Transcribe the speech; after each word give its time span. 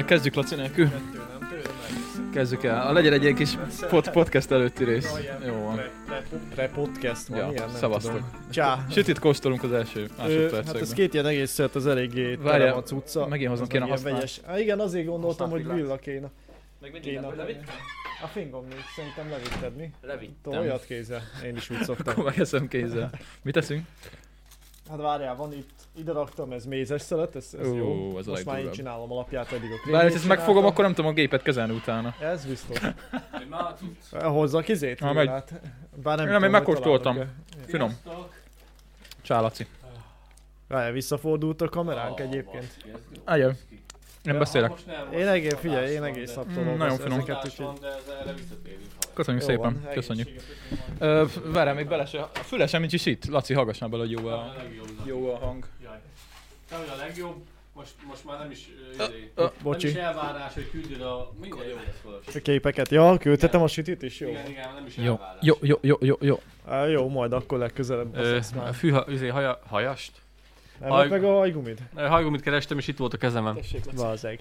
Elkezdjük 0.00 0.34
Laci 0.34 0.54
nélkül? 0.54 0.88
Kezdjük 2.32 2.64
el. 2.64 2.86
A 2.86 2.92
legyen 2.92 3.12
egy 3.12 3.22
ilyen 3.22 3.34
kis 3.34 3.50
pod- 3.88 4.10
podcast 4.10 4.50
előtti 4.50 4.84
rész. 4.84 5.14
Jó 5.46 5.52
van. 5.64 5.74
Pre, 5.74 5.90
pre, 6.06 6.38
pre 6.54 6.68
podcast 6.68 7.26
van, 7.26 7.38
Ja, 7.38 7.48
ilyen, 7.50 7.66
nem 7.68 7.76
szavaztok. 7.76 8.12
tudom. 8.12 8.30
Csá. 8.50 8.86
Sütit 8.90 9.18
kóstolunk 9.18 9.62
az 9.62 9.72
első 9.72 10.00
Ö, 10.00 10.06
hát 10.08 10.16
másodpercekben. 10.18 10.82
ez 10.82 10.92
két 10.92 11.14
ilyen 11.14 11.26
egész 11.26 11.50
szert, 11.50 11.74
az 11.74 11.86
eléggé 11.86 12.34
Várjál, 12.34 12.58
terem 12.58 12.76
a 12.76 12.82
cucca. 12.82 13.26
megint 13.26 13.48
hozzon 13.48 13.64
Az 13.64 13.70
kéne 13.70 13.84
ilyen 13.84 13.96
használni. 13.96 14.18
vegyes. 14.18 14.40
Há, 14.46 14.58
igen, 14.58 14.80
azért 14.80 15.06
gondoltam, 15.06 15.50
hogy 15.50 15.72
villa 15.72 15.96
kéne. 15.98 16.30
Meg 16.80 16.98
kéne. 17.02 17.26
A 18.22 18.26
fingom 18.26 18.66
nincs, 18.68 18.82
szerintem 18.96 19.30
levitted 19.30 19.76
mi? 19.76 19.90
Levittem. 20.02 20.52
Toljat 20.52 20.84
kézzel. 20.84 21.22
Én 21.44 21.56
is 21.56 21.70
úgy 21.70 21.82
szoktam. 21.82 22.12
Akkor 22.12 22.24
megeszem 22.24 22.68
kézzel. 22.68 23.10
Mit 23.44 23.54
teszünk? 23.54 23.86
Hát 24.90 24.98
várjál, 24.98 25.36
van 25.36 25.52
itt, 25.52 25.70
ide 25.96 26.12
raktam, 26.12 26.52
ez 26.52 26.64
mézes 26.64 27.02
szelet, 27.02 27.36
ez, 27.36 27.54
ez 27.60 27.66
Ó, 27.66 27.74
jó. 27.74 28.18
ez 28.18 28.26
a 28.26 28.30
Most 28.30 28.44
már 28.44 28.58
én 28.58 28.70
csinálom 28.70 29.12
alapját, 29.12 29.52
eddig 29.52 29.64
a 29.64 29.68
Várj, 29.68 29.80
Krémét 29.82 30.10
ha 30.10 30.14
ezt 30.16 30.26
megfogom, 30.28 30.64
akkor 30.64 30.84
nem 30.84 30.94
tudom 30.94 31.10
a 31.10 31.14
gépet 31.14 31.42
kezelni 31.42 31.74
utána. 31.74 32.14
Ez 32.20 32.44
biztos. 32.46 32.80
Na, 33.48 33.74
cucc. 33.78 34.22
Hozza 34.22 34.58
a 34.58 34.60
kizét, 34.60 34.98
Ha, 35.00 35.12
megy. 35.12 35.30
Bár 36.02 36.16
nem 36.16 36.26
Én 36.26 36.32
még 36.32 36.40
hogy 36.42 36.50
megkóstoltam. 36.50 37.18
Finom. 37.66 37.88
Sziasztok. 38.02 38.34
Csá, 39.22 39.40
Laci. 39.40 39.66
Várjál, 40.68 40.92
visszafordult 40.92 41.60
a 41.60 41.68
kameránk 41.68 42.18
Ah, 42.20 42.26
egyébként. 42.26 42.76
Állj, 43.24 43.42
én 44.24 44.38
beszélek. 44.38 44.72
Nem, 44.86 45.12
Én 45.12 45.26
egész, 45.28 45.54
figyelj, 45.54 45.92
én 45.92 46.02
egész 46.02 46.34
nap 46.34 46.46
Mm, 46.46 46.76
nagyon 46.76 46.96
finom. 46.98 47.18
ezeket, 47.18 47.56
Köszönjük 49.14 49.42
Jó 49.42 49.48
szépen. 49.48 49.80
van, 49.82 49.92
Köszönjük. 49.92 50.28
Ö, 50.98 51.24
várjál, 51.44 51.74
még 51.74 51.88
bele 51.88 52.06
se... 52.06 52.20
A 52.20 52.28
füle 52.42 52.66
sem 52.66 52.80
nincs 52.80 52.92
is 52.92 53.06
itt. 53.06 53.24
Laci, 53.26 53.54
hallgass 53.54 53.78
már 53.78 53.90
bele, 53.90 54.02
hogy 54.02 54.10
jó 54.10 54.26
a, 54.26 54.32
A 54.34 54.54
jó 55.04 55.34
a 55.34 55.38
hang. 55.38 55.66
Jaj. 55.82 55.96
Te 56.68 56.76
vagy 56.76 56.90
a 56.94 56.96
legjobb, 56.96 57.36
most, 57.74 57.90
most 58.08 58.24
már 58.24 58.38
nem 58.38 58.50
is, 58.50 58.68
izé, 58.92 59.30
ö, 59.34 59.42
nem 59.42 59.50
Bocsi. 59.62 59.88
is 59.88 59.94
elvárás, 59.94 60.54
hogy 60.54 60.70
küldjed 60.70 61.00
a... 61.00 61.32
Minden 61.40 61.66
jó 61.68 61.76
lesz. 61.76 62.34
A 62.34 62.38
képeket. 62.42 62.88
Ja, 62.88 63.16
küldhetem 63.18 63.62
a 63.62 63.66
sütit 63.66 64.02
is, 64.02 64.20
jó? 64.20 64.28
Igen, 64.28 64.48
igen, 64.50 64.68
nem 64.74 64.86
is 64.86 64.96
Jó, 64.96 65.04
elvárás. 65.12 65.36
jó, 65.40 65.54
jó, 65.60 65.78
jó, 65.80 65.96
jó, 66.00 66.16
jó. 66.20 66.40
Á, 66.66 66.84
jó, 66.86 67.08
majd 67.08 67.32
akkor 67.32 67.58
legközelebb. 67.58 68.16
Ö, 68.16 68.38
már. 68.56 68.74
fűha, 68.74 69.04
izé, 69.08 69.28
haja, 69.28 69.60
hajast? 69.68 70.12
Nem 70.80 70.90
haj- 70.90 71.08
meg 71.08 71.24
a 71.24 71.32
hajgumid? 71.32 71.78
Ö, 71.96 72.06
Hajgumit 72.06 72.40
kerestem, 72.40 72.78
és 72.78 72.88
itt 72.88 72.96
volt 72.98 73.14
a 73.14 73.16
kezemen. 73.16 73.54
Tessék, 73.54 73.84
Bazeg. 73.96 74.40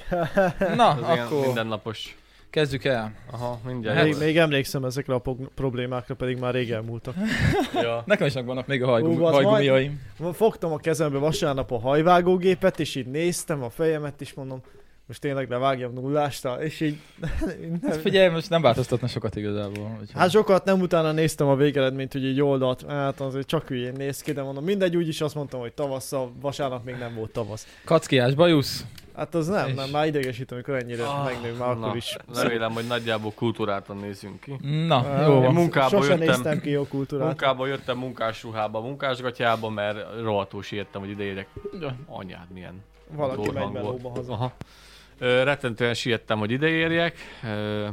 Na, 0.76 0.98
ilyen 1.14 1.26
akkor 1.26 1.46
mindennapos. 1.46 2.16
Kezdjük 2.50 2.84
el. 2.84 3.14
Aha, 3.32 3.60
mindjárt. 3.66 3.98
Hát- 3.98 4.06
Még, 4.06 4.18
még 4.18 4.38
emlékszem 4.38 4.84
ezekre 4.86 5.14
a 5.14 5.22
problémákra, 5.56 6.16
pedig 6.16 6.38
már 6.40 6.54
rég 6.54 6.72
elmúltak. 6.72 7.16
Ja. 7.74 8.04
Nekem 8.06 8.28
is 8.28 8.34
megvannak 8.34 8.68
még 8.68 8.84
a 8.84 8.94
az 8.96 9.34
hajgumiaim. 9.34 10.02
Fogtam 10.34 10.72
a 10.72 10.78
kezembe 10.78 11.18
vasárnap 11.18 11.72
a 11.72 11.80
hajvágógépet, 11.80 12.80
és 12.80 12.96
így 12.96 13.08
néztem 13.08 13.64
a 13.64 13.70
fejemet, 13.70 14.22
és 14.22 14.34
mondom, 14.34 14.62
most 15.10 15.22
tényleg 15.22 15.50
levágjam 15.50 15.94
nullásra, 15.94 16.64
és 16.64 16.80
így... 16.80 16.98
Hát 17.88 17.96
figyelj, 17.98 18.30
most 18.30 18.50
nem 18.50 18.62
változtatna 18.62 19.08
sokat 19.08 19.36
igazából. 19.36 19.90
úgyhogy- 19.92 20.12
Hát 20.14 20.30
sokat 20.30 20.66
nem 20.66 20.80
utána 20.82 21.12
néztem 21.12 21.48
a 21.48 21.56
végeredményt, 21.56 22.12
hogy 22.12 22.24
így 22.26 22.42
oldalt, 22.42 22.86
hát 22.88 23.22
azért 23.22 23.48
csak 23.48 23.68
hülyén 23.68 23.94
néz 23.98 24.22
ki, 24.22 24.32
de 24.32 24.42
mondom, 24.42 24.64
mindegy, 24.64 24.96
úgyis 24.96 25.22
azt 25.22 25.36
mondtam, 25.36 25.60
hogy 25.60 25.74
tavasszal, 25.74 26.32
vasárnap 26.42 26.84
még 26.86 26.96
nem 26.96 27.16
volt 27.16 27.32
tavasz. 27.32 27.68
Kackiás 27.86 28.34
bajusz. 28.34 28.86
Hát 29.16 29.36
az 29.36 29.48
nem, 29.48 29.68
És- 29.68 29.74
nem, 29.76 29.90
már 29.90 30.08
idegesít, 30.08 30.52
amikor 30.52 30.76
ennyire 30.76 31.04
Ah, 31.06 31.26
megnő, 31.26 31.58
már 31.58 31.70
akkor 31.70 31.88
na, 31.90 31.96
is. 31.96 32.18
Remélem, 32.36 32.72
hogy 32.72 32.88
nagyjából 32.88 33.32
kultúrátan 33.36 33.98
nézzünk 33.98 34.40
ki. 34.40 34.56
Na, 34.88 34.96
Ah, 34.98 35.28
jó 35.28 35.34
Én 35.36 35.42
van. 35.42 35.54
munkából 35.54 36.00
Sose 36.02 36.12
jöttem. 36.14 36.28
néztem 36.28 36.60
ki 36.62 36.70
jó 36.70 36.84
kultúrát. 36.88 37.28
Munkába 37.28 37.68
jöttem 37.68 37.98
munkásruhába, 37.98 38.80
munkásgatjába, 38.82 39.70
mert 39.70 39.98
rohadtul 40.22 40.64
siettem, 40.64 41.02
hogy 41.02 41.10
ideérek. 41.10 41.48
Anyád, 42.06 42.48
milyen 42.54 42.74
Valaki 43.12 43.52
megy 43.52 43.72
melóba 43.72 44.10
haza. 44.10 44.34
Aha. 44.34 44.54
Rettentően 45.20 45.94
siettem, 45.94 46.40
hogy 46.40 46.52
ideérjek, 46.52 47.18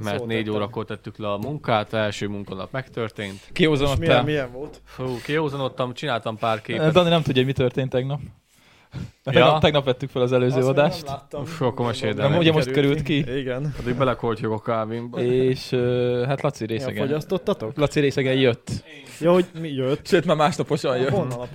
mert 0.02 0.18
Szót 0.18 0.26
négy 0.26 0.50
órakor 0.50 0.84
tettük 0.84 1.18
le 1.18 1.32
a 1.32 1.38
munkát, 1.38 1.92
első 1.92 2.26
munkanap 2.28 2.72
megtörtént. 2.72 3.40
És 3.54 3.68
milyen, 3.98 4.24
milyen 4.24 4.52
volt? 4.52 4.80
Fú, 4.84 5.18
kihozanodtam, 5.24 5.94
csináltam 5.94 6.36
pár 6.36 6.62
képet. 6.62 6.92
Dani 6.92 7.08
nem 7.08 7.22
tudja, 7.22 7.42
hogy 7.42 7.46
mi 7.46 7.52
történt 7.52 7.90
tegnap. 7.90 8.20
Ja. 9.26 9.32
Tegnap, 9.32 9.60
tegnap 9.60 9.84
vettük 9.84 10.10
fel 10.10 10.22
az 10.22 10.32
előző 10.32 10.58
Azt 10.58 10.68
adást. 10.68 11.04
Nem 11.04 11.14
láttam. 11.14 11.44
Akkor 11.60 11.86
mesélj, 11.86 12.12
de 12.12 12.28
Nem, 12.28 12.38
ugye 12.38 12.52
most 12.52 12.70
került 12.70 13.02
ki. 13.02 13.38
Igen. 13.38 13.74
Addig 13.80 13.94
belekortyog 13.96 14.52
a 14.52 14.60
kávémba. 14.60 15.20
És 15.20 15.72
uh, 15.72 16.24
hát 16.26 16.42
Laci 16.42 16.62
Ja, 16.62 16.68
részegen. 16.68 17.06
fogyasztottatok? 17.06 17.76
Laci 17.76 18.00
részegen 18.00 18.34
jött. 18.34 18.70
Ja, 19.20 19.32
hogy 19.32 19.46
mi 19.60 19.68
jött? 19.72 20.06
Sőt, 20.06 20.24
már 20.26 20.36
másnaposan 20.36 20.96
jött. 20.98 21.08
Honnan? 21.10 21.48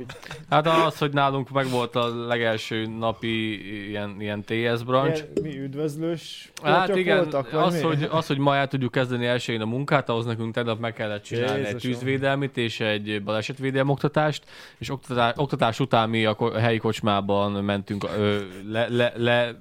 Hát 0.49 0.67
az, 0.67 0.97
hogy 0.97 1.13
nálunk 1.13 1.49
meg 1.49 1.69
volt 1.69 1.95
a 1.95 2.25
legelső 2.27 2.85
napi 2.99 3.59
ilyen, 3.89 4.15
ilyen 4.19 4.41
TS 4.43 4.83
branch. 4.85 5.15
Ilyen, 5.15 5.27
mi 5.55 5.59
üdvözlős 5.59 6.51
Hát 6.63 6.95
igen, 6.95 7.17
voltak, 7.17 7.53
az, 7.53 7.73
mi? 7.73 7.81
hogy, 7.81 8.07
az, 8.11 8.27
hogy 8.27 8.37
ma 8.37 8.55
el 8.55 8.67
tudjuk 8.67 8.91
kezdeni 8.91 9.25
elsőjén 9.25 9.61
a 9.61 9.65
munkát, 9.65 10.09
ahhoz 10.09 10.25
nekünk 10.25 10.53
tegnap 10.53 10.79
meg 10.79 10.93
kellett 10.93 11.23
csinálni 11.23 11.59
egy 11.59 11.65
Jézusom. 11.65 11.91
tűzvédelmit 11.91 12.57
és 12.57 12.79
egy 12.79 13.21
balesetvédelmi 13.23 13.89
oktatást, 13.91 14.43
és 14.77 14.89
oktatás, 14.89 15.33
oktatás 15.35 15.79
után 15.79 16.09
mi 16.09 16.25
a 16.25 16.59
helyi 16.59 16.77
kocsmában 16.77 17.51
mentünk 17.61 18.03
ö, 18.17 18.37
le, 18.71 18.87
le, 18.89 19.13
le, 19.15 19.55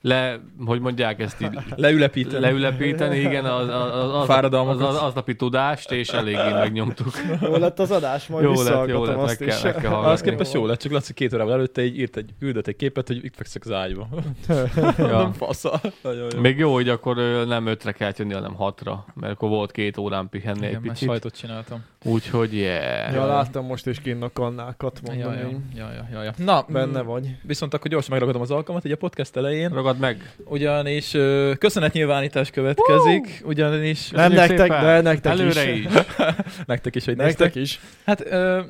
le, 0.00 0.40
hogy 0.64 0.80
mondják 0.80 1.20
ezt 1.20 1.40
így, 1.42 1.58
Leülepíteni. 1.76 2.40
leülepíteni, 2.40 3.18
igen, 3.18 3.44
az, 3.44 3.68
az, 3.68 3.94
az, 4.04 4.14
az, 4.14 4.26
Fáradalmakat. 4.26 4.88
az, 4.88 4.94
az, 4.94 5.02
aznapi 5.02 5.36
tudást, 5.36 5.90
és 5.92 6.08
eléggé 6.08 6.52
megnyomtuk. 6.52 7.12
Jó 7.42 7.56
lett 7.56 7.78
az 7.78 7.90
adás, 7.90 8.26
majd 8.26 8.44
Jó 8.44 8.62
lett, 8.62 8.88
jó 8.88 9.04
lett, 9.04 9.16
meg 9.16 9.24
azt 9.24 9.36
kell, 9.36 9.58
meg 9.62 9.74
kell 9.74 9.90
Az 9.92 9.96
hallgatni. 10.04 10.30
képest 10.30 10.52
jó 10.52 10.66
lett, 10.66 10.78
csak 10.78 10.92
Laci 10.92 11.12
két 11.14 11.34
órával 11.34 11.52
előtte 11.52 11.82
így 11.84 11.98
írt 11.98 12.16
egy, 12.16 12.30
küldött 12.38 12.66
egy 12.66 12.76
képet, 12.76 13.06
hogy 13.06 13.24
itt 13.24 13.34
fekszek 13.36 13.64
az 13.64 13.72
ágyba. 13.72 14.08
Ja. 14.48 15.06
Nem 15.18 15.32
fasza. 15.42 15.80
Nagyon 16.02 16.28
jó. 16.34 16.40
Még 16.40 16.58
jó, 16.58 16.72
hogy 16.72 16.88
akkor 16.88 17.16
nem 17.46 17.66
ötre 17.66 17.92
kellett 17.92 18.18
jönni, 18.18 18.32
hanem 18.32 18.54
hatra, 18.54 19.04
mert 19.14 19.32
akkor 19.32 19.48
volt 19.48 19.70
két 19.70 19.96
órán 19.96 20.28
pihenni 20.28 20.64
egy 20.64 20.68
Igen, 20.70 20.80
már 20.82 20.92
picit. 20.92 21.08
sajtot 21.08 21.36
csináltam. 21.36 21.84
Úgyhogy 22.04 22.54
yeah. 22.54 23.14
Ja, 23.14 23.26
láttam 23.26 23.66
most 23.66 23.86
is 23.86 24.00
kinn 24.00 24.22
a 24.22 24.32
kannákat, 24.32 25.00
mondom 25.06 25.32
Ja, 25.32 25.48
ja, 25.74 25.90
ja, 25.92 26.06
ja, 26.12 26.22
ja. 26.22 26.32
Na, 26.36 26.64
Benne 26.68 27.02
mm, 27.02 27.06
vagy. 27.06 27.36
Viszont 27.42 27.74
akkor 27.74 27.90
gyorsan 27.90 28.10
megragadom 28.12 28.42
az 28.42 28.50
alkalmat, 28.50 28.84
így 28.84 28.92
a 28.92 28.96
podcast 28.96 29.36
elején. 29.36 29.68
Ragad 29.68 29.98
meg. 29.98 30.34
Ugyanis 30.44 31.14
uh, 31.14 31.54
köszönetnyilvánítás 31.56 32.50
következik, 32.50 33.42
ugyanis 33.44 34.10
Nem 34.10 34.32
nektek, 34.32 34.58
szépen. 34.58 34.84
de 34.84 35.00
nektek 35.00 35.32
Előre 35.32 35.70
is. 35.72 35.84
is. 35.84 35.92
nektek 36.66 36.94
is, 36.94 37.04
hogy 37.04 37.16
Nektek 37.16 37.54
néztek. 37.54 37.62
is. 37.62 37.80
Hát 38.04 38.26
ö, 38.26 38.60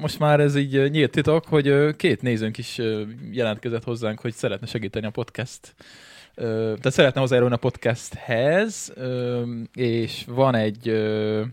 most 0.00 0.18
már 0.18 0.40
ez 0.40 0.56
így 0.56 0.74
ö, 0.76 0.88
nyílt 0.88 1.10
titok, 1.10 1.44
hogy 1.46 1.68
ö, 1.68 1.90
két 1.96 2.22
nézőnk 2.22 2.58
is 2.58 2.78
ö, 2.78 3.02
jelentkezett 3.30 3.84
hozzánk, 3.84 4.20
hogy 4.20 4.32
szeretne 4.34 4.66
segíteni 4.66 5.06
a 5.06 5.10
podcast. 5.10 5.74
Tehát 6.46 6.90
szeretne 6.92 7.20
hozzájárulni 7.20 7.54
a 7.54 7.58
podcasthez, 7.58 8.92
és 9.74 10.24
van 10.28 10.54
egy, 10.54 10.92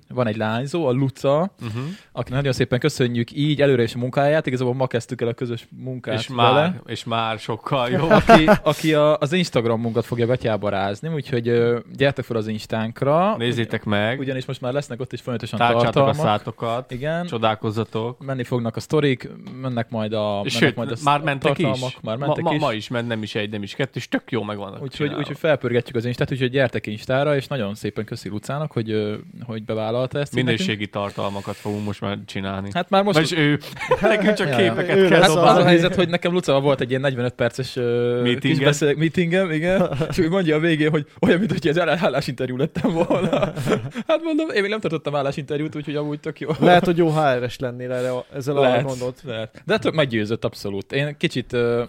van 0.10 0.28
egy 0.28 0.38
lányzó, 0.38 0.86
a 0.88 0.92
Luca, 0.92 1.52
Uh-huh. 1.62 1.84
akinek 2.12 2.38
nagyon 2.38 2.54
szépen 2.54 2.80
köszönjük 2.80 3.32
így 3.32 3.62
előre 3.62 3.84
is 3.84 3.96
a 3.96 3.98
munkáját, 3.98 4.46
igazából 4.48 4.74
ma 4.74 4.88
kezdtük 4.88 5.22
el 5.22 5.28
a 5.28 5.34
közös 5.34 5.68
munkát 5.84 6.20
És 6.20 6.28
vele. 6.28 6.52
már, 6.52 6.82
és 6.86 7.04
már 7.04 7.40
sokkal 7.40 7.90
jó. 7.90 8.10
aki, 8.20 8.50
aki 8.64 8.94
a, 8.94 9.18
az 9.18 9.34
Instagram 9.34 9.82
munkat 9.82 10.06
fogja 10.06 10.26
gatyába 10.26 10.70
rázni, 10.70 11.10
úgyhogy 11.10 11.54
gyertek 11.96 12.26
fel 12.26 12.36
az 12.38 12.48
Instánkra. 12.48 13.36
Nézzétek 13.38 13.84
meg, 13.84 14.20
Ugyanis 14.20 14.46
most 14.46 14.62
már 14.62 14.74
lesznek 14.74 15.00
ott 15.02 15.14
is 15.14 15.22
folyamatosan 15.22 15.60
tárcsátok 15.60 15.88
a 15.88 15.92
tartalmak. 15.92 16.26
szátokat, 16.26 16.92
Igen. 16.92 17.26
csodálkozzatok. 17.26 18.26
menni 18.26 18.44
fognak 18.44 18.76
a 18.76 18.80
sztorik, 18.80 19.30
mennek 19.62 19.90
majd 19.90 20.14
a, 20.14 20.34
mennek 20.34 20.50
Sőt, 20.50 20.76
majd 20.76 20.92
a 20.92 20.96
már 21.04 21.22
mentek 21.22 21.42
tartalmak, 21.56 21.90
is. 21.90 21.98
Már 22.02 22.18
mentek 22.18 22.44
ma, 22.44 22.50
ma, 22.50 22.56
is. 22.56 22.62
ma 22.62 22.74
is 22.74 22.88
ment, 22.88 23.08
nem 23.08 23.24
is 23.24 23.36
egy, 23.36 23.50
nem 23.50 23.64
is 23.64 23.76
kettő, 23.76 23.92
és 23.94 24.08
tök 24.08 24.32
jó 24.32 24.44
meg 24.44 24.58
Úgyhogy, 24.82 25.14
úgyhogy 25.14 25.38
felpörgetjük 25.38 25.96
az 25.96 26.06
Instát, 26.06 26.32
úgyhogy 26.32 26.50
gyertek 26.50 26.88
Instára, 26.88 27.36
és 27.36 27.48
nagyon 27.48 27.76
szépen 27.76 28.06
köszi 28.06 28.30
Lucának, 28.30 28.72
hogy, 28.72 29.18
hogy 29.44 29.64
bevállalta 29.64 30.20
ezt. 30.20 30.38
így 30.38 30.44
nekünk. 30.44 30.60
Minőségi 30.60 30.88
tartalmakat 30.88 31.56
fogunk 31.56 31.86
most 31.86 32.02
már 32.02 32.18
csinálni. 32.26 32.70
Hát 32.74 32.90
már 32.90 33.04
most... 33.04 33.16
Vagyis 33.16 33.32
ő, 33.38 33.60
nekünk 34.02 34.34
csak 34.34 34.48
Ja, 34.50 34.56
képeket 34.56 34.98
Ő 34.98 35.08
kell 35.08 35.22
Hát 35.22 35.30
a- 35.30 35.50
az 35.50 35.58
a 35.58 35.66
helyzet, 35.66 35.96
hogy 35.96 36.10
nekem 36.10 36.32
Lucával 36.32 36.62
volt 36.62 36.82
egy 36.82 36.90
ilyen 36.90 37.02
45 37.02 37.34
perces 37.34 37.74
Meetingen. 37.74 38.40
kis 38.40 38.60
beszél, 38.60 38.96
meetingem, 38.96 39.52
igen, 39.52 39.90
és 40.10 40.18
ő 40.18 40.30
mondja 40.30 40.56
a 40.56 40.60
végén, 40.60 40.90
hogy 40.90 41.06
olyan, 41.20 41.40
mint 41.40 41.52
hogy 41.52 41.68
ez 41.68 41.78
állásinterjú 41.80 42.58
lettem 42.58 42.92
volna. 42.92 43.38
Hát 44.08 44.24
mondom, 44.24 44.50
én 44.50 44.62
még 44.62 44.70
nem 44.70 44.80
tartottam 44.80 45.16
állásinterjút, 45.16 45.76
úgyhogy 45.76 45.96
amúgy 45.96 46.20
tök 46.20 46.40
jó. 46.40 46.50
Lehet, 46.60 46.86
hogy 46.86 46.98
jó 46.98 47.10
HR-es 47.10 47.60
lennél 47.60 47.92
erre, 47.92 48.12
a- 48.12 48.26
ezzel 48.36 48.58
arra 48.58 48.68
lehet, 48.68 48.86
gondolt. 48.86 49.22
lehet. 49.26 49.62
De 49.66 49.74
ettől 49.74 49.92
meggyőzött 49.92 50.46
abszolút. 50.46 50.92
Én 50.92 51.16
kicsit 51.18 51.54
uh, 51.54 51.82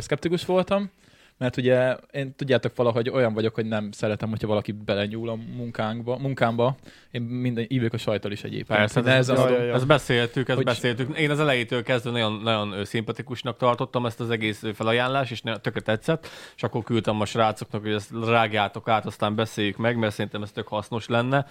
szkeptikus 0.00 0.44
voltam, 0.44 0.90
mert 1.38 1.56
ugye 1.56 1.96
én 2.12 2.34
tudjátok 2.36 2.76
valahogy 2.76 3.08
olyan 3.08 3.34
vagyok, 3.34 3.54
hogy 3.54 3.66
nem 3.66 3.90
szeretem, 3.92 4.28
hogyha 4.28 4.46
valaki 4.46 4.72
belenyúl 4.72 5.28
a 5.28 5.34
munkánkba, 5.56 6.18
munkámba. 6.18 6.76
Én 7.10 7.22
minden 7.22 7.64
ívjuk 7.68 7.92
a 7.92 7.96
sajtal 7.98 8.30
is 8.32 8.44
egyébként. 8.44 8.78
Persze, 8.78 9.00
De 9.00 9.10
ez, 9.12 9.28
ez, 9.28 9.36
Ja, 9.38 9.44
adom- 9.44 9.58
ja, 9.58 9.64
ja. 9.64 9.74
ezt 9.74 9.86
beszéltük, 9.86 10.48
ezt 10.48 10.56
Hogy- 10.56 10.64
beszéltük. 10.66 11.18
Én 11.18 11.30
az 11.30 11.40
elejétől 11.40 11.82
kezdve 11.82 12.10
nagyon, 12.10 12.32
nagyon 12.42 12.84
szimpatikusnak 12.84 13.56
tartottam 13.56 14.06
ezt 14.06 14.20
az 14.20 14.30
egész 14.30 14.62
felajánlást, 14.74 15.30
és 15.30 15.40
tökre 15.60 15.80
tetszett, 15.80 16.28
és 16.56 16.62
akkor 16.62 16.82
küldtem 16.82 17.20
a 17.20 17.24
srácoknak, 17.24 17.82
hogy 17.82 17.92
ezt 17.92 18.10
rágjátok 18.26 18.88
át, 18.88 19.06
aztán 19.06 19.34
beszéljük 19.34 19.76
meg, 19.76 19.96
mert 19.98 20.12
szerintem 20.14 20.42
ez 20.42 20.50
tök 20.52 20.68
hasznos 20.68 21.06
lenne. 21.08 21.46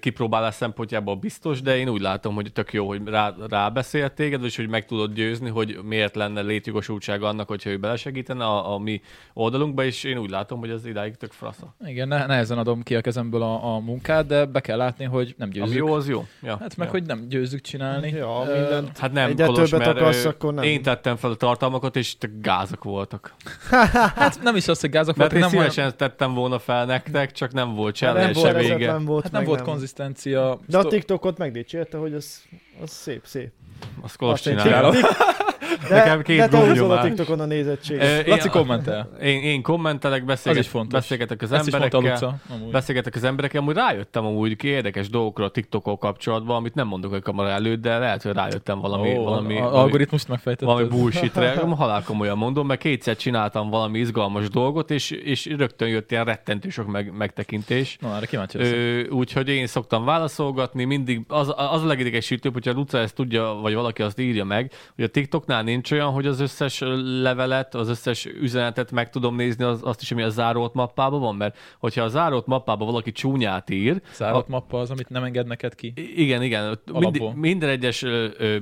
Kipróbálás 0.00 0.54
szempontjából 0.54 1.14
biztos, 1.16 1.62
de 1.62 1.76
én 1.76 1.88
úgy 1.88 2.00
látom, 2.00 2.34
hogy 2.34 2.52
tök 2.52 2.72
jó, 2.72 2.86
hogy 2.88 3.00
rá, 3.04 3.34
rábeszélt 3.48 4.12
téged, 4.12 4.44
és 4.44 4.56
hogy 4.56 4.68
meg 4.68 4.86
tudod 4.86 5.14
győzni, 5.14 5.48
hogy 5.50 5.78
miért 5.82 6.14
lenne 6.16 6.40
létjogosultsága 6.40 7.28
annak, 7.28 7.48
hogyha 7.48 7.70
ő 7.70 7.76
belesegítene 7.78 8.44
a, 8.44 8.72
a 8.74 8.78
mi 8.78 9.00
oldalunkba, 9.34 9.84
és 9.84 10.04
én 10.04 10.18
úgy 10.18 10.30
látom, 10.30 10.58
hogy 10.58 10.70
ez 10.70 10.86
idáig 10.86 11.14
tök 11.16 11.32
frasza. 11.32 11.74
Igen, 11.84 12.08
ne, 12.08 12.26
nehezen 12.26 12.58
adom 12.58 12.82
ki 12.82 12.94
a 12.94 13.00
kezemből 13.00 13.42
a, 13.42 13.74
a 13.74 13.78
munkát, 13.78 14.26
de 14.26 14.44
be 14.44 14.60
kell 14.60 14.76
látni, 14.76 15.04
hogy 15.04 15.34
nem 15.38 15.48
Ami 15.52 15.58
győzzük. 15.58 15.76
jó, 15.76 15.92
az 15.92 16.08
jó. 16.08 16.26
Ja, 16.42 16.56
Hát 16.60 16.76
meg, 16.76 16.86
ja. 16.86 16.92
hogy 16.92 17.02
nem 17.06 17.26
győzzük 17.28 17.60
csinálni. 17.60 18.08
Ja, 18.10 18.44
Ö, 18.48 18.60
minden. 18.60 18.90
Hát 18.98 19.12
nem, 19.12 19.28
Egyet 19.30 19.46
Kolos, 19.46 19.70
többet 19.70 19.86
mert 19.86 19.98
akarsz, 19.98 20.24
akkor 20.24 20.54
nem. 20.54 20.64
én 20.64 20.82
tettem 20.82 21.16
fel 21.16 21.30
a 21.30 21.34
tartalmakat, 21.34 21.96
és 21.96 22.16
gázak 22.40 22.84
voltak. 22.84 23.34
Hát 24.14 24.42
nem 24.42 24.56
is 24.56 24.68
az, 24.68 24.80
hogy 24.80 24.90
gázak 24.90 25.16
Mert 25.16 25.32
én 25.32 25.40
voltak, 25.40 25.58
nem, 25.58 25.68
szívesen 25.70 25.96
tettem 25.96 26.34
volna 26.34 26.58
fel 26.58 26.84
nektek, 26.84 27.32
csak 27.32 27.52
nem 27.52 27.74
volt 27.74 28.00
Nem 28.00 28.10
challenge 28.12 28.32
volt 28.40 28.46
se 28.46 28.52
vége. 28.58 28.72
vezetlen 28.74 29.04
volt, 29.04 29.22
hát 29.22 29.32
nem 29.32 29.44
volt 29.44 29.62
konzisztencia. 29.62 30.58
De 30.66 30.78
a 30.78 30.84
TikTokot 30.84 31.38
megdicsérte, 31.38 31.96
hogy 31.96 32.14
az, 32.14 32.42
az 32.82 32.90
szép, 32.90 33.20
szép. 33.24 33.50
Azt 34.02 34.16
Kolos 34.16 34.46
én 34.46 34.56
csinálja. 34.56 34.92
De, 35.88 35.94
Nekem 35.94 36.22
két 36.22 36.38
de 36.38 36.48
te 36.48 36.66
húzod 36.68 36.90
a. 36.90 37.00
TikTokon 37.00 37.40
a 37.40 37.44
nézettséget. 37.44 38.26
Ö, 38.26 38.30
Laci 38.30 38.44
én- 38.44 38.50
kommentel. 38.50 39.08
Én, 39.22 39.42
én 39.42 39.62
kommentelek, 39.62 40.20
Az 40.20 40.26
beszélget, 40.26 40.62
is 40.62 40.68
fontos. 40.68 40.92
beszélgetek 40.92 41.42
az 41.42 41.52
Ezt 41.52 41.72
a 41.72 41.76
emberekkel. 41.76 42.00
Luca. 42.00 42.36
Beszélgetek 42.70 43.14
az 43.14 43.24
emberekkel, 43.24 43.60
amúgy 43.60 43.74
rájöttem 43.74 44.24
amúgy 44.26 44.56
ki 44.56 44.68
érdekes 44.68 45.08
dolgokra 45.08 45.44
a 45.44 45.48
TikTokol 45.50 45.96
kapcsolatban, 45.98 46.56
amit 46.56 46.74
nem 46.74 46.86
mondok 46.86 47.12
a 47.12 47.20
kamera 47.20 47.48
előtt, 47.48 47.80
de 47.80 47.98
lehet, 47.98 48.22
hogy 48.22 48.32
rájöttem 48.32 48.80
valami, 48.80 49.16
Ó, 49.16 49.22
valami, 49.22 49.56
a- 49.58 49.60
valami, 49.62 49.76
algoritmust 49.78 50.28
megfejtetted. 50.28 50.68
valami 50.74 50.88
bullshitre, 50.88 51.52
halál 51.74 52.02
komolyan 52.02 52.38
mondom, 52.38 52.66
mert 52.66 52.80
kétszer 52.80 53.16
csináltam 53.16 53.70
valami 53.70 53.98
izgalmas 53.98 54.48
dolgot, 54.48 54.90
és, 54.90 55.10
és 55.10 55.46
rögtön 55.46 55.88
jött 55.88 56.10
ilyen 56.10 56.24
rettentő 56.24 56.68
sok 56.68 56.86
meg, 56.86 57.12
megtekintés. 57.16 57.96
Na, 58.00 58.16
erre 58.16 58.26
kíváncsi 58.26 58.58
leszek. 58.58 58.74
Ö, 58.74 59.08
úgyhogy 59.08 59.48
én 59.48 59.66
szoktam 59.66 60.04
válaszolgatni, 60.04 60.84
mindig, 60.84 61.20
az, 61.28 61.52
az 61.56 61.82
a 61.82 61.86
legidegesítőbb, 61.86 62.52
hogyha 62.52 62.72
Luca 62.72 62.98
ezt 62.98 63.14
tudja, 63.14 63.58
vagy 63.62 63.74
valaki 63.74 64.02
azt 64.02 64.18
írja 64.18 64.44
meg, 64.44 64.70
hogy 64.94 65.04
a 65.04 65.08
TikToknál 65.08 65.53
nincs 65.62 65.92
olyan, 65.92 66.10
hogy 66.10 66.26
az 66.26 66.40
összes 66.40 66.82
levelet, 67.22 67.74
az 67.74 67.88
összes 67.88 68.26
üzenetet 68.26 68.90
meg 68.90 69.10
tudom 69.10 69.36
nézni, 69.36 69.64
az, 69.64 69.80
azt 69.82 70.02
is, 70.02 70.12
ami 70.12 70.22
a 70.22 70.28
zárót 70.28 70.74
mappában 70.74 71.20
van, 71.20 71.36
mert 71.36 71.58
hogyha 71.78 72.02
a 72.02 72.08
zárót 72.08 72.46
mappában 72.46 72.86
valaki 72.86 73.12
csúnyát 73.12 73.70
ír, 73.70 74.02
Zárót 74.14 74.48
mappa 74.48 74.80
az, 74.80 74.90
amit 74.90 75.08
nem 75.08 75.24
enged 75.24 75.46
neked 75.46 75.74
ki. 75.74 75.92
Igen, 76.16 76.42
igen. 76.42 76.78
Mind, 76.92 77.34
minden, 77.34 77.68
egyes, 77.68 78.04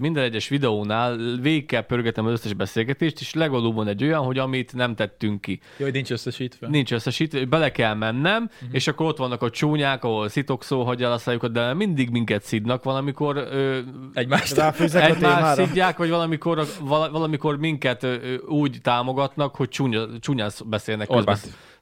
minden 0.00 0.24
egyes 0.24 0.48
videónál 0.48 1.16
végig 1.40 1.66
kell 1.66 1.86
pörgetem 1.86 2.26
az 2.26 2.32
összes 2.32 2.52
beszélgetést, 2.52 3.20
és 3.20 3.34
legalább 3.34 3.74
van 3.74 3.88
egy 3.88 4.02
olyan, 4.02 4.24
hogy 4.24 4.38
amit 4.38 4.74
nem 4.74 4.94
tettünk 4.94 5.40
ki. 5.40 5.60
Jó, 5.76 5.84
hogy 5.84 5.94
nincs 5.94 6.10
összesítve. 6.10 6.68
Nincs 6.68 6.92
összesítve, 6.92 7.44
bele 7.44 7.72
kell 7.72 7.94
mennem, 7.94 8.42
uh-huh. 8.42 8.68
és 8.72 8.86
akkor 8.86 9.06
ott 9.06 9.16
vannak 9.16 9.42
a 9.42 9.50
csúnyák, 9.50 10.04
ahol 10.04 10.28
szitokszó 10.28 10.82
hagyja 10.82 11.06
el 11.06 11.12
a 11.12 11.18
szájukat, 11.18 11.52
de 11.52 11.74
mindig 11.74 12.10
minket 12.10 12.42
szidnak 12.42 12.84
valamikor. 12.84 13.36
Ö, 13.36 13.78
Egymást. 14.14 14.56
Ráfűzek 14.56 15.02
a 15.02 15.06
Egymást 15.06 15.54
szidják, 15.54 15.96
vagy 15.96 16.10
valamikor, 16.10 16.56
vala, 16.56 16.66
valamikor 16.87 17.58
minket 17.58 18.06
úgy 18.46 18.79
támogatnak, 18.82 19.55
hogy 19.55 19.69
csúnya, 19.69 20.06
csúnyán 20.20 20.50
beszélnek 20.64 21.08
közben. 21.08 21.38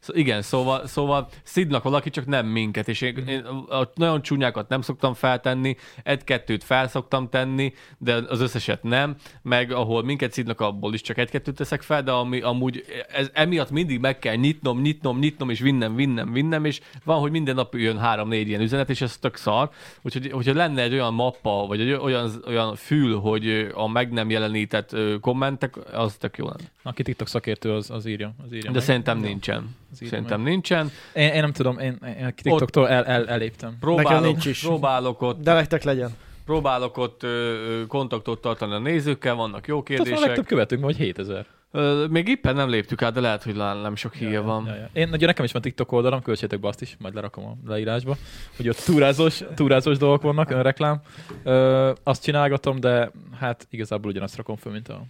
Igen, 0.09 0.43
szóval, 0.43 0.87
szóval 0.87 1.29
szidnak 1.43 1.83
valaki, 1.83 2.11
csak 2.11 2.27
nem 2.27 2.47
minket, 2.47 2.89
és 2.89 3.01
én, 3.01 3.17
én 3.17 3.45
a 3.69 3.89
nagyon 3.95 4.23
csúnyákat 4.23 4.69
nem 4.69 4.81
szoktam 4.81 5.15
feltenni, 5.15 5.77
egy-kettőt 6.03 6.65
fel 6.65 6.89
szoktam 6.89 7.29
tenni, 7.29 7.73
de 7.99 8.15
az 8.15 8.41
összeset 8.41 8.83
nem, 8.83 9.17
meg 9.43 9.73
ahol 9.73 10.05
minket 10.05 10.33
szidnak, 10.33 10.61
abból 10.61 10.95
is 10.95 11.01
csak 11.01 11.19
egy-kettőt 11.19 11.57
teszek 11.57 11.83
fel, 11.83 12.03
de 12.03 12.11
ami, 12.11 12.41
amúgy 12.41 12.85
ez, 13.13 13.31
emiatt 13.33 13.71
mindig 13.71 14.01
meg 14.01 14.19
kell 14.19 14.35
nyitnom, 14.35 14.81
nyitnom, 14.81 15.19
nyitnom, 15.19 15.51
és 15.51 15.61
vinnem, 15.61 15.95
vinnem, 15.95 16.33
vinnem, 16.33 16.65
és 16.65 16.81
van, 17.05 17.21
hogy 17.21 17.31
minden 17.31 17.55
nap 17.55 17.75
jön 17.75 17.99
három-négy 17.99 18.49
ilyen 18.49 18.61
üzenet, 18.61 18.91
és 18.91 19.01
ez 19.01 19.17
tök 19.17 19.37
szar. 19.37 19.71
Úgyhogy, 20.03 20.31
hogyha 20.31 20.55
lenne 20.55 20.83
egy 20.83 20.93
olyan 20.93 21.15
mappa, 21.15 21.67
vagy 21.67 21.81
egy 21.81 21.93
olyan, 21.93 22.31
olyan 22.47 22.77
fül, 22.77 23.19
hogy 23.19 23.71
a 23.75 23.89
meg 23.89 24.13
nem 24.13 24.31
jelenített 24.31 24.97
kommentek, 25.21 25.77
az 25.93 26.15
tök 26.15 26.37
jó 26.37 26.45
lenne. 26.47 26.71
Aki 26.83 27.03
TikTok 27.03 27.29
szakértő, 27.29 27.73
az, 27.73 27.91
az 27.91 28.07
írja. 28.07 28.35
Az 28.45 28.53
írja 28.53 28.71
De 28.71 28.77
meg. 28.77 28.83
szerintem 28.83 29.19
nincsen. 29.19 29.77
Az 29.93 30.01
Szerintem 30.09 30.41
meg. 30.41 30.51
nincsen. 30.53 30.91
Én, 31.15 31.29
én 31.33 31.41
nem 31.41 31.53
tudom, 31.53 31.79
én, 31.79 31.99
én 32.19 32.25
a 32.25 32.31
TikToktól 32.31 32.89
el, 32.89 33.05
el, 33.05 33.29
eléptem. 33.29 33.77
Próbálok, 33.81 34.23
nincs 34.25 34.47
is. 34.47 34.61
próbálok 34.61 35.23
ott, 35.23 35.43
De 35.43 35.53
nektek 35.53 35.83
legyen. 35.83 36.11
próbálok 36.45 36.97
ott 36.97 37.23
ö, 37.23 37.83
kontaktot 37.89 38.41
tartani 38.41 38.73
a 38.75 38.79
nézőkkel, 38.79 39.35
vannak 39.35 39.67
jó 39.67 39.83
Tehát 39.83 40.03
kérdések. 40.03 40.27
legtöbb 40.27 40.47
követünk, 40.47 40.83
vagy 40.83 40.97
7000. 40.97 41.47
Ö, 41.73 42.07
még 42.11 42.29
éppen 42.29 42.55
nem 42.55 42.69
léptük 42.69 43.03
át, 43.03 43.13
de 43.13 43.21
lehet, 43.21 43.43
hogy 43.43 43.55
nem 43.55 43.97
sok 43.97 44.15
hír 44.15 44.43
van. 44.43 44.67
Ja, 44.67 44.75
ja. 44.75 44.89
Én, 44.93 45.09
ugye 45.13 45.27
nekem 45.27 45.45
is 45.45 45.53
van 45.53 45.63
TikTok 45.63 45.93
oldalam, 45.93 46.23
költsétek 46.23 46.61
be 46.61 46.69
azt 46.69 46.83
is, 46.83 46.97
majd 46.99 47.15
lerakom 47.15 47.45
a 47.45 47.57
leírásba, 47.69 48.17
hogy 48.57 48.69
ott 48.69 48.77
túrázós, 48.85 49.43
túrázós 49.55 49.97
dolgok 49.99 50.23
vannak, 50.23 50.51
önreklám. 50.51 51.01
Ö, 51.43 51.93
azt 52.03 52.23
csinálgatom, 52.23 52.81
de 52.81 53.11
hát 53.39 53.67
igazából 53.71 54.11
ugyanazt 54.11 54.37
rakom 54.37 54.57
föl, 54.57 54.73
mint 54.73 54.89
a 54.89 55.03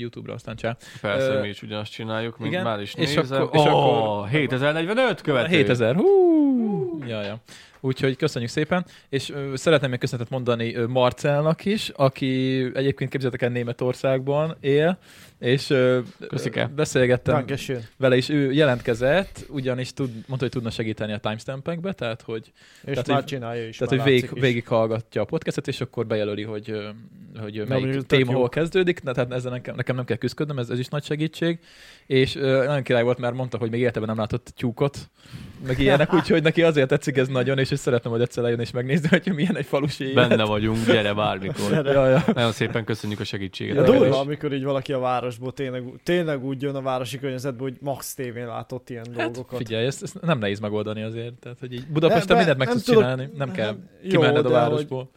YouTube-ra, 0.00 0.34
aztán 0.34 0.56
csá. 0.56 0.76
Persze, 1.00 1.26
Ö, 1.28 1.40
mi 1.40 1.48
is 1.48 1.62
ugyanazt 1.62 1.92
csináljuk, 1.92 2.38
mint 2.38 2.52
igen, 2.52 2.64
már 2.64 2.80
is 2.80 2.94
és 2.94 3.14
nézem. 3.14 3.42
akkor- 3.42 3.54
és 3.54 3.60
oh, 3.60 3.66
akkor- 3.74 4.28
7045 4.28 5.20
követő. 5.20 5.56
7000, 5.56 5.94
hú! 5.94 7.02
Ja, 7.06 7.22
ja. 7.22 7.36
Úgyhogy 7.86 8.16
köszönjük 8.16 8.50
szépen, 8.50 8.86
és 9.08 9.32
szeretném 9.54 9.90
még 9.90 9.98
köszönetet 9.98 10.30
mondani 10.30 10.74
Marcelnak 10.88 11.64
is, 11.64 11.88
aki 11.88 12.60
egyébként 12.74 13.10
képzeltek 13.10 13.42
el 13.42 13.48
Németországban 13.48 14.56
él, 14.60 14.98
és 15.38 15.74
Köszike. 16.28 16.70
beszélgettem 16.76 17.34
Dankeschön. 17.34 17.82
vele 17.96 18.16
is, 18.16 18.28
ő 18.28 18.52
jelentkezett, 18.52 19.44
ugyanis 19.48 19.92
tud, 19.92 20.10
mondta, 20.12 20.36
hogy 20.38 20.48
tudna 20.50 20.70
segíteni 20.70 21.12
a 21.12 21.18
timestampekbe, 21.18 21.92
tehát 21.92 22.22
hogy 22.22 22.52
És 22.84 22.90
Tehát, 22.92 23.06
már 23.06 23.16
hogy- 23.16 23.26
csinálja 23.26 23.68
is. 23.68 23.76
Tehát, 23.76 23.94
már 23.94 24.02
hogy 24.02 24.10
végig, 24.10 24.22
látszik 24.24 24.36
is. 24.42 24.48
végighallgatja 24.48 25.22
a 25.22 25.24
podcastet, 25.24 25.68
és 25.68 25.80
akkor 25.80 26.06
bejelöli, 26.06 26.42
hogy, 26.42 26.72
hogy 27.40 27.54
Na, 27.68 27.78
melyik 27.78 28.00
téma 28.02 28.32
hol 28.32 28.48
kezdődik, 28.48 29.02
Na, 29.02 29.12
tehát 29.12 29.32
ezzel 29.32 29.50
nekem, 29.50 29.74
nekem 29.74 29.96
nem 29.96 30.04
kell 30.04 30.16
küzdködnöm, 30.16 30.58
ez, 30.58 30.68
ez 30.70 30.78
is 30.78 30.88
nagy 30.88 31.04
segítség. 31.04 31.58
És 32.06 32.34
nagyon 32.34 32.82
király 32.82 33.02
volt, 33.02 33.18
mert 33.18 33.34
mondta, 33.34 33.58
hogy 33.58 33.70
még 33.70 33.80
életében 33.80 34.08
nem 34.08 34.18
látott 34.18 34.52
tyúkot, 34.56 35.10
meg 35.66 35.78
ilyenek, 35.80 36.12
úgyhogy 36.18 36.42
neki 36.42 36.62
azért 36.62 36.88
tetszik 36.88 37.16
ez 37.16 37.28
nagyon, 37.28 37.58
és 37.58 37.70
hogy 37.76 37.84
szeretném, 37.84 38.12
hogy 38.12 38.22
egyszer 38.22 38.42
lejön 38.42 38.60
és 38.60 38.70
megnézni, 38.70 39.08
hogy 39.08 39.32
milyen 39.34 39.56
egy 39.56 39.66
falusi 39.66 40.04
élet. 40.04 40.28
Benne 40.28 40.44
vagyunk, 40.44 40.86
gyere 40.86 41.14
bármikor. 41.14 41.72
Ja, 41.94 42.06
ja. 42.08 42.24
Nagyon 42.34 42.52
szépen 42.52 42.84
köszönjük 42.84 43.20
a 43.20 43.24
segítséget. 43.24 43.76
Ja, 43.76 43.82
durva, 43.82 44.20
amikor 44.20 44.52
így 44.52 44.64
valaki 44.64 44.92
a 44.92 44.98
városból 44.98 45.52
tényleg, 45.52 45.84
tényleg 46.02 46.44
úgy 46.44 46.62
jön 46.62 46.74
a 46.74 46.82
városi 46.82 47.18
környezetbe, 47.18 47.62
hogy 47.62 47.76
Max 47.80 48.14
tévén 48.14 48.46
látott 48.46 48.90
ilyen 48.90 49.06
Hát 49.16 49.30
dolgokat. 49.30 49.58
figyelj, 49.58 49.86
ezt, 49.86 50.02
ezt, 50.02 50.20
nem 50.20 50.38
nehéz 50.38 50.58
megoldani 50.60 51.02
azért. 51.02 51.34
Tehát, 51.34 51.58
hogy 51.58 51.72
így 51.72 51.86
Budapesten 51.86 52.26
de 52.26 52.34
mindent 52.34 52.58
meg 52.58 52.66
nem 52.66 52.76
tudsz 52.76 52.86
tudod- 52.86 53.02
csinálni, 53.02 53.28
nem 53.36 53.52
kell 53.52 53.66
Hát, 53.66 53.76
jó, 54.02 54.08
kimenned 54.10 54.46
a 54.46 54.50
városból. 54.50 55.10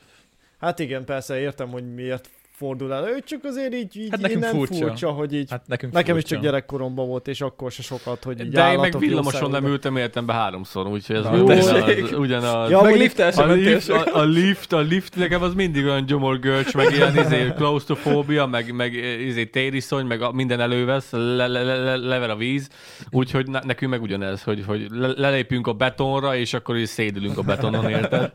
Hát 0.60 0.80
igen, 0.80 1.06
persze 1.06 1.40
értem, 1.40 1.70
hogy 1.70 1.94
miért 1.94 2.30
fordul 2.60 2.94
elő, 2.94 3.20
csak 3.26 3.44
azért 3.44 3.74
így, 3.74 3.98
így 3.98 4.08
Hát 4.12 4.22
nekünk 4.22 4.44
furcsa. 4.44 4.74
furcsa, 4.76 5.10
hogy 5.10 5.34
így 5.34 5.50
Hát 5.50 5.62
nekünk 5.68 5.94
Nekem 5.94 6.16
is 6.16 6.22
furcsa. 6.22 6.36
csak 6.36 6.44
gyerekkoromban 6.44 7.08
volt, 7.08 7.28
és 7.28 7.42
akkor 7.42 7.72
se 7.72 7.82
sokat, 7.82 8.24
hogy 8.24 8.40
így 8.40 8.50
De 8.50 8.72
én 8.72 8.80
meg 8.80 9.00
villamoson 9.00 9.50
nem 9.50 9.66
ültem 9.66 9.98
életemben 9.98 10.36
háromszor, 10.36 10.88
úgyhogy 10.88 11.16
ez 11.16 11.24
Na, 11.24 11.32
ugyanaz. 11.32 12.12
ugyanaz. 12.14 12.70
Ja, 12.70 12.82
Meg 12.82 12.96
liftel 12.96 13.32
sem 13.32 13.50
A 13.50 13.54
lift, 13.54 13.90
a, 13.90 14.16
a, 14.20 14.24
lift, 14.24 14.74
a 14.74 14.80
lift 14.80 15.16
nekem 15.16 15.42
az 15.42 15.54
mindig 15.54 15.86
olyan 15.86 16.06
gyomorgörcs, 16.06 16.74
meg 16.74 16.92
ilyen 16.94 17.18
izé, 17.18 17.54
klaustrofóbia, 17.56 18.46
meg, 18.46 18.74
meg 18.76 18.94
izé, 19.26 19.46
tériszony, 19.46 20.06
meg 20.06 20.22
a, 20.22 20.32
minden 20.32 20.60
elővesz, 20.60 21.12
le, 21.12 21.48
le, 21.48 21.64
le, 21.64 21.76
le, 21.84 21.96
lever 21.96 22.30
a 22.30 22.36
víz, 22.36 22.70
úgyhogy 23.12 23.48
ne, 23.48 23.60
nekünk 23.64 23.92
meg 23.92 24.02
ugyanez, 24.02 24.44
hogy, 24.44 24.64
hogy 24.68 24.88
le, 24.92 25.08
lelépünk 25.16 25.68
a 25.68 25.74
betonra, 25.74 26.36
és 26.36 26.54
akkor 26.54 26.78
is 26.78 26.90
szédülünk 26.90 27.38
a 27.38 27.42
betonon, 27.42 27.90
érted? 27.90 28.32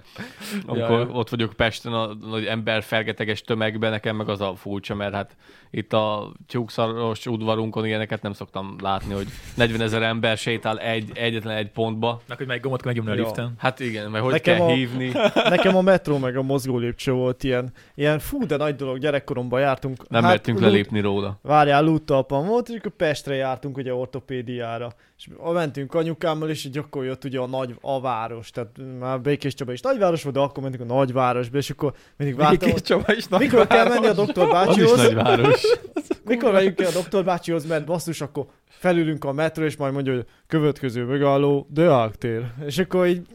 Amikor 0.66 0.90
Ja, 0.90 0.98
ja. 0.98 1.06
ott 1.12 1.28
vagyok 1.28 1.52
Pesten 1.52 1.92
a 1.92 2.14
nagy 2.30 2.44
ember 2.44 2.82
fergeteges 2.82 3.40
tömegben, 3.42 3.90
nekem 3.90 4.13
meg 4.14 4.28
az 4.28 4.40
a 4.40 4.54
furcsa, 4.54 4.94
mert 4.94 5.14
hát 5.14 5.36
itt 5.76 5.92
a 5.92 6.32
tyúkszaros 6.48 7.26
udvarunkon 7.26 7.86
ilyeneket 7.86 8.22
nem 8.22 8.32
szoktam 8.32 8.76
látni, 8.82 9.14
hogy 9.14 9.26
40 9.54 9.80
ezer 9.80 10.02
ember 10.02 10.36
sétál 10.36 10.78
egy, 10.78 11.10
egyetlen 11.14 11.56
egy 11.56 11.70
pontba. 11.70 12.20
Meg, 12.28 12.36
hogy 12.38 12.46
melyik 12.46 12.62
gombot 12.62 12.82
kell 12.82 12.92
megnyomni 12.94 13.20
a 13.20 13.24
liften. 13.24 13.54
Hát 13.58 13.80
igen, 13.80 14.10
mert 14.10 14.24
hogy 14.24 14.32
Nekem 14.32 14.56
kell 14.56 14.66
a- 14.66 14.70
hívni. 14.72 15.12
Nekem 15.34 15.76
a 15.76 15.80
metró 15.80 16.18
meg 16.18 16.36
a 16.36 16.42
mozgó 16.42 16.78
lépcső 16.78 17.12
volt 17.12 17.44
ilyen, 17.44 17.72
ilyen 17.94 18.18
fú, 18.18 18.46
de 18.46 18.56
nagy 18.56 18.76
dolog, 18.76 18.98
gyerekkoromban 18.98 19.60
jártunk. 19.60 20.08
Nem 20.08 20.22
mertünk 20.22 20.58
Lut- 20.58 20.68
lelépni 20.68 21.00
róla. 21.00 21.38
Várjál, 21.42 21.84
Luttalpan 21.84 22.46
volt, 22.46 22.68
és 22.68 22.76
akkor 22.78 22.90
Pestre 22.96 23.34
jártunk 23.34 23.76
ugye 23.76 23.94
ortopédiára. 23.94 24.92
És 25.18 25.28
mentünk 25.52 25.94
anyukámmal, 25.94 26.48
és 26.48 26.64
így 26.64 26.78
akkor 26.78 27.04
jött 27.04 27.24
ugye 27.24 27.38
a 27.38 27.46
nagy 27.46 27.74
a 27.80 28.00
város, 28.00 28.50
tehát 28.50 28.70
már 29.00 29.20
Békés 29.20 29.54
Csaba 29.54 29.72
is 29.72 29.80
nagyváros 29.80 30.22
volt, 30.22 30.34
de 30.34 30.40
akkor 30.40 30.62
mentünk 30.62 30.90
a 30.90 30.94
nagyvárosba, 30.94 31.56
és 31.58 31.70
akkor 31.70 31.92
mindig 32.16 32.36
vártam, 32.36 32.58
Békés 32.68 32.82
Csaba 32.82 33.14
is 33.14 33.26
nagy 33.26 33.40
mikor 33.40 33.66
kell 33.66 33.88
menni 33.88 34.06
a 34.06 34.12
doktor 34.12 34.54
Az 34.54 34.66
is 34.68 34.82
bácsihoz? 34.82 35.02
nagyváros. 35.02 35.62
Mikor 36.24 36.52
megyünk 36.52 36.76
ki 36.76 36.84
a 36.84 36.90
doktor 36.90 37.24
bácsihoz, 37.24 37.66
mert 37.66 37.84
basszus, 37.84 38.20
akkor 38.20 38.46
felülünk 38.68 39.24
a 39.24 39.32
metró, 39.32 39.64
és 39.64 39.76
majd 39.76 39.92
mondja, 39.92 40.14
hogy 40.14 40.26
következő 40.46 41.04
megálló, 41.04 41.66
Deák 41.70 42.16
tér. 42.16 42.52
És 42.66 42.78
akkor 42.78 43.06
így, 43.06 43.26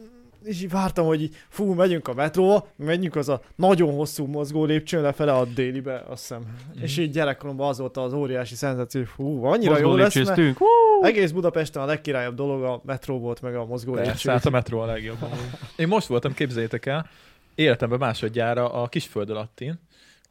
és 0.44 0.62
így 0.62 0.70
vártam, 0.70 1.06
hogy 1.06 1.22
így, 1.22 1.36
fú, 1.48 1.72
megyünk 1.72 2.08
a 2.08 2.14
metróba, 2.14 2.68
menjünk 2.76 3.16
az 3.16 3.28
a 3.28 3.40
nagyon 3.56 3.94
hosszú 3.94 4.26
mozgó 4.26 4.64
lépcsőn 4.64 5.02
lefele 5.02 5.32
a 5.32 5.44
délibe, 5.44 6.04
azt 6.08 6.20
hiszem. 6.20 6.40
Mhm. 6.40 6.82
És 6.82 6.98
így 6.98 7.10
gyerekkoromban 7.10 7.68
az 7.68 7.78
volt 7.78 7.96
az 7.96 8.12
óriási 8.12 8.54
szenzáció, 8.54 9.00
hogy 9.00 9.10
fú, 9.10 9.44
annyira 9.44 9.70
Mozgó 9.70 9.88
jó 9.88 9.96
lesz, 9.96 10.14
mert 10.14 10.58
egész 11.00 11.30
Budapesten 11.30 11.82
a 11.82 11.86
legkirályabb 11.86 12.34
dolog 12.34 12.62
a 12.62 12.80
metró 12.84 13.18
volt, 13.18 13.42
meg 13.42 13.56
a 13.56 13.64
mozgó 13.64 13.94
lépcső. 13.94 14.30
hát 14.30 14.46
a 14.46 14.50
metró 14.50 14.80
a 14.80 14.86
legjobb. 14.86 15.18
Én 15.76 15.88
most 15.88 16.06
voltam, 16.06 16.34
képzeljétek 16.34 16.86
el, 16.86 17.08
életemben 17.54 17.98
másodjára 17.98 18.72
a 18.72 18.86
Kisföld 18.86 19.30
alattin. 19.30 19.80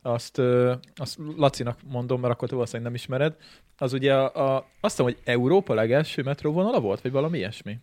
Azt, 0.02 0.42
azt 0.96 1.18
Lacinak 1.38 1.78
mondom, 1.88 2.20
mert 2.20 2.34
akkor 2.34 2.48
te 2.48 2.56
valószínűleg 2.56 2.92
nem 2.92 3.02
ismered. 3.02 3.36
Az 3.78 3.94
ugye 3.94 4.14
a, 4.16 4.56
a, 4.56 4.56
azt 4.58 4.98
hiszem, 4.98 5.06
hogy 5.06 5.18
Európa 5.24 5.74
legelső 5.74 6.24
metróvonala 6.24 6.80
volt, 6.80 7.02
vagy 7.02 7.12
valami 7.12 7.38
ilyesmi. 7.38 7.80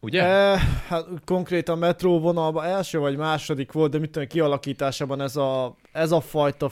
Ugye? 0.00 0.22
E, 0.22 0.58
hát 0.88 1.06
konkrétan 1.24 1.78
metróvonalban 1.78 2.64
első 2.64 2.98
vagy 2.98 3.16
második 3.16 3.72
volt, 3.72 3.90
de 3.90 3.98
mit 3.98 4.10
tudom, 4.10 4.28
kialakításában 4.28 5.20
ez 5.20 5.36
a, 5.36 5.76
ez 5.92 6.12
a 6.12 6.20
fajta 6.20 6.68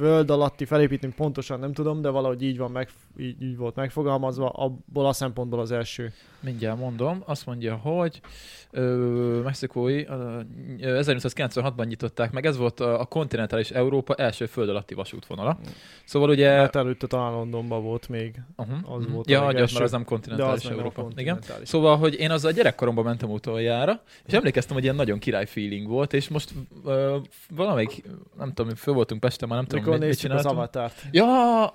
föld 0.00 0.30
alatti 0.30 0.64
felépítmény 0.64 1.14
pontosan 1.14 1.58
nem 1.58 1.72
tudom, 1.72 2.00
de 2.00 2.08
valahogy 2.08 2.42
így 2.42 2.58
van 2.58 2.70
meg, 2.70 2.88
így, 3.18 3.42
így 3.42 3.56
volt 3.56 3.74
megfogalmazva, 3.74 4.48
abból 4.48 5.06
a 5.06 5.12
szempontból 5.12 5.60
az 5.60 5.72
első. 5.72 6.12
Mindjárt 6.40 6.78
mondom. 6.78 7.22
Azt 7.26 7.46
mondja, 7.46 7.74
hogy 7.74 8.20
ö, 8.70 9.40
mexikói 9.44 10.04
ö, 10.04 10.40
1996-ban 10.80 11.86
nyitották 11.86 12.32
meg. 12.32 12.46
Ez 12.46 12.56
volt 12.56 12.80
a, 12.80 13.00
a 13.00 13.04
kontinentális 13.04 13.70
Európa 13.70 14.14
első 14.14 14.46
föld 14.46 14.68
alatti 14.68 14.94
vasútvonala. 14.94 15.58
Szóval 16.04 16.28
ugye... 16.28 16.50
Hát 16.50 16.76
előtte 16.76 17.06
talán 17.06 17.32
Londonban 17.32 17.82
volt 17.82 18.08
még. 18.08 18.40
Uh-huh, 18.56 18.94
az 18.96 19.06
volt 19.12 19.26
a 19.26 19.30
ja, 19.30 19.46
legelső. 19.46 19.72
mert 19.72 19.84
az 19.84 19.90
nem 19.90 20.04
kontinentális 20.04 20.64
az 20.64 20.70
a 20.70 20.72
Európa. 20.74 21.06
Igen. 21.16 21.38
Szóval, 21.62 21.96
hogy 21.96 22.14
én 22.14 22.30
azzal 22.30 22.52
gyerekkoromban 22.52 23.04
mentem 23.04 23.30
utoljára, 23.30 24.02
és 24.26 24.32
emlékeztem, 24.32 24.74
hogy 24.74 24.82
ilyen 24.84 24.94
nagyon 24.96 25.18
király 25.18 25.46
feeling 25.46 25.88
volt, 25.88 26.12
és 26.12 26.28
most 26.28 26.50
uh, 26.84 27.14
valamelyik, 27.50 28.02
nem 28.38 28.52
tudom, 28.52 28.74
föl 28.74 28.94
voltunk 28.94 29.20
Pesten, 29.20 29.48
már 29.48 29.58
nem 29.58 29.66
tudom, 29.66 29.84
Mikor 29.84 29.98
mit, 29.98 30.08
mit 30.08 30.16
néztük 30.16 30.30
az 30.30 30.36
csináltunk. 30.40 30.62
avatárt. 30.74 31.02
Ja, 31.10 31.24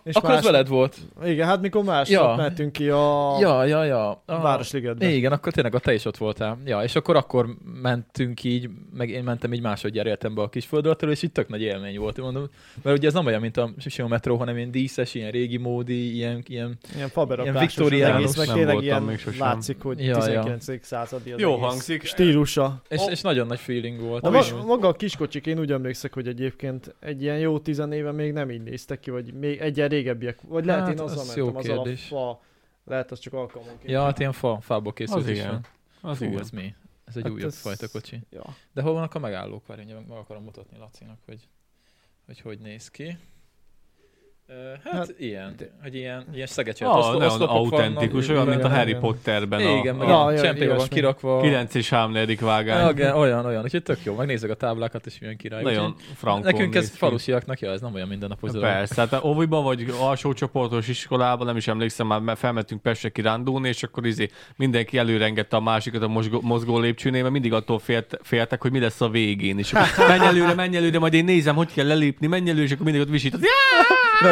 És 0.04 0.16
akkor 0.16 0.30
az 0.30 0.36
másnap- 0.36 0.52
veled 0.52 0.68
volt. 0.68 0.98
Igen, 1.24 1.48
hát 1.48 1.62
mikor 1.62 1.84
másnap 1.84 2.30
Ja. 2.30 2.36
mentünk 2.36 2.72
ki 2.72 2.90
a 2.90 3.38
Ja, 3.40 3.64
ja, 3.64 3.84
ja. 3.84 4.10
a 4.26 4.40
A- 4.56 4.58
Városligetbe. 4.58 5.10
Igen, 5.10 5.32
akkor 5.32 5.52
tényleg 5.54 5.76
a 5.76 5.80
te 5.80 5.94
is 5.94 6.06
ott 6.06 6.18
voltál. 6.18 6.58
Ja, 6.66 6.84
és 6.84 6.96
akkor 6.96 7.16
akkor 7.16 7.48
mentünk 7.82 8.44
így, 8.44 8.70
meg 8.94 9.10
én 9.10 9.24
mentem 9.24 9.54
így 9.54 9.62
másodjára 9.62 10.08
életembe 10.08 10.42
a 10.42 10.50
kis 10.50 10.66
földöltől, 10.66 11.12
és 11.12 11.22
itt 11.24 11.34
tök 11.34 11.48
nagy 11.48 11.62
élmény 11.62 12.00
volt. 12.00 12.18
Mondom, 12.18 12.50
mert 12.82 12.98
ugye 12.98 13.08
ez 13.08 13.14
nem 13.14 13.26
olyan, 13.26 13.42
mint 13.42 13.58
a 13.58 13.70
sima 13.78 14.08
metró, 14.08 14.36
hanem 14.38 14.58
ilyen 14.58 14.72
díszes, 14.72 15.14
ilyen 15.14 15.32
régi 15.32 15.58
módi, 15.58 16.14
ilyen, 16.16 16.44
ilyen 16.48 16.78
Ilyen 16.96 17.12
Ilyen 17.42 17.58
viktoriánus, 17.60 18.24
az 18.26 18.36
meg 18.36 18.48
nem 18.48 18.56
tényleg 18.56 18.74
voltam 18.74 18.90
ilyen 18.92 19.04
még 19.04 19.18
sosem. 19.20 19.40
látszik, 19.48 19.82
hogy 19.82 20.00
Ja, 20.00 20.06
ja. 20.30 20.44
19. 20.44 20.86
századi 20.86 21.32
az 21.32 21.40
Jó 21.40 21.50
egész 21.52 21.62
hangzik. 21.64 22.04
Stílusa. 22.04 22.82
és, 22.90 23.02
és 23.10 23.22
nagyon 23.22 23.48
nagy 23.48 23.60
feeling 23.60 24.00
volt. 24.00 24.28
És- 24.36 24.52
ma, 24.52 24.64
maga 24.66 24.88
a 24.88 24.94
kiskocsik, 24.94 25.46
én 25.46 25.60
úgy 25.60 25.72
emlékszek, 25.72 26.14
hogy 26.14 26.28
egyébként 26.28 26.96
egy 27.00 27.22
ilyen 27.22 27.38
jó 27.40 27.60
tizenéve 27.60 28.12
még 28.12 28.32
nem 28.34 28.52
így 28.52 28.62
néztek 28.64 29.00
ki, 29.00 29.12
vagy 29.12 29.34
még 29.34 29.60
egyen 29.60 29.88
régebbiek. 29.88 30.38
Vagy 30.48 30.66
lehet 30.66 30.82
Hát, 30.82 30.92
én 30.92 31.00
azzal 31.00 31.20
az 31.20 31.26
mentem, 31.26 31.44
jó 31.46 31.56
azzal 31.58 31.80
a 31.80 31.96
fa, 31.96 32.42
lehet 32.86 33.12
az 33.12 33.20
csak 33.20 33.34
alkalmanként. 33.34 33.90
Ja, 33.92 34.04
hát 34.04 34.20
ilyen 34.20 34.32
fa, 34.32 34.60
fából 34.62 34.94
készült 34.94 35.20
Az 35.24 35.28
is 35.30 35.38
igen. 35.38 35.50
van. 36.02 36.12
Az 36.12 36.18
Fú, 36.18 36.24
igen. 36.26 36.40
ez 36.40 36.50
mi? 36.50 36.76
Ez 37.06 37.16
egy 37.18 37.24
Hát 37.24 37.32
újabb 37.32 37.48
ez- 37.50 37.60
fajta 37.62 37.88
kocsi. 37.92 38.20
Ja. 38.30 38.44
De 38.74 38.82
hol 38.82 38.94
vannak 38.94 39.14
a 39.16 39.20
megállók? 39.20 39.66
Várj, 39.68 39.84
meg 39.94 40.10
akarom 40.10 40.44
mutatni 40.44 40.78
Lacinak, 40.78 41.18
hogy 41.26 41.48
hogy, 42.26 42.40
hogy 42.40 42.60
néz 42.60 42.90
ki. 42.90 43.18
Hát, 44.84 44.94
Hát, 44.94 45.14
ilyen, 45.18 45.56
hogy 45.82 45.96
ilyen, 45.96 46.26
ilyen 46.34 46.48
szegecselt 46.48 46.92
Ah, 46.92 46.98
oszlo- 46.98 47.20
nagyon 47.20 47.42
autentikus, 47.42 48.30
olyan, 48.30 48.48
mint 48.48 48.56
a 48.56 48.60
igen, 48.60 48.78
Harry 48.78 48.90
igen. 48.90 49.02
Potterben 49.02 49.60
Igen, 49.60 49.96
meg 49.96 50.08
a, 50.08 50.12
Ja, 50.12 50.24
a 50.24 50.32
ja, 50.32 50.42
csempébe 50.42 50.74
van 50.74 50.88
kirakva. 50.88 51.42
9 51.42 51.74
és 51.76 51.90
3 51.90 52.14
vágány. 52.40 52.84
Ja, 52.84 52.90
igen, 52.90 53.16
olyan, 53.16 53.46
olyan. 53.46 53.64
Úgyhogy 53.64 53.84
tök 53.84 54.04
jó. 54.04 54.16
Megnézzük 54.16 54.50
a 54.50 54.54
táblákat, 54.54 55.06
és 55.06 55.20
milyen 55.20 55.38
király. 55.38 55.64
Nagyon 55.64 55.96
frankon 56.16 56.42
Nekünk 56.52 56.76
ez 56.76 56.90
falusiaknak, 56.90 57.60
ja, 57.60 57.72
ez 57.72 57.82
nem 57.82 57.94
olyan 57.94 58.08
mindennapos 58.08 58.52
dolog. 58.52 58.68
Persze, 58.68 59.08
tehát 59.08 59.24
óviban 59.26 59.64
vagy 59.64 59.94
alsó 60.00 60.34
csoportos 60.34 60.88
iskolában, 60.88 61.46
nem 61.46 61.58
is 61.58 61.68
emlékszem, 61.68 62.08
már 62.08 62.20
mert 62.20 62.40
felmentünk 62.40 62.82
Pestre 62.82 63.10
kirándulni, 63.10 63.68
és 63.68 63.84
akkor 63.84 64.06
izé 64.06 64.30
mindenki 64.56 64.98
előrengette 64.98 65.56
a 65.56 65.62
másikat 65.62 66.02
a 66.02 66.08
mozgó, 66.08 66.40
mozgó 66.42 66.80
lépcsőnél, 66.80 67.22
mert 67.22 67.34
mindig 67.34 67.54
attól 67.54 67.80
félt, 67.80 68.20
féltek, 68.24 68.62
hogy 68.62 68.72
mi 68.72 68.80
lesz 68.80 69.02
a 69.02 69.10
végén. 69.10 69.58
És 69.60 69.74
akkor 69.74 70.08
menj 70.08 70.26
előre, 70.26 70.54
menj 70.54 70.76
előre, 70.78 71.00
majd 71.00 71.14
én 71.14 71.26
nézem, 71.26 71.56
hogy 71.56 71.74
kell 71.74 71.88
lelépni, 71.88 72.28
menj 72.28 72.50
előre, 72.50 72.66
és 72.66 72.72
akkor 72.72 72.86
mindig 72.86 73.02
ott 73.02 73.10
visít. 73.10 73.38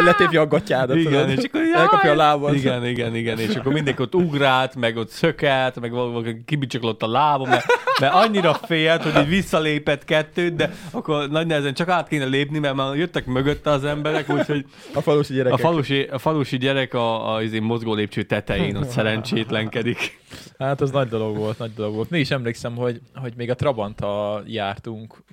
Mert 0.03 0.17
letépje 0.19 0.39
a 0.39 0.47
gatyádat. 0.47 0.97
Igen, 0.97 1.11
tudod? 1.11 1.29
és 1.29 1.43
akkor 1.43 1.61
Elkapja 1.75 2.11
a 2.11 2.15
lábad. 2.15 2.55
Igen, 2.55 2.85
igen, 2.85 3.15
igen, 3.15 3.39
és 3.39 3.55
akkor 3.55 3.73
mindenki 3.73 4.01
ott 4.01 4.15
ugrált, 4.15 4.75
meg 4.75 4.97
ott 4.97 5.09
szökelt, 5.09 5.79
meg 5.79 6.43
kibicsaklott 6.45 7.03
a 7.03 7.07
lábam, 7.07 7.49
mert, 7.49 7.65
mert 7.99 8.13
annyira 8.13 8.53
félt, 8.53 9.03
hogy 9.03 9.23
így 9.23 9.29
visszalépett 9.29 10.05
kettőt, 10.05 10.55
de 10.55 10.73
akkor 10.91 11.29
nagy 11.29 11.47
nehezen 11.47 11.73
csak 11.73 11.89
át 11.89 12.07
kéne 12.07 12.25
lépni, 12.25 12.59
mert 12.59 12.75
már 12.75 12.95
jöttek 12.95 13.25
mögötte 13.25 13.69
az 13.69 13.83
emberek, 13.83 14.29
úgyhogy 14.29 14.65
A 14.93 15.01
falusi 15.01 15.33
gyerekek. 15.33 15.57
a 15.59 15.61
falusi, 15.61 16.01
a 16.01 16.17
falusi 16.17 16.57
gyerek 16.57 16.93
a, 16.93 17.33
a 17.33 17.41
izé 17.43 17.59
mozgó 17.59 17.93
lépcső 17.93 18.23
tetején 18.23 18.75
ott 18.75 18.89
szerencsétlenkedik. 18.89 20.21
Hát 20.57 20.81
az 20.81 20.91
nagy 20.91 21.07
dolog 21.07 21.37
volt, 21.37 21.57
nagy 21.57 21.73
dolog 21.73 21.95
volt. 21.95 22.09
Mi 22.09 22.19
is 22.19 22.31
emlékszem, 22.31 22.75
hogy, 22.75 22.99
hogy 23.15 23.33
még 23.37 23.49
a 23.49 23.55
Trabanta 23.55 24.41
jártunk 24.45 25.23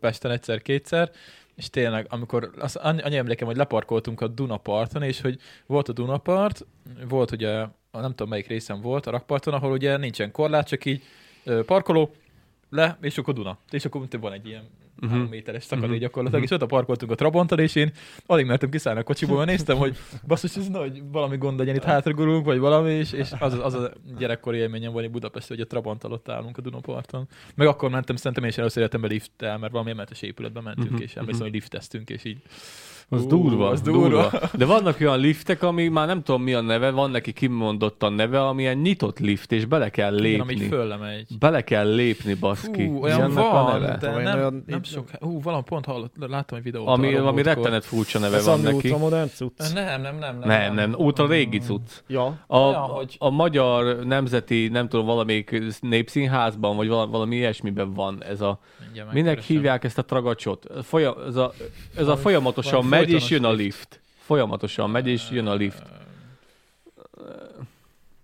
Pesten 0.00 0.30
egyszer-kétszer, 0.30 1.10
és 1.58 1.70
tényleg, 1.70 2.06
amikor, 2.08 2.50
az, 2.58 2.76
annyi, 2.76 3.16
emlékem, 3.16 3.46
hogy 3.46 3.56
leparkoltunk 3.56 4.20
a 4.20 4.28
Dunaparton, 4.28 5.02
és 5.02 5.20
hogy 5.20 5.38
volt 5.66 5.88
a 5.88 5.92
Dunapart, 5.92 6.66
volt 7.08 7.30
ugye, 7.30 7.66
nem 7.92 8.10
tudom 8.10 8.28
melyik 8.28 8.46
részen 8.46 8.80
volt, 8.80 9.06
a 9.06 9.10
rakparton, 9.10 9.54
ahol 9.54 9.72
ugye 9.72 9.96
nincsen 9.96 10.30
korlát, 10.30 10.68
csak 10.68 10.84
így 10.84 11.02
parkoló, 11.66 12.10
le, 12.70 12.98
és 13.00 13.18
akkor 13.18 13.34
Duna. 13.34 13.58
És 13.70 13.84
akkor 13.84 14.02
van 14.20 14.32
egy 14.32 14.46
ilyen 14.46 14.62
Mhm. 15.00 15.10
három 15.10 15.26
méteres 15.26 15.64
szakadék 15.64 15.90
Mhm. 15.90 16.00
gyakorlatilag, 16.00 16.44
és 16.44 16.50
ott 16.50 16.62
a 16.62 16.66
parkoltunk 16.66 17.10
a 17.10 17.14
Trabanton, 17.14 17.58
és 17.58 17.74
én 17.74 17.92
alig 18.26 18.46
mertem 18.46 18.70
kiszállni 18.70 19.00
a 19.00 19.02
kocsiból, 19.02 19.36
mert 19.36 19.48
néztem, 19.48 19.76
hogy 19.76 19.96
basszus, 20.26 20.56
ez 20.56 20.68
nagy, 20.68 21.02
valami 21.12 21.36
gond 21.36 21.58
legyen, 21.58 21.74
itt 21.74 21.82
hátragurulunk, 21.82 22.44
vagy 22.44 22.58
valami, 22.58 22.90
és, 22.92 23.12
és 23.12 23.30
az, 23.38 23.54
az 23.62 23.74
a 23.74 23.92
gyerekkori 24.18 24.58
élményem 24.58 24.92
van 24.92 25.04
itt 25.04 25.10
Budapesten, 25.10 25.56
hogy 25.56 25.66
a 25.66 25.68
Trabant 25.68 26.04
alatt 26.04 26.28
állunk 26.28 26.58
a 26.58 26.60
Dunaparton. 26.60 27.28
Meg 27.54 27.66
akkor 27.66 27.90
mentem, 27.90 28.16
szerintem 28.16 28.42
én 28.44 28.50
is 28.50 28.58
először 28.58 28.78
életemben 28.82 29.10
lifttel, 29.10 29.58
mert 29.58 29.72
valami 29.72 29.90
emeletes 29.90 30.22
épületbe 30.22 30.60
mentünk, 30.60 30.90
Mhm, 30.90 31.02
és 31.02 31.14
emlékszem, 31.16 31.42
hogy 31.44 31.52
lifteztünk, 31.54 32.10
és 32.10 32.24
így 32.24 32.38
Az 33.10 33.22
Ú, 33.24 33.28
durva, 33.28 33.68
az 33.68 33.80
durva. 33.80 34.08
durva. 34.08 34.30
De 34.56 34.64
vannak 34.64 34.96
olyan 35.00 35.18
liftek, 35.18 35.62
ami 35.62 35.88
már 35.88 36.06
nem 36.06 36.22
tudom 36.22 36.42
mi 36.42 36.52
a 36.54 36.60
neve, 36.60 36.90
van 36.90 37.10
neki 37.10 37.32
kimondottan 37.32 38.12
neve, 38.12 38.46
ami 38.46 38.62
ilyen 38.62 38.76
nyitott 38.76 39.18
lift, 39.18 39.52
és 39.52 39.64
bele 39.64 39.88
kell 39.90 40.24
igen, 40.24 40.46
lépni. 40.46 40.66
fölle 40.68 40.96
megy. 40.96 41.26
Bele 41.38 41.64
kell 41.64 41.94
lépni, 41.94 42.34
baszki. 42.34 42.86
Hú, 42.86 43.02
olyan 43.02 43.16
Ilyennek 43.16 43.38
a 43.44 43.50
van, 43.50 43.80
neve. 43.80 43.96
de 44.00 44.10
nem, 44.10 44.38
olyan- 44.38 44.64
nem 44.66 44.82
sok. 44.82 45.08
Hú, 45.20 45.40
valami 45.42 45.62
pont 45.62 45.84
hallott, 45.84 46.14
láttam 46.28 46.58
egy 46.58 46.64
videót. 46.64 46.88
Ami, 46.88 47.14
ami 47.14 47.42
rettenet 47.42 47.84
furcsa 47.84 48.18
neve 48.18 48.36
Ez 48.36 48.46
van 48.46 48.60
neki. 48.60 48.74
ultramodern 48.74 49.28
cucc. 49.28 49.72
Nem, 49.74 50.00
nem, 50.02 50.16
nem, 50.18 50.38
nem. 50.38 50.48
Nem, 50.48 50.74
nem, 50.74 50.94
ultra 50.96 51.26
régi 51.26 51.58
cucc. 51.58 51.90
Ja. 52.06 52.38
A, 52.46 52.58
Olyan, 52.58 52.80
hogy- 52.80 53.16
a 53.18 53.30
magyar 53.30 54.04
nemzeti, 54.04 54.68
nem 54.68 54.88
tudom, 54.88 55.06
valamelyik 55.06 55.62
népszínházban, 55.80 56.76
vagy 56.76 56.88
valami, 56.88 57.36
ilyesmiben 57.36 57.92
van 57.94 58.24
ez 58.24 58.40
a... 58.40 58.58
Mindjárt 58.84 59.12
Minek 59.12 59.40
hívják 59.40 59.84
ezt 59.84 59.98
a 59.98 60.02
tragacsot? 60.04 60.66
Folyam, 60.82 61.14
ez 61.28 61.36
a, 61.36 61.52
ez 61.96 62.06
a 62.08 62.16
folyamatosan 62.16 62.84
megy, 62.98 63.10
és 63.10 63.30
jön 63.30 63.44
a 63.44 63.52
lift. 63.52 64.00
Folyamatosan 64.18 64.90
megy, 64.90 65.06
és 65.06 65.30
jön 65.30 65.46
a 65.46 65.54
lift. 65.54 65.82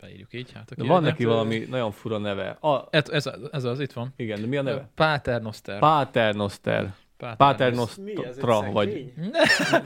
Beírjuk 0.00 0.32
így, 0.32 0.52
hát 0.54 0.74
De 0.74 0.84
van 0.84 1.02
neki 1.02 1.24
valami 1.24 1.58
nagyon 1.70 1.90
fura 1.92 2.18
neve. 2.18 2.48
A, 2.48 2.86
Ez, 2.90 3.08
ez, 3.08 3.30
ez 3.52 3.64
az, 3.64 3.80
itt 3.80 3.92
van. 3.92 4.12
igen, 4.16 4.40
de 4.40 4.46
mi 4.46 4.56
a 4.56 4.62
neve? 4.62 4.88
Paternoster. 4.94 5.78
Paternoster. 5.78 6.94
Paternostra, 7.36 8.70
vagy... 8.72 9.12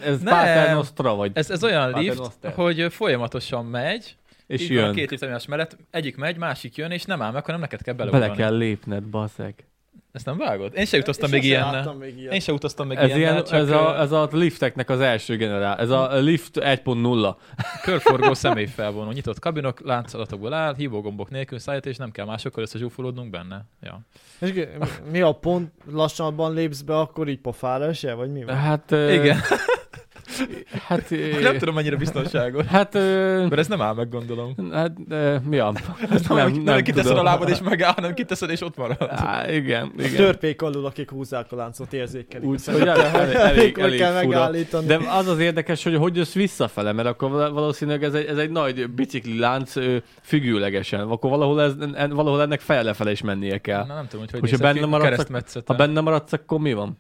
Ez. 0.01 0.23
Paternostra, 0.25 1.15
vagy... 1.15 1.31
Ez, 1.35 1.51
ez 1.51 1.65
olyan 1.65 1.99
lift, 1.99 2.45
hogy 2.55 2.93
folyamatosan 2.93 3.67
megy, 3.67 4.17
És 4.47 4.61
így 4.63 4.69
van 4.75 4.79
a 4.83 4.87
jön. 4.87 4.95
két 4.95 5.11
lift 5.11 5.47
mellett, 5.49 5.77
egyik 5.91 6.17
megy, 6.17 6.37
másik 6.37 6.77
jön, 6.77 6.91
és 6.91 7.05
nem 7.05 7.23
áll 7.23 7.33
meg, 7.33 7.45
hanem 7.45 7.61
neked 7.61 7.83
kell 7.83 7.95
Bele 7.95 8.11
beleugrani. 8.11 8.41
kell 8.43 8.57
lépned, 8.57 9.03
baszeg. 9.03 9.55
Ezt 10.19 10.27
nem 10.27 10.37
vágod? 10.37 10.73
Én 10.77 10.85
se 10.85 10.99
utaztam 10.99 11.31
még 11.31 11.45
ilyennel. 11.45 11.73
láttam 11.73 11.97
még 11.99 12.19
ilyet. 12.19 12.33
Én 12.33 12.41
se 12.41 12.53
utaztam 12.53 12.87
még 12.87 12.97
Ez, 12.97 13.05
ilyennel, 13.05 13.33
ilyen, 13.33 13.45
csak 13.45 13.59
ez, 13.59 13.71
a, 13.71 14.01
ez 14.01 14.13
a 14.13 14.29
lifteknek 14.33 14.91
az 14.91 15.01
első 15.01 15.37
generál. 15.37 15.77
Ez 15.77 15.91
a 15.91 16.17
lift 16.17 16.59
1.0. 16.61 17.35
körforgó 17.85 18.35
személyfelvonó, 18.35 19.11
nyitott 19.11 19.39
kabinok, 19.39 19.81
láncolatokból 19.81 20.53
áll, 20.53 20.75
hívógombok 20.75 21.31
nélkül 21.31 21.59
szállít, 21.59 21.87
és 21.87 21.97
nem 21.97 22.11
kell 22.11 22.25
másokkal 22.25 22.63
összezsúfolódnunk 22.63 23.31
benne. 23.31 23.65
Ja. 23.81 24.01
És 24.41 24.53
mi- 25.11 25.21
a 25.21 25.33
pont, 25.33 25.73
lassanabban 25.93 26.55
lépsz 26.55 26.81
be, 26.81 26.99
akkor 26.99 27.29
így 27.29 27.41
pofára 27.41 27.93
se, 27.93 28.15
vagy 28.15 28.33
mi 28.33 28.45
van? 28.45 28.57
Hát... 28.57 28.91
Igen. 28.91 29.39
Hát, 30.87 31.11
Nem 31.43 31.59
tudom, 31.59 31.75
mennyire 31.75 31.97
biztonságos. 31.97 32.65
Hát, 32.67 32.95
ö, 32.95 33.41
Mert 33.49 33.59
ez 33.59 33.67
nem 33.69 33.81
áll 33.83 33.95
meg, 33.95 34.09
gondolom. 34.09 34.55
hát 34.73 34.93
ö, 35.09 35.37
ja. 35.51 35.73
Ez 36.11 36.27
nem, 36.29 36.37
nem, 36.53 36.63
nem 36.63 36.83
kiteszed 36.83 37.17
a 37.19 37.23
lábad 37.23 37.49
és 37.49 37.61
megáll, 37.61 37.93
hanem 37.93 38.15
kiteszed 38.15 38.51
és 38.51 38.61
ott 38.61 38.77
marad. 38.77 38.97
Á, 39.11 39.51
igen, 39.53 39.93
A 39.99 40.03
igen. 40.03 40.15
törpék 40.17 40.63
alul, 40.63 40.87
akik 40.87 41.11
húzzák 41.11 41.53
a 41.53 41.57
láncot, 41.57 41.93
érzékelik. 41.93 42.49
Úgy, 42.49 42.61
a 42.67 42.71
hogy 42.73 42.81
elég, 42.89 43.35
elég, 43.35 43.79
elég, 43.79 43.99
kell 43.99 44.13
fura. 44.13 44.27
megállítani. 44.27 44.87
De 44.87 44.99
az 45.19 45.27
az 45.27 45.39
érdekes, 45.39 45.83
hogy 45.83 45.97
hogy 45.97 46.17
jössz 46.17 46.33
visszafele, 46.35 46.93
mert 46.93 47.09
akkor 47.09 47.31
val- 47.31 47.53
valószínűleg 47.53 48.03
ez 48.05 48.15
egy, 48.15 48.27
ez 48.27 48.37
egy 48.37 48.51
nagy 48.51 48.91
bicikli 48.91 49.39
lánc 49.39 49.73
függőlegesen. 50.23 51.01
Akkor 51.01 51.31
valahol, 51.31 51.63
ez, 51.63 51.73
valahol 52.11 52.43
ennek 52.43 52.61
fejlefele 52.61 53.11
is 53.11 53.23
mennie 53.23 53.59
kell. 53.59 53.85
Na, 53.87 53.95
nem 53.95 54.07
tudom, 54.09 54.21
hogy 54.21 54.31
hogy 54.41 54.43
nézett 54.51 54.61
benne 54.75 54.87
maradsz. 54.87 55.57
Ha 55.67 55.75
benne 55.75 56.01
maradsz, 56.01 56.33
akkor 56.33 56.59
mi 56.59 56.73
van? 56.73 56.99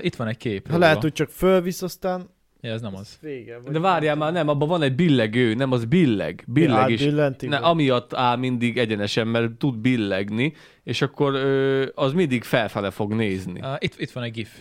Itt 0.00 0.16
van 0.16 0.26
egy 0.28 0.36
kép. 0.36 0.70
Ha 0.70 0.78
lehet, 0.78 1.02
hogy 1.02 1.12
csak 1.12 1.28
fölvisz, 1.30 1.82
aztán 1.82 2.28
Ja, 2.64 2.70
ez 2.72 2.80
nem 2.80 2.94
az. 2.94 3.18
vége. 3.20 3.58
vagy- 3.64 3.72
De 3.72 3.78
várjál 3.78 4.16
már, 4.16 4.32
nem, 4.32 4.48
abban 4.48 4.68
van 4.68 4.82
egy 4.82 4.94
billegő, 4.94 5.54
nem, 5.54 5.72
az 5.72 5.84
billeg. 5.84 6.44
Billeg 6.46 6.90
is. 6.90 7.00
Átbillentik, 7.00 7.48
Ne, 7.48 7.56
amiatt 7.56 8.14
áll 8.14 8.36
mindig 8.36 8.78
egyenesen, 8.78 9.26
mert 9.28 9.52
tud 9.52 9.76
billegni, 9.76 10.52
és 10.82 11.02
akkor 11.02 11.34
ö, 11.34 11.86
az 11.94 12.12
mindig 12.12 12.42
felfele 12.42 12.90
fog 12.90 13.12
nézni. 13.12 13.60
Uh, 13.60 13.66
itt, 13.78 13.94
itt 14.00 14.10
van 14.10 14.24
egy 14.24 14.32
gif. 14.32 14.58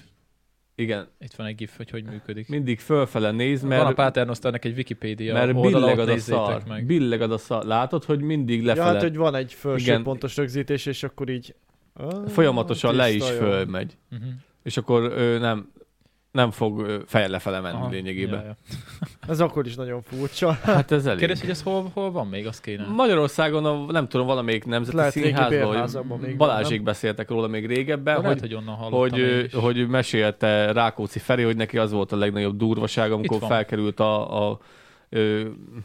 Igen, 0.76 1.08
Itt 1.20 1.34
van 1.34 1.48
egy 1.48 1.56
gif, 1.56 1.78
hogy 1.78 1.90
hogy 1.90 2.04
működik. 2.04 2.48
mindig 2.50 2.80
fölfele 2.80 3.32
néz, 3.32 3.62
Mert... 3.64 3.82
Van 3.82 3.92
a 3.92 3.96
Paternosternek 3.96 4.66
egy 4.66 4.76
Wikipédia 4.78 5.34
mert 5.34 5.54
oldala, 5.56 5.86
billeg 5.86 5.98
ott 6.00 6.08
ad 6.10 6.16
a 6.16 6.20
szar. 6.20 6.64
meg. 6.68 6.86
Billeg 6.86 7.22
ad 7.22 7.32
a 7.32 7.38
szar. 7.38 7.66
Látod, 7.66 8.04
hogy 8.04 8.22
mindig 8.22 8.60
Ja, 8.62 8.66
lefele. 8.66 8.86
hát, 8.88 9.02
hogy 9.02 9.16
van 9.16 9.36
egy 9.36 9.54
felső 9.54 9.84
Igen. 9.84 10.04
pontos 10.04 10.36
rögzítés, 10.38 10.86
és 10.86 11.04
akkor 11.04 11.30
így... 11.30 11.56
Folyamatosan 12.28 12.96
le 12.96 13.08
is 13.10 13.14
tiszta, 13.14 13.34
jó. 13.34 13.40
fölmegy. 13.40 13.98
Uh-huh. 14.12 14.28
És 14.64 14.78
akkor 14.78 15.04
ö, 15.04 15.40
nem, 15.40 15.72
nem 16.34 16.52
fog 16.52 17.04
fejjel 17.08 17.30
lefele 17.30 17.60
menni 17.60 17.90
lényegében. 17.90 18.40
Ja, 18.40 18.46
ja. 18.46 18.56
Ez 19.28 19.40
akkor 19.40 19.66
is 19.66 19.76
nagyon 19.76 20.02
furcsa. 20.02 20.52
Hát 20.52 20.92
ez 20.92 21.06
elég. 21.06 21.20
Kérdés, 21.20 21.40
hogy 21.40 21.50
ez 21.50 21.62
hol, 21.62 21.92
hol 21.94 22.12
van 22.12 22.28
még, 22.28 22.48
azt 22.48 22.62
kéne. 22.62 22.86
Magyarországon, 22.88 23.66
a, 23.66 23.92
nem 23.92 24.08
tudom, 24.08 24.26
valamelyik 24.28 24.66
nemzeti 24.66 24.96
Lehet 24.98 25.12
színházban, 25.12 26.20
hogy 26.20 26.36
Balázsék 26.38 26.76
nem? 26.76 26.84
beszéltek 26.84 27.30
róla 27.30 27.48
még 27.48 27.66
régebben, 27.66 28.22
Lehet, 28.22 28.40
hogy, 28.40 28.54
hogy 28.54 28.54
onnan 28.54 28.76
hogy, 28.76 29.50
hogy 29.54 29.88
mesélte 29.88 30.72
Rákóczi 30.72 31.20
Feri, 31.20 31.44
hogy 31.44 31.56
neki 31.56 31.78
az 31.78 31.92
volt 31.92 32.12
a 32.12 32.16
legnagyobb 32.16 32.58
durvaság, 32.58 33.12
amikor 33.12 33.40
felkerült 33.48 34.00
a, 34.00 34.48
a 34.50 34.60
ö, 35.10 35.42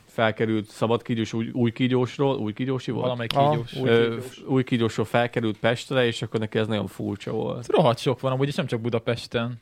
felkerült 0.07 0.69
szabadkígyós 0.69 1.33
új, 1.33 1.49
új 1.53 1.71
kígyósról, 1.71 2.37
új 2.37 2.53
kígyósi 2.53 2.91
volt? 2.91 3.05
Valamelyik 3.05 3.33
Ah, 3.37 3.51
kígyós. 3.51 3.75
új 3.75 3.89
Ö, 3.89 4.09
kígyós. 4.09 4.43
új 4.47 4.65
kígyósról 4.65 5.07
felkerült 5.07 5.59
Pestre, 5.59 6.07
és 6.07 6.23
akkor 6.23 6.41
neki 6.41 6.59
ez 6.59 6.67
nagyon 6.67 6.87
furcsa 6.87 7.31
volt. 7.33 7.67
Rohadt 7.69 7.99
sok 7.99 8.21
van, 8.21 8.33
amúgy 8.33 8.49
és 8.49 8.55
nem 8.55 8.67
csak 8.67 8.81
Budapesten. 8.81 9.61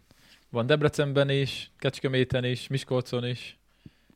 Van 0.56 0.66
Debrecenben 0.66 1.30
is, 1.30 1.70
Kecskeméten 1.78 2.44
is, 2.44 2.68
Miskolcon 2.68 3.26
is, 3.26 3.58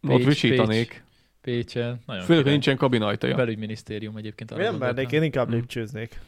Ott 0.09 0.17
Pécs, 0.17 0.27
visítanék. 0.27 1.05
Pécsen. 1.43 2.01
Nagyon 2.07 2.25
Főleg, 2.25 2.43
hogy 2.43 2.53
nincsen 2.53 2.77
kabinajtaja. 2.77 3.37
Belügyminisztérium 3.37 4.17
egyébként. 4.17 4.51
arra 4.51 4.61
mernék, 4.63 4.79
gondoltam. 4.81 5.15
én 5.15 5.23
inkább 5.23 5.49
Mm. 5.49 5.53
lépcsőznék. 5.53 6.21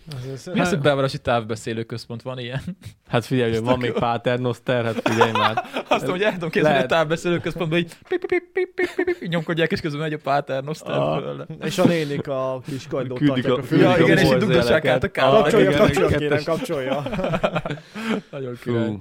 Mi 0.52 0.60
az, 0.60 0.68
hogy 0.68 0.78
belvárosi 0.88 1.18
távbeszélő 1.18 1.82
központ 1.82 2.22
van 2.22 2.38
ilyen? 2.38 2.60
Hát 3.08 3.24
figyelj, 3.24 3.58
van 3.58 3.78
még 3.78 3.92
Paternoster, 3.92 4.84
hát 4.84 5.00
figyelj 5.08 5.30
már. 5.32 5.56
Azt 5.74 5.88
mondom, 5.88 6.10
hogy 6.10 6.22
el 6.22 6.32
tudom 6.32 6.50
képzelni 6.50 6.78
a 6.82 6.86
távbeszélő 6.86 7.38
központban, 7.38 7.78
hogy 7.80 7.92
pip, 8.08 8.26
pip, 8.26 8.28
pip, 8.28 8.52
pip, 8.52 8.74
pip, 8.74 9.04
pip, 9.04 9.18
pip, 9.18 9.28
nyomkodják, 9.28 9.72
és 9.72 9.80
közben 9.80 10.00
megy 10.00 10.12
a 10.12 10.18
Paternoster. 10.22 11.22
És 11.64 11.78
a 11.78 11.84
nénik 11.84 12.28
a 12.28 12.62
kis 12.66 12.86
tartják 12.86 13.44
a- 13.46 13.92
a 13.92 13.98
igen, 13.98 14.18
és 14.18 14.28
dugdossák 14.28 14.84
át 14.84 15.02
a 15.04 15.10
kávát. 15.10 15.40
Kapcsolja, 15.42 15.76
kapcsolja, 15.76 16.16
kérem, 16.18 16.42
kapcsolja. 16.44 17.02
Nagyon 18.30 18.58
király. 18.62 18.98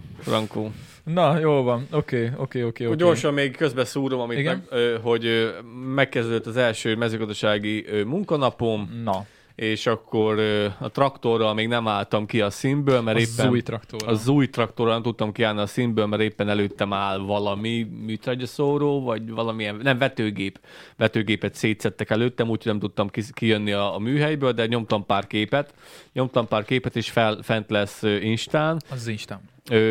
Na, 1.03 1.37
jó 1.39 1.63
van. 1.63 1.87
Oké, 1.91 2.31
oké, 2.37 2.63
oké. 2.63 2.85
Oké. 2.85 2.95
Gyorsan 2.95 3.33
még 3.33 3.57
közbe 3.57 3.85
szúrom, 3.85 4.19
amit 4.19 4.37
Igen? 4.37 4.65
meg, 4.69 4.79
ö, 4.79 4.97
hogy 5.01 5.25
ö, 5.25 5.49
megkezdődött 5.93 6.45
az 6.45 6.57
első 6.57 6.95
mezőgazdasági 6.95 7.85
ö, 7.87 8.03
munkanapom, 8.03 9.01
Na, 9.03 9.25
és 9.55 9.87
akkor 9.87 10.39
a 10.79 10.89
traktorral 10.89 11.53
még 11.53 11.67
nem 11.67 11.87
álltam 11.87 12.25
ki 12.25 12.41
a 12.41 12.49
színből, 12.49 13.01
mert 13.01 13.17
a 13.17 13.19
éppen 13.19 13.47
Zúj 13.47 13.61
traktor. 13.61 13.99
a 14.05 14.13
zúj 14.13 14.49
traktorral 14.49 14.93
nem 14.93 15.01
tudtam 15.01 15.31
kiállni 15.31 15.59
a 15.59 15.65
színből, 15.65 16.05
mert 16.05 16.21
éppen 16.21 16.49
előttem 16.49 16.93
áll 16.93 17.17
valami 17.17 17.83
műtrágyaszóró, 17.83 19.01
vagy 19.03 19.29
valamilyen, 19.29 19.75
nem, 19.75 19.97
vetőgép. 19.97 20.59
Vetőgépet 20.97 21.55
szétszettek 21.55 22.09
előttem, 22.09 22.49
úgyhogy 22.49 22.71
nem 22.71 22.79
tudtam 22.79 23.09
kijönni 23.33 23.71
a, 23.71 23.95
a 23.95 23.99
műhelyből, 23.99 24.51
de 24.51 24.65
nyomtam 24.65 25.05
pár 25.05 25.27
képet. 25.27 25.73
Nyomtam 26.13 26.47
pár 26.47 26.65
képet, 26.65 26.95
és 26.95 27.09
fel, 27.09 27.39
fent 27.41 27.69
lesz 27.69 28.01
Instán. 28.21 28.75
Az 28.89 28.97
az 28.97 29.07
Instán. 29.07 29.41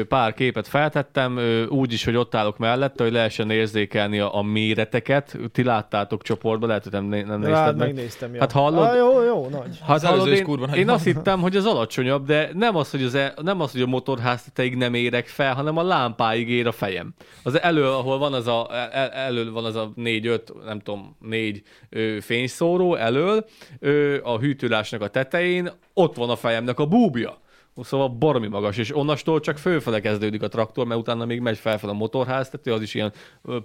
Pár 0.09 0.35
képet 0.35 0.69
feltettem, 0.69 1.39
úgy 1.69 1.93
is, 1.93 2.05
hogy 2.05 2.17
ott 2.17 2.35
állok 2.35 2.59
mellette, 2.59 3.03
hogy 3.03 3.13
lehessen 3.13 3.51
érzékelni 3.51 4.19
a, 4.19 4.37
a 4.37 4.43
méreteket. 4.43 5.39
Ti 5.53 5.63
láttátok 5.63 6.23
csoportban, 6.23 6.69
lehet, 6.69 6.83
hogy 6.83 6.93
nem, 6.93 7.05
né- 7.05 7.27
nem 7.27 7.41
nézted 7.41 7.77
meg. 7.77 7.95
megnéztem, 7.95 8.35
ja. 8.35 8.41
Hát 8.41 8.53
hallod? 8.53 8.83
Ah, 8.83 8.97
jó, 8.97 9.23
jó, 9.23 9.49
nagy. 9.49 9.79
Hát 9.87 10.03
hallod, 10.03 10.29
én, 10.29 10.45
kurva 10.45 10.67
nagy 10.67 10.77
én 10.79 10.87
van. 10.87 10.95
azt 10.95 11.05
hittem, 11.05 11.41
hogy 11.41 11.57
az 11.57 11.67
alacsonyabb, 11.67 12.27
de 12.27 12.51
nem 12.55 12.77
az, 12.77 12.91
hogy, 12.91 13.03
az 13.03 13.15
e, 13.15 13.35
nem 13.43 13.61
az, 13.61 13.73
hogy 13.73 13.81
a 13.81 13.87
motorház 13.87 14.43
tetejéig 14.43 14.77
nem 14.77 14.95
érek 14.95 15.27
fel, 15.27 15.55
hanem 15.55 15.77
a 15.77 15.83
lámpáig 15.83 16.49
ér 16.49 16.67
a 16.67 16.73
fejem. 16.73 17.15
Az 17.43 17.61
elő, 17.61 17.87
ahol 17.87 18.19
van 18.19 18.33
az 18.33 18.47
a, 18.47 18.69
el, 18.93 19.09
elől 19.09 19.53
van 19.53 19.65
az 19.65 19.75
a 19.75 19.93
négy-öt, 19.95 20.53
nem 20.65 20.81
tudom, 20.81 21.17
négy 21.21 21.63
ö, 21.91 22.17
fényszóró 22.21 22.95
elől, 22.95 23.45
ö, 23.79 24.17
a 24.23 24.39
hűtőlásnak 24.39 25.03
a 25.03 25.09
tetején, 25.09 25.71
ott 25.95 26.17
van 26.17 26.31
a 26.31 26.37
fejemnek 26.37 26.79
a 26.79 26.87
búbja. 26.87 27.39
Szóval 27.77 28.09
baromi 28.09 28.49
magas, 28.49 28.77
és 28.77 28.97
onnastól 28.97 29.41
csak 29.41 29.59
fölfele 29.59 30.01
kezdődik 30.01 30.43
a 30.43 30.49
traktor, 30.49 30.87
mert 30.87 31.01
utána 31.01 31.25
még 31.25 31.41
megy 31.41 31.59
felfel 31.59 31.91
a 31.91 31.93
motorház, 31.93 32.51
tehát 32.51 32.79
az 32.79 32.83
is 32.83 32.95
ilyen 32.95 33.13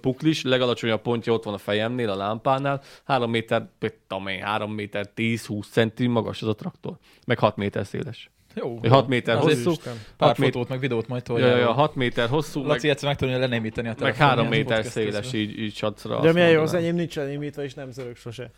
puklis, 0.00 0.42
legalacsonyabb 0.42 1.02
pontja 1.02 1.32
ott 1.32 1.44
van 1.44 1.54
a 1.54 1.58
fejemnél, 1.58 2.10
a 2.10 2.16
lámpánál, 2.16 2.82
3 3.04 3.30
méter, 3.30 3.68
tudom 4.08 4.26
én, 4.26 4.42
3 4.42 4.72
méter 4.72 5.10
10-20 5.16 5.70
centi 5.70 6.06
magas 6.06 6.42
az 6.42 6.48
a 6.48 6.54
traktor, 6.54 6.96
meg 7.26 7.38
6 7.38 7.56
méter 7.56 7.86
széles. 7.86 8.30
Jó. 8.54 8.78
6 8.88 9.08
méter 9.08 9.36
hosszú, 9.36 9.70
Isten. 9.70 9.94
Pár 10.16 10.28
hat 10.28 10.38
mét- 10.38 10.52
fotót, 10.52 10.68
meg 10.68 10.78
videót 10.78 11.08
majd 11.08 11.22
ja, 11.26 11.34
tolja. 11.34 11.46
ja, 11.46 11.56
ja, 11.56 11.72
6 11.72 11.94
méter 11.94 12.28
hosszú, 12.28 12.60
meg, 12.60 12.68
Laci 12.68 12.88
egyszer 12.88 13.08
meg 13.08 13.18
tudja 13.18 13.38
lenémíteni 13.38 13.86
a 13.88 13.90
meg 13.90 13.98
telefonját 13.98 14.30
3 14.30 14.46
a 14.46 14.48
méter 14.48 14.76
podcast 14.76 14.90
széles, 14.90 15.32
így, 15.32 15.58
így 15.58 15.72
csacra. 15.74 16.20
De 16.20 16.32
milyen 16.32 16.50
jó, 16.50 16.62
az 16.62 16.74
enyém 16.74 16.94
nincs 16.94 17.18
elémítve, 17.18 17.64
és 17.64 17.74
nem 17.74 17.90
zörög 17.90 18.16
sose. 18.16 18.50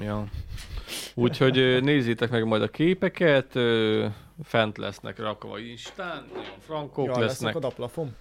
Ja. 0.00 0.26
Úgyhogy 1.14 1.82
nézzétek 1.82 2.30
meg 2.30 2.44
majd 2.44 2.62
a 2.62 2.68
képeket, 2.68 3.52
fent 4.44 4.78
lesznek 4.78 5.18
rakva 5.18 5.58
Instán, 5.58 6.24
nagyon 6.34 6.50
frankók 6.66 7.06
Ja, 7.06 7.10
lesznek. 7.10 7.28
lesznek 7.28 7.56
a 7.56 7.58
daplafon. 7.58 8.16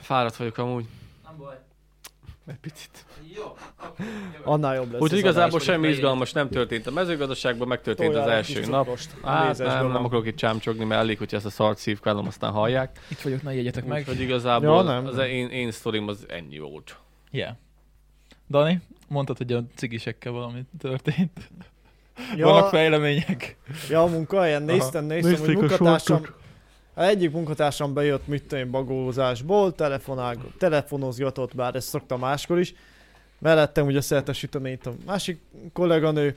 Fáradt 0.00 0.36
vagyok 0.36 0.58
amúgy, 0.58 0.84
Nem 1.24 1.36
baj. 1.38 1.54
egy 2.46 2.56
picit. 2.60 3.04
Jó. 3.36 3.56
Annál 4.44 4.74
jobb 4.74 4.90
lesz. 4.92 5.00
Úgyhogy 5.00 5.18
az 5.18 5.24
igazából 5.24 5.60
semmi 5.60 5.88
izgalmas 5.88 6.32
nem 6.32 6.48
történt 6.48 6.86
a 6.86 6.90
mezőgazdaságban, 6.90 7.68
megtörtént 7.68 8.08
az 8.14 8.14
Toljál 8.22 8.38
egy 8.38 8.56
első 8.56 8.70
nap. 8.70 8.98
Hát 9.24 9.58
nem, 9.58 9.86
nem 9.92 10.04
akarok 10.04 10.26
itt 10.26 10.36
csámcsogni, 10.36 10.84
mert 10.84 11.00
elég, 11.00 11.18
hogyha 11.18 11.36
ezt 11.36 11.46
a 11.46 11.50
szart 11.50 11.78
szívkálom, 11.78 12.26
aztán 12.26 12.52
hallják. 12.52 13.00
Itt 13.08 13.20
vagyok, 13.20 13.42
ne 13.42 13.54
jegyetek 13.54 13.84
meg. 13.84 13.98
Úgyhogy 14.00 14.20
igazából 14.20 14.76
Ja, 14.76 14.82
nem. 14.82 15.06
az 15.06 15.18
én, 15.18 15.48
én 15.48 15.70
sztorim 15.70 16.08
az 16.08 16.24
ennyi 16.28 16.58
volt. 16.58 16.96
Yeah. 17.30 17.54
Dani, 18.50 18.80
mondtad, 19.08 19.36
hogy 19.36 19.52
a 19.52 19.64
cigisekkel 19.74 20.32
valami 20.32 20.64
történt. 20.78 21.50
Ja, 22.36 22.46
Vannak 22.46 22.68
fejlemények. 22.68 23.56
ja, 23.88 24.02
a 24.02 24.06
munkahelyen 24.06 24.62
néztem, 24.62 25.04
néztem, 25.04 25.30
hogy 25.30 25.40
Nézték 25.40 25.56
a 25.56 25.60
munkatársam, 25.60 26.22
a 26.94 27.02
egyik 27.02 27.30
munkatársam 27.32 27.94
bejött, 27.94 28.26
mit 28.26 28.42
tudom 28.42 28.64
én, 28.64 28.70
bagózásból, 28.70 29.74
telefonál, 29.74 30.36
telefonozgatott, 30.58 31.54
bár 31.54 31.74
ezt 31.74 31.88
szoktam 31.88 32.20
máskor 32.20 32.58
is. 32.58 32.74
Mellettem 33.38 33.86
ugye 33.86 34.00
szerte 34.00 34.32
süteményt 34.32 34.86
a 34.86 34.92
másik 35.06 35.40
kolléganő, 35.72 36.36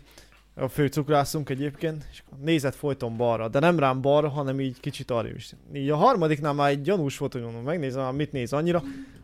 a 0.55 0.67
fő 0.67 0.87
cukrászunk 0.87 1.49
egyébként, 1.49 2.05
és 2.11 2.23
nézett 2.43 2.75
folyton 2.75 3.17
balra, 3.17 3.47
de 3.47 3.59
nem 3.59 3.79
rám 3.79 4.01
balra, 4.01 4.29
hanem 4.29 4.59
így 4.59 4.79
kicsit 4.79 5.11
arra 5.11 5.29
is. 5.29 5.53
Így 5.73 5.89
a 5.89 5.95
harmadiknál 5.95 6.53
már 6.53 6.69
egy 6.69 6.81
gyanús 6.81 7.17
volt, 7.17 7.33
hogy 7.33 7.41
mondom, 7.41 7.63
megnézem, 7.63 8.15
mit 8.15 8.31
néz 8.31 8.53
annyira. 8.53 8.83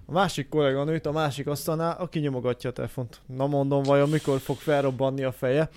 A 0.10 0.12
másik 0.12 0.50
kolléganőt 0.50 1.06
a 1.06 1.12
másik 1.12 1.48
asztalnál, 1.48 1.96
aki 2.00 2.20
nyomogatja 2.20 2.70
a 2.70 2.74
telefont. 2.74 3.22
Na 3.26 3.48
mondom, 3.48 3.84
vajon 3.84 4.10
mikor 4.10 4.40
fog 4.40 4.58
felrobbanni 4.58 5.24
a 5.24 5.32
feje. 5.32 5.70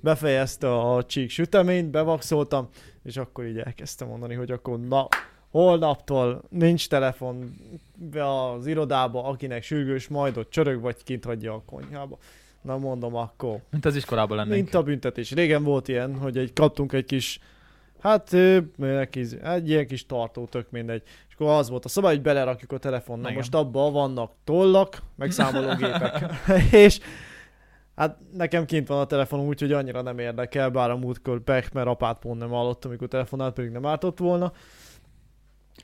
Befejezte 0.00 0.78
a 0.80 1.04
csík 1.04 1.30
süteményt, 1.30 1.90
bevakszoltam, 1.90 2.68
és 3.02 3.16
akkor 3.16 3.44
így 3.46 3.58
elkezdtem 3.58 4.08
mondani, 4.08 4.34
hogy 4.34 4.50
akkor 4.50 4.80
na, 4.80 5.08
holnaptól 5.50 6.42
nincs 6.48 6.88
telefon 6.88 7.54
az 8.56 8.66
irodába, 8.66 9.24
akinek 9.24 9.62
sürgős, 9.62 10.08
majd 10.08 10.36
ott 10.36 10.50
csörög, 10.50 10.80
vagy 10.80 11.02
kint 11.02 11.24
hagyja 11.24 11.52
a 11.54 11.62
konyhába. 11.66 12.18
Na 12.62 12.78
mondom, 12.78 13.14
akkor 13.14 13.58
Mint 13.70 13.84
az 13.84 13.96
iskolában 13.96 14.36
lennénk. 14.36 14.54
mint 14.62 14.74
a 14.74 14.82
büntetés. 14.82 15.30
Régen 15.32 15.62
volt 15.62 15.88
ilyen, 15.88 16.16
hogy 16.18 16.38
egy, 16.38 16.52
kaptunk 16.52 16.92
egy 16.92 17.04
kis, 17.04 17.40
hát 18.00 18.36
neki, 18.76 19.26
egy 19.42 19.68
ilyen 19.68 19.86
kis 19.86 20.06
tartó, 20.06 20.44
tök 20.44 20.70
mindegy. 20.70 21.02
És 21.34 21.40
akkor 21.40 21.52
az 21.58 21.68
volt 21.70 21.84
a 21.84 21.88
szabály, 21.88 22.14
hogy 22.14 22.22
belerakjuk 22.22 22.72
a 22.72 22.78
telefon. 22.78 23.18
Na 23.18 23.30
most 23.30 23.54
abban 23.54 23.92
vannak 23.92 24.32
tollak, 24.44 25.02
meg 25.16 25.30
számológépek. 25.30 26.24
és 26.84 27.00
hát 27.96 28.18
nekem 28.32 28.64
kint 28.64 28.88
van 28.88 28.98
a 29.00 29.04
telefonom, 29.06 29.46
úgyhogy 29.46 29.72
annyira 29.72 30.02
nem 30.02 30.18
érdekel, 30.18 30.70
bár 30.70 30.90
a 30.90 30.96
múltkor 30.96 31.40
pech, 31.40 31.72
mert 31.72 31.86
apát 31.86 32.18
pont 32.18 32.38
nem 32.38 32.48
hallottam, 32.48 32.90
amikor 32.90 33.08
telefonált, 33.08 33.54
pedig 33.54 33.70
nem 33.70 33.86
ártott 33.86 34.18
volna. 34.18 34.52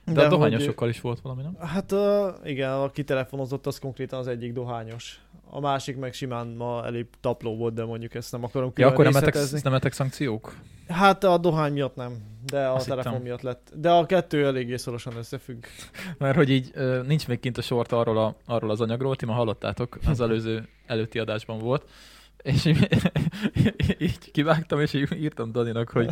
De, 0.04 0.12
De 0.12 0.20
a 0.20 0.28
hogy- 0.28 0.38
dohányosokkal 0.38 0.88
is 0.88 1.00
volt 1.00 1.20
valami, 1.20 1.42
nem? 1.42 1.56
Hát 1.68 1.92
uh, 1.92 2.28
igen, 2.44 2.72
aki 2.72 3.04
telefonozott, 3.04 3.66
az 3.66 3.78
konkrétan 3.78 4.18
az 4.18 4.26
egyik 4.26 4.52
dohányos. 4.52 5.20
A 5.52 5.60
másik 5.60 5.96
meg 5.96 6.12
simán 6.12 6.46
ma 6.46 6.84
elég 6.86 7.06
tapló 7.20 7.56
volt, 7.56 7.74
de 7.74 7.84
mondjuk 7.84 8.14
ezt 8.14 8.32
nem 8.32 8.44
akarom 8.44 8.72
Ja, 8.76 8.86
akkor 8.86 9.04
nem 9.04 9.12
részletezni. 9.12 9.60
nem 9.62 9.74
ettek 9.74 9.92
szankciók? 9.92 10.54
Hát 10.88 11.24
a 11.24 11.38
dohány 11.38 11.72
miatt 11.72 11.94
nem, 11.96 12.12
de 12.46 12.66
a 12.66 12.74
Azt 12.74 12.88
telefon 12.88 13.12
hittem. 13.12 13.26
miatt 13.26 13.42
lett. 13.42 13.70
De 13.74 13.90
a 13.90 14.06
kettő 14.06 14.46
eléggé 14.46 14.76
szorosan 14.76 15.16
összefügg. 15.16 15.64
Mert 16.18 16.36
hogy 16.36 16.50
így 16.50 16.72
nincs 17.06 17.28
még 17.28 17.40
kint 17.40 17.58
a 17.58 17.62
sort 17.62 17.92
arról, 17.92 18.18
a, 18.18 18.34
arról 18.46 18.70
az 18.70 18.80
anyagról, 18.80 19.16
ti 19.16 19.24
ma 19.26 19.32
hallottátok, 19.32 19.98
az 20.06 20.20
előző 20.26 20.68
előtti 20.86 21.18
adásban 21.18 21.58
volt. 21.58 21.84
És 22.42 22.64
így, 22.64 22.88
így 23.98 24.30
kivágtam, 24.32 24.80
és 24.80 24.92
így 24.92 25.22
írtam 25.22 25.52
Daninak, 25.52 25.90
hogy 25.90 26.08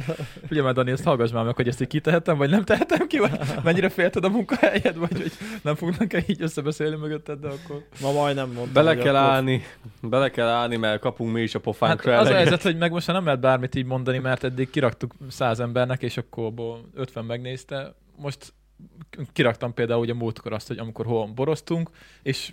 ugye 0.50 0.62
már 0.62 0.72
Dani, 0.72 0.90
ezt 0.90 1.04
hallgass 1.04 1.30
már 1.30 1.44
meg, 1.44 1.54
hogy 1.56 1.68
ezt 1.68 1.80
így 1.80 1.86
kitehetem, 1.86 2.36
vagy 2.36 2.50
nem 2.50 2.64
tehetem 2.64 3.06
ki, 3.06 3.18
vagy 3.18 3.30
mennyire 3.64 3.88
félted 3.88 4.24
a 4.24 4.28
munkahelyed, 4.28 4.96
vagy 4.96 5.12
hogy 5.12 5.32
nem 5.62 5.74
fognak-e 5.74 6.22
így 6.26 6.42
összebeszélni 6.42 6.96
mögötted, 6.96 7.38
de 7.38 7.48
akkor... 7.48 7.84
Ma 8.00 8.12
majdnem 8.12 8.46
mondtam, 8.46 8.72
Bele 8.72 8.96
kell 8.96 9.16
akkor- 9.16 9.30
állni, 9.30 9.62
bele 10.02 10.30
kell 10.30 10.48
állni, 10.48 10.76
mert 10.76 11.00
kapunk 11.00 11.32
mi 11.32 11.40
is 11.42 11.54
a 11.54 11.58
Hát 11.58 11.62
pofánkra 11.64 12.18
az 12.18 12.28
a 12.28 12.34
helyzet, 12.34 12.62
hogy 12.62 12.76
meg 12.78 12.90
most 12.90 13.06
nem 13.06 13.24
lehet 13.24 13.40
bármit 13.40 13.74
így 13.74 13.86
mondani, 13.86 14.18
mert 14.18 14.44
eddig 14.44 14.70
kiraktuk 14.70 15.14
száz 15.28 15.60
embernek, 15.60 16.02
és 16.02 16.16
akkor 16.16 16.44
abból 16.44 16.80
50 16.94 17.24
megnézte. 17.24 17.94
Most 18.16 18.52
kiraktam 19.32 19.74
például 19.74 20.00
ugye 20.00 20.14
múltkor 20.14 20.52
azt, 20.52 20.68
hogy 20.68 20.78
amikor 20.78 21.06
hol 21.06 21.26
boroztunk, 21.26 21.90
és, 22.22 22.52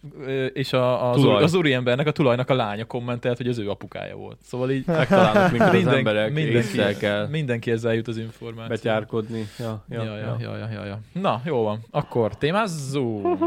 és 0.54 0.74
a, 0.74 1.10
az, 1.12 1.22
Tulaj. 1.22 1.44
az 1.44 1.54
úri 1.54 1.74
embernek, 1.74 2.08
a 2.08 2.12
tulajnak 2.12 2.50
a 2.50 2.54
lánya 2.54 2.86
kommentelt, 2.86 3.38
hogy 3.38 3.48
az 3.48 3.58
ő 3.58 3.70
apukája 3.70 4.16
volt. 4.16 4.38
Szóval 4.44 4.72
így 4.72 4.86
Megtalálnak 5.02 5.52
minket 5.52 5.68
az 5.68 5.74
Minden- 5.74 5.94
emberek, 5.98 6.34
mindenki- 6.34 6.98
kell 7.00 7.28
mindenki 7.28 7.72
ezzel 7.72 7.94
jut 7.94 8.08
az 8.08 8.18
információ. 8.18 8.68
betyárkodni. 8.76 9.48
Ja, 9.60 9.84
ja, 9.90 10.04
Ja, 10.04 10.16
ja, 10.18 10.36
ja, 10.40 10.58
ja, 10.58 10.70
ja, 10.72 10.86
ja. 10.86 11.00
Na, 11.14 11.42
jó 11.46 11.64
van. 11.64 11.80
Akkor 11.92 12.38
témázzunk. 12.38 13.40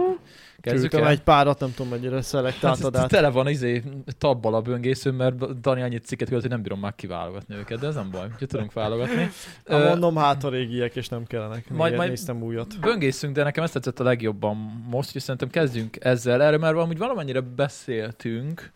Kezdjük 0.60 0.92
el. 0.92 1.08
egy 1.08 1.20
párat, 1.20 1.60
nem 1.60 1.72
tudom 1.74 1.90
mennyire 1.90 2.22
szelektáltad 2.22 2.94
Hát, 2.94 3.04
át. 3.04 3.10
tele 3.10 3.28
van 3.28 3.48
izé 3.48 3.82
tabbal 4.18 4.54
a 4.54 4.60
böngészőm, 4.60 5.14
mert 5.14 5.60
Dani 5.60 5.82
annyit 5.82 6.04
cikket 6.04 6.26
küldött, 6.28 6.44
hogy 6.44 6.52
nem 6.54 6.62
bírom 6.62 6.80
már 6.80 6.94
kiválogatni 6.94 7.54
őket, 7.54 7.78
de 7.78 7.86
ez 7.86 7.94
nem 7.94 8.10
baj, 8.10 8.26
úgyhogy 8.32 8.48
tudunk 8.48 8.72
válogatni. 8.72 9.30
Ha 9.66 9.78
mondom, 9.78 10.16
hát 10.16 10.44
a 10.44 10.48
régiek, 10.48 10.96
és 10.96 11.08
nem 11.08 11.24
kellenek. 11.26 11.70
Majd- 11.70 11.96
Majd, 11.96 12.08
néztem 12.08 12.42
újat. 12.42 12.80
Böngészünk, 12.80 13.34
de 13.34 13.42
nekem 13.42 13.64
ezt 13.64 13.72
tetszett 13.72 14.00
a 14.00 14.04
legjobban 14.04 14.56
most, 14.90 15.14
és 15.14 15.22
szerintem 15.22 15.48
kezdjünk 15.50 15.96
ezzel. 16.04 16.42
Erről 16.42 16.58
már 16.58 16.74
amúgy 16.74 16.98
valamennyire 16.98 17.40
beszéltünk, 17.40 18.72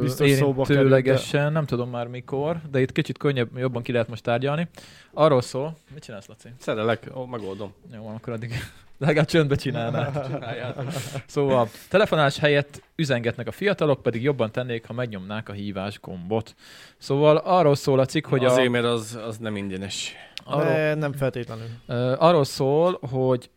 Biztos 0.00 0.30
szóba 0.30 0.64
került, 0.64 0.68
érintőlegesen, 0.68 1.52
nem 1.52 1.66
tudom 1.66 1.90
már 1.90 2.06
mikor, 2.06 2.60
de 2.70 2.80
itt 2.80 2.92
kicsit 2.92 3.18
könnyebb, 3.18 3.58
jobban 3.58 3.82
ki 3.82 3.92
lehet 3.92 4.08
most 4.08 4.22
tárgyalni. 4.22 4.68
Arról 5.12 5.42
szól, 5.42 5.76
mit 5.94 6.02
csinálsz, 6.02 6.26
Laci? 6.26 6.48
Szerelek, 6.58 7.10
ó, 7.14 7.24
megoldom. 7.24 7.72
Jó, 7.94 8.02
van, 8.02 8.14
akkor 8.14 8.32
addig 8.32 8.52
legalább 8.98 9.26
csöndbe 9.26 9.54
csinálnád. 9.54 10.26
Csináljátok. 10.26 10.84
Szóval 11.26 11.68
telefonálás 11.88 12.38
helyett 12.38 12.82
üzengetnek 12.96 13.46
a 13.46 13.52
fiatalok, 13.52 14.02
pedig 14.02 14.22
jobban 14.22 14.52
tennék, 14.52 14.86
ha 14.86 14.92
megnyomnák 14.92 15.48
a 15.48 15.52
hívás 15.52 16.00
gombot. 16.00 16.54
Szóval 16.98 17.36
arról 17.36 17.74
szól 17.74 17.98
a 17.98 18.04
cikk, 18.06 18.26
hogy 18.26 18.44
Azért, 18.44 18.66
a, 18.66 18.70
mert 18.70 18.84
az, 18.84 19.18
az 19.26 19.36
nem 19.38 19.56
ingyenes. 19.56 20.14
arról, 20.44 20.64
De 20.72 20.94
nem 20.94 21.12
feltétlenül. 21.12 21.66
uh, 21.88 22.22
arról 22.22 22.44
szól, 22.44 22.98
hogy 23.10 23.50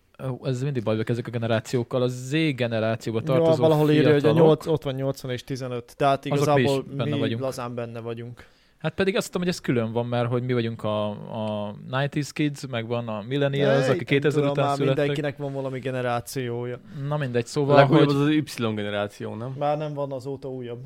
ez 0.43 0.63
mindig 0.63 0.83
bajok 0.83 1.09
ezek 1.09 1.27
a 1.27 1.29
generációkkal. 1.29 2.01
A 2.01 2.07
Z 2.07 2.31
generációba 2.55 3.19
Ja, 3.19 3.25
tartozó 3.25 3.61
valahol 3.61 3.91
írja, 3.91 4.07
hogy 4.07 4.15
a 4.17 4.19
fiatalok, 4.19 4.47
8, 4.47 4.67
ott 4.67 4.83
van 4.83 4.93
80 4.95 5.31
és 5.31 5.43
15. 5.43 5.95
Tehát 5.95 6.25
Azok 6.25 6.53
mi 6.55 6.61
is 6.61 6.67
igazából 6.67 6.95
benne 6.97 7.13
mi 7.13 7.19
vagyunk. 7.19 7.41
lazán 7.41 7.75
benne 7.75 7.99
vagyunk. 7.99 8.45
Hát 8.79 8.93
pedig 8.93 9.15
azt 9.15 9.25
tudom, 9.25 9.41
hogy 9.41 9.51
ez 9.51 9.61
külön 9.61 9.91
van, 9.91 10.05
mert 10.05 10.29
hogy 10.29 10.43
mi 10.43 10.53
vagyunk 10.53 10.83
a, 10.83 11.09
a 11.09 11.75
90s 11.91 12.29
kids, 12.33 12.67
meg 12.67 12.87
van 12.87 13.07
a 13.07 13.23
millennials, 13.27 13.85
De 13.85 13.91
aki 13.91 13.99
itt 13.99 14.07
2000 14.07 14.21
nem 14.21 14.31
tudom, 14.31 14.51
után 14.51 14.65
már 14.65 14.75
születtek. 14.75 15.05
Mindenkinek 15.05 15.37
van 15.37 15.53
valami 15.53 15.79
generációja. 15.79 16.79
Na 17.07 17.17
mindegy, 17.17 17.45
szóval, 17.45 17.75
legújabb 17.75 18.07
hogy 18.07 18.15
az 18.15 18.21
az 18.21 18.29
Y 18.29 18.73
generáció, 18.75 19.35
nem? 19.35 19.55
Már 19.57 19.77
nem 19.77 19.93
van 19.93 20.11
azóta 20.11 20.49
újabb. 20.49 20.79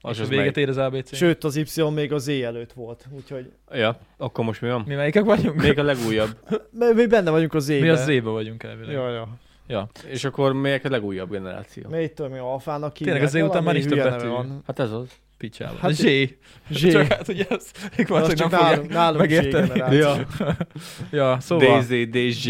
Az 0.00 0.16
és 0.16 0.20
az 0.20 0.28
véget 0.28 0.54
melyik? 0.54 0.56
ér 0.56 0.68
az 0.68 0.76
ABC. 0.76 1.16
Sőt, 1.16 1.44
az 1.44 1.56
Y 1.56 1.82
még 1.94 2.12
a 2.12 2.18
Z 2.18 2.28
előtt 2.28 2.72
volt. 2.72 3.06
Úgyhogy 3.10 3.52
Ja, 3.72 3.98
akkor 4.16 4.44
most 4.44 4.60
mi 4.60 4.68
van? 4.68 4.84
Mi 4.86 4.94
melyikek 4.94 5.24
vagyunk? 5.24 5.62
Még 5.62 5.78
a 5.78 5.82
legújabb. 5.82 6.36
mi, 6.94 7.06
benne 7.06 7.30
vagyunk 7.30 7.54
a 7.54 7.58
Z-be. 7.58 7.80
Mi 7.80 7.88
a 7.88 7.96
Z-be 7.96 8.20
vagyunk 8.20 8.62
elvileg. 8.62 8.94
Ja, 8.94 9.10
ja. 9.10 9.28
Ja. 9.66 9.88
És 10.06 10.24
akkor 10.24 10.52
melyik 10.52 10.84
a 10.84 10.88
legújabb 10.88 11.30
generáció? 11.30 11.82
Mi 11.90 12.02
itt 12.02 12.14
tudom, 12.14 12.32
mi 12.32 12.38
alfának 12.38 12.92
Tényleg 12.92 13.22
a 13.22 13.26
Z 13.26 13.34
után 13.34 13.62
már 13.62 13.74
nincs 13.74 13.86
több 13.86 13.98
betű. 13.98 14.28
Hát 14.66 14.78
ez 14.78 14.90
az. 14.90 15.08
Picsába. 15.42 15.78
Hát- 15.78 15.96
Zsé. 15.96 16.38
Zsé. 16.70 16.90
Csak 16.90 17.12
hát 17.12 17.28
ugye 17.28 17.46
az, 17.48 17.70
ők 17.96 18.08
már 18.08 18.22
Az 18.22 18.34
csak 18.34 18.50
nem 18.50 18.60
nálunk, 18.60 18.80
fogják 18.80 18.92
nálunk 18.92 19.18
megérteni. 19.20 19.96
Ja. 19.96 20.26
Ja, 21.10 21.40
szóval... 21.40 21.80
DZ, 21.80 21.88
DZ. 21.88 22.42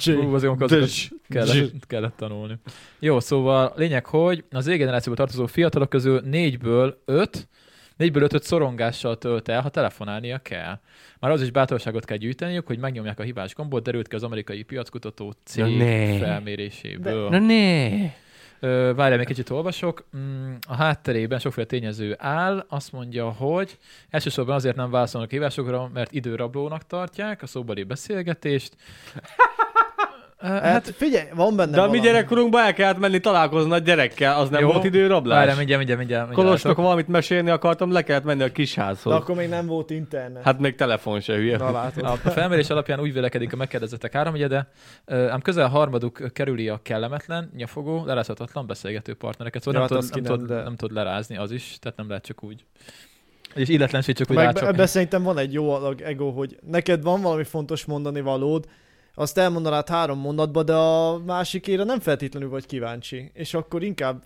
Zsé. 0.00 0.12
Hú, 0.14 0.34
azért 0.34 0.50
amikor 0.50 0.72
azokat 0.72 0.90
kellett, 1.28 1.86
kellett 1.86 2.16
tanulni. 2.16 2.54
Jó, 2.98 3.20
szóval 3.20 3.72
lényeg, 3.76 4.06
hogy 4.06 4.44
az 4.50 4.64
Z 4.64 4.66
generációba 4.66 5.16
tartozó 5.18 5.46
fiatalok 5.46 5.88
közül 5.88 6.20
négyből 6.24 7.02
öt, 7.04 7.48
négyből 7.96 8.22
ötöt 8.22 8.42
szorongással 8.42 9.18
tölt 9.18 9.48
el, 9.48 9.60
ha 9.60 9.68
telefonálnia 9.68 10.38
kell. 10.38 10.80
Már 11.18 11.30
az 11.30 11.42
is 11.42 11.50
bátorságot 11.50 12.04
kell 12.04 12.16
gyűjteniük, 12.16 12.66
hogy 12.66 12.78
megnyomják 12.78 13.18
a 13.18 13.22
hibás 13.22 13.54
gombot, 13.54 13.82
derült 13.82 14.08
ki 14.08 14.14
az 14.14 14.22
amerikai 14.22 14.62
piackutató 14.62 15.34
cég 15.44 15.76
Na 15.76 16.24
felméréséből. 16.24 17.28
Na 17.28 17.38
ne! 17.38 18.26
Várjál, 18.60 19.16
még 19.16 19.26
kicsit 19.26 19.50
olvasok. 19.50 20.04
Mm, 20.16 20.54
A 20.66 20.74
hátterében 20.74 21.38
sokféle 21.38 21.66
tényező 21.66 22.14
áll. 22.18 22.64
Azt 22.68 22.92
mondja, 22.92 23.30
hogy 23.30 23.78
elsősorban 24.10 24.54
azért 24.54 24.76
nem 24.76 24.90
válaszolnak 24.90 25.30
hívásokra, 25.30 25.90
mert 25.92 26.12
időrablónak 26.12 26.86
tartják 26.86 27.42
a 27.42 27.46
szóbeli 27.46 27.82
beszélgetést. 27.82 28.76
Ö, 30.42 30.46
Hát 30.46 30.94
figyelj, 30.96 31.26
van 31.34 31.56
benne 31.56 31.70
De 31.70 31.80
a 31.80 31.90
mi 31.90 32.00
gyerekkorunkban 32.00 32.64
el 32.64 32.72
kellett 32.74 32.98
menni 32.98 33.20
találkozni 33.20 33.72
a 33.72 33.78
gyerekkel, 33.78 34.38
az 34.40 34.48
nem 34.48 34.60
Jó. 34.60 34.72
volt 34.72 34.84
időrablás. 34.84 35.36
Várjál, 35.38 35.56
mindjárt, 35.56 35.78
mindjárt, 35.86 35.98
mindjárt. 36.00 36.32
Kolosnak 36.44 36.76
valamit 36.76 37.08
mesélni 37.08 37.50
akartam, 37.50 37.92
le 37.92 38.02
kellett 38.02 38.24
menni 38.24 38.42
a 38.42 38.52
kisházhoz. 38.52 39.12
De 39.12 39.18
akkor 39.18 39.36
még 39.36 39.48
nem 39.48 39.66
volt 39.66 39.90
internet. 39.90 40.42
Hát 40.42 40.58
még 40.58 40.74
telefon 40.74 41.20
se 41.20 41.34
hülye. 41.34 41.56
Na 41.56 41.70
látod. 41.70 42.04
A 42.04 42.16
felmérés 42.30 42.70
alapján 42.70 43.00
úgy 43.00 43.12
vélekedik 43.12 43.52
a 43.52 43.56
megkérdezettek 43.56 44.12
háromnegyede, 44.12 44.68
ö, 45.04 45.28
ám 45.28 45.40
közel 45.40 45.68
harmaduk 45.68 46.22
kerüli 46.32 46.68
a 46.68 46.80
kellemetlen, 46.82 47.50
nyafogó, 47.56 48.04
lerázhatatlan 48.04 48.66
beszélgető 48.66 49.14
partnereket. 49.14 49.62
Szóval 49.62 49.80
Ja, 49.82 49.86
nem, 49.88 49.98
hát 50.00 50.10
tud, 50.12 50.22
nem, 50.22 50.36
nem, 50.36 50.46
de- 50.46 50.62
nem 50.62 50.76
tud 50.76 50.92
lerázni 50.92 51.36
az 51.36 51.50
is, 51.50 51.76
tehát 51.80 51.98
nem 51.98 52.08
lehet 52.08 52.24
csak 52.24 52.42
úgy. 52.44 52.64
És 53.54 53.68
illetlenség 53.68 54.14
csak 54.16 54.30
úgy 54.30 54.36
Meg 54.36 54.44
rácsok. 54.44 54.68
ebben 54.68 54.86
szerintem 54.86 55.22
van 55.22 55.38
egy 55.38 55.52
jó 55.52 55.70
alag 55.74 56.00
ego, 56.00 56.30
hogy 56.30 56.58
neked 56.70 57.02
van 57.02 57.20
valami 57.22 57.44
fontos 57.44 57.84
mondani 57.84 58.20
valód, 58.20 58.64
azt 59.18 59.38
elmondanád 59.38 59.88
három 59.88 60.18
mondatba, 60.18 60.62
de 60.62 60.74
a 60.74 61.18
másikére 61.18 61.84
nem 61.84 62.00
feltétlenül 62.00 62.48
vagy 62.48 62.66
kíváncsi. 62.66 63.30
És 63.34 63.54
akkor 63.54 63.82
inkább 63.82 64.22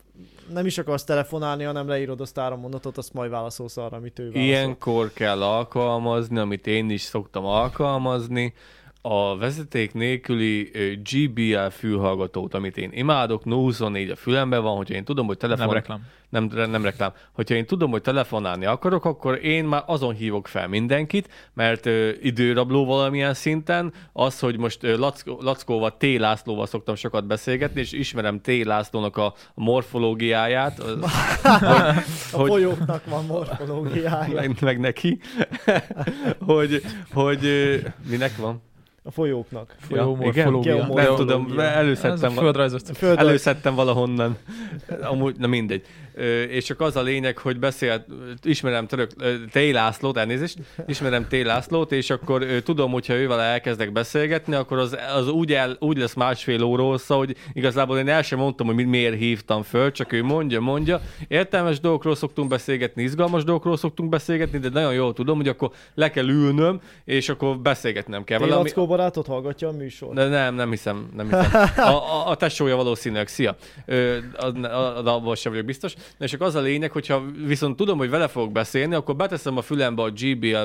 nem 0.52 0.66
is 0.66 0.78
akarsz 0.78 1.04
telefonálni, 1.04 1.64
hanem 1.64 1.88
leírod 1.88 2.20
azt 2.20 2.38
három 2.38 2.60
mondatot, 2.60 2.96
azt 2.98 3.12
majd 3.12 3.30
válaszolsz 3.30 3.76
arra, 3.76 3.96
amit 3.96 4.18
ő 4.18 4.22
válaszol. 4.22 4.42
Ilyenkor 4.42 5.12
kell 5.12 5.42
alkalmazni, 5.42 6.38
amit 6.38 6.66
én 6.66 6.90
is 6.90 7.00
szoktam 7.00 7.44
alkalmazni, 7.44 8.54
a 9.04 9.36
vezeték 9.36 9.92
nélküli 9.94 10.70
GBL 11.10 11.66
fülhallgatót, 11.70 12.54
amit 12.54 12.76
én 12.76 12.90
imádok, 12.92 13.42
024 13.44 14.10
a 14.10 14.16
fülemben 14.16 14.62
van, 14.62 14.76
hogyha 14.76 14.94
én 14.94 15.04
tudom, 15.04 15.26
hogy 15.26 15.36
telefon... 15.36 15.64
Nem 15.66 15.74
reklám. 15.74 16.00
nem, 16.28 16.50
nem 16.70 16.82
reklám. 16.84 17.12
Hogyha 17.32 17.54
én 17.54 17.66
tudom, 17.66 17.90
hogy 17.90 18.02
telefonálni 18.02 18.64
akarok, 18.64 19.04
akkor 19.04 19.44
én 19.44 19.64
már 19.64 19.82
azon 19.86 20.14
hívok 20.14 20.48
fel 20.48 20.68
mindenkit, 20.68 21.28
mert 21.54 21.86
ö, 21.86 22.10
időrabló 22.20 22.84
valamilyen 22.84 23.34
szinten, 23.34 23.92
az, 24.12 24.38
hogy 24.38 24.58
most 24.58 24.82
ö, 24.82 24.96
Lackó, 24.96 25.38
Lackóval, 25.40 25.96
T. 25.96 26.02
Lászlóval 26.18 26.66
szoktam 26.66 26.94
sokat 26.94 27.26
beszélgetni, 27.26 27.80
és 27.80 27.92
ismerem 27.92 28.40
T. 28.40 28.64
Lászlónak 28.64 29.16
a 29.16 29.34
morfológiáját, 29.54 30.78
az- 30.78 30.98
A 32.32 32.36
hogy- 32.36 32.48
folyóknak 32.50 33.04
van 33.06 33.24
morfológiája. 33.26 34.34
meg, 34.34 34.56
meg 34.60 34.80
neki, 34.80 35.18
hogy, 36.46 36.82
hogy 37.12 37.44
ö, 37.44 37.76
minek 38.08 38.36
van? 38.36 38.62
A 39.04 39.10
folyóknak. 39.10 39.74
Folyó 39.78 40.16
Ja, 40.20 40.26
igen? 40.28 40.52
morfológia. 40.52 40.76
Nem 40.76 40.86
Geomorfológia. 40.86 41.14
tudom, 41.34 41.58
előszedtem, 41.58 42.30
földrajzos 42.30 42.80
előszedtem 43.00 43.74
valahonnan. 43.74 44.36
Amúgy, 45.02 45.36
na 45.38 45.46
mindegy. 45.46 45.82
Ö, 46.14 46.42
és 46.42 46.64
csak 46.64 46.80
az 46.80 46.96
a 46.96 47.02
lényeg, 47.02 47.38
hogy 47.38 47.58
beszélt, 47.58 48.04
ismerem 48.42 48.86
török, 48.86 49.10
ö, 49.18 49.34
T. 49.52 49.72
Lászlót, 49.72 50.16
elnézést, 50.16 50.58
ismerem 50.86 51.26
T. 51.28 51.42
Lászlót, 51.44 51.92
és 51.92 52.10
akkor 52.10 52.42
ö, 52.42 52.60
tudom, 52.60 52.90
hogyha 52.92 53.14
ővel 53.14 53.40
elkezdek 53.40 53.92
beszélgetni, 53.92 54.54
akkor 54.54 54.78
az, 54.78 54.96
az 55.16 55.28
úgy, 55.28 55.52
el, 55.52 55.76
úgy 55.78 55.96
lesz 55.98 56.14
másfél 56.14 56.62
óra 56.62 56.82
hossza, 56.82 57.14
hogy 57.14 57.36
igazából 57.52 57.98
én 57.98 58.08
el 58.08 58.22
sem 58.22 58.38
mondtam, 58.38 58.66
hogy 58.66 58.74
mi- 58.74 58.82
miért 58.84 59.16
hívtam 59.18 59.62
föl, 59.62 59.90
csak 59.92 60.12
ő 60.12 60.22
mondja, 60.22 60.60
mondja. 60.60 61.00
Értelmes 61.28 61.80
dolgokról 61.80 62.14
szoktunk 62.14 62.48
beszélgetni, 62.48 63.02
izgalmas 63.02 63.44
dolgokról 63.44 63.76
szoktunk 63.76 64.08
beszélgetni, 64.08 64.58
de 64.58 64.68
nagyon 64.68 64.94
jól 64.94 65.12
tudom, 65.12 65.36
hogy 65.36 65.48
akkor 65.48 65.70
le 65.94 66.10
kell 66.10 66.28
ülnöm, 66.28 66.80
és 67.04 67.28
akkor 67.28 67.58
beszélgetnem 67.58 68.24
kell. 68.24 68.38
Valami, 68.38 68.70
barátod 68.96 69.26
hallgatja 69.26 69.68
a 69.68 69.72
műsort? 69.72 70.14
De 70.14 70.28
nem, 70.28 70.54
nem 70.54 70.70
hiszem, 70.70 71.08
nem 71.16 71.24
hiszem. 71.24 71.62
A, 71.76 71.90
a, 71.90 72.28
a 72.28 72.34
tesója 72.34 72.76
valószínűleg, 72.76 73.28
szia. 73.28 73.56
Ö, 73.86 74.18
a, 74.36 74.64
a, 74.66 74.66
a, 75.06 75.14
abban 75.14 75.34
sem 75.34 75.52
vagyok 75.52 75.66
biztos. 75.66 75.94
Na 75.94 76.24
és 76.24 76.30
csak 76.30 76.40
az 76.40 76.54
a 76.54 76.60
lényeg, 76.60 76.90
hogyha 76.92 77.22
viszont 77.46 77.76
tudom, 77.76 77.98
hogy 77.98 78.10
vele 78.10 78.28
fogok 78.28 78.52
beszélni, 78.52 78.94
akkor 78.94 79.16
beteszem 79.16 79.56
a 79.56 79.62
fülembe 79.62 80.02
a 80.02 80.10
GBL 80.10 80.56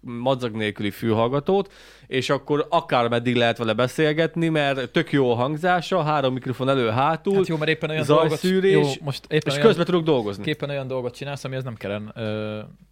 madzag 0.00 0.54
nélküli 0.54 0.90
fülhallgatót, 0.90 1.72
és 2.06 2.30
akkor 2.30 2.66
akár 2.70 3.08
meddig 3.08 3.36
lehet 3.36 3.58
vele 3.58 3.72
beszélgetni, 3.72 4.48
mert 4.48 4.90
tök 4.90 5.12
jó 5.12 5.30
a 5.32 5.34
hangzása, 5.34 6.02
három 6.02 6.32
mikrofon 6.32 6.68
elő-hátul, 6.68 7.34
Hát 7.34 7.48
jó, 7.48 7.56
mert 7.56 7.70
éppen 7.70 7.90
olyan 7.90 8.06
dolgot... 8.06 8.28
zajszűrés, 8.28 8.72
Jó, 8.72 9.04
most 9.04 9.24
éppen 9.24 9.42
és 9.46 9.52
olyan, 9.52 9.66
közben 9.66 9.84
tudok 9.84 10.02
dolgozni. 10.02 10.44
képen 10.44 10.70
olyan 10.70 10.86
dolgot 10.86 11.14
csinálsz, 11.14 11.44
amihez 11.44 11.64
nem 11.64 11.74
kellene, 11.74 12.12
ö, 12.14 12.20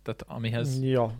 tehát 0.02 0.24
amihez... 0.26 0.82
Ja. 0.82 1.12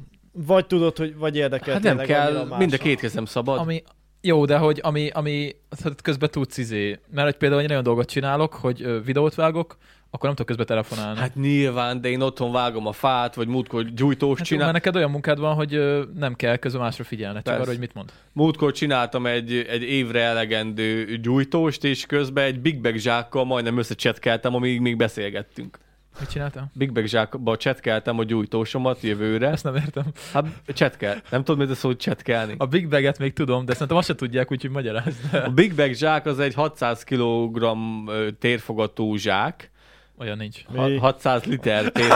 Vagy 0.47 0.67
tudod, 0.67 0.97
hogy 0.97 1.17
vagy 1.17 1.37
érdekel 1.37 1.75
Hát 1.75 1.83
nem 1.83 1.99
kell, 1.99 2.47
mind 2.59 2.73
a 2.73 2.77
két 2.77 3.01
kezem 3.01 3.25
szabad. 3.25 3.59
Ami, 3.59 3.83
jó, 4.21 4.45
de 4.45 4.57
hogy 4.57 4.81
ami, 4.83 5.09
ami 5.09 5.57
tehát 5.83 6.03
közben 6.03 6.31
tudsz 6.31 6.57
izé, 6.57 6.99
mert 7.11 7.27
hogy 7.27 7.37
például 7.37 7.63
én 7.63 7.71
olyan 7.71 7.83
dolgot 7.83 8.09
csinálok, 8.09 8.55
hogy 8.55 9.05
videót 9.05 9.35
vágok, 9.35 9.77
akkor 10.11 10.29
nem 10.29 10.35
tudok 10.35 10.47
közben 10.47 10.67
telefonálni. 10.67 11.19
Hát 11.19 11.35
nyilván, 11.35 12.01
de 12.01 12.09
én 12.09 12.21
otthon 12.21 12.53
vágom 12.53 12.87
a 12.87 12.93
fát, 12.93 13.35
vagy 13.35 13.49
múltkor 13.49 13.85
gyújtós 13.85 14.39
Hát 14.39 14.47
csinál... 14.47 14.63
mert 14.63 14.85
neked 14.85 14.97
olyan 14.97 15.11
munkád 15.11 15.39
van, 15.39 15.55
hogy 15.55 16.05
nem 16.15 16.35
kell 16.35 16.57
közben 16.57 16.81
másra 16.81 17.05
figyelni, 17.05 17.35
csak 17.35 17.45
Persze. 17.45 17.61
arra, 17.61 17.71
hogy 17.71 17.79
mit 17.79 17.95
mond. 17.95 18.13
Múltkor 18.33 18.73
csináltam 18.73 19.27
egy, 19.27 19.53
egy 19.69 19.83
évre 19.83 20.21
elegendő 20.21 21.17
gyújtóst, 21.17 21.85
és 21.85 22.07
közben 22.07 22.45
egy 22.45 22.61
Big 22.61 22.81
Bag 22.81 22.97
zsákkal 22.97 23.45
majdnem 23.45 23.79
összecsetkeltem, 23.79 24.55
amíg 24.55 24.81
még 24.81 24.97
beszélgettünk. 24.97 25.79
Mit 26.21 26.29
csináltál? 26.31 26.71
Big 26.75 26.93
Bag 26.93 27.07
zsákba 27.07 27.57
csetkeltem 27.57 28.19
a 28.19 28.25
gyújtósomat 28.25 29.01
jövőre. 29.01 29.49
Ezt 29.49 29.65
nem 29.65 29.75
értem. 29.75 30.05
Hát 30.33 30.47
csetkel. 30.67 31.23
Nem 31.31 31.45
tudod, 31.45 31.61
mit 31.61 31.71
a 31.71 31.75
szó, 31.75 31.95
csetkelni? 31.95 32.55
A 32.59 32.67
Big 32.67 32.89
Bag-et 32.89 33.19
még 33.19 33.33
tudom, 33.33 33.65
de 33.65 33.73
szerintem 33.73 33.97
azt 33.97 34.07
se 34.07 34.15
tudják, 34.15 34.53
úgyhogy 34.53 34.71
magyarázd. 34.71 35.35
A 35.45 35.51
Big 35.51 35.75
Bag 35.75 35.93
zsák 35.93 36.27
az 36.27 36.39
egy 36.39 36.55
600 36.55 37.05
kg 37.05 37.67
térfogatú 38.39 39.17
zsák. 39.17 39.71
Olyan 40.19 40.37
nincs. 40.37 40.61
Mi? 40.73 40.79
Ha- 40.79 41.01
600 41.01 41.45
liter 41.45 41.93
tér, 41.93 42.13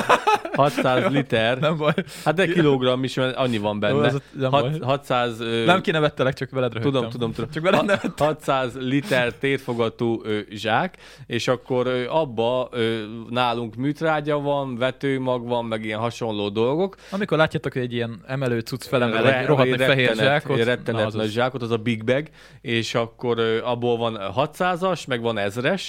600 0.52 1.10
liter. 1.12 1.58
Nem 1.58 1.76
baj. 1.76 1.92
Hát 2.24 2.34
de 2.34 2.46
kilogramm 2.46 3.02
is, 3.04 3.14
mert 3.14 3.36
annyi 3.36 3.58
van 3.58 3.72
Jó, 3.74 3.78
benne. 3.80 4.06
az 4.06 4.14
ott 4.14 4.22
nem 4.32 4.50
baj. 4.50 4.62
Hat- 4.70 4.82
600... 4.84 5.40
ö, 5.40 5.64
Nem 5.64 5.80
kinevettelek, 5.80 6.34
csak 6.34 6.50
veled 6.50 6.72
röhögtem. 6.72 6.92
Tudom, 6.92 7.10
tudom, 7.10 7.32
tudom. 7.32 7.50
Csak 7.50 7.62
veled 7.62 7.84
nem. 7.84 7.98
600 8.16 8.74
liter 8.78 9.32
térfogatú 9.32 10.20
ö, 10.24 10.38
zsák, 10.50 10.96
és 11.26 11.48
akkor 11.48 11.86
ö, 11.86 12.08
abba 12.08 12.68
ö, 12.72 12.98
nálunk 13.30 13.74
műtrágya 13.74 14.40
van, 14.40 14.76
vetőmag 14.76 15.46
van, 15.46 15.64
meg 15.64 15.84
ilyen 15.84 15.98
hasonló 15.98 16.48
dolgok. 16.48 16.96
Amikor 17.10 17.38
látjátok, 17.38 17.72
hogy 17.72 17.82
egy 17.82 17.92
ilyen 17.92 18.20
emelő 18.26 18.60
cucc 18.60 18.86
felemel 18.86 19.22
Re- 19.22 19.38
egy 19.38 19.46
rohadt 19.46 19.68
fehér 19.76 20.06
rettenet- 20.08 20.16
zsákot, 20.42 20.58
egy 20.58 20.64
rettenet 20.64 21.00
na, 21.00 21.06
az 21.06 21.14
nagy 21.14 21.24
az. 21.24 21.30
zsákot, 21.32 21.62
az 21.62 21.70
a 21.70 21.76
Big 21.76 22.04
Bag, 22.04 22.26
és 22.60 22.94
akkor 22.94 23.38
ö, 23.38 23.62
abból 23.64 23.96
van 23.96 24.18
600-as, 24.36 25.06
meg 25.08 25.20
van 25.20 25.36
1000-es, 25.38 25.82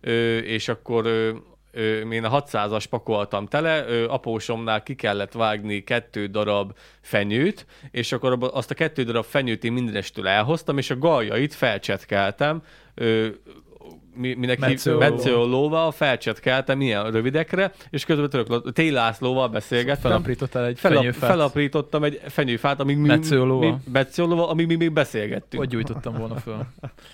ö, 0.00 0.36
és 0.38 0.68
akkor 0.68 1.06
én 2.10 2.24
a 2.24 2.42
600-as 2.42 2.84
pakoltam 2.90 3.46
tele, 3.46 4.04
apósomnál 4.06 4.82
ki 4.82 4.94
kellett 4.94 5.32
vágni 5.32 5.84
kettő 5.84 6.26
darab 6.26 6.76
fenyőt, 7.00 7.66
és 7.90 8.12
akkor 8.12 8.50
azt 8.52 8.70
a 8.70 8.74
kettő 8.74 9.02
darab 9.02 9.24
fenyőt 9.24 9.64
én 9.64 9.72
mindenestől 9.72 10.28
elhoztam, 10.28 10.78
és 10.78 10.90
a 10.90 10.98
galjait 10.98 11.54
felcsetkeltem, 11.54 12.62
mi, 14.14 14.34
minek 14.34 14.58
metszőollóval 14.98 15.90
felcsetkeltem 15.90 16.80
ilyen 16.80 17.10
rövidekre, 17.10 17.72
és 17.90 18.04
közben 18.04 18.30
török 18.30 18.72
Télászlóval 18.72 19.48
beszélgettem. 19.48 20.10
Felaprítottál 20.10 20.64
egy 20.64 20.78
Felap, 20.78 20.98
fenyőfát. 20.98 21.30
felaprítottam 21.30 22.04
egy 22.04 22.20
fenyőfát, 22.26 22.80
amíg 22.80 22.96
mi, 22.96 23.08
metszőollóval, 23.92 24.48
amíg 24.48 24.66
mi 24.66 24.74
még 24.74 24.92
beszélgettünk. 24.92 25.62
Hogy 25.62 25.68
gyújtottam 25.72 26.14
volna 26.14 26.34
föl. 26.36 26.66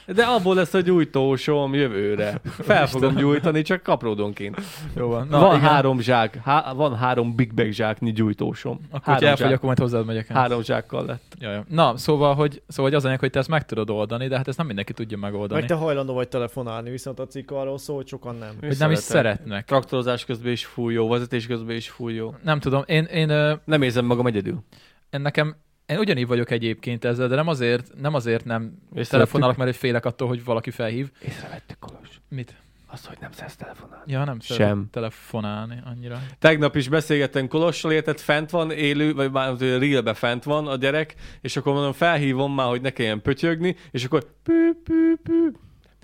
De 0.06 0.24
abból 0.24 0.54
lesz 0.54 0.74
a 0.74 0.80
gyújtósom 0.80 1.74
jövőre. 1.74 2.40
Fel 2.44 2.86
fogom 2.86 3.14
gyújtani, 3.14 3.62
csak 3.62 3.82
kapródonként. 3.82 4.60
Jó 4.96 5.08
van. 5.08 5.26
Na, 5.30 5.38
van 5.40 5.56
igen. 5.56 5.68
három 5.68 6.00
zsák, 6.00 6.38
há, 6.44 6.72
van 6.72 6.96
három 6.96 7.34
Big 7.34 7.54
Bag 7.54 7.70
zsáknyi 7.70 8.12
gyújtósom. 8.12 8.80
Akkor, 8.90 9.00
három, 9.14 9.28
elfogy, 9.28 9.46
zsák, 9.46 9.54
akkor 9.54 9.64
majd 9.64 9.78
hozzád 9.78 10.06
megyek. 10.06 10.28
el. 10.28 10.36
három 10.36 10.62
zsákkal 10.62 11.04
lett. 11.04 11.34
Ja, 11.38 11.50
ja. 11.50 11.64
Na, 11.68 11.96
szóval 11.96 12.34
hogy, 12.34 12.62
szóval, 12.68 12.84
hogy 12.84 12.94
az 12.94 13.02
a 13.02 13.04
lényeg, 13.04 13.20
hogy 13.20 13.30
te 13.30 13.38
ezt 13.38 13.48
meg 13.48 13.66
tudod 13.66 13.90
oldani, 13.90 14.28
de 14.28 14.36
hát 14.36 14.48
ezt 14.48 14.56
nem 14.56 14.66
mindenki 14.66 14.92
tudja 14.92 15.18
megoldani. 15.18 15.60
Meg 15.60 15.68
te 15.68 15.74
hajlandó 15.74 16.14
vagy 16.14 16.28
telefonálni, 16.28 16.85
viszont 16.90 17.18
a 17.18 17.26
cikk 17.26 17.50
arról 17.50 17.78
szól, 17.78 17.96
hogy 17.96 18.06
sokan 18.06 18.36
nem. 18.36 18.56
Hogy 18.60 18.78
nem 18.78 18.90
is 18.90 18.98
szeretnek. 18.98 19.64
Traktorozás 19.64 20.24
közben 20.24 20.52
is 20.52 20.64
fúj 20.64 20.94
jó, 20.94 21.08
vezetés 21.08 21.46
közben 21.46 21.76
is 21.76 21.88
fúj 21.88 22.14
jó. 22.14 22.34
Nem 22.42 22.60
tudom, 22.60 22.82
én, 22.86 23.04
én, 23.04 23.26
Nem 23.64 23.82
érzem 23.82 24.04
magam 24.04 24.26
egyedül. 24.26 24.64
én 25.10 25.20
nekem, 25.20 25.56
én 25.86 25.98
ugyanígy 25.98 26.26
vagyok 26.26 26.50
egyébként 26.50 27.04
ezzel, 27.04 27.28
de 27.28 27.34
nem 27.34 27.48
azért, 27.48 27.92
nem 28.00 28.14
azért 28.14 28.44
nem 28.44 28.62
Észrevettük? 28.62 29.10
telefonálok, 29.10 29.56
mert 29.56 29.76
félek 29.76 30.04
attól, 30.04 30.28
hogy 30.28 30.44
valaki 30.44 30.70
felhív. 30.70 31.10
Észrevettük, 31.24 31.78
Kolos. 31.78 32.20
Mit? 32.28 32.54
Az, 32.88 33.06
hogy 33.06 33.16
nem 33.20 33.32
szeretsz 33.32 33.56
telefonálni. 33.56 34.12
Ja, 34.12 34.24
nem 34.24 34.40
Sem. 34.40 34.88
telefonálni 34.90 35.78
annyira. 35.84 36.18
Tegnap 36.38 36.76
is 36.76 36.88
beszélgettem 36.88 37.48
Kolossal, 37.48 37.92
érted, 37.92 38.18
fent 38.18 38.50
van, 38.50 38.70
élő, 38.70 39.14
vagy 39.14 39.30
már 39.30 39.56
realbe 39.58 40.14
fent 40.14 40.44
van 40.44 40.66
a 40.66 40.76
gyerek, 40.76 41.14
és 41.40 41.56
akkor 41.56 41.72
mondom, 41.72 41.92
felhívom 41.92 42.54
már, 42.54 42.68
hogy 42.68 42.80
ne 42.80 42.90
kelljen 42.90 43.22
pötyögni, 43.22 43.76
és 43.90 44.04
akkor 44.04 44.26
pü, 44.42 44.72
pü, 44.84 45.16
pü. 45.22 45.50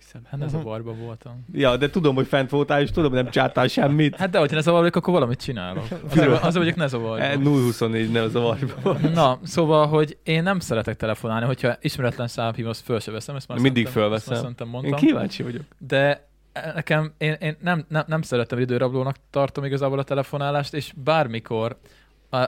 Hiszem. 0.05 0.23
Hát 0.31 0.43
ez 0.43 0.55
a 0.55 0.59
barba 0.59 0.93
voltam. 0.95 1.45
Ja, 1.53 1.77
de 1.77 1.91
tudom, 1.91 2.15
hogy 2.15 2.27
fent 2.27 2.51
voltál, 2.51 2.81
és 2.81 2.91
tudom, 2.91 3.13
hogy 3.13 3.23
nem 3.23 3.31
csáttál 3.33 3.67
semmit. 3.69 4.17
Hát 4.17 4.31
de, 4.31 4.39
hogyha 4.39 4.57
ne 4.57 4.63
zavarjuk, 4.63 4.97
akkor 4.97 5.13
valamit 5.13 5.41
csinálok. 5.41 5.85
Az, 6.11 6.19
az 6.43 6.55
mondjuk 6.55 6.77
ne 6.77 6.85
E, 6.85 6.87
zavarjuk. 6.89 7.43
024 7.45 8.11
ne 8.13 8.21
az 8.21 8.35
a 8.35 8.41
varba. 8.41 8.99
Na, 9.15 9.39
szóval, 9.43 9.87
hogy 9.87 10.19
én 10.23 10.43
nem 10.43 10.59
szeretek 10.59 10.97
telefonálni, 10.97 11.47
hogyha 11.47 11.77
ismeretlen 11.81 12.29
szám 12.29 12.53
hív, 12.55 12.67
azt 12.69 12.85
föl 12.85 13.01
se 13.01 13.11
veszem, 13.11 13.37
ezt 13.37 13.49
már 13.49 13.59
Mindig 13.59 13.87
fölveszem. 13.87 14.15
ezt 14.17 14.29
már 14.29 14.39
szerintem 14.39 14.67
Én 14.67 14.73
mondtam. 14.73 14.99
kíváncsi 14.99 15.43
vagyok. 15.43 15.63
de 15.79 16.29
nekem, 16.75 17.13
én, 17.19 17.37
én 17.41 17.57
nem, 17.61 17.85
nem, 17.89 18.05
nem 18.07 18.23
szeretem 18.23 18.59
időrablónak 18.59 19.17
tartom 19.31 19.65
igazából 19.65 19.99
a 19.99 20.03
telefonálást, 20.03 20.75
és 20.75 20.93
bármikor, 21.05 21.77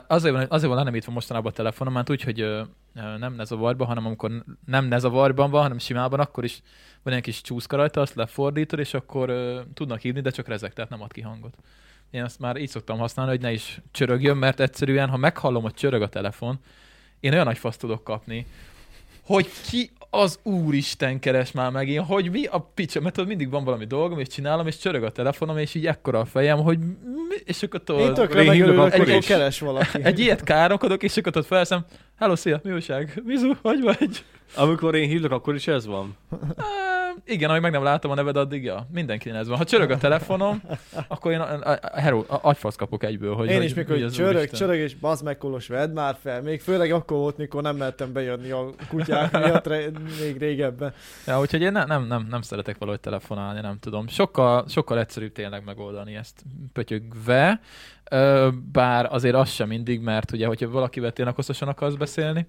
azért 0.07 0.35
van, 0.35 0.45
azért 0.49 0.73
van 0.73 0.83
nem 0.83 0.95
itt 0.95 1.03
van 1.05 1.13
mostanában 1.13 1.51
a 1.51 1.55
telefonom, 1.55 1.93
mert 1.93 2.09
úgy, 2.09 2.21
hogy 2.23 2.45
nem 2.95 3.33
nezavarban, 3.33 3.87
hanem 3.87 4.05
amikor 4.05 4.43
nem 4.65 4.85
nezavarban 4.85 5.49
van, 5.49 5.61
hanem 5.61 5.77
simában, 5.77 6.19
akkor 6.19 6.43
is 6.43 6.61
van 7.03 7.13
egy 7.13 7.21
kis 7.21 7.41
csúszka 7.41 7.75
rajta, 7.75 8.01
azt 8.01 8.15
lefordítod, 8.15 8.79
és 8.79 8.93
akkor 8.93 9.29
ö, 9.29 9.61
tudnak 9.73 9.99
hívni, 9.99 10.21
de 10.21 10.29
csak 10.29 10.47
rezek, 10.47 10.73
tehát 10.73 10.89
nem 10.89 11.01
ad 11.01 11.11
ki 11.11 11.21
hangot. 11.21 11.57
Én 12.11 12.23
azt 12.23 12.39
már 12.39 12.57
így 12.57 12.69
szoktam 12.69 12.97
használni, 12.97 13.31
hogy 13.31 13.41
ne 13.41 13.51
is 13.51 13.81
csörögjön, 13.91 14.37
mert 14.37 14.59
egyszerűen, 14.59 15.09
ha 15.09 15.17
meghallom, 15.17 15.61
hogy 15.61 15.73
csörög 15.73 16.01
a 16.01 16.09
telefon, 16.09 16.59
én 17.19 17.33
olyan 17.33 17.45
nagy 17.45 17.57
faszt 17.57 17.79
tudok 17.79 18.03
kapni, 18.03 18.47
hogy 19.25 19.49
ki 19.69 19.91
az 20.09 20.39
úristen 20.43 21.19
keres 21.19 21.51
már 21.51 21.71
megint, 21.71 22.05
hogy 22.05 22.31
mi 22.31 22.45
a 22.45 22.59
picsa, 22.73 23.01
mert 23.01 23.13
tudod, 23.13 23.29
mindig 23.29 23.49
van 23.49 23.63
valami 23.63 23.85
dolgom, 23.85 24.19
és 24.19 24.27
csinálom, 24.27 24.67
és 24.67 24.77
csörög 24.77 25.03
a 25.03 25.11
telefonom, 25.11 25.57
és 25.57 25.75
így 25.75 25.85
ekkora 25.85 26.19
a 26.19 26.25
fejem, 26.25 26.57
hogy 26.57 26.79
mi, 27.29 27.35
és 27.43 27.63
akkor 27.63 27.79
Én 27.79 27.85
tudod, 27.85 28.13
tökre 28.13 28.43
én 28.43 28.51
hívok 28.51 28.75
megörülök, 28.75 29.07
hogy 29.07 29.17
is. 29.17 29.25
keres 29.25 29.59
valaki. 29.59 30.03
egy 30.03 30.19
ilyet 30.19 30.43
káromkodok, 30.43 31.03
és 31.03 31.17
akkor 31.17 31.31
tudod 31.31 31.47
felszem, 31.47 31.85
hello, 32.19 32.35
szia, 32.35 32.59
mi 32.63 32.71
újság? 32.71 33.21
Mizu, 33.25 33.51
hogy 33.61 33.81
vagy? 33.81 34.23
Amikor 34.55 34.95
én 34.95 35.07
hívlak, 35.07 35.31
akkor 35.31 35.55
is 35.55 35.67
ez 35.67 35.85
van. 35.85 36.17
Igen, 37.25 37.49
amíg 37.49 37.61
meg 37.61 37.71
nem 37.71 37.83
látom 37.83 38.11
a 38.11 38.15
neved, 38.15 38.37
addig 38.37 38.63
ja, 38.63 38.87
mindenkinek 38.91 39.39
ez 39.39 39.47
van. 39.47 39.57
Ha 39.57 39.63
csörög 39.63 39.91
a 39.91 39.97
telefonom, 39.97 40.61
akkor 41.07 41.31
én 41.31 41.39
a, 41.39 41.69
a, 41.69 41.79
a, 41.81 41.99
hero, 41.99 42.23
a, 42.27 42.39
agyfasz 42.41 42.75
kapok 42.75 43.03
egyből, 43.03 43.35
hogy 43.35 43.49
Én 43.49 43.55
hogy, 43.55 43.65
is, 43.65 43.73
mikor 43.73 43.99
hogy 43.99 44.11
csörög, 44.11 44.35
Úristen. 44.35 44.59
csörög, 44.59 44.79
és 44.79 44.95
bazd 44.95 45.23
meg 45.23 45.37
Kolos, 45.37 45.67
vedd 45.67 45.89
már 45.89 46.17
fel. 46.21 46.41
Még 46.41 46.61
főleg 46.61 46.91
akkor 46.91 47.17
volt, 47.17 47.37
mikor 47.37 47.61
nem 47.61 47.75
mertem 47.75 48.13
bejönni 48.13 48.51
a 48.51 48.69
kutyák 48.89 49.31
miatt 49.31 49.67
re- 49.67 49.91
még 50.19 50.37
régebben. 50.37 50.93
Ja, 51.27 51.39
úgyhogy 51.39 51.61
én 51.61 51.71
nem, 51.71 51.87
nem, 51.87 52.07
nem, 52.07 52.27
nem 52.29 52.41
szeretek 52.41 52.77
valahogy 52.77 52.99
telefonálni, 52.99 53.61
nem 53.61 53.77
tudom. 53.79 54.07
Sokkal, 54.07 54.65
sokkal 54.67 54.99
egyszerűbb 54.99 55.31
tényleg 55.31 55.63
megoldani 55.65 56.15
ezt 56.15 56.43
pötyögve, 56.73 57.59
bár 58.71 59.07
azért 59.11 59.35
az 59.35 59.49
sem 59.49 59.67
mindig, 59.67 59.99
mert 59.99 60.31
ugye, 60.31 60.47
hogyha 60.47 60.69
valakivel 60.69 61.11
tényleg 61.11 61.35
hosszasan 61.35 61.67
akarsz 61.67 61.93
beszélni, 61.93 62.47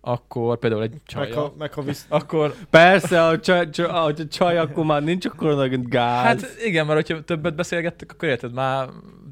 akkor 0.00 0.58
például 0.58 0.82
egy 0.82 0.90
Meg 0.90 1.00
csajjal, 1.06 1.42
ha, 1.42 1.54
meg 1.58 1.72
ha 1.72 1.82
visz... 1.82 2.06
akkor 2.08 2.54
Persze, 2.70 3.26
a 3.26 3.40
csaj, 3.40 3.70
csaj, 3.70 3.86
a 3.86 4.14
csaj 4.30 4.58
akkor 4.58 4.84
már 4.84 5.02
nincs 5.02 5.26
akkor 5.26 5.54
nagy 5.54 5.88
gáz. 5.88 6.24
hát 6.24 6.56
igen, 6.64 6.86
mert 6.86 7.06
hogyha 7.08 7.24
többet 7.24 7.54
beszélgettek, 7.54 8.12
akkor 8.12 8.28
érted, 8.28 8.52
már 8.52 8.88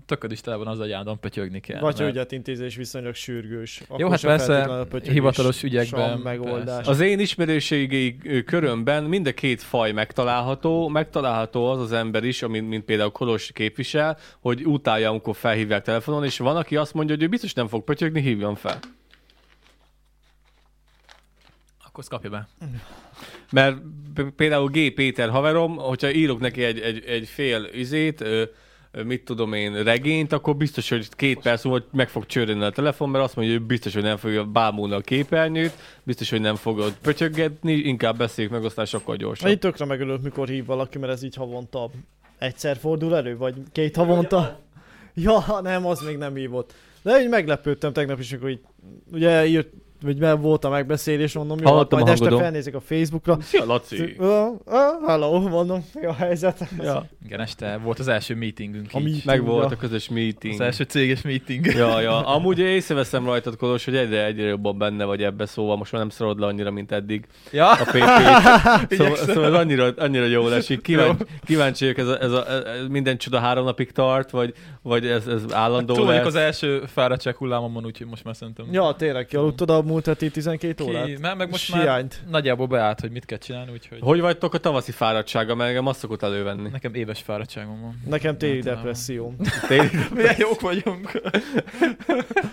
tököd 0.06 0.32
is 0.32 0.40
tele 0.40 0.56
van 0.56 0.66
az 0.66 0.80
agyádon, 0.80 1.20
pötyögni 1.20 1.60
kell. 1.60 1.80
Vagy 1.80 1.98
mert- 1.98 2.10
ügyetintézés 2.10 2.76
viszonylag 2.76 3.14
sürgős. 3.14 3.80
Akkor 3.84 4.00
Jó, 4.00 4.08
hát 4.10 4.20
persze, 4.20 4.86
hivatalos 5.02 5.62
ügyekben 5.62 6.18
megoldás. 6.18 6.74
persze. 6.74 6.90
Az 6.90 7.00
én 7.00 7.18
ismerőségi 7.18 8.16
körömben 8.44 9.04
mind 9.04 9.26
a 9.26 9.32
két 9.32 9.62
faj 9.62 9.92
megtalálható. 9.92 10.88
Megtalálható 10.88 11.66
az 11.70 11.80
az 11.80 11.92
ember 11.92 12.24
is, 12.24 12.42
amit, 12.42 12.68
mint 12.68 12.84
például 12.84 13.10
Kolos 13.10 13.52
képvisel, 13.52 14.18
hogy 14.40 14.66
utálja, 14.66 15.10
amikor 15.10 15.36
felhívják 15.36 15.82
telefonon, 15.82 16.24
és 16.24 16.38
van, 16.38 16.56
aki 16.56 16.76
azt 16.76 16.94
mondja, 16.94 17.14
hogy 17.14 17.24
ő 17.24 17.28
biztos 17.28 17.52
nem 17.52 17.68
fog 17.68 17.84
pötyögni, 17.84 18.20
hívjon 18.20 18.54
fel. 18.54 18.78
Akkor 21.86 22.04
kapja 22.08 22.30
be. 22.30 22.48
Mert 23.50 23.76
például 24.36 24.68
G. 24.68 24.94
Péter 24.94 25.28
haverom, 25.28 25.76
hogyha 25.76 26.12
írok 26.12 26.40
neki 26.40 26.64
egy, 26.64 26.80
egy, 26.80 27.04
egy 27.04 27.28
fél 27.28 27.68
üzét, 27.74 28.20
ö, 28.20 28.24
ö, 28.26 28.44
mit 29.04 29.24
tudom 29.24 29.52
én, 29.52 29.82
regényt, 29.82 30.32
akkor 30.32 30.56
biztos, 30.56 30.88
hogy 30.88 31.08
két 31.16 31.40
perc 31.40 31.64
múlva 31.64 31.84
meg 31.92 32.08
fog 32.08 32.26
csörögni 32.26 32.64
a 32.64 32.70
telefon, 32.70 33.08
mert 33.08 33.24
azt 33.24 33.36
mondja, 33.36 33.54
hogy 33.54 33.66
biztos, 33.66 33.94
hogy 33.94 34.02
nem 34.02 34.16
fogja 34.16 34.44
bámulni 34.44 34.94
a 34.94 35.00
képernyőt, 35.00 35.72
biztos, 36.02 36.30
hogy 36.30 36.40
nem 36.40 36.54
fogod 36.54 36.96
pötyöggetni, 37.02 37.72
inkább 37.72 38.16
beszéljük 38.16 38.52
meg, 38.52 38.64
aztán 38.64 38.84
sokkal 38.84 39.16
gyorsabb. 39.16 39.48
Egy 39.48 39.58
tökre 39.58 39.84
megölök, 39.84 40.22
mikor 40.22 40.48
hív 40.48 40.66
valaki, 40.66 40.98
mert 40.98 41.12
ez 41.12 41.22
így 41.22 41.34
havonta 41.34 41.90
egyszer 42.38 42.76
fordul 42.76 43.16
elő, 43.16 43.36
vagy 43.36 43.54
két 43.72 43.96
havonta. 43.96 44.60
Ja, 45.14 45.60
nem, 45.62 45.86
az 45.86 46.00
még 46.00 46.16
nem 46.16 46.34
hívott. 46.34 46.74
De 47.02 47.20
így 47.20 47.28
meglepődtem 47.28 47.92
tegnap 47.92 48.18
is, 48.18 48.32
így, 48.32 48.60
ugye 49.12 49.46
írt, 49.46 49.68
vagy 50.06 50.18
mert 50.18 50.40
volt 50.40 50.64
a 50.64 50.68
megbeszélés, 50.68 51.32
mondom, 51.32 51.58
jó, 51.58 51.66
Hallottam 51.70 51.98
majd 51.98 52.10
a 52.10 52.12
este 52.12 52.36
felnézek 52.36 52.74
a 52.74 52.80
Facebookra. 52.80 53.38
Szia, 53.40 53.64
Laci! 53.64 54.16
Hello, 55.06 55.40
mondom, 55.40 55.84
mi 55.94 56.06
a 56.06 56.12
helyzet? 56.14 56.68
Ja. 56.82 57.06
Igen, 57.24 57.40
este 57.40 57.78
volt 57.82 57.98
az 57.98 58.08
első 58.08 58.34
meetingünk. 58.34 58.86
A 58.92 58.98
meeting. 58.98 59.24
Meg 59.24 59.44
volt 59.44 59.70
Ja. 59.70 59.76
a 59.76 59.78
közös 59.78 60.08
meeting. 60.08 60.54
Az 60.54 60.60
első 60.60 60.84
céges 60.84 61.22
meeting. 61.22 61.66
Ja, 61.66 62.00
ja. 62.00 62.26
Amúgy 62.26 62.58
észreveszem 62.58 63.24
rajtad, 63.24 63.56
Kolos, 63.56 63.84
hogy 63.84 63.96
egyre, 63.96 64.24
egyre 64.24 64.46
jobban 64.46 64.78
benne 64.78 65.04
vagy 65.04 65.22
ebbe, 65.22 65.46
szóval 65.46 65.76
most 65.76 65.92
már 65.92 66.00
nem 66.00 66.10
szarod 66.10 66.38
le 66.40 66.46
annyira, 66.46 66.70
mint 66.70 66.92
eddig 66.92 67.26
Ja? 67.52 67.70
a 67.70 67.84
PP-t. 67.84 68.94
Szóval, 68.96 69.16
szóval 69.16 69.54
annyira, 69.54 69.92
annyira 69.96 70.24
jól 70.24 70.54
esik. 70.54 70.82
Kíváncsi, 70.82 71.24
kíváncsi 71.44 71.84
vagyok, 71.84 71.98
ez, 71.98 72.08
a, 72.08 72.22
ez, 72.22 72.32
a, 72.32 72.50
ez 72.50 72.86
minden 72.88 73.16
csoda 73.18 73.38
három 73.38 73.64
napig 73.64 73.92
tart, 73.92 74.30
vagy, 74.30 74.54
vagy 74.82 75.06
ez, 75.06 75.26
ez 75.26 75.42
állandó 75.52 75.94
vagyok 75.94 76.08
lesz? 76.08 76.26
az 76.26 76.34
első 76.34 76.82
fáradtság 76.86 77.36
hullámomon, 77.36 77.84
úgyhogy 77.84 78.06
most 78.06 78.24
már 78.24 78.36
szerintem... 78.36 78.66
Ja, 78.72 78.94
tényleg, 78.98 79.26
kialudtad 79.26 79.70
a 79.70 79.82
múlt 79.96 80.06
heti 80.08 80.30
12 80.30 80.84
órát? 80.84 81.04
Ki, 81.06 81.16
mert 81.20 81.36
meg 81.36 81.50
most 81.50 81.72
már 81.72 81.82
Siányt. 81.82 82.22
nagyjából 82.30 82.66
beállt, 82.66 83.00
hogy 83.00 83.10
mit 83.10 83.24
kell 83.24 83.38
csinálni, 83.38 83.72
úgyhogy 83.72 83.98
Hogy 84.00 84.20
vagytok 84.20 84.54
a 84.54 84.58
tavaszi 84.58 84.92
fáradtsága, 84.92 85.54
mert 85.54 85.68
engem 85.68 85.86
azt 85.86 85.98
szokott 85.98 86.22
elővenni. 86.22 86.68
nekem 86.68 86.94
éves 86.94 87.20
fáradtságom 87.22 87.80
van. 87.80 88.00
Nekem 88.08 88.38
téli 88.38 88.56
Általában. 88.56 88.82
depresszióm. 88.84 89.36
Téli- 89.68 89.90
Milyen 90.14 90.34
jók 90.38 90.60
vagyunk. 90.60 91.20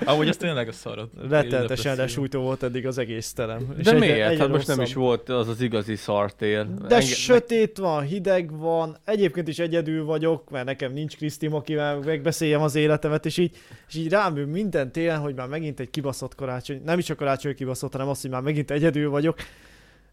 Amúgy 0.05 0.27
ez 0.27 0.37
tényleg 0.37 0.67
a 0.67 0.71
szarad. 0.71 1.09
Rettenetesen 1.29 1.95
lesújtó 1.95 2.41
volt 2.41 2.63
eddig 2.63 2.87
az 2.87 2.97
egész 2.97 3.33
terem. 3.33 3.73
És 3.77 3.83
De 3.85 3.91
egyre- 3.91 4.05
miért? 4.13 4.29
egyre 4.29 4.41
Hát 4.41 4.51
most 4.51 4.67
nem 4.67 4.81
is 4.81 4.93
volt 4.93 5.29
az 5.29 5.47
az 5.47 5.61
igazi 5.61 5.95
szartér. 5.95 6.65
De 6.87 7.01
sötét 7.01 7.77
van, 7.77 8.03
hideg 8.03 8.57
van, 8.57 8.97
egyébként 9.05 9.47
is 9.47 9.59
egyedül 9.59 10.05
vagyok, 10.05 10.49
mert 10.49 10.65
nekem 10.65 10.93
nincs 10.93 11.15
Krisztim, 11.15 11.53
akivel 11.53 11.99
megbeszéljem 11.99 12.61
az 12.61 12.75
életemet, 12.75 13.25
és 13.25 13.37
így, 13.37 13.55
és 13.87 13.95
így 13.95 14.09
rám 14.09 14.33
minden 14.33 14.91
télen, 14.91 15.19
hogy 15.19 15.35
már 15.35 15.47
megint 15.47 15.79
egy 15.79 15.89
kibaszott 15.89 16.35
karácsony, 16.35 16.81
nem 16.85 16.97
is 16.99 17.09
a 17.09 17.15
karácsony 17.23 17.55
kibaszott, 17.55 17.91
hanem 17.91 18.07
az, 18.07 18.21
hogy 18.21 18.29
már 18.29 18.41
megint 18.41 18.71
egyedül 18.71 19.09
vagyok. 19.09 19.37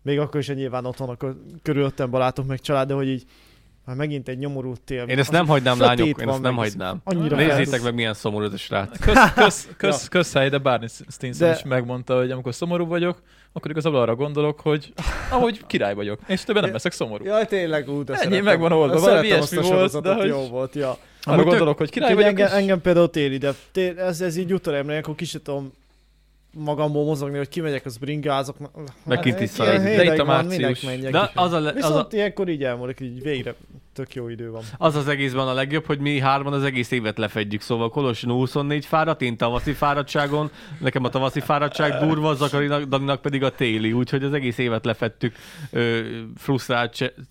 Még 0.03 0.19
akkor 0.19 0.41
is, 0.41 0.47
hogy 0.47 0.57
nyilván 0.57 0.85
ott 0.85 0.97
vannak 0.97 1.23
a- 1.23 1.37
körülöttem 1.63 2.11
barátok 2.11 2.47
meg 2.47 2.61
család, 2.61 2.89
de 2.89 2.95
hogy 2.95 3.09
így 3.09 3.25
már 3.85 3.97
megint 3.97 4.29
egy 4.29 4.39
nyomorult 4.39 4.81
tél. 4.81 5.05
Én 5.05 5.19
ezt 5.19 5.31
nem 5.31 5.47
hagynám, 5.47 5.81
lányok, 5.81 6.07
én 6.21 6.29
ezt 6.29 6.41
nem 6.41 6.55
hagynám. 6.55 7.01
Annyira 7.05 7.37
Nézzétek 7.37 7.83
meg, 7.83 7.95
milyen 7.95 8.15
szomorú 8.15 8.45
ez 8.45 8.53
a 8.53 8.57
srác. 8.57 8.99
Kösz, 8.99 9.33
kösz, 9.35 9.69
kösz, 9.77 10.09
kösz 10.09 10.33
hely, 10.33 10.49
de 10.49 10.59
Barney 10.59 10.89
Stinson 11.09 11.49
De- 11.49 11.55
is 11.55 11.63
megmondta, 11.63 12.17
hogy 12.17 12.31
amikor 12.31 12.55
szomorú 12.55 12.87
vagyok, 12.87 13.23
akkor 13.53 13.71
igazából 13.71 14.01
arra 14.01 14.15
gondolok, 14.15 14.61
hogy 14.61 14.93
ahogy 15.31 15.67
király 15.67 15.95
vagyok, 15.95 16.21
és 16.27 16.45
többet 16.45 16.63
nem 16.63 16.73
leszek 16.73 16.93
szomorú. 16.93 17.25
Jaj, 17.25 17.47
tényleg, 17.47 17.89
ú, 17.89 18.05
de 18.05 18.15
Ennyi, 18.15 18.41
megvan 18.41 18.73
oldva. 18.73 19.01
Valami 19.01 19.27
ilyesmi 19.27 19.61
volt, 19.63 20.01
de 20.03 20.15
hogy- 20.15 20.29
jó 20.29 20.47
volt, 20.49 20.75
ja. 20.75 20.97
Arra 21.23 21.45
gondolok, 21.45 21.79
hogy 21.79 21.91
király 21.91 22.15
vagyok, 22.15 22.29
engem, 22.29 22.47
és... 22.47 22.53
engem 22.53 22.81
például 22.81 23.11
téli, 23.11 23.37
de 23.37 23.55
té- 23.73 23.99
ez, 23.99 24.21
ez 24.21 24.37
így 24.37 24.53
utolébb, 24.53 24.89
akkor 24.89 25.15
tudom 25.43 25.73
magamból 26.55 27.05
mozogni, 27.05 27.37
hogy 27.37 27.49
kimegyek, 27.49 27.85
az 27.87 27.97
bringázok. 27.97 28.57
Meg 29.05 29.21
kint 29.21 29.41
is. 29.41 29.53
De 29.53 30.05
itt 30.05 30.19
a 30.19 30.25
március. 30.25 30.81
menjek 30.81 31.13
De 31.13 31.31
az, 31.35 31.53
a, 31.53 31.61
le- 31.61 31.69
az, 31.69 31.75
Viszont 31.75 32.13
a, 32.13 32.17
ilyenkor 32.17 32.49
így 32.49 32.65
elmúlik, 32.65 33.01
így 33.01 33.23
végre 33.23 33.55
tök 33.93 34.15
jó 34.15 34.29
idő 34.29 34.51
van. 34.51 34.63
az 34.79 34.97
az 34.97 35.09
egészben 35.09 35.47
a 35.47 35.53
legjobb, 35.53 35.85
hogy 35.85 35.99
mi 35.99 36.19
hárman 36.21 36.53
az 36.53 36.63
egész 36.63 36.91
évet 36.91 37.19
lefedjük. 37.19 37.61
Szóval 37.61 37.91
Kolosin 37.91 38.31
24 38.31 38.87
fáradt, 38.87 39.23
én 39.23 39.37
tavaszi 39.37 39.73
fáradtságon, 39.73 40.51
nekem 40.81 41.05
a 41.05 41.09
tavaszi 41.09 41.41
fáradtság 41.41 42.07
durva, 42.07 42.35
Zakarinak, 42.35 42.83
Daninak 42.83 43.23
pedig 43.23 43.43
a 43.43 43.51
téli, 43.51 43.93
úgyhogy 43.93 44.25
az 44.25 44.33
egész 44.33 44.59
évet 44.59 44.85
lefettük 44.85 45.35
ö, 45.71 46.01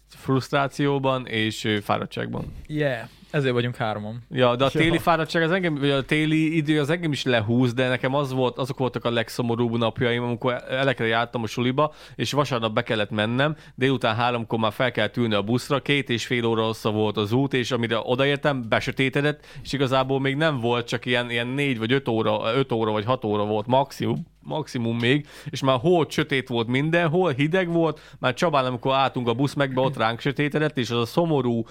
frusztrációban 0.09 1.25
és 1.27 1.63
ö, 1.63 1.79
fáradtságban. 1.79 2.53
Yeah, 2.67 3.07
ezért 3.31 3.53
vagyunk 3.53 3.75
hárman. 3.75 4.23
Ja, 4.31 4.55
de 4.55 4.63
a 4.65 4.69
Ja. 4.73 4.79
téli 4.79 4.97
fáradtság, 4.97 5.41
az 5.43 5.51
engem, 5.51 5.75
vagy 5.75 5.89
a 5.89 6.03
téli 6.03 6.55
idő 6.55 6.79
az 6.79 6.89
engem 6.89 7.11
is 7.11 7.23
lehúz, 7.23 7.73
de 7.73 7.87
nekem 7.87 8.15
az 8.15 8.33
volt, 8.33 8.57
azok 8.57 8.77
voltak 8.77 9.05
a 9.05 9.11
legszomorúbb 9.11 9.77
napjaim, 9.77 10.23
amikor 10.23 10.63
elekre 10.69 11.05
jártam 11.05 11.43
a 11.43 11.47
suliba, 11.47 11.93
és 12.15 12.31
vasárnap 12.31 12.73
be 12.73 12.83
kellett 12.83 13.09
mennem, 13.09 13.55
délután 13.75 14.15
háromkor 14.15 14.59
már 14.59 14.73
fel 14.73 14.91
kellett 14.91 15.17
ülni 15.17 15.33
a 15.33 15.41
buszra, 15.41 15.81
két 15.81 16.09
és 16.09 16.25
fél 16.25 16.45
óra 16.45 16.63
hossza 16.63 16.91
volt 16.91 17.17
az 17.17 17.31
út, 17.31 17.53
és 17.53 17.71
amire 17.71 17.99
odaértem, 18.03 18.65
besötétedett, 18.69 19.45
és 19.63 19.73
igazából 19.73 20.19
még 20.19 20.35
nem 20.35 20.59
volt, 20.59 20.87
csak 20.87 21.05
ilyen, 21.05 21.29
ilyen 21.29 21.47
négy 21.47 21.77
vagy 21.77 21.91
öt 21.91 22.07
óra, 22.07 22.53
öt 22.55 22.71
óra 22.71 22.91
vagy 22.91 23.05
hat 23.05 23.25
óra 23.25 23.45
volt 23.45 23.67
maximum, 23.67 24.25
maximum 24.49 24.97
még, 24.97 25.27
és 25.49 25.61
már 25.61 25.79
hol 25.79 26.05
sötét 26.09 26.47
volt 26.47 26.67
mindenhol, 26.67 27.31
hideg 27.31 27.71
volt, 27.71 27.99
már 28.19 28.33
Csabán, 28.33 28.65
amikor 28.65 28.93
álltunk 28.93 29.27
a 29.27 29.33
busz 29.33 29.53
megbe, 29.53 29.81
ott 29.81 29.97
ránk 29.97 30.19
sötétedett, 30.19 30.77
és 30.77 30.89
az 30.89 30.99
a 30.99 31.05
szomorú, 31.05 31.63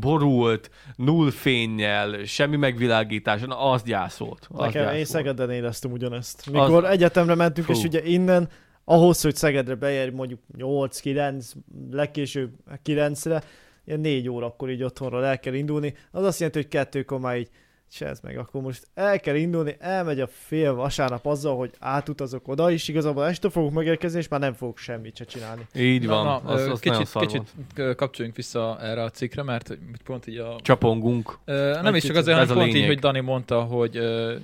borult, 0.00 0.70
null 0.96 1.30
fényjel, 1.30 2.24
semmi 2.24 2.56
megvilágítás, 2.56 3.40
az 3.48 3.82
gyászolt. 3.82 4.48
Az 4.50 4.58
Nekem, 4.58 4.82
én 4.82 4.86
gyászolt. 4.88 5.06
Szegeden 5.06 5.50
éreztem 5.50 5.92
ugyanezt. 5.92 6.50
Mikor 6.50 6.84
Az- 6.84 6.90
egyetemre 6.90 7.34
mentünk, 7.34 7.66
Fú. 7.66 7.72
és 7.72 7.84
ugye 7.84 8.04
innen, 8.04 8.48
ahhoz, 8.84 9.20
hogy 9.22 9.34
Szegedre 9.36 9.74
beérj 9.74 10.10
mondjuk 10.10 10.40
8-9, 10.58 11.44
legkésőbb 11.90 12.50
9-re, 12.84 13.42
ilyen 13.84 14.00
4 14.00 14.28
órakor 14.28 14.70
így 14.70 14.82
otthonról 14.82 15.24
el 15.24 15.38
kell 15.38 15.54
indulni, 15.54 15.94
az 16.10 16.24
azt 16.24 16.38
jelenti, 16.38 16.60
hogy 16.60 16.70
kettőkor 16.70 17.20
már 17.20 17.36
így 17.36 17.48
ez 18.00 18.20
meg, 18.20 18.38
akkor 18.38 18.62
most 18.62 18.86
el 18.94 19.20
kell 19.20 19.34
indulni, 19.34 19.76
elmegy 19.78 20.20
a 20.20 20.26
fél 20.26 20.74
vasárnap 20.74 21.26
azzal, 21.26 21.56
hogy 21.56 21.70
átutazok 21.78 22.48
oda, 22.48 22.70
és 22.70 22.88
igazából 22.88 23.26
este 23.26 23.50
fogok 23.50 23.72
megérkezni, 23.72 24.18
és 24.18 24.28
már 24.28 24.40
nem 24.40 24.52
fogok 24.52 24.78
semmit 24.78 25.16
se 25.16 25.24
csinálni. 25.24 25.66
Így 25.74 26.06
van, 26.06 26.24
Na, 26.24 26.36
az, 26.36 26.66
az 26.66 26.80
kicsit, 26.80 27.08
kicsit 27.12 27.42
volt. 27.76 27.94
kapcsoljunk 27.96 28.36
vissza 28.36 28.78
erre 28.80 29.02
a 29.02 29.10
cikkre, 29.10 29.42
mert 29.42 29.78
pont 30.04 30.26
így 30.26 30.36
a 30.38 30.56
Csapongunk. 30.62 31.38
Nem 31.82 31.94
is 31.94 32.04
csak 32.04 32.16
azért, 32.16 32.38
Ez 32.38 32.42
hanem 32.48 32.56
a 32.56 32.58
pont 32.58 32.66
így, 32.68 32.72
lényeg. 32.74 32.88
hogy 32.88 32.98
Dani 32.98 33.20
mondta, 33.20 33.62
hogy 33.62 33.96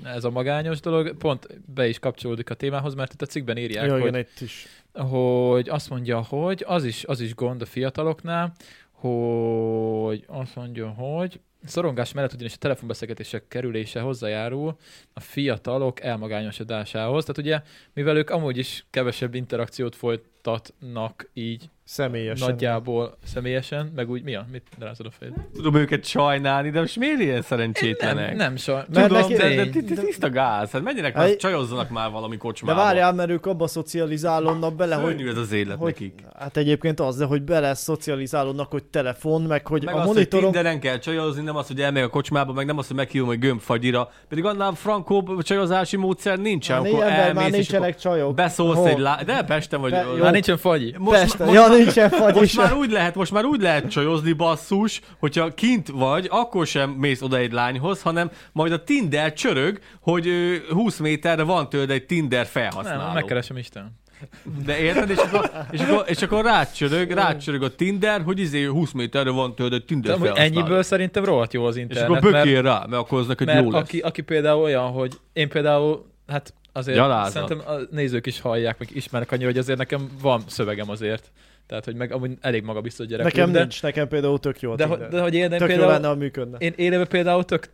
ez 0.04 0.24
a 0.24 0.30
magányos 0.30 0.80
dolog, 0.80 1.16
pont 1.16 1.46
be 1.74 1.88
is 1.88 1.98
kapcsolódik 1.98 2.50
a 2.50 2.54
témához, 2.54 2.94
mert 2.94 3.12
itt 3.12 3.22
a 3.22 3.26
cikkben 3.26 3.56
írják, 3.56 3.87
Jó, 3.87 3.92
hogy, 3.92 4.00
igen, 4.00 4.16
itt 4.20 4.40
is. 4.40 4.66
hogy 4.92 5.68
azt 5.68 5.90
mondja, 5.90 6.20
hogy 6.22 6.64
az 6.66 6.84
is, 6.84 7.04
az 7.04 7.20
is 7.20 7.34
gond 7.34 7.62
a 7.62 7.66
fiataloknál, 7.66 8.52
hogy 8.92 10.24
azt 10.26 10.54
mondja, 10.56 10.88
hogy 10.88 11.40
szorongás 11.64 12.12
mellett 12.12 12.33
ugyanis 12.33 12.55
a 12.55 12.59
telefonbeszélgetések 12.59 13.49
kerülése 13.49 14.01
hozzájárul 14.01 14.77
a 15.12 15.21
fiatalok 15.21 16.01
elmagányosodásához. 16.01 17.25
Tehát 17.25 17.38
ugye, 17.40 17.62
mivel 17.94 18.16
ők 18.16 18.31
amúgy 18.31 18.57
is 18.57 18.87
kevesebb 18.90 19.35
interakciót 19.35 19.97
folytatnak 20.42 21.31
így 21.35 21.68
Személyesen. 21.85 22.48
nagyjából 22.48 23.16
személyesen, 23.24 23.92
meg 23.96 24.11
úgy, 24.11 24.22
mi 24.22 24.35
a? 24.35 24.46
Mit 24.53 24.62
rázod 24.79 25.07
a 25.07 25.11
fejed? 25.18 25.35
Tudom 25.55 25.74
őket 25.74 26.05
sajnálni, 26.05 26.70
de 26.70 26.81
most 26.81 26.96
miért 26.96 27.20
ilyen 27.20 27.42
szerencsétlenek? 27.42 28.27
Nem, 28.29 28.37
nem 28.37 28.57
saj. 28.57 28.85
Mert 28.92 29.07
Tudom, 29.09 29.22
neki- 29.22 29.35
de, 29.35 29.48
de, 29.48 29.55
de- 29.64 29.81
de, 29.81 29.94
de 29.94 30.01
tiszta 30.03 30.31
gáz. 30.31 30.70
Hát 30.70 30.83
menjenek 30.83 31.14
már, 31.14 31.37
csajozzanak 31.37 31.90
már 31.90 32.11
valami 32.11 32.35
De 32.35 32.40
kocsmába. 32.40 32.81
várjál, 32.81 33.12
mert 33.12 33.31
ők 33.31 33.46
abba 33.46 33.66
szocializálódnak 33.66 34.74
bele, 34.74 34.94
hogy 34.94 35.27
ez 35.27 35.37
az 35.37 35.53
élet 35.53 35.77
hogy, 35.79 35.87
nekik. 35.87 36.22
hát 36.38 36.57
egyébként 36.57 37.01
az, 37.01 37.16
de 37.16 37.24
hogy 37.24 37.42
bele 37.42 37.74
szocializálódnak, 37.74 38.70
hogy 38.70 38.85
telefon, 38.85 39.42
meg 39.42 39.66
hogy 39.66 39.85
Meg 39.85 39.94
a 39.94 39.98
az, 40.01 40.07
monitoron... 40.07 40.44
hogy 40.44 40.53
Tinderen 40.55 40.81
kell 40.81 40.98
csajozni, 40.98 41.42
nem 41.42 41.57
az, 41.57 41.66
hogy 41.66 41.81
elmegy 41.81 42.03
a 42.03 42.09
kocsmába, 42.09 42.53
meg 42.53 42.66
nem 42.66 42.79
az, 42.79 42.87
hogy 42.87 42.96
meghívom 42.96 43.31
egy 43.31 43.38
gömbfagyira. 43.38 44.11
Pedig 44.29 44.44
annál 44.44 44.72
frankó 44.72 45.40
csajozási 45.42 45.96
módszer 45.96 46.38
nincsen, 46.38 46.83
Már 46.83 46.90
akkor 46.92 47.05
ember, 47.05 47.33
már 47.35 47.51
nincsenek 47.51 47.96
csajok. 47.96 48.35
beszólsz 48.35 48.77
Hol? 48.79 48.88
egy 48.88 48.98
lá... 48.98 49.22
De 49.22 49.42
Pesten 49.44 49.81
vagy... 49.81 49.90
Pe- 49.90 50.05
jó. 50.16 50.22
Már 50.31 50.43
nincsen 50.43 50.57
fagyi. 50.57 50.95
Most, 50.99 51.21
Peste. 51.21 51.45
most, 51.45 51.57
ja, 51.57 51.69
nincsen 51.69 52.11
fagy 52.11 52.35
most 52.35 52.57
már 52.57 52.73
úgy 52.73 52.91
lehet, 52.91 53.14
most 53.14 53.33
már 53.33 53.45
úgy 53.45 53.61
lehet 53.61 53.91
csajozni 53.91 54.33
basszus, 54.33 55.01
hogyha 55.19 55.55
kint 55.55 55.88
vagy, 55.88 56.27
akkor 56.31 56.67
sem 56.67 56.91
mész 56.91 57.23
oda 57.23 57.37
egy 57.37 57.53
lányhoz, 57.53 58.03
hanem 58.03 58.31
majd 58.53 58.73
a 58.73 58.85
Tinder 58.85 59.33
csörög, 59.33 59.79
hogy 60.01 60.27
ö, 60.29 60.55
20 60.71 60.99
méterre 60.99 61.43
van 61.43 61.69
tőled 61.69 61.91
egy 61.91 62.07
Tinder 62.07 62.47
felhasználó. 62.47 63.03
Nem, 63.03 63.12
megkeresem 63.12 63.57
Isten. 63.57 63.99
De 64.64 64.79
érted? 64.79 65.11
És 65.11 65.17
akkor, 65.17 65.51
és 65.71 65.81
akkor, 65.81 66.05
és 66.07 66.23
akkor 66.23 66.45
rácsörög, 66.45 67.11
rácsörög 67.11 67.62
a 67.62 67.75
Tinder, 67.75 68.23
hogy 68.23 68.38
izé 68.38 68.64
20 68.64 68.93
méterre 68.93 69.31
van 69.31 69.55
tőled 69.55 69.73
egy 69.73 69.79
De 69.81 69.85
Tinder 69.87 70.17
felhasználó. 70.19 70.41
ennyiből 70.53 70.83
szerintem 70.83 71.25
rohadt 71.25 71.53
jó 71.53 71.64
az 71.64 71.77
És 71.77 71.83
internet, 71.83 72.11
akkor 72.11 72.31
mert, 72.31 72.45
bökél 72.45 72.62
rá, 72.62 72.79
mert 72.88 73.03
akkor 73.03 73.19
az 73.19 73.27
neked 73.27 73.47
mert 73.47 73.64
jó 73.64 73.71
lesz. 73.71 73.81
aki, 73.81 73.99
aki 73.99 74.23
például 74.23 74.62
olyan, 74.62 74.91
hogy 74.91 75.12
én 75.33 75.49
például, 75.49 76.07
hát 76.27 76.55
azért 76.79 76.97
Gyalázat. 76.97 77.33
szerintem 77.33 77.75
a 77.75 77.81
nézők 77.91 78.27
is 78.27 78.41
hallják, 78.41 78.79
meg 78.79 78.88
ismernek 78.93 79.33
annyira, 79.33 79.47
hogy 79.49 79.59
azért 79.59 79.79
nekem 79.79 80.09
van 80.21 80.43
szövegem 80.47 80.91
azért. 80.91 81.31
Tehát, 81.67 81.85
hogy 81.85 81.95
meg 81.95 82.12
amúgy 82.12 82.31
elég 82.41 82.62
magabiztos 82.62 83.07
gyerek. 83.07 83.25
Nekem 83.25 83.53
de, 83.53 83.59
nincs, 83.61 83.83
nekem 83.83 84.09
például 84.09 84.38
tök 84.38 84.61
jó 84.61 84.75
de, 84.75 84.87
Tinder. 84.87 85.09
de, 85.09 85.21
hogy 85.21 85.35
én, 85.35 85.51
Tök 85.51 85.61
jó 85.61 85.67
például, 85.67 85.91
lenne, 85.91 86.07
ha 86.07 86.14
működne. 86.14 86.59
én 86.59 86.73
élőben 86.77 87.09
például 87.09 87.45
tök 87.45 87.71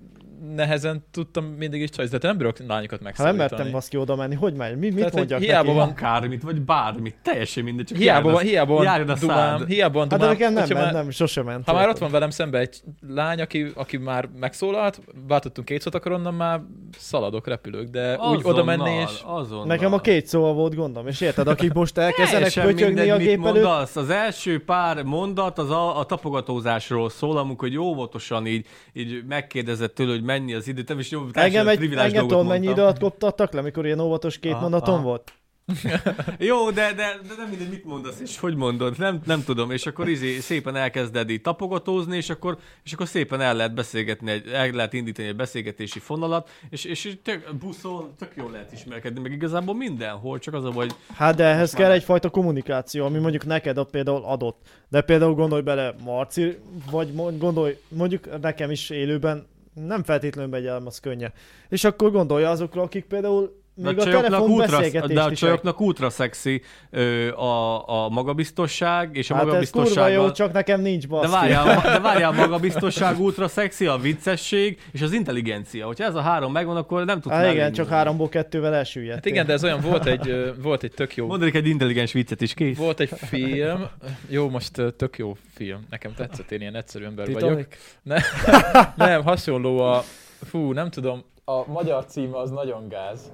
nehezen 0.54 1.04
tudtam 1.10 1.44
mindig 1.44 1.80
is 1.80 1.90
csajzni, 1.90 2.18
de 2.18 2.26
nem 2.28 2.36
bírok 2.36 2.58
lányokat 2.66 2.98
Ha 2.98 3.04
nem 3.04 3.14
megszólítani. 3.16 3.36
mertem 3.38 3.70
baszki 3.72 3.96
oda 3.96 4.16
menni, 4.16 4.34
hogy 4.34 4.54
megy? 4.54 4.78
Mi, 4.78 4.86
mit 4.86 4.96
Tehát, 4.96 5.14
mondjak 5.14 5.40
hiába 5.40 5.62
neki? 5.64 5.76
van- 5.78 5.88
Akármit, 5.88 6.42
vagy 6.42 6.60
bármit, 6.60 7.14
teljesen 7.22 7.64
mindegy. 7.64 7.86
Csak 7.86 7.98
Hiába 7.98 8.30
van, 8.30 8.42
hiába 8.42 8.74
van 8.74 8.86
a 9.08 9.14
dumám, 9.20 9.66
hiába 9.66 9.98
van 9.98 10.08
Hát 10.10 10.10
de 10.10 10.16
dumám. 10.16 10.32
nekem 10.32 10.52
nem, 10.52 10.62
hogyha 10.62 10.78
ment, 10.78 10.92
már- 10.92 11.02
nem, 11.02 11.10
sose 11.10 11.42
ment. 11.42 11.66
Ha 11.66 11.72
már 11.72 11.88
ott 11.88 11.98
van 11.98 12.10
velem 12.10 12.30
szembe 12.30 12.58
egy 12.58 12.80
lány, 13.08 13.40
aki, 13.40 13.72
aki 13.74 13.96
már 13.96 14.28
megszólalt, 14.40 15.00
váltottunk 15.28 15.66
két 15.66 15.80
szót, 15.80 15.94
akkor 15.94 16.12
onnan 16.12 16.34
már 16.34 16.60
szaladok, 16.98 17.46
repülök, 17.46 17.88
de 17.88 18.16
úgy 18.18 18.38
oda 18.42 18.48
Azonnal, 18.48 18.64
menni 18.76 18.90
és... 18.96 19.20
Azonnal. 19.24 19.66
Nekem 19.66 19.92
a 19.92 20.00
két 20.00 20.26
szóval 20.26 20.52
volt 20.54 20.74
gondom, 20.74 21.06
és 21.06 21.20
érted, 21.20 21.48
akik 21.48 21.72
most 21.72 21.98
elkezdenek 21.98 22.52
pötyögni 22.52 23.10
a 23.10 23.16
gép 23.16 23.28
előtt, 23.28 23.40
mondasz. 23.44 23.96
Az 23.96 24.10
első 24.10 24.64
pár 24.64 25.02
mondat 25.02 25.58
az 25.58 25.70
a, 25.70 25.98
a 25.98 26.04
tapogatózásról 26.04 27.10
szól, 27.10 27.36
amikor 27.36 27.68
hogy 27.68 27.76
óvatosan 27.78 28.46
így, 28.46 28.66
így 28.92 29.24
megkérdezett 29.28 29.94
tőle, 29.94 30.12
hogy 30.12 30.22
mennyi 30.38 30.54
az 30.54 30.68
idő. 30.68 30.84
Nem 30.86 30.98
is 30.98 31.10
jó, 31.10 31.26
engem, 31.32 31.68
egy, 31.68 31.94
engem 31.94 32.26
tudom 32.28 32.46
mennyi 32.46 32.56
idő 32.56 32.66
mondtam. 32.66 32.84
alatt 32.84 32.98
koptattak 32.98 33.52
le, 33.52 33.60
mikor 33.60 33.86
ilyen 33.86 34.00
óvatos 34.00 34.38
két 34.38 34.52
Aha, 34.52 34.60
mondatom 34.60 34.94
aha. 34.94 35.02
volt? 35.02 35.32
Jó, 36.38 36.70
de, 36.70 36.92
de, 36.92 37.18
de 37.28 37.34
nem 37.36 37.48
mindegy, 37.48 37.68
mit 37.68 37.84
mondasz, 37.84 38.20
és 38.20 38.38
hogy 38.38 38.54
mondod, 38.54 38.98
nem, 38.98 39.20
nem 39.26 39.44
tudom, 39.44 39.70
és 39.70 39.86
akkor 39.86 40.08
izé, 40.08 40.38
szépen 40.38 40.76
elkezded 40.76 41.30
így 41.30 41.40
tapogatózni, 41.40 42.16
és 42.16 42.30
akkor, 42.30 42.58
és 42.84 42.92
akkor 42.92 43.08
szépen 43.08 43.40
el 43.40 43.54
lehet 43.54 43.74
beszélgetni, 43.74 44.30
egy, 44.30 44.46
el 44.48 44.70
lehet 44.70 44.92
indítani 44.92 45.28
egy 45.28 45.36
beszélgetési 45.36 45.98
fonalat, 45.98 46.50
és, 46.70 46.84
és 46.84 47.16
tök, 47.22 47.54
buszon 47.60 48.14
tök 48.18 48.32
jól 48.36 48.50
lehet 48.50 48.72
ismerkedni, 48.72 49.20
meg 49.20 49.32
igazából 49.32 49.74
mindenhol, 49.74 50.38
csak 50.38 50.54
az 50.54 50.64
a 50.64 50.72
hogy 50.72 50.94
Hát 51.14 51.34
de 51.34 51.44
ehhez 51.44 51.72
kell 51.72 51.88
már- 51.88 51.96
egyfajta 51.96 52.30
kommunikáció, 52.30 53.04
ami 53.04 53.18
mondjuk 53.18 53.44
neked 53.46 53.78
a 53.78 53.84
például 53.84 54.24
adott. 54.24 54.60
De 54.88 55.00
például 55.00 55.34
gondolj 55.34 55.62
bele 55.62 55.94
Marci, 56.04 56.58
vagy 56.90 57.14
gondolj, 57.38 57.76
mondjuk 57.88 58.40
nekem 58.40 58.70
is 58.70 58.90
élőben 58.90 59.46
nem 59.74 60.02
feltétlenül 60.02 60.50
megy 60.50 60.66
el, 60.66 60.86
az 60.86 61.00
könnye. 61.00 61.32
És 61.68 61.84
akkor 61.84 62.10
gondolja 62.10 62.50
azokra, 62.50 62.82
akik 62.82 63.04
például 63.04 63.62
De 63.76 63.88
még 63.88 63.98
a 63.98 64.00
a, 64.00 64.04
csajoknak 64.04 64.30
telefon 64.30 64.50
ultra, 64.50 64.76
beszélgetést 64.76 65.14
de 65.14 65.22
a 65.22 65.32
csajoknak 65.32 65.80
ultra 65.80 66.10
szexi 66.10 66.62
ö, 66.90 67.32
a, 67.32 67.88
a 67.88 68.08
magabiztosság, 68.08 69.16
és 69.16 69.30
a 69.30 69.34
Hát 69.34 69.42
ez 69.42 69.48
kurva 69.48 69.56
magabiztosság... 69.58 70.12
jó, 70.12 70.30
csak 70.30 70.52
nekem 70.52 70.80
nincs 70.80 71.02
de 71.02 71.08
baszki. 71.08 71.30
várjál, 71.30 71.80
de 71.82 72.00
várjál, 72.00 72.30
a 72.30 72.34
magabiztosság 72.46 73.20
ultra 73.20 73.48
szexi, 73.48 73.86
a 73.86 73.96
viccesség 73.96 74.80
és 74.92 75.02
az 75.02 75.12
intelligencia. 75.12 75.86
Hogyha 75.86 76.04
ez 76.04 76.14
a 76.14 76.20
három 76.20 76.52
megvan, 76.52 76.76
akkor 76.76 77.04
nem 77.04 77.20
tudsz 77.20 77.34
Hát 77.34 77.52
igen, 77.52 77.72
csak 77.72 77.88
háromból 77.88 78.28
kettővel 78.28 78.74
elsüllyedtél. 78.74 79.14
Hát 79.14 79.26
igen, 79.26 79.46
de 79.46 79.52
ez 79.52 79.64
olyan 79.64 79.80
volt 79.80 80.06
egy, 80.06 80.54
volt 80.62 80.82
egy 80.82 80.92
tök 80.92 81.16
jó 81.16 81.26
Mondanék 81.26 81.54
egy 81.54 81.66
intelligens 81.66 82.12
viccet 82.12 82.40
is, 82.40 82.54
kész. 82.54 82.76
Volt 82.76 83.00
egy 83.00 83.08
film, 83.08 83.86
jó, 84.28 84.48
most 84.48 84.72
tök 84.96 85.18
jó 85.18 85.36
film, 85.54 85.86
nekem 85.90 86.14
tetszett, 86.14 86.50
én 86.50 86.60
ilyen 86.60 86.74
egyszerű 86.74 87.04
ember 87.04 87.32
vagyok. 87.32 87.68
Titanic? 88.04 88.96
Nem, 88.96 89.22
hasonló 89.22 89.78
a, 89.78 90.04
fú, 90.42 90.72
nem 90.72 90.90
tudom, 90.90 91.24
a 91.44 91.70
magyar 91.72 92.04
címe 92.04 92.38
az 92.38 92.50
nagyon 92.50 92.88
gáz. 92.88 93.30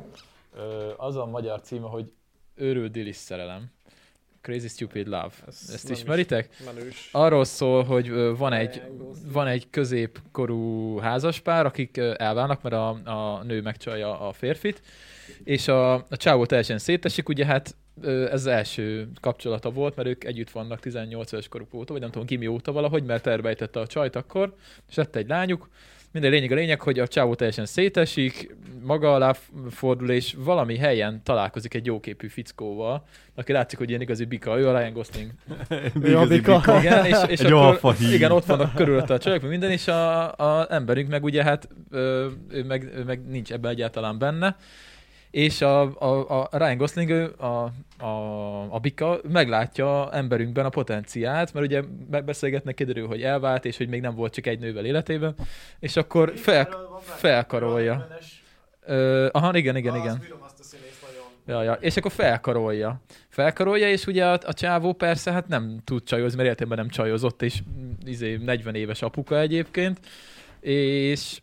Az 0.97 1.17
a 1.17 1.27
magyar 1.27 1.61
címe, 1.61 1.87
hogy 1.87 2.13
Őrült 2.55 2.93
Dilis 2.93 3.17
szerelem. 3.17 3.71
Crazy 4.41 4.69
Stupid 4.69 5.07
Love. 5.07 5.31
Ezt 5.47 5.75
Ezt 5.75 5.91
ismeritek? 5.91 6.63
Menős. 6.65 7.09
Arról 7.13 7.45
szól, 7.45 7.85
hogy 7.85 8.11
van 8.37 8.53
egy, 8.53 8.83
van 9.33 9.47
egy 9.47 9.71
középkorú 9.71 10.97
házaspár, 10.99 11.67
akik 11.67 11.97
elválnak, 11.97 12.63
mert 12.63 12.75
a, 12.75 12.89
a 12.89 13.43
nő 13.43 13.63
megcsalja 13.63 14.21
a 14.21 14.33
férfit, 14.33 14.83
és 15.45 15.69
a, 15.69 15.95
a 15.95 16.17
csávó 16.17 16.47
teljesen 16.47 16.79
szétesik, 16.79 17.29
ugye 17.29 17.45
hát 17.45 17.77
ez 18.03 18.33
az 18.33 18.47
első 18.47 19.09
kapcsolata 19.21 19.71
volt, 19.71 19.97
mert 19.97 20.09
ők 20.09 20.25
együtt 20.25 20.51
vannak 20.51 20.81
18 20.81 21.33
éves 21.33 21.49
koruk 21.49 21.75
óta, 21.75 21.93
vagy 21.93 22.03
nem 22.03 22.11
tudom, 22.11 22.27
gimi 22.27 22.47
óta 22.47 22.73
valahogy, 22.73 23.05
mert 23.05 23.27
elbejtette 23.27 23.81
a 23.81 23.87
csajt 23.87 24.17
akkor, 24.17 24.55
és 24.89 24.95
lett 24.95 25.17
egy 25.17 25.29
lányuk. 25.29 25.69
Minden 26.13 26.31
lényeg 26.31 26.53
a 26.53 26.55
lényeg, 26.55 26.81
hogy 26.81 26.99
a 26.99 27.09
csávó 27.09 27.35
teljesen 27.35 27.67
szétesik, 27.67 28.55
maga 28.83 29.15
alá 29.15 29.35
fordul, 29.71 30.11
és 30.11 30.35
valami 30.39 30.77
helyen 30.77 31.21
találkozik 31.25 31.75
egy 31.75 31.87
jóképű 31.87 32.29
fickóval, 32.29 33.05
aki 33.35 33.53
látszik, 33.53 33.79
hogy 33.79 33.89
ilyen 33.89 34.01
igazi 34.01 34.25
bika, 34.25 34.59
ő 34.59 34.69
a 34.69 34.79
Ryan 34.79 34.93
Gosling. 34.93 35.31
Ő 36.03 36.19
a 36.19 36.27
bika. 36.27 36.63
igen, 36.79 37.05
és, 37.05 37.17
és 37.27 37.41
Egy 37.41 37.53
akkor, 37.53 37.95
igen, 38.13 38.31
ott 38.31 38.45
vannak 38.45 38.75
körülötte 38.75 39.15
a 39.15 39.19
csajok, 39.19 39.43
minden, 39.43 39.71
és 39.71 39.89
a, 39.89 40.33
a 40.33 40.67
emberünk 40.71 41.09
meg 41.09 41.25
ugye 41.25 41.45
hát 41.45 41.69
ő 42.51 42.65
meg, 42.67 42.91
ő 42.95 43.05
meg 43.05 43.27
nincs 43.27 43.53
ebben 43.53 43.71
egyáltalán 43.71 44.19
benne, 44.19 44.57
és 45.31 45.61
a, 45.61 45.81
a, 45.81 46.49
a 46.51 46.59
Ryan 46.59 46.77
Gosling, 46.77 47.11
a, 47.39 47.73
a, 48.05 48.75
a 48.75 48.79
Bika 48.79 49.21
meglátja 49.29 50.13
emberünkben 50.13 50.65
a 50.65 50.69
potenciát, 50.69 51.53
mert 51.53 51.67
ugye 51.67 51.83
megbeszélgetnek, 52.11 52.75
kiderül, 52.75 53.07
hogy 53.07 53.23
elvált, 53.23 53.65
és 53.65 53.77
hogy 53.77 53.89
még 53.89 54.01
nem 54.01 54.15
volt 54.15 54.33
csak 54.33 54.47
egy 54.47 54.59
nővel 54.59 54.85
életében, 54.85 55.35
és 55.79 55.97
akkor 55.97 56.33
fel, 56.37 56.69
felkarolja. 57.03 58.09
Ö, 58.87 59.29
aha, 59.33 59.57
igen, 59.57 59.77
igen, 59.77 59.97
igen. 59.97 60.23
Ja, 61.47 61.63
ja. 61.63 61.73
És 61.73 61.97
akkor 61.97 62.13
felkarolja. 62.13 63.01
Felkarolja, 63.29 63.91
és 63.91 64.07
ugye 64.07 64.27
a, 64.27 64.39
a 64.45 64.53
csávó 64.53 64.93
persze 64.93 65.33
hát 65.33 65.49
nem 65.49 65.81
tud 65.85 66.03
csajozni, 66.03 66.37
mert 66.37 66.49
életében 66.49 66.79
nem 66.79 66.89
csajozott, 66.89 67.43
és 67.43 67.63
mm, 67.63 67.91
izé, 68.05 68.37
40 68.37 68.75
éves 68.75 69.03
apuka 69.03 69.39
egyébként. 69.39 70.01
És 70.61 71.41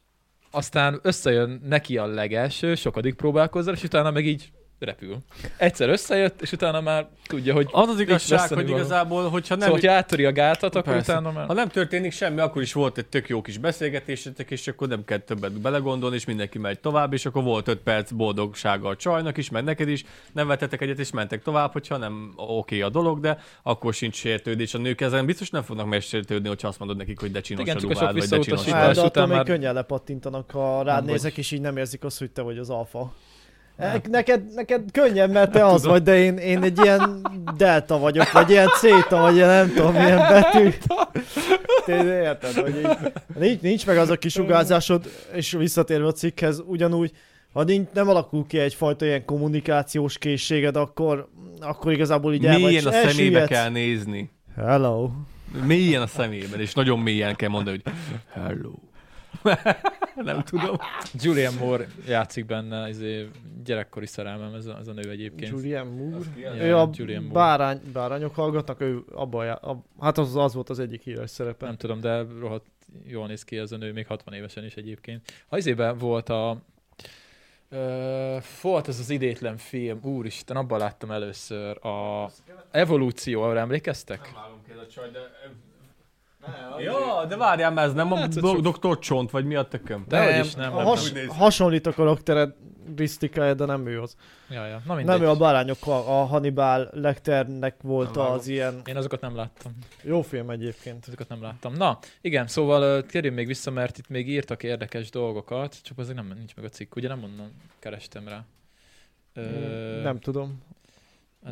aztán 0.58 1.00
összejön 1.02 1.62
neki 1.64 1.98
a 1.98 2.06
legelső, 2.06 2.76
sokadik 2.76 3.16
próbálkozzal, 3.16 3.74
és 3.74 3.84
utána 3.84 4.12
meg 4.12 4.26
így 4.26 4.52
repül. 4.80 5.18
Egyszer 5.58 5.90
összejött, 5.90 6.42
és 6.42 6.52
utána 6.52 6.82
már 6.82 7.08
tudja, 7.28 7.54
hogy 7.54 7.68
Az 7.72 7.88
az 7.90 8.00
igazság, 8.00 8.48
hogy 8.48 8.64
való. 8.66 8.78
igazából, 8.78 9.30
hogyha 9.30 9.56
nem... 9.56 9.64
szóval, 9.64 9.80
hogyha 9.80 9.92
áttöri 9.96 10.26
a 10.26 10.32
gátat, 10.32 10.76
akkor 10.76 10.94
Persze. 10.94 11.12
utána 11.12 11.32
már... 11.32 11.46
Ha 11.48 11.54
nem 11.54 11.68
történik 11.68 12.12
semmi, 12.12 12.40
akkor 12.40 12.62
is 12.62 12.74
volt 12.74 12.98
egy 12.98 13.06
tök 13.06 13.30
jó 13.30 13.42
kis 13.42 13.58
beszélgetésetek, 13.58 14.52
és 14.52 14.68
akkor 14.68 14.88
nem 14.88 15.06
kell 15.06 15.18
többet 15.18 15.62
belegondolni, 15.62 16.16
és 16.16 16.26
mindenki 16.26 16.58
megy 16.58 16.80
tovább, 16.80 17.14
és 17.14 17.26
akkor 17.26 17.44
volt 17.44 17.68
5 17.68 17.78
perc 17.80 18.12
boldogsága 18.12 18.88
a 18.90 18.96
csajnak 18.96 19.38
is, 19.38 19.50
meg 19.50 19.64
neked 19.64 19.90
is, 19.90 20.04
nem 20.34 20.48
vettetek 20.48 20.82
egyet, 20.82 21.00
és 21.00 21.12
mentek 21.12 21.42
tovább, 21.42 21.72
hogyha 21.72 21.98
nem 21.98 22.34
oké 22.36 22.82
a 22.82 22.90
dolog, 22.90 23.20
de 23.20 23.40
akkor 23.64 23.94
sincs 23.94 24.16
sértődés. 24.16 24.74
A 24.74 24.78
nők 24.78 25.02
ezen 25.02 25.26
biztos 25.26 25.50
nem 25.50 25.62
fognak 25.64 25.88
megsértődni, 25.88 26.48
hogyha 26.48 26.68
azt 26.68 26.80
mondod 26.80 26.98
nekik, 26.98 27.20
hogy 27.20 27.32
de 27.32 27.42
csinos 27.42 27.62
Igen, 27.64 27.78
a 27.78 27.80
ruhád, 27.80 28.18
vagy 28.18 28.28
de 28.28 28.40
csinos 28.40 28.66
Hát, 28.66 28.86
vagy. 28.86 28.96
de 28.96 29.02
attól 29.02 29.26
már- 29.28 29.46
könnyen 29.46 29.74
lepattintanak, 29.74 30.52
ha 30.52 30.82
rád 30.84 31.04
Nem 31.04 31.14
nézek, 31.14 31.30
vagy. 31.32 31.40
és 31.40 31.52
így 31.52 31.62
nem 31.62 31.78
érzik 31.78 32.04
azt, 32.04 32.20
hogy 32.20 32.32
te 32.32 32.42
vagy 32.42 32.58
az 32.58 32.70
alfa. 32.70 33.14
Neked, 34.10 34.54
neked 34.54 34.84
könnyebb, 34.92 35.32
mert 35.32 35.52
te 35.52 35.66
az 35.66 35.86
vagy, 35.86 36.04
de 36.04 36.18
én, 36.18 36.38
én 36.38 36.64
egy 36.64 36.80
ilyen 36.84 37.28
delta 37.58 37.98
vagyok, 37.98 38.32
vagy 38.32 38.50
ilyen 38.50 38.68
céta, 38.80 39.18
vagy 39.18 39.36
ilyen 39.36 39.48
nem 39.48 39.74
tudom, 39.76 39.94
milyen 39.94 40.18
betű. 40.30 40.70
Te 41.86 42.04
érted, 42.04 42.54
hogy 42.54 42.76
így, 42.78 43.12
nincs, 43.40 43.62
nincs 43.62 43.86
meg 43.86 43.98
az 43.98 44.10
a 44.10 44.16
kisugárzásod, 44.16 45.12
és 45.34 45.52
visszatérve 45.52 46.08
a 46.08 46.12
cikkhez, 46.12 46.64
ugyanúgy, 46.66 47.12
ha 47.54 47.64
nincs, 47.64 47.88
nem 47.94 48.10
alakul 48.10 48.46
ki 48.48 48.60
egyfajta 48.60 49.06
ilyen 49.06 49.26
kommunikációs 49.26 50.18
készséged, 50.18 50.76
akkor, 50.76 51.30
akkor 51.60 51.92
igazából 51.92 52.34
így 52.34 52.46
el 52.46 52.60
vagy, 52.60 52.64
Mélyen 52.64 52.86
a 52.86 52.92
szemébe 52.92 53.46
kell 53.48 53.70
nézni. 53.70 54.32
Hello. 54.56 55.10
Mélyen 55.66 56.02
a 56.02 56.08
szemében, 56.08 56.60
és 56.60 56.74
nagyon 56.74 57.00
mélyen 57.00 57.36
kell 57.36 57.50
mondani, 57.50 57.82
hogy 57.84 57.94
hello. 58.34 58.72
Nem 60.24 60.44
tudom. 60.44 60.78
Julian 61.14 61.54
Moore 61.54 61.88
játszik 62.08 62.46
benne, 62.46 62.90
izé, 62.90 63.30
gyerekkori 63.64 64.06
szerelmem 64.06 64.54
ez 64.54 64.66
a, 64.66 64.78
ez 64.78 64.88
a 64.88 64.94
nő 64.94 65.10
egyébként. 65.10 65.52
Julian 65.52 65.88
Moore. 65.88 66.26
Ja, 66.38 66.56
ő 66.56 66.76
a 66.76 66.90
Julian 66.94 67.24
Moore. 67.24 67.34
bárány, 67.34 67.82
bárányok 67.94 68.36
hallgatnak, 68.36 68.82
ő 68.82 69.04
abban 69.12 69.46
já, 69.46 69.54
ab, 69.54 69.84
hát 70.00 70.18
az, 70.18 70.36
az 70.36 70.54
volt 70.54 70.70
az 70.70 70.80
egyik 70.80 71.02
híres 71.02 71.30
szerepe. 71.30 71.66
Nem 71.66 71.78
tudom, 71.78 72.00
de 72.00 72.26
rohadt 72.40 72.66
jól 73.06 73.28
néz 73.28 73.44
ki 73.44 73.58
ez 73.58 73.72
a 73.72 73.78
nő, 73.78 73.92
még 73.92 74.08
60 74.08 74.34
évesen 74.34 74.66
is 74.66 74.76
egyébként. 74.76 75.32
Ha 75.48 75.58
izében 75.58 75.98
volt 75.98 76.30
a... 76.30 76.62
Ö, 77.70 78.38
volt 78.62 78.88
ez 78.88 79.00
az 79.00 79.10
idétlen 79.10 79.58
film, 79.58 80.00
úristen, 80.04 80.58
abban 80.58 80.80
láttam 80.80 81.12
először 81.12 81.86
a 81.86 82.30
Evolúció, 82.72 83.42
arra 83.42 83.60
emlékeztek? 83.60 84.32
Ja, 86.80 87.26
de 87.28 87.38
várjál, 87.38 87.72
mert 87.72 87.88
ez 87.88 87.94
nem 87.94 88.12
a 88.12 88.28
do- 88.28 88.46
sok- 88.46 88.62
doktor 88.62 89.00
Csont, 89.00 89.32
vagy 89.32 89.46
mi 89.46 89.56
a 89.56 89.64
tököm? 89.64 90.06
De 90.08 90.40
is 90.40 90.54
nem, 90.56 90.74
a 90.74 90.76
nem, 90.76 90.86
has, 90.86 91.12
nem. 91.12 91.28
hasonlít 91.28 91.88
a 91.88 91.94
karakterisztikája, 91.94 93.54
de 93.54 93.66
nem 93.66 93.88
ő 93.88 94.02
az. 94.02 94.16
Ja, 94.50 94.66
ja. 94.66 94.82
Na 94.86 94.94
mindegy. 94.96 95.16
Nem 95.20 95.28
ő 95.28 95.30
a 95.30 95.36
bárányok, 95.36 95.78
a 95.88 96.26
Hannibal 96.26 96.90
Lecternek 96.92 97.76
volt 97.82 98.14
Nem 98.14 98.24
vágom. 98.24 98.38
az 98.38 98.48
ilyen 98.48 98.82
Én 98.86 98.96
azokat 98.96 99.22
nem 99.22 99.36
láttam. 99.36 99.78
jó 100.02 100.22
film 100.22 100.50
egyébként. 100.50 101.06
Azokat 101.08 101.28
nem 101.28 101.42
láttam. 101.42 101.74
Na, 101.74 102.00
igen, 102.22 102.48
szóval 102.48 102.82
ö, 102.82 103.02
térjünk 103.02 103.36
még 103.36 103.48
vissza, 103.48 103.72
mert 103.72 103.98
itt 103.98 104.10
még 104.10 104.30
írtak 104.30 104.64
érdekes 104.64 105.10
dolgokat, 105.10 105.76
csak 105.84 105.98
azért 105.98 106.16
nem 106.16 106.34
nincs 106.38 106.56
meg 106.56 106.66
a 106.66 106.70
cikk, 106.70 106.96
ugye 106.96 107.08
nem 107.08 107.24
onnan 107.24 107.52
kerestem 107.80 108.28
rá. 108.28 108.44
Ö, 109.34 110.02
Nem 110.02 110.20
tudom. 110.20 110.62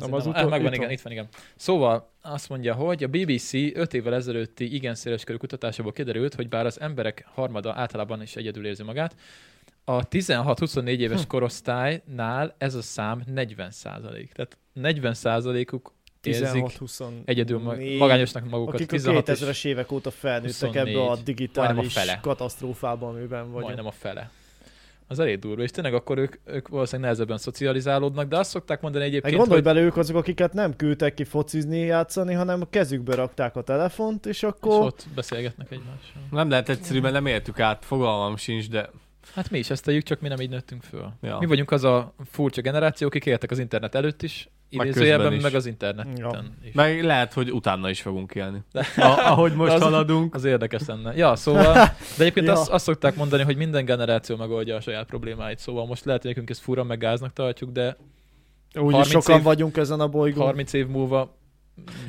Nem, 0.00 0.12
az 0.14 0.22
nem, 0.24 0.32
utol- 0.32 0.44
ah, 0.44 0.50
megvan, 0.50 0.66
itt 0.72 0.74
igen, 0.74 0.84
van. 0.86 0.90
itt 0.96 1.00
van, 1.02 1.12
igen. 1.12 1.28
Szóval 1.56 2.10
azt 2.22 2.48
mondja, 2.48 2.74
hogy 2.74 3.02
a 3.04 3.08
BBC 3.08 3.52
5 3.52 3.94
évvel 3.94 4.14
ezelőtti 4.14 4.74
igen 4.74 4.94
széleskörű 4.94 5.36
kutatásából 5.38 5.92
kiderült, 5.92 6.34
hogy 6.34 6.48
bár 6.48 6.66
az 6.66 6.80
emberek 6.80 7.26
harmada 7.34 7.72
általában 7.76 8.22
is 8.22 8.36
egyedül 8.36 8.66
érzi 8.66 8.82
magát, 8.82 9.14
a 9.84 10.08
16-24 10.08 10.86
éves 10.98 11.20
Hm. 11.22 11.26
korosztálynál 11.28 12.54
ez 12.58 12.74
a 12.74 12.82
szám 12.82 13.22
40 13.26 13.70
százalék. 13.70 14.32
Tehát 14.32 14.58
40 14.72 15.14
százalékuk 15.14 15.92
érzik, 16.22 16.46
16-24. 16.46 17.22
egyedül 17.24 17.58
ma- 17.58 17.74
magányosnak 17.98 18.48
magukat. 18.50 18.74
Akik 18.74 18.86
a 18.92 18.94
16 18.94 19.28
és 19.28 19.38
2000-es 19.38 19.64
évek 19.64 19.92
óta 19.92 20.10
felnőttek 20.10 20.50
24. 20.52 20.88
ebbe 20.94 21.00
a 21.02 21.10
a 21.10 21.16
digitális 21.24 21.92
fele. 21.92 22.18
katasztrófában, 22.22 23.14
amiben 23.14 23.44
vagyunk. 23.44 23.62
majdnem 23.64 23.86
a 23.86 23.90
fele. 23.90 24.30
Az 25.08 25.18
elég 25.18 25.38
durva, 25.38 25.62
és 25.62 25.70
tényleg 25.70 25.94
akkor 25.94 26.18
ők, 26.18 26.34
ők 26.44 26.68
valószínűleg 26.68 27.10
nehezebben 27.10 27.38
szocializálódnak, 27.38 28.28
de 28.28 28.38
azt 28.38 28.50
szokták 28.50 28.80
mondani 28.80 29.04
egyébként, 29.04 29.36
gondolj 29.36 29.60
hogy 29.60 29.72
bele, 29.72 29.80
ők 29.80 29.96
azok, 29.96 30.16
akiket 30.16 30.52
nem 30.52 30.76
küldtek 30.76 31.14
ki 31.14 31.24
focizni, 31.24 31.78
játszani, 31.78 32.34
hanem 32.34 32.60
a 32.60 32.68
kezükbe 32.70 33.14
rakták 33.14 33.56
a 33.56 33.62
telefont, 33.62 34.26
és 34.26 34.36
és 34.36 34.42
akkor... 34.42 34.80
ott 34.80 35.06
beszélgetnek 35.14 35.70
egymással. 35.70 36.22
Nem 36.30 36.48
lehet 36.48 36.68
egyszerű, 36.68 37.00
mert 37.00 37.14
nem 37.14 37.26
értük 37.26 37.60
át, 37.60 37.84
fogalmam 37.84 38.36
sincs, 38.36 38.68
de 38.68 38.90
Hát 39.34 39.50
mi 39.50 39.58
is 39.58 39.70
ezt 39.70 39.84
tegyük, 39.84 40.02
csak 40.02 40.20
mi 40.20 40.28
nem 40.28 40.40
így 40.40 40.48
nőttünk 40.48 40.82
föl. 40.82 41.12
Ja. 41.22 41.38
Mi 41.38 41.46
vagyunk 41.46 41.70
az 41.70 41.84
a 41.84 42.14
furcsa 42.30 42.60
generáció, 42.60 43.06
akik 43.06 43.26
éltek 43.26 43.50
az 43.50 43.58
internet 43.58 43.94
előtt 43.94 44.22
is, 44.22 44.48
idézőjelben, 44.68 45.32
is. 45.32 45.42
meg 45.42 45.54
az 45.54 45.66
interneten 45.66 46.16
Ja. 46.16 46.44
is. 46.64 46.72
meg 46.72 47.04
lehet, 47.04 47.32
hogy 47.32 47.50
utána 47.52 47.90
is 47.90 48.00
fogunk 48.00 48.34
élni. 48.34 48.62
A, 48.72 48.82
ahogy 49.02 49.52
most 49.54 49.72
Az- 49.72 49.82
haladunk. 49.82 50.34
Az 50.34 50.44
érdekes 50.44 50.82
lenne. 50.86 51.12
Ja, 51.16 51.36
szóval, 51.36 51.72
de 51.72 51.90
egyébként 52.18 52.46
Ja. 52.50 52.52
azt, 52.52 52.70
azt 52.70 52.84
szokták 52.84 53.16
mondani, 53.16 53.42
hogy 53.42 53.56
minden 53.56 53.84
generáció 53.84 54.36
megoldja 54.36 54.76
a 54.76 54.80
saját 54.80 55.06
problémáit, 55.06 55.58
szóval 55.58 55.86
most 55.86 56.04
lehet, 56.04 56.20
hogy 56.20 56.30
nekünk 56.30 56.50
ezt 56.50 56.60
fura, 56.60 56.84
meg 56.84 56.98
gáznak 56.98 57.32
tartjuk, 57.32 57.70
de 57.70 57.96
Úgyis 58.74 58.92
30 58.92 59.08
sokan 59.10 59.36
év- 59.36 59.44
vagyunk 59.44 59.76
ezen 59.76 60.00
a 60.00 60.08
bolygón. 60.08 60.44
30 60.44 60.72
év 60.72 60.86
múlva 60.86 61.36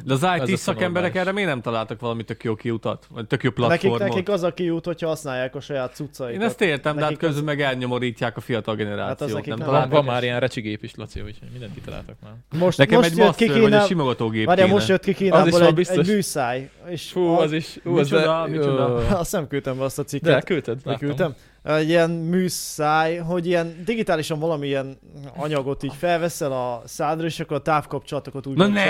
De 0.06 0.14
az 0.14 0.28
IT 0.48 0.54
a 0.54 0.58
szakemberek 0.58 1.16
erre 1.16 1.32
miért 1.32 1.50
nem 1.50 1.62
találtak 1.62 2.00
valami 2.00 2.24
tök 2.24 2.44
jó 2.44 2.56
kiutat? 2.56 3.08
Vagy 3.10 3.28
tök 3.28 3.44
jó 3.44 3.50
Nekik, 3.56 3.66
platformot? 3.66 4.00
nekik 4.00 4.30
az 4.30 4.44
a 4.44 4.54
kiút, 4.54 4.86
hogyha 4.86 5.08
használják 5.08 5.56
a 5.56 5.60
saját 5.60 5.96
cuccaikat. 5.96 6.42
Én 6.42 6.48
ezt 6.48 6.62
értem, 6.62 6.96
de 6.96 7.02
hát 7.02 7.10
nekik 7.10 7.24
az- 7.24 7.28
közben 7.36 7.44
meg 7.44 7.62
elnyomorítják 7.62 8.38
a 8.38 8.40
fiatal 8.42 8.76
generációt. 8.76 9.30
nekik 9.34 9.48
nem 9.48 9.58
nem 9.58 9.68
van, 9.68 9.76
találtak 9.76 9.96
van 9.98 10.06
már 10.14 10.24
ilyen 10.24 10.40
recsigép 10.40 10.84
is, 10.84 10.96
Laci, 10.96 11.20
úgyhogy 11.22 11.48
mindent 11.52 11.74
kitaláltak 11.74 12.16
már. 12.24 12.34
Most, 12.62 12.78
Nekem 12.78 12.98
most 12.98 13.10
egy 13.12 13.18
jött 13.18 13.36
ki 13.36 13.46
masször 13.46 13.62
vagy 13.62 13.70
Kína... 13.70 13.82
egy 13.82 13.88
simogatógép 13.88 14.46
Várjál, 14.46 14.66
kéne. 14.66 14.78
most 14.78 14.90
jött 14.90 15.04
ki 15.04 15.10
Az 15.10 15.18
is 15.18 15.24
Kínából 15.52 15.68
egy, 15.68 15.74
biztos. 15.74 16.08
egy 16.08 16.14
műszáj. 16.14 16.70
És 16.90 17.10
Fú, 17.12 17.22
a- 17.22 17.40
az 17.42 17.52
is, 17.52 17.78
ú, 17.84 17.98
az 17.98 18.10
Micsoda, 18.10 18.44
de, 18.46 18.52
micsoda? 18.52 18.88
Ö, 19.10 19.14
Azt 19.16 19.32
nem 19.32 19.48
küldtem 19.48 19.78
be 19.78 19.84
azt 19.84 20.00
a 20.00 20.04
cikket. 20.04 20.34
De, 20.34 20.42
küldted, 20.42 20.80
Vagy 20.84 20.98
küldtem. 20.98 21.36
Egy 21.68 21.90
ilyen 21.90 22.10
műszáj, 22.10 23.18
hogy 23.18 23.48
ilyen 23.48 23.76
digitálisan 23.86 24.40
valamilyen 24.40 24.98
anyagot 25.38 25.84
így 25.84 25.94
felveszel 26.00 26.52
a 26.52 26.82
szádra, 26.86 27.26
és 27.26 27.40
akkor 27.40 27.58
a 27.58 27.62
távkapcsolatokat 27.62 28.48
úgy 28.48 28.58
Na 28.58 28.68
ne. 28.68 28.84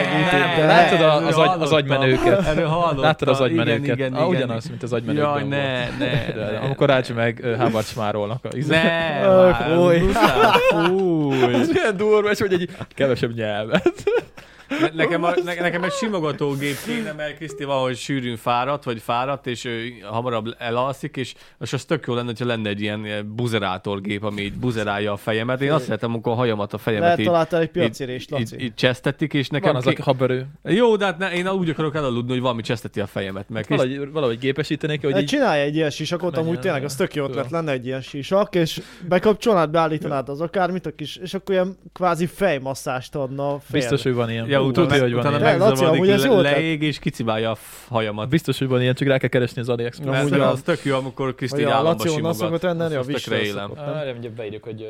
De 0.58 0.66
Látod 0.66 1.02
a- 1.02 1.14
az 1.16 1.24
agy- 1.38 1.62
az 1.62 1.70
hallottam. 1.70 1.74
agymennőket? 1.78 2.46
Erről 2.46 2.68
hallottam. 2.68 3.00
Láttad 3.02 3.28
az 3.28 3.40
Igen, 3.40 3.50
agymenőket? 3.50 3.96
Igen, 3.96 4.14
ah, 4.14 4.20
igen, 4.28 4.36
ugyanaz, 4.36 4.66
mint 4.70 4.84
az 4.84 4.94
agymenőkben 4.94 5.30
Jaj, 5.32 5.40
volt. 5.40 5.50
ne, 5.50 6.06
ne, 6.06 6.32
De, 6.34 6.52
ne. 6.52 6.58
amikor 6.60 6.88
Rácsi 6.88 7.14
meg 7.14 7.42
Howard 7.58 7.86
smárolnak. 7.86 8.46
A, 8.46 8.56
izé. 8.58 8.76
Ne, 8.76 9.22
fúj. 9.54 9.96
Ez 11.62 11.70
milyen 11.70 11.98
durva, 11.98 12.30
és 12.30 12.40
hogy 12.40 12.54
egy 12.54 12.70
kevesebb 12.96 13.34
nyelvet. 13.36 14.04
Ne, 14.70 14.90
nekem, 14.94 15.24
a, 15.24 15.34
ne, 15.44 15.54
nekem 15.54 15.84
egy 15.84 15.92
simogatógép 15.92 16.76
kéne, 16.86 17.12
mert 17.12 17.36
Kriszti 17.36 17.64
valahogy 17.64 17.96
sűrűn 17.96 18.36
fáradt, 18.36 18.84
vagy 18.84 19.02
fáradt, 19.02 19.48
és 19.48 19.66
ő 19.66 19.90
hamarabb 20.04 20.56
elalszik, 20.58 21.16
és 21.18 21.34
most 21.58 21.74
az 21.74 21.86
tök 21.86 22.08
jó 22.08 22.14
lenne, 22.14 22.28
hogyha 22.28 22.46
lenne 22.46 22.70
egy 22.70 22.82
ilyen 22.82 23.34
buzerátorgép, 23.36 24.24
ami 24.24 24.42
így 24.42 24.54
buzerálja 24.54 25.12
a 25.12 25.18
fejemet. 25.18 25.62
Én 25.62 25.72
azt 25.72 25.84
szeretem, 25.84 26.10
amikor 26.10 26.32
a 26.32 26.36
hajamat 26.36 26.74
a 26.74 26.78
fejemet 26.78 27.04
Lehet 27.04 27.20
így, 27.20 27.26
találtál 27.26 27.62
egy 27.62 27.70
piacérést, 27.70 28.32
így, 28.32 28.40
Laci. 28.40 28.60
így 28.60 28.74
csesztetik, 28.74 29.34
és 29.34 29.50
nekem 29.50 29.72
Van 29.72 29.82
az, 29.82 29.88
aki 29.88 30.02
haberő. 30.02 30.48
Jó, 30.64 30.96
de 30.96 31.06
hát 31.06 31.18
ne, 31.18 31.32
én 31.32 31.48
úgy 31.48 31.70
akarok 31.70 31.96
elaludni, 31.96 32.32
hogy 32.32 32.42
valami 32.42 32.62
cseszteti 32.62 33.00
a 33.00 33.08
fejemet. 33.08 33.50
Mert 33.50 33.66
Kriszt... 33.66 33.84
Valahogy, 33.84 34.12
valahogy 34.12 34.40
gépesítenék, 34.40 35.02
hogy 35.02 35.18
így... 35.18 35.26
Csinálj 35.26 35.62
egy 35.62 35.76
ilyen 35.76 35.90
sisakot, 35.90 36.38
amúgy 36.38 36.60
tényleg 36.60 36.84
az 36.84 36.96
tök 36.96 37.16
jó 37.16 37.26
ötlet 37.26 37.52
lenne 37.52 37.72
egy 37.72 37.86
ilyen 37.86 38.02
sisak, 38.02 38.56
és 38.56 38.82
bekapcsolnád, 39.08 39.70
beállítanád 39.70 40.30
az 40.30 40.42
akármit, 40.42 40.86
a 40.86 40.92
kis, 40.96 41.16
és 41.16 41.34
akkor 41.34 41.56
ilyen 41.56 41.78
kvázi 41.94 42.26
fejmasszást 42.26 43.16
adna 43.16 43.54
a 43.54 43.60
fél. 43.60 43.80
Biztos, 43.80 44.04
hogy 44.04 44.14
van 44.14 44.30
ilyen. 44.30 44.48
Ja, 44.48 44.57
utána, 44.62 44.88
Tudja, 44.88 45.02
hogy 45.04 45.12
van 45.14 45.20
utána 45.26 45.38
ilyen. 45.40 45.58
Laci, 45.58 45.84
amúgy 45.86 46.10
ez 46.10 46.26
jó 46.26 46.40
leég, 46.40 46.82
és 46.82 47.00
kicibálja 47.00 47.52
a 47.52 47.58
hajamat. 47.88 48.30
Biztos, 48.30 48.58
hogy 48.58 48.68
van 48.68 48.82
ilyen, 48.82 48.94
csak 48.96 49.08
rá 49.08 49.18
kell 49.18 49.30
keresni 49.30 49.62
az 49.62 49.70
AliExpress. 49.70 50.08
Mert 50.10 50.20
amúgy 50.32 50.40
az, 50.40 50.62
tök 50.62 50.84
jó, 50.84 50.96
amikor 50.96 51.36
Kriszti 51.36 51.64
államba 51.64 51.90
Laci 51.90 52.02
onnan 52.02 52.16
simogat. 52.16 52.38
szokott 52.38 52.62
rendelni, 52.62 52.96
a 52.96 53.02
Vissel 53.02 53.40
élem. 53.40 53.68
szokott. 53.68 53.78
Ah, 53.86 54.12
mindjárt 54.12 54.36
beírjuk, 54.36 54.64
hogy... 54.64 54.86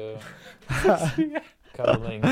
Cuddling, 1.75 2.23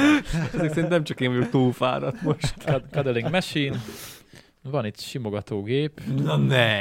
Ezek 0.53 0.69
szerint 0.69 0.89
nem 0.89 1.03
csak 1.03 1.21
én 1.21 1.29
vagyok 1.33 1.49
túlfáradt 1.49 2.21
most. 2.21 2.53
cud- 2.65 2.83
cuddling 2.91 3.29
machine. 3.29 3.75
Van 4.61 4.85
itt 4.85 4.99
simogatógép. 4.99 6.01
Na 6.23 6.37
ne! 6.37 6.79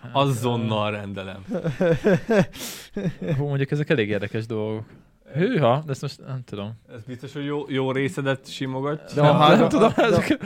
Hát, 0.00 0.10
Azonnal 0.12 0.90
rendelem. 0.90 1.44
Hú, 3.36 3.46
mondjuk 3.46 3.70
ezek 3.70 3.90
elég 3.90 4.08
érdekes 4.08 4.46
dolgok. 4.46 4.84
Hűha, 5.34 5.82
de 5.84 5.90
ezt 5.92 6.02
most 6.02 6.20
nem 6.26 6.42
tudom. 6.44 6.72
Ez 6.92 7.02
biztos, 7.02 7.32
hogy 7.32 7.44
jó, 7.44 7.64
jó 7.68 7.92
részedet 7.92 8.50
simogat. 8.50 9.14
De 9.14 9.22
nem, 9.22 9.36
nem 9.36 9.68
tudom, 9.68 9.92
de- 9.96 10.02
ezek, 10.02 10.38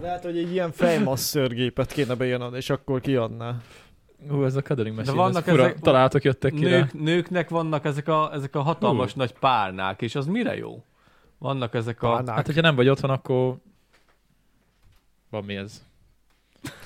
Lehet, 0.00 0.22
hogy 0.22 0.38
egy 0.38 0.52
ilyen 0.52 0.72
fejmasszörgépet 0.72 1.92
kéne 1.92 2.14
beírnod, 2.14 2.54
és 2.54 2.70
akkor 2.70 3.00
kiadná. 3.00 3.56
Hú, 4.28 4.44
ez 4.44 4.54
a 4.56 4.60
cuddling 4.62 4.96
machine, 4.96 5.16
vannak 5.16 5.46
ez 5.46 5.52
fura 5.52 5.64
ezek- 5.64 5.80
találatok 5.80 6.24
jöttek 6.24 6.52
ki. 6.52 6.60
Nők, 6.64 6.92
nőknek 6.92 7.48
vannak 7.48 7.84
ezek 7.84 8.08
a, 8.08 8.30
ezek 8.32 8.56
a 8.56 8.62
hatalmas 8.62 9.14
nagy 9.14 9.32
párnák, 9.32 10.02
és 10.02 10.14
az 10.14 10.26
mire 10.26 10.56
jó? 10.56 10.84
Vannak 11.38 11.74
ezek 11.74 12.02
a... 12.02 12.10
Párnák. 12.10 12.34
Hát, 12.34 12.46
hogyha 12.46 12.60
nem 12.60 12.74
vagy 12.74 12.88
otthon, 12.88 13.10
akkor 13.10 13.56
van 15.30 15.44
mi 15.44 15.54
ez? 15.56 15.84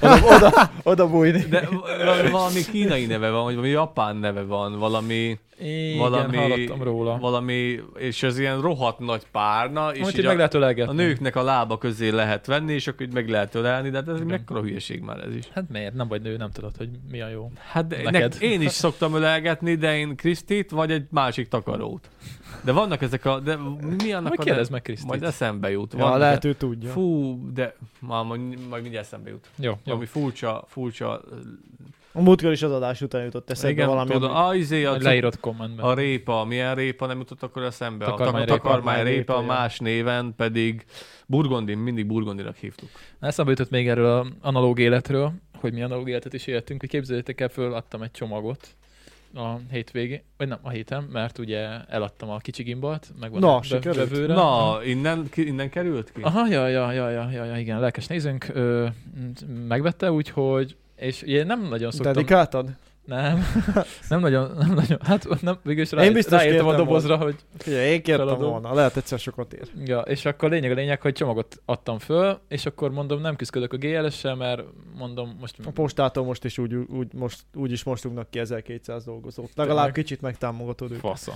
Oda, 0.01 0.37
oda, 0.37 0.71
oda 0.83 1.09
bújni. 1.09 1.43
De 1.51 1.69
valami, 2.31 2.61
kínai 2.71 3.07
neve 3.07 3.31
van, 3.31 3.45
vagy 3.45 3.55
valami 3.55 3.73
japán 3.73 4.17
neve 4.17 4.43
van, 4.43 4.79
valami, 4.79 5.39
Igen, 5.61 5.99
valami, 5.99 6.37
hallottam 6.37 6.83
róla. 6.83 7.19
valami, 7.19 7.81
és 7.99 8.23
ez 8.23 8.39
ilyen 8.39 8.61
rohadt 8.61 8.99
nagy 8.99 9.23
párna, 9.33 9.91
és 9.95 10.01
Amit 10.01 10.13
így 10.13 10.19
így 10.19 10.25
a, 10.25 10.29
meg 10.29 10.37
lehet 10.37 10.55
ölelgetni. 10.55 10.93
a 10.93 10.95
nőknek 10.95 11.37
a 11.37 11.43
lába 11.43 11.79
közé 11.79 12.09
lehet 12.09 12.47
venni, 12.47 12.73
és 12.73 12.87
akkor 12.87 13.07
így 13.07 13.13
meg 13.13 13.29
lehet 13.29 13.55
ölelni, 13.55 13.91
de 13.91 13.97
hát 13.97 14.09
ez 14.09 14.21
mekkora 14.21 14.61
hülyeség 14.61 15.01
már 15.01 15.19
ez 15.27 15.35
is. 15.35 15.45
Hát 15.55 15.65
miért? 15.69 15.95
Nem 15.95 16.09
vagy 16.09 16.23
nő, 16.23 16.37
nem 16.37 16.51
tudod, 16.51 16.77
hogy 16.77 16.89
mi 17.11 17.21
a 17.21 17.29
jó. 17.29 17.51
Hát 17.73 17.89
Neked. 17.89 18.13
nek, 18.13 18.35
én 18.41 18.61
is 18.63 18.73
szoktam 18.73 19.15
ölelgetni, 19.15 19.75
de 19.75 19.97
én 19.97 20.17
Krisztit, 20.17 20.71
vagy 20.71 20.91
egy 20.91 21.05
másik 21.11 21.49
takarót. 21.49 22.09
De 22.63 22.73
vannak 22.73 23.03
ezek 23.03 23.25
a... 23.25 23.41
De 23.41 23.57
mi 24.03 24.13
annak 24.13 24.29
Majd 24.29 24.41
a... 24.41 24.43
kérdezd 24.43 24.71
meg 24.71 24.83
Krisztit. 24.83 25.07
Majd 25.09 25.23
eszembe 25.23 25.71
jut. 25.71 25.93
Ja, 25.93 25.99
Vannak- 25.99 26.19
lehet, 26.19 26.45
ő 26.45 26.55
tudja. 26.55 26.91
Fú, 26.91 27.39
de 27.53 27.77
már 27.99 28.25
majd, 28.25 28.41
majd 28.69 28.83
mindjárt 28.83 29.07
eszembe 29.07 29.31
jut. 29.31 29.49
Jó, 29.57 29.71
jó. 29.71 29.77
Valami 29.85 30.07
furcsa, 30.07 30.65
furcsa... 30.69 31.21
A 32.17 32.21
múltkor 32.23 32.53
is 32.53 32.63
az 32.63 32.73
adás 32.73 33.01
után 33.01 33.25
jutott 33.25 33.51
eszedbe 33.51 33.71
Igen, 33.71 33.87
valami. 33.89 34.11
tudod, 34.11 34.31
ami- 34.31 34.49
a, 34.49 34.55
izé, 34.55 34.85
a, 34.85 34.97
Leírod 35.01 35.41
kommentben. 35.41 35.85
a 35.85 35.95
répa, 35.95 36.45
milyen 36.45 36.75
répa 36.75 37.07
nem 37.07 37.19
jutott 37.19 37.43
akkor 37.43 37.63
eszembe? 37.63 38.05
Takarmány 38.05 38.35
a 38.35 38.39
répa. 38.39 38.53
tak- 38.53 38.63
takarmány 38.63 39.03
répa, 39.05 39.25
Takarmány 39.25 39.47
répa, 39.47 39.55
más 39.63 39.79
néven 39.79 40.35
pedig 40.37 40.85
Burgondin, 41.27 41.79
mindig 41.79 42.07
Burgondinak 42.07 42.57
hívtuk. 42.57 42.89
Eszembe 43.21 43.51
jutott 43.51 43.71
még 43.71 43.89
erről 43.89 44.07
az 44.07 44.27
analóg 44.41 44.79
életről, 44.79 45.33
hogy 45.61 45.73
mi 45.73 45.83
analóg 45.83 46.09
életet 46.09 46.33
is 46.33 46.47
éltünk, 46.47 46.81
hogy 46.81 46.89
képzeljétek 46.89 47.41
el, 47.41 47.49
föladtam 47.49 48.03
egy 48.03 48.11
csomagot 48.11 48.69
a 49.37 49.61
hétvégén, 49.71 50.23
vagy 50.37 50.49
nem, 50.49 50.59
a 50.63 50.69
héten, 50.71 51.03
mert 51.13 51.39
ugye 51.39 51.69
eladtam 51.89 52.31
a 52.31 52.39
kicsi 52.39 52.63
gimbalt, 52.63 53.13
meg 53.21 53.31
van 53.31 53.41
Na, 53.41 53.57
a 53.57 53.63
sikerült. 53.63 54.09
vevőre. 54.09 54.35
Na, 54.35 54.79
innen, 54.85 55.29
ki, 55.31 55.47
innen 55.47 55.69
került 55.71 56.13
ki? 56.13 56.21
Aha, 56.23 56.47
ja, 56.47 56.69
ja, 56.69 56.93
ja, 56.93 57.11
ja, 57.11 57.31
ja, 57.31 57.45
ja 57.45 57.57
igen, 57.57 57.81
lelkes 57.81 58.07
nézőnk 58.07 58.47
ö, 58.53 58.87
megvette, 59.69 60.13
úgyhogy 60.13 60.77
és 60.97 61.23
ugye 61.23 61.45
nem 61.45 61.69
nagyon 61.69 61.91
szoktam... 61.91 62.13
Dedikáltad? 62.13 62.71
Nem, 63.05 63.45
nem 64.09 64.21
nagyon, 64.21 64.51
nem 64.59 64.75
nagyon, 64.75 64.99
hát 65.03 65.41
nem, 65.41 65.59
végülis 65.63 65.91
rá, 65.91 66.05
Én 66.05 66.13
biztos 66.13 66.39
ráírtam 66.39 66.67
a 66.67 66.75
dobozra, 66.75 67.17
hogy 67.17 67.35
Figyelj, 67.59 67.91
én 67.93 68.03
kértem 68.03 68.27
Feladom. 68.27 68.51
volna. 68.51 68.75
Lehet 68.75 68.97
egyszer 68.97 69.19
sokat 69.19 69.53
ér. 69.53 69.69
Ja, 69.85 70.01
és 70.01 70.25
akkor 70.25 70.51
lényeg 70.51 70.71
a 70.71 70.75
lényeg, 70.75 71.01
hogy 71.01 71.13
csomagot 71.13 71.61
adtam 71.65 71.99
föl, 71.99 72.41
és 72.49 72.67
akkor 72.67 72.91
mondom, 72.91 73.21
nem 73.21 73.37
küzdök 73.37 73.73
a 73.73 73.77
GLS-sel, 73.77 74.35
mert 74.35 74.63
mondom, 74.97 75.37
most 75.41 75.55
A 75.65 75.71
postától 75.71 76.25
most 76.25 76.45
is 76.45 76.59
úgy, 76.59 76.75
úgy, 76.75 77.13
most, 77.13 77.43
úgy 77.55 77.73
is 77.73 77.85
mostuknak 77.85 78.31
ki 78.31 78.39
1200 78.39 79.05
dolgozót. 79.05 79.51
Legalább 79.55 79.77
Tényleg? 79.77 79.93
kicsit 79.93 80.21
megtámogatod 80.21 80.91
őket. 80.91 81.01
fasza. 81.03 81.33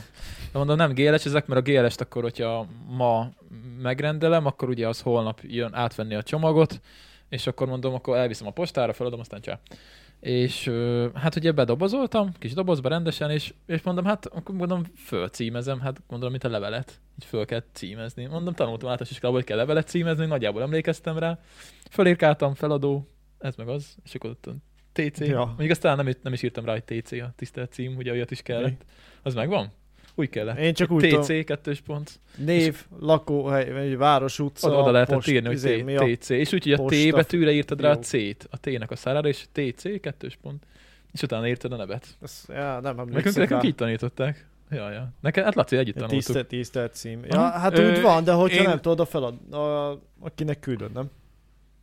De 0.52 0.58
mondom, 0.58 0.76
nem 0.76 0.92
GLS 0.92 1.24
ezek, 1.24 1.46
mert 1.46 1.68
a 1.68 1.70
GLS-t 1.70 2.00
akkor, 2.00 2.22
hogyha 2.22 2.66
ma 2.88 3.28
megrendelem, 3.82 4.46
akkor 4.46 4.68
ugye 4.68 4.88
az 4.88 5.00
holnap 5.00 5.40
jön 5.42 5.74
átvenni 5.74 6.14
a 6.14 6.22
csomagot, 6.22 6.80
és 7.28 7.46
akkor 7.46 7.66
mondom, 7.66 7.94
akkor 7.94 8.16
elviszem 8.16 8.46
a 8.46 8.50
postára, 8.50 8.92
feladom, 8.92 9.20
aztán 9.20 9.40
csá. 9.40 9.60
És 10.20 10.70
hát 11.14 11.36
ugye 11.36 11.52
bedobozoltam, 11.52 12.32
kis 12.38 12.52
dobozba 12.52 12.88
rendesen, 12.88 13.30
és, 13.30 13.54
és 13.66 13.82
mondom, 13.82 14.04
hát 14.04 14.26
akkor 14.26 14.54
mondom, 14.54 14.82
fölcímezem, 14.96 15.80
hát 15.80 16.02
gondolom, 16.06 16.32
mint 16.32 16.44
a 16.44 16.48
levelet, 16.48 17.00
így 17.18 17.24
föl 17.24 17.44
kell 17.44 17.62
címezni. 17.72 18.26
Mondom, 18.26 18.54
tanultam 18.54 18.88
általános 18.88 19.10
iskolában, 19.10 19.40
hogy 19.40 19.48
kell 19.48 19.58
levelet 19.58 19.88
címezni, 19.88 20.26
nagyjából 20.26 20.62
emlékeztem 20.62 21.18
rá. 21.18 21.38
Fölírkáltam, 21.90 22.54
feladó, 22.54 23.08
ez 23.38 23.56
meg 23.56 23.68
az, 23.68 23.96
és 24.04 24.14
akkor 24.14 24.30
ott 24.30 24.48
TC. 24.92 25.18
Ja. 25.18 25.44
Mondjuk 25.44 25.70
aztán 25.70 25.96
nem, 25.96 26.14
nem 26.22 26.32
is 26.32 26.42
írtam 26.42 26.64
rá, 26.64 26.72
hogy 26.72 26.84
TC 26.84 27.12
a 27.12 27.32
tisztelt 27.36 27.72
cím, 27.72 27.96
ugye 27.96 28.12
olyat 28.12 28.30
is 28.30 28.42
kellett. 28.42 28.84
Az 29.22 29.34
megvan? 29.34 29.72
Úgy 30.18 30.28
kellett. 30.28 30.58
Én 30.58 30.74
csak 30.74 30.90
úgy 30.90 31.08
tudom, 31.08 31.22
TC, 31.22 31.44
kettős 31.44 31.80
pont. 31.80 32.20
név, 32.36 32.84
lakóhely, 33.00 33.72
vagy 33.72 33.96
város, 33.96 34.38
utca, 34.38 34.68
Oda, 34.68 34.78
oda 34.80 34.90
lehetett 34.90 35.14
post, 35.14 35.28
írni, 35.28 35.46
hogy 35.46 35.56
izé, 35.56 35.82
mi 35.82 35.96
a... 35.96 36.04
T- 36.04 36.18
TC. 36.18 36.28
És 36.28 36.52
úgy, 36.52 36.62
hogy 36.62 36.72
a 36.72 36.76
T 36.76 36.80
posta 36.80 37.16
betűre 37.16 37.52
írtad 37.52 37.80
rá 37.80 37.90
a. 37.90 37.98
C-t, 37.98 38.46
a 38.50 38.56
T-nek 38.60 38.90
a 38.90 38.96
szárára, 38.96 39.28
és 39.28 39.44
TC, 39.52 40.00
kettős 40.00 40.38
pont. 40.42 40.64
És 41.12 41.22
utána 41.22 41.48
írtad 41.48 41.72
a 41.72 41.76
nevet. 41.76 42.06
Ez, 42.22 42.44
ja, 42.48 42.80
nem 42.80 42.96
Nekünk, 42.96 43.08
emlékszem 43.08 43.42
nekünk 43.42 43.62
így 43.62 43.74
tanították. 43.74 44.46
Ja, 44.70 44.90
ja. 44.90 45.12
Neked, 45.20 45.44
hát 45.44 45.54
Laci, 45.54 45.76
együtt 45.76 45.94
tanultuk. 45.94 46.18
Tisztelt, 46.18 46.46
tisztelt 46.46 46.94
cím. 46.94 47.20
Ja, 47.28 47.38
hát 47.50 47.78
Ö, 47.78 47.90
úgy 47.90 48.00
van, 48.00 48.24
de 48.24 48.32
hogyha 48.32 48.62
én- 48.62 48.68
nem 48.68 48.80
tudod 48.80 49.00
a 49.00 49.04
felad, 49.04 49.54
a, 49.54 49.90
akinek 50.20 50.60
küldöd, 50.60 50.92
nem? 50.92 51.10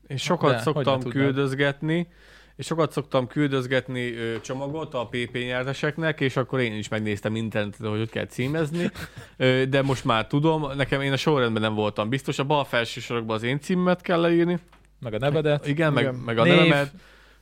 Én 0.08 0.18
sokat 0.18 0.52
De, 0.52 0.60
szoktam 0.60 1.04
küldözgetni, 1.04 2.08
és 2.56 2.66
sokat 2.66 2.92
szoktam 2.92 3.28
küldözgetni 3.28 4.12
ö, 4.16 4.40
csomagot 4.42 4.94
a 4.94 5.08
PP 5.08 5.34
nyerteseknek, 5.34 6.20
és 6.22 6.36
akkor 6.36 6.60
én 6.60 6.74
is 6.74 6.88
megnéztem 6.88 7.36
interneten, 7.36 7.90
hogy 7.90 7.98
hogy 8.00 8.10
kell 8.10 8.26
címezni, 8.26 8.92
ö, 9.38 9.64
de 9.70 9.82
most 9.82 10.06
már 10.06 10.28
tudom, 10.28 10.72
nekem 10.76 11.02
én 11.02 11.12
a 11.12 11.18
sorrendben 11.18 11.62
nem 11.62 11.74
voltam 11.74 12.10
biztos, 12.10 12.40
a 12.40 12.44
bal 12.44 12.64
felső 12.64 13.00
sorokban 13.02 13.36
az 13.36 13.44
én 13.44 13.60
címemet 13.60 14.02
kell 14.02 14.20
leírni, 14.22 14.60
Meg 15.00 15.14
a 15.14 15.18
nevedet, 15.18 15.68
igen, 15.68 15.94
meg, 15.94 16.04
Igen. 16.04 16.16
meg 16.16 16.38
a 16.38 16.44
Név. 16.44 16.56
nevemet, 16.56 16.92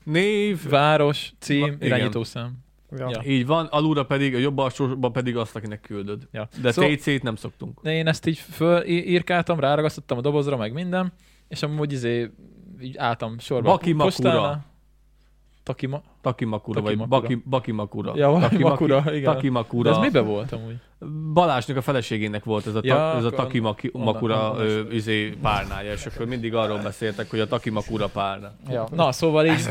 név, 0.04 0.70
város, 0.70 1.34
cím, 1.40 1.76
irányítószám. 1.80 2.52
Ja. 2.98 3.10
Ja. 3.10 3.22
így 3.26 3.46
van, 3.46 3.66
alulra 3.66 4.06
pedig, 4.06 4.36
a 4.36 4.38
jobb 4.38 4.58
alsóban 4.58 5.12
pedig 5.12 5.38
azt, 5.38 5.56
akinek 5.56 5.82
küldöd. 5.82 6.28
Ja. 6.32 6.48
De 6.62 6.72
Szóval- 6.72 6.96
TC-t 6.96 7.24
nem 7.24 7.36
szoktunk. 7.36 7.80
Én 7.84 8.08
ezt 8.08 8.26
így 8.26 8.38
fölírkáltam, 8.38 9.60
ráragasztottam 9.60 10.18
a 10.18 10.22
dobozra, 10.22 10.58
meg 10.58 10.74
minden, 10.74 11.14
és 11.48 11.64
amúgy 11.64 11.92
izé, 11.92 12.32
így 12.82 12.98
álltam 12.98 13.40
sorba. 13.40 13.70
Baki 13.72 13.92
Makura. 13.92 14.66
Takima. 15.64 16.02
Takimakura, 16.22 16.82
vagy 16.82 16.90
Takimakura. 16.98 17.22
Baki, 17.22 17.42
Bakimakura. 17.50 18.12
Ja, 18.16 18.28
valami 18.28 18.44
Takimaki- 18.44 18.84
Makura, 18.86 19.14
igen. 19.16 19.34
Takimakura. 19.34 19.90
De 19.90 19.96
ez 19.96 20.02
miben 20.02 20.26
volt 20.26 20.52
amúgy? 20.52 20.76
Balázsnak 21.34 21.78
a 21.78 21.82
feleségének 21.82 22.44
volt 22.44 22.68
ez 22.68 22.76
a, 22.76 22.80
Ja, 22.84 22.96
ta, 22.96 23.18
ez 23.18 23.24
a 23.24 23.30
Takimakura 23.30 24.56
izé, 24.92 25.30
párnája, 25.42 25.92
és 25.92 26.06
akkor 26.06 26.26
mindig 26.26 26.56
arról 26.56 26.80
beszéltek, 26.84 27.30
hogy 27.30 27.40
a 27.40 27.48
Takimakura 27.48 28.08
párna. 28.08 28.52
Ja. 28.70 28.88
Na, 28.92 29.12
szóval 29.12 29.46
így 29.46 29.70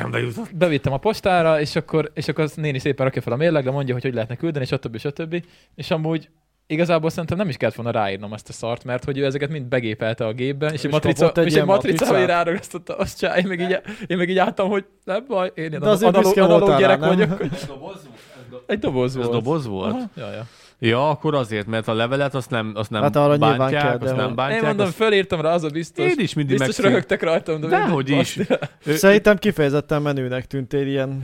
bevittem 0.54 0.92
a 0.92 0.96
postára, 0.98 1.60
és 1.60 1.76
akkor, 1.76 2.10
és 2.14 2.28
akkor 2.28 2.44
az 2.44 2.54
néni 2.54 2.78
szépen 2.78 3.06
rakja 3.06 3.22
fel 3.22 3.32
a 3.32 3.36
mérlegre, 3.36 3.70
mondja, 3.70 3.94
hogy 3.94 4.02
hogy 4.02 4.14
lehetne 4.14 4.36
küldeni, 4.36 4.64
stb. 4.64 4.98
stb. 4.98 5.44
És 5.74 5.90
amúgy 5.90 6.28
igazából 6.72 7.10
szerintem 7.10 7.36
nem 7.36 7.48
is 7.48 7.56
kellett 7.56 7.74
volna 7.74 7.90
ráírnom 7.90 8.32
ezt 8.32 8.48
a 8.48 8.52
szart, 8.52 8.84
mert 8.84 9.04
hogy 9.04 9.18
ő 9.18 9.24
ezeket 9.24 9.50
mind 9.50 9.66
begépelte 9.66 10.26
a 10.26 10.32
gépben, 10.32 10.68
és, 10.72 10.78
És 10.78 10.84
egy 10.84 10.90
matrica, 10.90 11.32
egy 11.34 11.46
és 11.46 11.52
egy 11.52 11.58
így 11.60 11.64
matricát. 11.66 12.26
ráragasztotta 12.26 12.96
azt 12.96 13.18
csinál, 13.18 13.38
én 13.38 13.46
meg 13.46 13.60
így, 13.60 13.78
én 14.06 14.16
meg 14.16 14.28
így 14.28 14.38
álltam, 14.38 14.68
hogy 14.68 14.84
nem 15.04 15.24
baj, 15.28 15.52
én 15.54 15.68
ilyen 15.70 15.80
büszke 15.80 16.42
analóg 16.42 16.60
voltál 16.60 16.78
gyerek 16.78 17.00
rá, 17.00 17.06
nem? 17.08 17.16
vagyok. 17.28 17.40
Ez 17.52 17.64
doboz, 17.66 17.94
ez 17.94 18.50
do- 18.50 18.62
Egy 18.66 18.78
doboz 18.78 19.16
ez 19.16 19.16
volt. 19.16 19.30
doboz 19.30 19.66
volt? 19.66 19.92
Aha, 19.94 20.08
ja, 20.16 20.30
ja. 20.30 20.46
Ja, 20.84 21.10
akkor 21.10 21.34
azért, 21.34 21.66
mert 21.66 21.88
a 21.88 21.94
levelet 21.94 22.34
azt 22.34 22.50
nem, 22.50 22.72
azt 22.74 22.90
nem 22.90 23.02
Hát 23.02 23.16
arra 23.16 23.36
nyilván 23.36 23.58
bántják, 23.58 23.82
kell, 23.82 23.96
de 23.98 24.04
azt 24.04 24.16
nem 24.16 24.24
hogy- 24.26 24.34
bántják. 24.34 24.60
Én 24.60 24.66
mondom, 24.66 24.86
azt... 24.86 24.94
fölírtam 24.94 25.40
rá, 25.40 25.52
az 25.54 25.64
a 25.64 25.68
biztos. 25.68 26.04
Én 26.04 26.14
is 26.18 26.34
mindig 26.34 26.56
Biztos 26.58 26.66
megszűn- 26.66 26.88
röhögtek 26.88 27.22
rajtam, 27.22 27.60
de 27.60 27.66
Dehogy 27.66 28.10
is. 28.10 28.38
Szerintem 28.86 29.36
kifejezetten 29.38 30.02
menőnek 30.02 30.46
tűntél 30.46 30.86
ilyen 30.86 31.22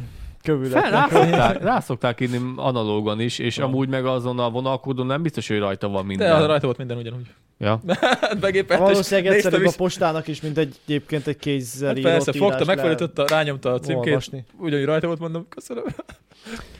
kövületnek. 0.49 0.91
rá, 0.91 1.09
szokták, 1.21 1.63
rá 1.63 1.81
szokták 1.81 2.21
írni 2.21 2.53
analógon 2.57 3.21
is, 3.21 3.39
és 3.39 3.59
amúgy 3.59 3.89
meg 3.89 4.07
azon 4.07 4.39
a 4.39 4.51
vonalkódon 4.51 5.07
nem 5.07 5.23
biztos, 5.23 5.49
hogy 5.49 5.59
rajta 5.59 5.89
van 5.89 6.07
minden. 6.07 6.41
De 6.41 6.47
rajta 6.47 6.65
volt 6.65 6.79
minden 6.79 6.97
ugyanúgy. 6.97 7.27
Ja. 7.59 7.81
Hát 8.21 8.39
begépelt, 8.39 8.81
és 8.81 8.87
Valószínűleg 8.87 9.35
egyszerűbb 9.35 9.67
a 9.67 9.73
postának 9.77 10.27
is, 10.29 10.41
mint 10.41 10.59
egy, 10.59 10.75
egyébként 10.87 11.27
egy 11.27 11.37
kézzel 11.37 11.95
Hát 11.95 12.01
persze, 12.03 12.33
fogta, 12.33 12.65
megfordította, 12.65 13.25
rányomta 13.29 13.73
a 13.73 13.79
címkét, 13.79 14.07
olvasni. 14.07 14.45
ugyanúgy 14.59 14.85
rajta 14.85 15.07
volt, 15.07 15.19
mondom, 15.19 15.47
köszönöm. 15.49 15.85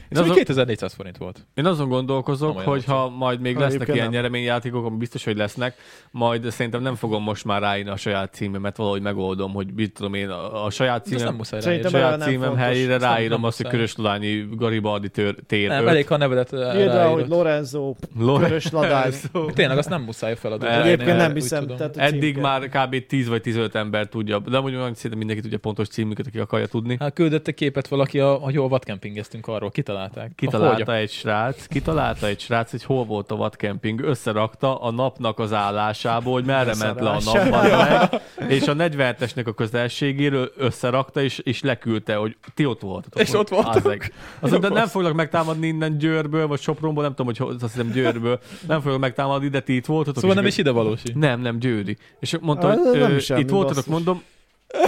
Ez 0.09 0.19
azon, 0.19 0.35
2400 0.35 0.93
forint 0.93 1.17
volt. 1.17 1.45
én 1.53 1.65
azon 1.65 1.89
gondolkozok, 1.89 2.55
Nem 2.55 2.65
hogy 2.65 2.85
ha 2.85 3.09
majd 3.09 3.39
még 3.39 3.55
Ha, 3.55 3.61
lesznek 3.61 3.87
ilyen 3.87 3.99
nem. 3.99 4.09
nyereményjátékok, 4.09 4.85
ami 4.85 4.97
biztos, 4.97 5.23
hogy 5.23 5.37
lesznek, 5.37 5.75
majd 6.11 6.51
szerintem 6.51 6.81
nem 6.81 6.95
fogom 6.95 7.23
most 7.23 7.45
már 7.45 7.61
ráírni 7.61 7.89
a 7.89 7.95
saját 7.95 8.33
címemet, 8.33 8.77
valahogy 8.77 9.01
megoldom, 9.01 9.53
hogy 9.53 9.67
mit 9.75 9.93
tudom 9.93 10.13
én, 10.13 10.29
a, 10.29 10.65
a 10.65 10.69
saját 10.69 11.01
ezt 11.01 11.09
nem 11.09 11.19
címem, 11.19 11.35
muszáj 11.35 11.61
Szerintem 11.61 11.91
ráírni. 11.91 12.07
saját 12.07 12.19
nem 12.19 12.29
címem 12.29 12.47
fontos. 12.49 12.65
helyére 12.65 12.93
Ezt 12.93 13.01
nem- 13.01 13.11
ráírom 13.11 13.39
nem 13.39 13.43
azt, 13.43 13.57
hogy 13.57 13.65
muszáj. 13.65 13.79
Köröslányi 13.81 14.47
Garibaldi 14.55 15.09
tör, 15.09 15.35
tér 15.47 15.67
Nem, 15.69 15.83
öt. 15.83 15.89
elég, 15.89 16.07
ha 16.07 16.13
a 16.13 16.17
nevedet 16.17 16.51
Írd 16.51 16.61
rá, 16.63 16.73
hogy 16.73 16.85
ráírod. 16.87 17.29
Lorenzo, 17.29 17.95
Lore- 18.19 18.45
körös 18.47 18.71
ladány. 18.71 19.13
Tényleg, 19.53 19.77
azt 19.77 19.89
nem 19.89 20.01
muszáj 20.01 20.35
feladni. 20.35 20.67
Egyébként 20.69 20.99
Egyébként 20.99 21.17
nem 21.17 21.33
hiszem. 21.33 21.67
Tehát 21.67 21.97
Eddig 21.97 22.37
már 22.37 22.69
kb. 22.69 23.05
10 23.07 23.27
vagy 23.27 23.41
15 23.41 23.75
ember 23.75 24.07
tudja, 24.07 24.39
de 24.39 24.59
olyan 24.59 24.93
szerintem 24.93 25.17
mindenki 25.17 25.41
tudja 25.41 25.57
pontos 25.57 25.87
címüket, 25.87 26.27
aki 26.27 26.39
akarja 26.39 26.67
tudni. 26.67 26.97
Hát 26.99 27.13
küldött 27.13 27.47
egy 27.47 27.53
képet 27.53 27.87
valaki, 27.87 28.19
a, 28.19 28.33
hogy 28.33 28.55
hol 28.55 28.67
vadkempingeztünk 28.67 29.47
arról, 29.47 29.71
kitalálták. 29.71 30.31
Kitalálta 30.35 30.95
egy 30.95 31.11
srác, 31.11 31.67
kitalálta 31.67 32.27
egy 32.27 32.39
srác, 32.39 32.71
hogy 32.71 32.83
hol 32.83 33.05
volt 33.05 33.31
a 33.31 33.35
vadkemping, 33.35 34.01
összerakta 34.01 34.81
a 34.81 34.91
napnak 34.91 35.39
az 35.39 35.53
állásából, 35.53 36.33
hogy 36.33 36.45
merre 36.45 36.75
ment 36.79 36.99
le 36.99 37.09
a 37.09 37.19
napban 37.23 37.69
meg, 37.69 38.21
és 38.55 38.67
a 38.67 38.75
47-esnek 38.75 39.45
a 39.45 39.53
közelségéről 39.53 40.51
összerakta, 40.57 41.21
és, 41.21 41.37
és 41.37 41.61
leküldte, 41.61 42.15
hogy 42.15 42.37
ti 42.53 42.65
ott 42.65 42.81
voltatok. 42.81 43.21
És 43.21 43.33
ott 43.33 43.49
voltatok. 43.49 44.05
Azok, 44.39 44.61
de 44.61 44.69
nem 44.69 44.87
foglak 44.87 45.13
megtámadni 45.13 45.67
innen 45.67 45.97
Győrből, 45.97 46.47
vagy 46.47 46.59
Sopronból, 46.59 47.03
nem 47.03 47.15
tudom, 47.15 47.33
hogy 47.37 47.55
azt 47.61 47.73
hiszem 47.73 47.91
Győrből, 47.91 48.39
nem 48.67 48.81
foglak 48.81 48.99
megtámadni, 48.99 49.47
de 49.47 49.59
ti 49.59 49.75
itt 49.75 49.85
voltatok. 49.85 50.21
Szóval 50.21 50.35
nem 50.35 50.45
is 50.45 50.57
ide 50.59 50.71
valósi. 50.71 51.11
nem, 51.15 51.41
nem, 51.41 51.59
Győri. 51.59 51.97
És 52.19 52.37
mondta, 52.41 52.67
Ah, 52.67 52.77
hogy 52.77 52.99
nem 52.99 53.11
ö, 53.11 53.19
semmi, 53.19 53.39
itt 53.41 53.49
voltatok, 53.49 53.75
basszus. 53.75 53.91
mondom, 53.93 54.23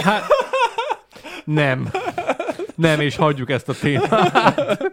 hát 0.02 0.24
nem. 1.44 1.90
Nem, 2.74 3.00
és 3.00 3.16
hagyjuk 3.16 3.50
ezt 3.50 3.68
a 3.68 3.72
témát. 3.80 4.92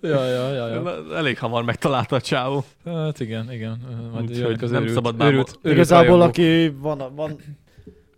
Ja, 0.00 0.24
ja, 0.26 0.52
ja, 0.52 0.66
ja. 0.68 0.94
Elég 1.16 1.38
hamar 1.38 1.64
megtalálta 1.64 2.16
a 2.16 2.20
csávó. 2.20 2.64
Hát 2.84 3.20
igen, 3.20 3.52
igen. 3.52 3.80
Majd 4.12 4.22
Úgyhogy 4.24 4.38
jönnek 4.38 4.62
az 4.62 4.70
nem 4.70 4.80
őrült, 4.82 4.94
szabad 4.94 5.16
már 5.16 5.28
őrült, 5.32 5.58
őrült 5.62 5.74
Igazából, 5.76 6.04
rajongók. 6.06 6.28
aki 6.28 6.74
van, 6.80 7.02
van, 7.14 7.36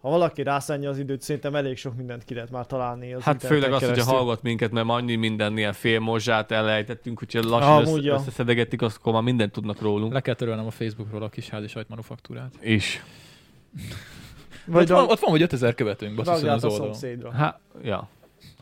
ha 0.01 0.11
valaki 0.11 0.43
rászánja 0.43 0.91
az 0.91 0.99
időt, 0.99 1.23
szerintem 1.23 1.55
elég 1.55 1.77
sok 1.77 1.97
mindent 1.97 2.25
ki 2.25 2.35
lehet 2.35 2.51
már 2.51 2.67
találni. 2.67 3.13
Az 3.15 3.23
Hát 3.23 3.45
főleg 3.45 3.73
az, 3.73 3.79
hogyha 3.79 3.87
keresztül. 3.93 4.15
hallgat 4.15 4.43
minket, 4.43 4.71
mert 4.71 4.89
annyi 4.89 5.15
minden 5.17 5.59
ilyen 5.59 5.73
félmozsát 5.73 6.51
elejtettünk, 6.51 7.19
hogyha 7.19 7.39
Amúgy, 7.39 7.51
lassan 7.51 7.83
össze, 7.83 8.03
ja. 8.03 8.15
összeszedegetik, 8.15 8.83
azt 8.83 8.97
akkor 8.97 9.13
már 9.13 9.23
mindent 9.23 9.53
tudnak 9.53 9.81
rólunk. 9.81 10.13
Le 10.13 10.21
kell 10.21 10.35
törölnem 10.35 10.67
a 10.67 10.71
Facebookról 10.71 11.23
a 11.23 11.29
kis 11.29 11.49
házi 11.49 11.67
sajtmanufaktúrát. 11.67 12.55
És. 12.61 13.01
Vagy 14.65 14.83
ott, 14.83 14.89
van, 14.89 15.09
ott 15.09 15.19
van, 15.19 15.31
hogy 15.31 15.43
5000 15.43 15.75
követőnk, 15.75 16.15
basszus 16.15 16.35
az 16.35 16.43
a 16.43 16.53
oldalon. 16.53 16.77
szomszédra. 16.77 17.33
Hát, 17.33 17.59
ja. 17.83 18.09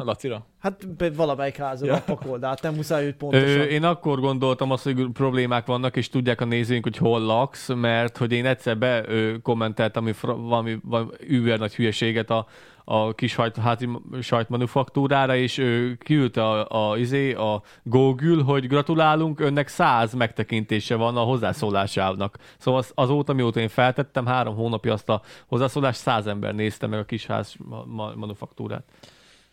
A 0.01 0.05
Lacira. 0.05 0.47
Hát 0.59 0.87
valamelyik 1.17 1.57
házon 1.57 1.89
Ja. 1.89 2.03
pakold 2.07 2.45
át, 2.45 2.63
nem 2.63 2.75
muszáj, 2.75 3.05
hogy 3.05 3.15
pontosan. 3.15 3.49
Ö, 3.49 3.63
én 3.63 3.85
akkor 3.85 4.21
gondoltam 4.21 4.71
azt, 4.71 4.85
hogy 4.85 5.07
problémák 5.13 5.67
vannak, 5.67 5.97
és 5.97 6.09
tudják 6.09 6.41
a 6.41 6.45
nézőink, 6.45 6.85
hogy 6.85 6.97
hol 6.97 7.21
laksz, 7.21 7.69
mert 7.75 8.17
hogy 8.17 8.33
én 8.33 8.47
egyszer 8.47 8.79
be 8.79 9.09
ö, 9.09 9.39
kommenteltem 9.43 10.03
ami 10.03 10.13
fra- 10.13 10.37
valami, 10.37 10.79
valami 10.85 11.11
über 11.27 11.59
nagy 11.59 11.75
hülyeséget 11.75 12.31
a, 12.31 12.47
a 12.85 13.15
kis 13.15 13.33
sajt, 13.33 13.57
házi 13.57 13.89
sajtmanufaktúrára, 14.21 15.37
és 15.37 15.59
ő 15.59 15.97
kiülte 15.97 16.45
a, 16.45 16.91
a, 16.91 16.99
izé, 16.99 17.33
a 17.33 17.63
Google, 17.83 18.43
hogy 18.43 18.67
gratulálunk, 18.67 19.41
önnek 19.41 19.69
száz 19.69 20.15
megtekintése 20.15 20.95
van 20.95 21.17
a 21.17 21.21
hozzászólásának. 21.21 22.39
Szóval 22.59 22.81
az, 22.81 22.93
azóta, 22.95 23.33
mióta 23.33 23.61
én 23.61 23.69
feltettem, 23.69 24.27
három 24.27 24.55
hónapja 24.55 24.93
azt 24.93 25.09
a 25.09 25.23
hozzászólást, 25.47 26.01
száz 26.01 26.27
ember 26.27 26.55
nézte 26.55 26.87
meg 26.87 26.99
a 26.99 27.05
kis 27.05 27.27
ház 27.27 27.55
ma, 27.69 27.85
ma, 27.87 28.13
manufaktúrát. 28.17 28.85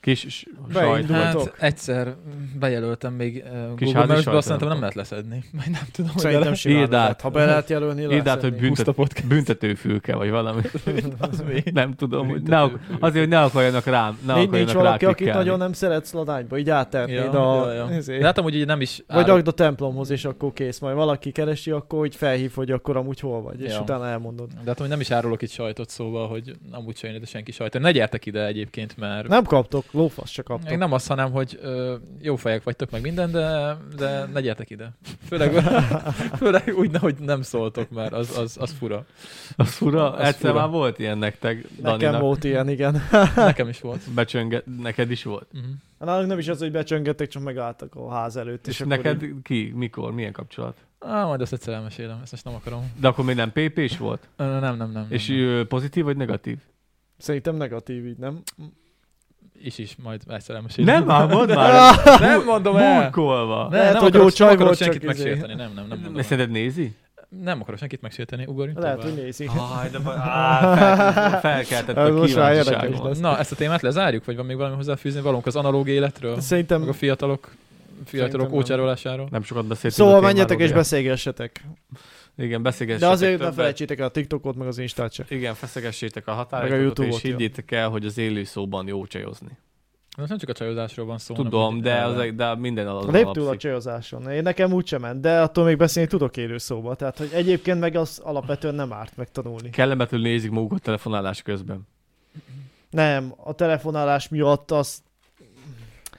Kis 0.06 0.46
sajt. 0.74 1.12
Hát 1.12 1.54
egyszer 1.60 2.16
jelöltem 2.62 3.14
még 3.14 3.44
uh, 3.46 3.76
Kis 3.76 3.86
Google 3.88 4.00
Maps-be, 4.00 4.16
sajton. 4.16 4.36
azt 4.36 4.46
szerintem 4.46 4.68
nem 4.70 4.80
lehet 4.80 4.94
leszedni. 4.96 5.44
Majd 5.58 5.70
nem 5.70 5.82
tudom, 5.92 6.12
hogy 6.12 6.22
Szerintem 6.22 6.44
bele- 6.44 6.58
simán 6.60 6.80
Írd 6.80 6.94
át. 6.94 7.22
Ha 7.22 7.30
be 7.30 7.46
lehet 7.46 7.70
jelölni, 7.70 8.02
Írd 8.02 8.28
át, 8.28 8.42
hogy 8.42 8.54
büntet, 8.56 9.28
büntetőfülke, 9.28 10.16
vagy 10.16 10.30
valami. 10.30 10.62
Az 11.20 11.44
mi? 11.48 11.64
Nem 11.72 11.94
tudom, 11.94 12.28
hogy 12.30 12.42
ne, 12.44 12.62
azért, 12.62 13.20
hogy 13.20 13.28
ne 13.28 13.42
akarjanak 13.42 13.86
rám, 13.86 14.18
ne 14.26 14.34
Nincs, 14.34 14.48
akarjanak 14.48 14.52
nincs 14.52 14.72
valaki, 14.72 15.06
akit 15.06 15.34
nagyon 15.34 15.58
nem 15.58 15.74
szeretsz 15.74 16.14
ladányba, 16.14 16.58
így 16.58 16.70
áttennéd 16.70 17.16
Ja, 17.34 17.62
a... 17.62 17.72
ja, 17.74 17.90
ja. 17.90 17.98
izé. 17.98 18.18
De 18.18 18.26
hát 18.26 18.38
amúgy 18.38 18.56
ugye 18.56 18.66
nem 18.66 18.82
is 18.82 19.04
Vagy 19.08 19.18
árul- 19.18 19.30
rakd 19.36 19.48
a 19.48 19.52
templomhoz, 19.52 20.10
és 20.10 20.26
akkor 20.26 20.54
kész. 20.54 20.80
Majd 20.80 20.96
valaki 20.96 21.32
keresi, 21.32 21.72
akkor 21.72 22.00
úgy 22.00 22.16
felhív, 22.16 22.52
hogy 22.56 22.72
akkor 22.72 22.98
amúgy 22.98 23.20
hol 23.20 23.42
vagy, 23.42 23.62
és 23.62 23.74
Ja. 23.74 23.82
utána 23.82 24.08
elmondod. 24.08 24.48
De 24.48 24.60
hát 24.66 24.78
amúgy 24.80 24.92
nem 24.92 25.00
is 25.00 25.12
árulok 25.12 25.42
itt 25.42 25.50
sajtot, 25.52 25.90
szóval, 25.90 26.28
hogy 26.28 26.56
amúgy 26.72 26.98
se 26.98 27.14
ide 27.16 27.26
senki 27.26 27.52
sajtot. 27.52 27.82
Ne 27.82 27.92
gyertek 27.92 28.26
ide 28.26 28.46
egyébként, 28.46 28.98
mert 28.98 29.28
Nem 29.28 29.44
kaptok, 29.44 29.84
lófasz 29.96 30.30
se 30.30 30.42
kaptok. 30.42 30.70
Még 30.70 30.78
nem 30.78 30.92
azt, 30.94 31.08
hanem, 31.08 31.32
hogy 31.32 31.60
ö, 31.62 31.96
jó 32.22 32.36
fejek 32.36 32.64
vagytok 32.64 32.92
meg 32.92 33.02
minden, 33.02 33.32
de, 33.32 33.78
de 33.98 34.26
ne 34.34 34.42
gyertek 34.42 34.70
ide. 34.70 34.92
Főleg, 35.28 35.54
főleg 36.40 36.74
úgy, 36.78 36.98
hogy 36.98 37.16
nem 37.20 37.42
szóltok, 37.42 37.90
mert 37.90 38.14
az, 38.14 38.38
az, 38.38 38.58
az 38.60 38.72
fura. 38.72 39.06
Az 39.56 39.70
fura, 39.70 40.14
Az 40.14 40.20
egyszer 40.28 40.50
fura. 40.50 40.54
már 40.54 40.70
volt 40.70 41.00
ilyen 41.00 41.18
nektek, 41.18 41.56
Nekem 41.82 41.98
Daninak. 42.00 42.22
volt 42.22 42.44
ilyen, 42.44 42.70
igen. 42.70 43.02
Nekem 43.36 43.68
is 43.68 43.82
volt. 43.82 44.12
Becsönge, 44.14 44.64
neked 44.82 45.12
is 45.12 45.24
volt. 45.24 45.48
Uh-huh. 45.54 45.70
Nálunk 46.00 46.28
nem 46.30 46.40
is 46.40 46.48
az, 46.48 46.60
hogy 46.60 46.72
becsöngettek, 46.72 47.28
csak 47.28 47.44
megálltak 47.44 47.96
a 47.96 48.12
ház 48.12 48.36
előtt. 48.38 48.68
És, 48.68 48.80
És, 48.80 48.86
neked 48.86 49.24
így- 49.24 49.34
ki, 49.44 49.72
mikor, 49.76 50.12
milyen 50.14 50.32
kapcsolat? 50.32 50.78
Ah, 51.00 51.28
majd 51.28 51.42
azt 51.42 51.54
egyszer 51.54 51.74
elmesélem, 51.74 52.20
ezt 52.24 52.32
most 52.32 52.44
nem 52.46 52.54
akarom. 52.56 52.92
De 53.00 53.08
akkor 53.08 53.26
még 53.26 53.36
nem 53.36 53.52
PP 53.52 53.78
is 53.78 53.98
volt? 53.98 54.28
Nem, 54.38 54.60
nem, 54.60 54.78
nem. 54.78 54.92
nem 54.92 55.06
És 55.10 55.28
nem. 55.28 55.66
pozitív 55.68 56.04
vagy 56.04 56.18
negatív? 56.18 56.58
Szerintem 57.18 57.56
negatív 57.56 58.06
így, 58.08 58.18
nem? 58.18 58.42
Is 59.64 59.78
is, 59.78 59.96
majd 60.04 60.22
egyszer 60.28 60.56
elmesélem. 60.56 60.96
Nem, 60.96 61.06
már 61.06 61.28
mondd 61.28 61.54
már! 61.54 61.96
nem 62.20 62.44
mondom 62.44 62.76
el! 62.78 63.02
Burkolva! 63.02 63.68
Ne, 63.70 63.78
Lehet, 63.78 63.94
nem 63.94 64.02
hogy 64.02 64.10
akarok, 64.16 64.30
jó 64.30 64.36
csaj 64.36 64.48
nem 64.48 64.56
akarok 64.58 64.76
senkit 64.76 65.02
csak 65.02 65.14
izé. 65.14 65.24
megsérteni, 65.24 65.54
nem, 65.54 65.72
nem, 65.76 65.88
nem 65.88 66.00
mondom. 66.04 66.22
Szerinted 66.22 66.52
nézi? 66.52 66.96
Nem 67.44 67.62
akarok 67.62 67.80
senkit 67.80 68.02
megsérteni, 68.02 68.46
ugorjunk 68.46 68.80
Lehet, 68.80 69.04
hogy 69.04 69.14
nézi. 69.14 69.50
Aj, 69.80 69.90
de 69.90 70.12
Á, 70.12 70.76
fel- 70.76 71.40
felkeltett 71.40 71.98
a 71.98 73.04
lesz. 73.04 73.20
Na, 73.20 73.38
ezt 73.38 73.52
a 73.52 73.56
témát 73.56 73.82
lezárjuk, 73.82 74.26
vagy 74.26 74.36
van 74.36 74.46
még 74.46 74.56
valami 74.58 74.76
hozzáfűzni 74.76 75.22
valónk 75.22 75.46
az 75.46 75.56
analóg 75.56 75.88
életről? 75.88 76.40
Szerintem 76.42 76.80
Meg 76.80 76.90
a 76.90 76.94
fiatalok 76.94 77.52
fiatalok 78.06 78.54
ócsárolásáról. 78.54 79.28
Nem 79.32 79.44
sokat 79.44 79.66
beszéltünk. 79.66 79.94
Szóval 80.08 80.22
menjetek 80.22 80.60
és 80.60 80.72
beszélgessetek. 80.72 81.64
Igen. 82.38 82.62
Beszélgessetek. 82.62 83.10
De 83.10 83.14
azért 83.16 83.40
ne 83.40 83.52
felejtsétek 83.52 84.00
el 84.00 84.06
a 84.06 84.10
TikTokot, 84.10 84.56
meg 84.56 84.68
az 84.68 84.78
Instát 84.78 85.12
se. 85.12 85.26
Igen, 85.30 85.54
feszegessétek 85.54 86.28
a 86.28 86.32
Meg 86.32 86.40
a 86.40 86.44
határokat, 86.44 86.80
YouTube-ot, 86.80 87.16
és 87.16 87.24
ja. 87.24 87.30
higgyétek 87.30 87.72
el, 87.72 87.90
hogy 87.90 88.06
az 88.06 88.18
élő 88.18 88.44
szóban 88.44 88.88
jó 88.88 89.06
csajozni. 89.06 89.58
Most 90.18 90.30
nem 90.30 90.38
csak 90.38 90.50
a 90.50 90.54
csajozásról 90.54 91.06
van 91.06 91.18
szó. 91.18 91.34
Tudom, 91.34 91.82
de, 91.82 92.04
az, 92.04 92.34
de 92.36 92.56
minden 92.56 92.88
alatt 92.88 93.12
Lép 93.12 93.32
túl 93.32 93.48
a 93.48 93.58
csajozáson. 93.58 94.32
Én 94.32 94.42
nekem 94.42 94.74
úgysem 94.74 95.02
ment, 95.02 95.22
de 95.22 95.42
attól 95.42 95.66
még 95.66 95.78
beszélni 95.78 96.10
tudok 96.10 96.38
élő 96.38 96.58
szóba. 96.58 96.96
Tehát, 96.96 97.18
hogy 97.18 97.30
egyébként 97.34 97.80
meg 97.80 97.96
az 97.96 98.20
alapvetően 98.24 98.76
nem 98.76 98.94
árt 98.94 99.18
megtanulni. 99.18 99.70
Kellemetül 99.70 100.20
nézik 100.20 100.52
magukat 100.52 100.82
telefonálás 100.82 101.42
közben. 101.42 101.88
Nem, 102.90 103.34
a 103.44 103.54
telefonálás 103.54 104.30
miatt 104.30 104.72
az 104.72 105.04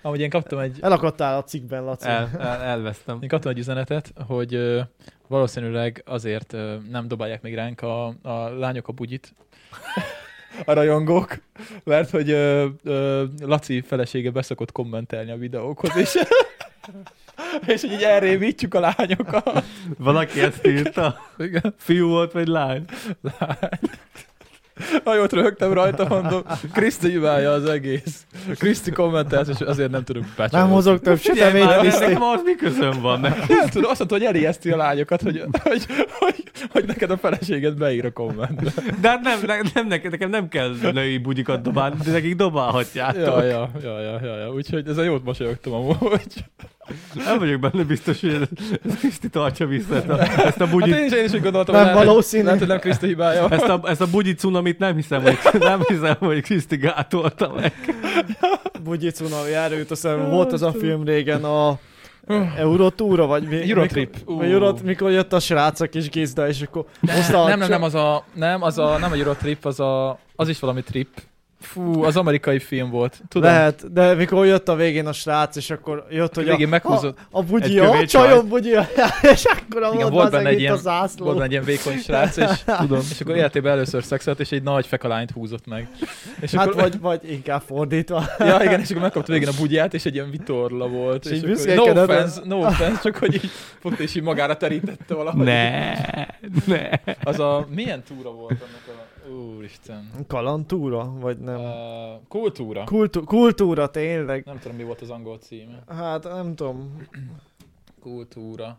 Amúgy 0.06 0.20
én 0.20 0.30
kaptam 0.30 0.58
egy, 0.58 0.78
elakadtál 0.80 1.36
a 1.36 1.44
cikkben, 1.44 1.84
Laci. 1.84 2.08
El, 2.08 2.30
el, 2.38 2.62
elvesztem. 2.62 3.18
én 3.20 3.28
kaptam 3.28 3.50
egy 3.50 3.58
üzenetet, 3.58 4.12
hogy 4.26 4.54
ö, 4.54 4.80
valószínűleg 5.28 6.02
azért 6.06 6.52
ö, 6.52 6.76
nem 6.90 7.08
dobálják 7.08 7.42
még 7.42 7.54
ránk 7.54 7.80
a, 7.80 8.06
a 8.22 8.48
lányok 8.58 8.88
a 8.88 8.92
bugyit, 8.92 9.34
a 10.66 10.72
rajongók, 10.72 11.38
mert 11.84 12.10
hogy 12.10 12.30
ö, 12.30 12.66
ö, 12.82 13.24
Laci 13.40 13.80
felesége 13.80 14.30
beszokott 14.30 14.72
kommentelni 14.72 15.30
a 15.30 15.36
videókhoz, 15.36 15.96
és, 15.96 16.14
és 17.72 17.80
hogy 17.80 17.92
így 17.92 18.02
elrémítjük 18.02 18.74
a 18.74 18.80
lányokat. 18.80 19.64
Valaki 19.98 20.40
ezt 20.40 20.66
írta? 20.66 21.18
Igen, 21.38 21.74
Fiú 21.76 22.08
volt, 22.08 22.32
vagy 22.32 22.46
lány? 22.46 22.84
lány. 23.38 23.56
Hajót 25.04 25.32
röhögtem 25.32 25.72
rajta, 25.72 26.06
mondom, 26.08 26.42
Kriszti 26.72 27.10
hibája 27.10 27.52
az 27.52 27.64
egész. 27.64 28.26
Kriszti 28.58 28.90
kommentelt, 28.90 29.48
és 29.48 29.60
azért 29.60 29.90
nem 29.90 30.04
tudunk 30.04 30.26
Nem 30.26 30.34
becsülni. 30.36 30.72
hozok 30.72 31.00
több 31.00 31.20
már, 31.52 31.78
Kriszti. 31.78 32.04
nekem 32.04 32.22
az 32.22 32.40
mi 32.44 32.54
közöm 32.54 33.00
van 33.00 33.20
neki? 33.20 33.52
Nem 33.52 33.68
tudom, 33.68 33.90
azt 33.90 33.98
mondta, 33.98 34.16
hogy 34.16 34.24
elijeszti 34.24 34.70
a 34.70 34.76
lányokat, 34.76 35.22
hogy, 35.22 35.42
hogy, 35.62 35.86
hogy, 36.18 36.42
hogy 36.70 36.84
neked 36.86 37.10
a 37.10 37.16
feleséged 37.16 37.74
beír 37.76 38.04
a 38.04 38.12
kommentbe. 38.12 38.72
De 39.00 39.08
hát 39.08 39.20
nem, 39.20 39.38
nem, 39.46 39.60
nem 39.74 39.86
nekem, 39.86 40.10
nekem 40.10 40.30
nem 40.30 40.48
kell 40.48 40.74
női 40.92 41.18
bugyikat 41.18 41.62
dobálni, 41.62 41.96
de 42.04 42.10
nekik 42.10 42.36
dobálhatjátok. 42.36 43.24
Ja, 43.24 43.42
ja, 43.42 43.70
ja, 43.82 44.00
ja, 44.00 44.20
ja, 44.22 44.36
ja. 44.36 44.52
úgyhogy 44.52 44.88
ezen 44.88 45.04
jót 45.04 45.24
mosolyogtam 45.24 45.72
amúgy. 45.72 46.44
Nem 47.14 47.38
vagyok 47.38 47.60
benne 47.60 47.82
biztos, 47.84 48.20
hogy 48.20 48.30
ez, 48.30 48.68
ez 48.86 48.98
Kriszti 48.98 49.28
tartsa 49.28 49.66
vissza 49.66 49.94
ezt 49.94 50.08
a, 50.08 50.20
ezt 50.20 50.60
a 50.60 50.64
Hát 50.64 50.70
bugyit. 50.70 50.96
én 50.96 51.04
is, 51.04 51.12
én 51.12 51.24
is 51.24 51.32
úgy 51.32 51.42
gondoltam, 51.42 51.74
Nem 51.74 51.84
lehet, 51.84 52.04
valószínű. 52.04 52.44
Lehet, 52.44 52.58
hogy 52.58 52.68
nem 52.68 52.78
Kriszti 52.78 53.06
hibája. 53.06 53.48
Ezt 53.48 53.68
a, 53.68 53.80
ezt 53.84 54.00
a 54.00 54.06
bugyi 54.06 54.34
cunamit 54.34 54.78
nem 54.78 54.94
hiszem, 54.94 55.22
hogy, 55.22 55.38
nem 55.58 55.80
hiszem, 55.88 56.16
hogy 56.18 56.42
Kriszti 56.42 56.76
gátolta 56.76 57.52
meg. 57.56 57.72
Bugyi 58.84 59.10
cunami 59.10 59.54
erőt, 59.54 59.90
aztán 59.90 60.30
volt 60.30 60.52
az 60.52 60.62
a 60.62 60.72
film 60.72 61.04
régen 61.04 61.44
a 61.44 61.78
Eurotúra, 62.56 63.26
vagy 63.26 63.42
mi? 63.48 63.70
Eurotrip. 63.70 64.16
Mikor, 64.26 64.44
Eurot, 64.44 64.82
mikor 64.82 65.10
jött 65.10 65.32
a 65.32 65.40
srác 65.40 65.80
a 65.80 65.86
kis 65.86 66.08
gizda, 66.08 66.48
és 66.48 66.62
akkor 66.62 66.84
a 67.32 67.46
Nem, 67.46 67.58
nem, 67.58 67.68
nem, 67.68 67.82
az 67.82 67.94
a, 67.94 68.24
nem, 68.34 68.62
az 68.62 68.78
a, 68.78 68.98
nem 68.98 69.12
a 69.12 69.14
Eurotrip, 69.14 69.64
az 69.64 69.80
a, 69.80 70.18
az 70.36 70.48
is 70.48 70.60
valami 70.60 70.82
trip. 70.82 71.08
Fú, 71.66 72.02
az 72.02 72.16
amerikai 72.16 72.58
film 72.58 72.90
volt. 72.90 73.20
Tudom. 73.28 73.50
Lehet, 73.50 73.92
de 73.92 74.14
mikor 74.14 74.46
jött 74.46 74.68
a 74.68 74.74
végén 74.74 75.06
a 75.06 75.12
srác, 75.12 75.56
és 75.56 75.70
akkor 75.70 76.06
jött, 76.10 76.34
hogy 76.34 76.44
végén 76.44 76.66
a, 76.66 76.70
meghúzott. 76.70 77.18
a, 77.30 77.38
a 77.38 77.42
bugyi, 77.42 77.78
a 77.78 78.06
csajom 78.06 78.48
bugyi, 78.48 78.70
és 79.34 79.44
akkor 79.44 79.82
a 79.82 79.90
Igen, 79.94 80.10
volt, 80.10 80.30
benne 80.30 80.48
egy 80.48 80.60
ilyen, 80.60 80.72
a 80.72 80.76
zászló. 80.76 81.24
volt 81.24 81.36
benne 81.36 81.46
egy 81.46 81.52
ilyen 81.52 81.64
vékony 81.64 81.98
srác, 81.98 82.36
és, 82.36 82.50
tudom, 82.80 83.00
és 83.10 83.20
akkor 83.20 83.36
életében 83.36 83.72
először 83.72 84.04
szexelt, 84.04 84.40
és 84.40 84.52
egy 84.52 84.62
nagy 84.62 84.86
fekalányt 84.86 85.30
húzott 85.30 85.66
meg. 85.66 85.88
És 86.40 86.54
Hát 86.54 86.66
akkor, 86.66 86.80
vagy, 86.80 87.00
vagy 87.00 87.30
inkább 87.30 87.62
fordítva. 87.66 88.24
Ja, 88.38 88.58
igen, 88.62 88.80
és 88.80 88.90
akkor 88.90 89.02
megkapta 89.02 89.32
végén 89.32 89.48
a 89.48 89.56
bugyját, 89.58 89.94
és 89.94 90.04
egy 90.04 90.14
ilyen 90.14 90.30
vitorla 90.30 90.88
volt. 90.88 91.24
És 91.24 91.30
És, 91.42 91.60
így 91.66 91.78
akkor, 91.78 91.92
no 91.94 92.02
offense, 92.02 92.40
no 92.44 92.56
offense, 92.56 93.00
csak 93.02 93.16
hogy 93.16 93.34
így 93.34 93.50
fogta, 93.80 94.02
és 94.02 94.14
így 94.14 94.22
magára 94.22 94.56
terítette 94.56 95.14
valahogy. 95.14 95.44
Ne, 95.44 95.92
ne. 96.66 96.88
Az 97.22 97.38
a, 97.40 97.66
milyen 97.74 98.02
túra 98.02 98.30
volt 98.30 98.50
annak 98.50 98.85
úristen. 99.36 100.10
Kalantúra? 100.26 101.12
Vagy 101.18 101.38
nem? 101.38 101.60
Uh, 101.60 101.68
kultúra. 102.28 102.84
Kultú- 102.84 103.24
kultúra, 103.24 103.86
tényleg. 103.90 104.44
Nem 104.44 104.58
tudom, 104.58 104.76
mi 104.76 104.82
volt 104.84 105.00
az 105.00 105.10
angol 105.10 105.38
címe. 105.38 105.82
Hát 105.88 106.24
nem 106.24 106.54
tudom. 106.54 106.96
Kultúra. 108.00 108.78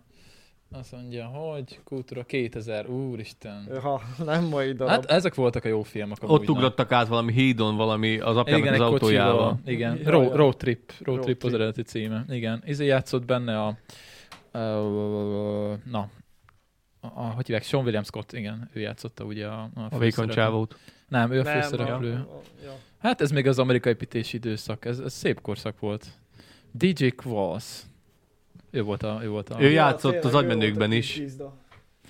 Azt 0.71 0.91
mondja, 0.91 1.25
hogy 1.25 1.79
kultúra 1.83 2.23
2000, 2.23 2.89
úristen. 2.89 3.79
Ha 3.81 4.01
nem 4.25 4.43
mai 4.43 4.71
darab. 4.73 4.89
Hát 4.93 5.05
ezek 5.05 5.35
voltak 5.35 5.65
a 5.65 5.67
jó 5.67 5.83
filmek. 5.83 6.17
amúgy, 6.23 6.35
Ott 6.39 6.45
na. 6.47 6.53
ugrottak 6.53 6.91
át 6.91 7.07
valami 7.07 7.31
hídon, 7.33 7.75
valami 7.75 8.19
az 8.19 8.37
apjának 8.37 8.61
Igen, 8.65 8.73
az 8.73 8.79
autójával. 8.79 9.31
kocsival. 9.33 9.59
Igen, 9.65 9.97
Ja, 10.03 10.09
road, 10.09 10.35
road 10.35 10.57
trip. 10.57 10.91
Road, 10.99 11.05
Road 11.15 11.21
trip 11.21 11.43
az 11.43 11.49
trip. 11.49 11.61
eredeti 11.61 11.81
címe. 11.81 12.25
Igen. 12.29 12.63
Izé 12.65 12.85
játszott 12.85 13.25
benne 13.25 13.61
a... 13.61 13.77
Uh, 14.53 15.73
na. 15.91 16.09
A, 17.15 17.19
a, 17.19 17.21
hogy 17.21 17.45
hívják? 17.45 17.63
Sean 17.63 17.83
William 17.83 18.03
Scott, 18.03 18.33
igen. 18.33 18.69
Ő 18.73 18.79
játszotta 18.79 19.23
ugye 19.23 19.47
a, 19.47 19.69
a, 19.75 19.87
A 19.89 19.97
vékony 19.97 20.27
csávót. 20.27 20.77
Nem, 21.07 21.31
ő 21.31 21.39
a 21.39 21.45
főszereplő. 21.45 22.09
ja. 22.11 22.41
Ja. 22.63 22.75
Hát 23.01 23.21
ez 23.21 23.31
még 23.31 23.47
az 23.47 23.59
amerikai 23.59 23.91
építési 23.91 24.35
időszak. 24.37 24.85
Ez, 24.85 24.99
ez 24.99 25.13
szép 25.13 25.41
korszak 25.41 25.79
volt. 25.79 26.05
DJ 26.71 27.07
Qualls. 27.07 27.81
Ő 28.71 28.81
volt 28.81 29.03
a... 29.03 29.19
Ő, 29.23 29.29
volt 29.29 29.49
a... 29.49 29.61
Ő 29.61 29.69
játszott 29.69 30.11
tényleg, 30.11 30.27
az 30.27 30.35
agymenőkben 30.35 30.91
is. 30.91 31.13
gizda. 31.19 31.53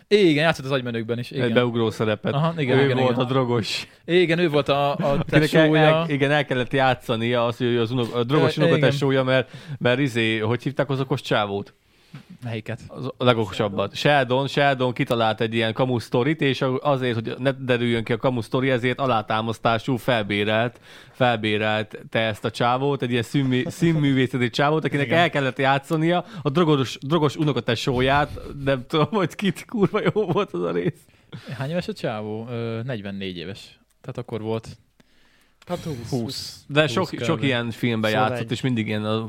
Igen, 0.08 0.44
játszott 0.44 0.66
az 0.66 0.72
agymenőkben 0.72 1.20
is. 1.20 1.32
Egy 1.32 1.38
Igen, 1.38 1.54
beugró 1.54 1.90
szerepet. 1.90 2.34
Aha, 2.34 2.62
igen, 2.62 2.78
ő 2.78 2.84
igen, 2.84 2.98
volt 2.98 3.12
igen. 3.12 3.26
a 3.26 3.28
drogos. 3.28 3.88
igen 4.06 4.40
ő 4.40 4.50
volt 4.50 4.70
a, 4.70 4.90
a 4.96 4.96
Akinek 4.96 5.32
el, 5.32 5.40
tesója. 5.40 5.80
el, 5.82 6.10
igen, 6.10 6.32
el 6.32 6.46
kellett 6.46 6.74
játszania 6.74 7.46
az, 7.46 7.58
hogy 7.58 7.76
az 7.76 7.92
unok, 7.92 8.16
a 8.16 8.24
drogos 8.24 8.58
unokatesója, 8.58 9.24
mert, 9.24 9.52
mert 9.78 10.00
izé, 10.00 10.38
hogy 10.38 10.64
hívták 10.64 10.90
az 10.90 11.00
okos 11.00 11.22
csávót? 11.22 11.74
Melyiket? 12.44 12.80
Az 12.88 13.06
a 13.18 13.24
legokosabbat. 13.24 13.96
Sheldon, 13.96 14.48
Sheldon 14.48 14.94
kitalált 14.94 15.42
egy 15.42 15.54
ilyen 15.54 15.74
kamu 15.74 16.00
sztorit, 16.00 16.42
és 16.42 16.64
azért, 16.80 17.14
hogy 17.14 17.34
ne 17.38 17.52
derüljön 17.52 18.04
ki 18.04 18.14
a 18.14 18.18
kamu 18.18 18.42
sztori, 18.42 18.70
ezért 18.70 19.00
alátámasztású 19.00 19.96
felbérelt, 19.96 20.80
felbérelt 21.12 21.98
te 22.10 22.20
ezt 22.20 22.46
a 22.46 22.52
csávót, 22.52 23.02
egy 23.02 23.12
ilyen 23.12 23.24
színmű, 23.24 23.64
színművészeti 23.68 24.50
csávót, 24.50 24.86
akinek 24.86 25.06
Igen. 25.06 25.18
el 25.20 25.30
kellett 25.30 25.58
játszania 25.58 26.26
a 26.42 26.50
drogos, 26.50 26.98
drogos 27.02 27.36
unokatesóját, 27.36 28.40
nem 28.64 28.86
tudom, 28.88 29.08
hogy 29.10 29.36
kit 29.36 29.66
kurva 29.66 30.02
jó 30.14 30.26
volt 30.26 30.54
az 30.54 30.62
a 30.62 30.72
rész. 30.72 31.02
Hány 31.58 31.70
éves 31.70 31.88
a 31.88 31.94
csávó? 31.94 32.48
Ö, 32.50 32.82
44 32.84 33.38
éves. 33.38 33.80
Tehát 34.02 34.18
akkor 34.18 34.42
volt 34.42 34.68
Hát 35.68 35.84
20. 35.84 36.10
20. 36.10 36.64
De 36.68 36.82
20 36.82 36.92
sok, 36.92 37.10
sok 37.20 37.44
ilyen 37.44 37.72
filmben 37.72 38.12
Szóval 38.12 38.28
játszott, 38.28 38.46
egy. 38.46 38.52
és 38.52 38.62
mindig 38.62 38.88
ilyen 38.88 39.04
az, 39.04 39.22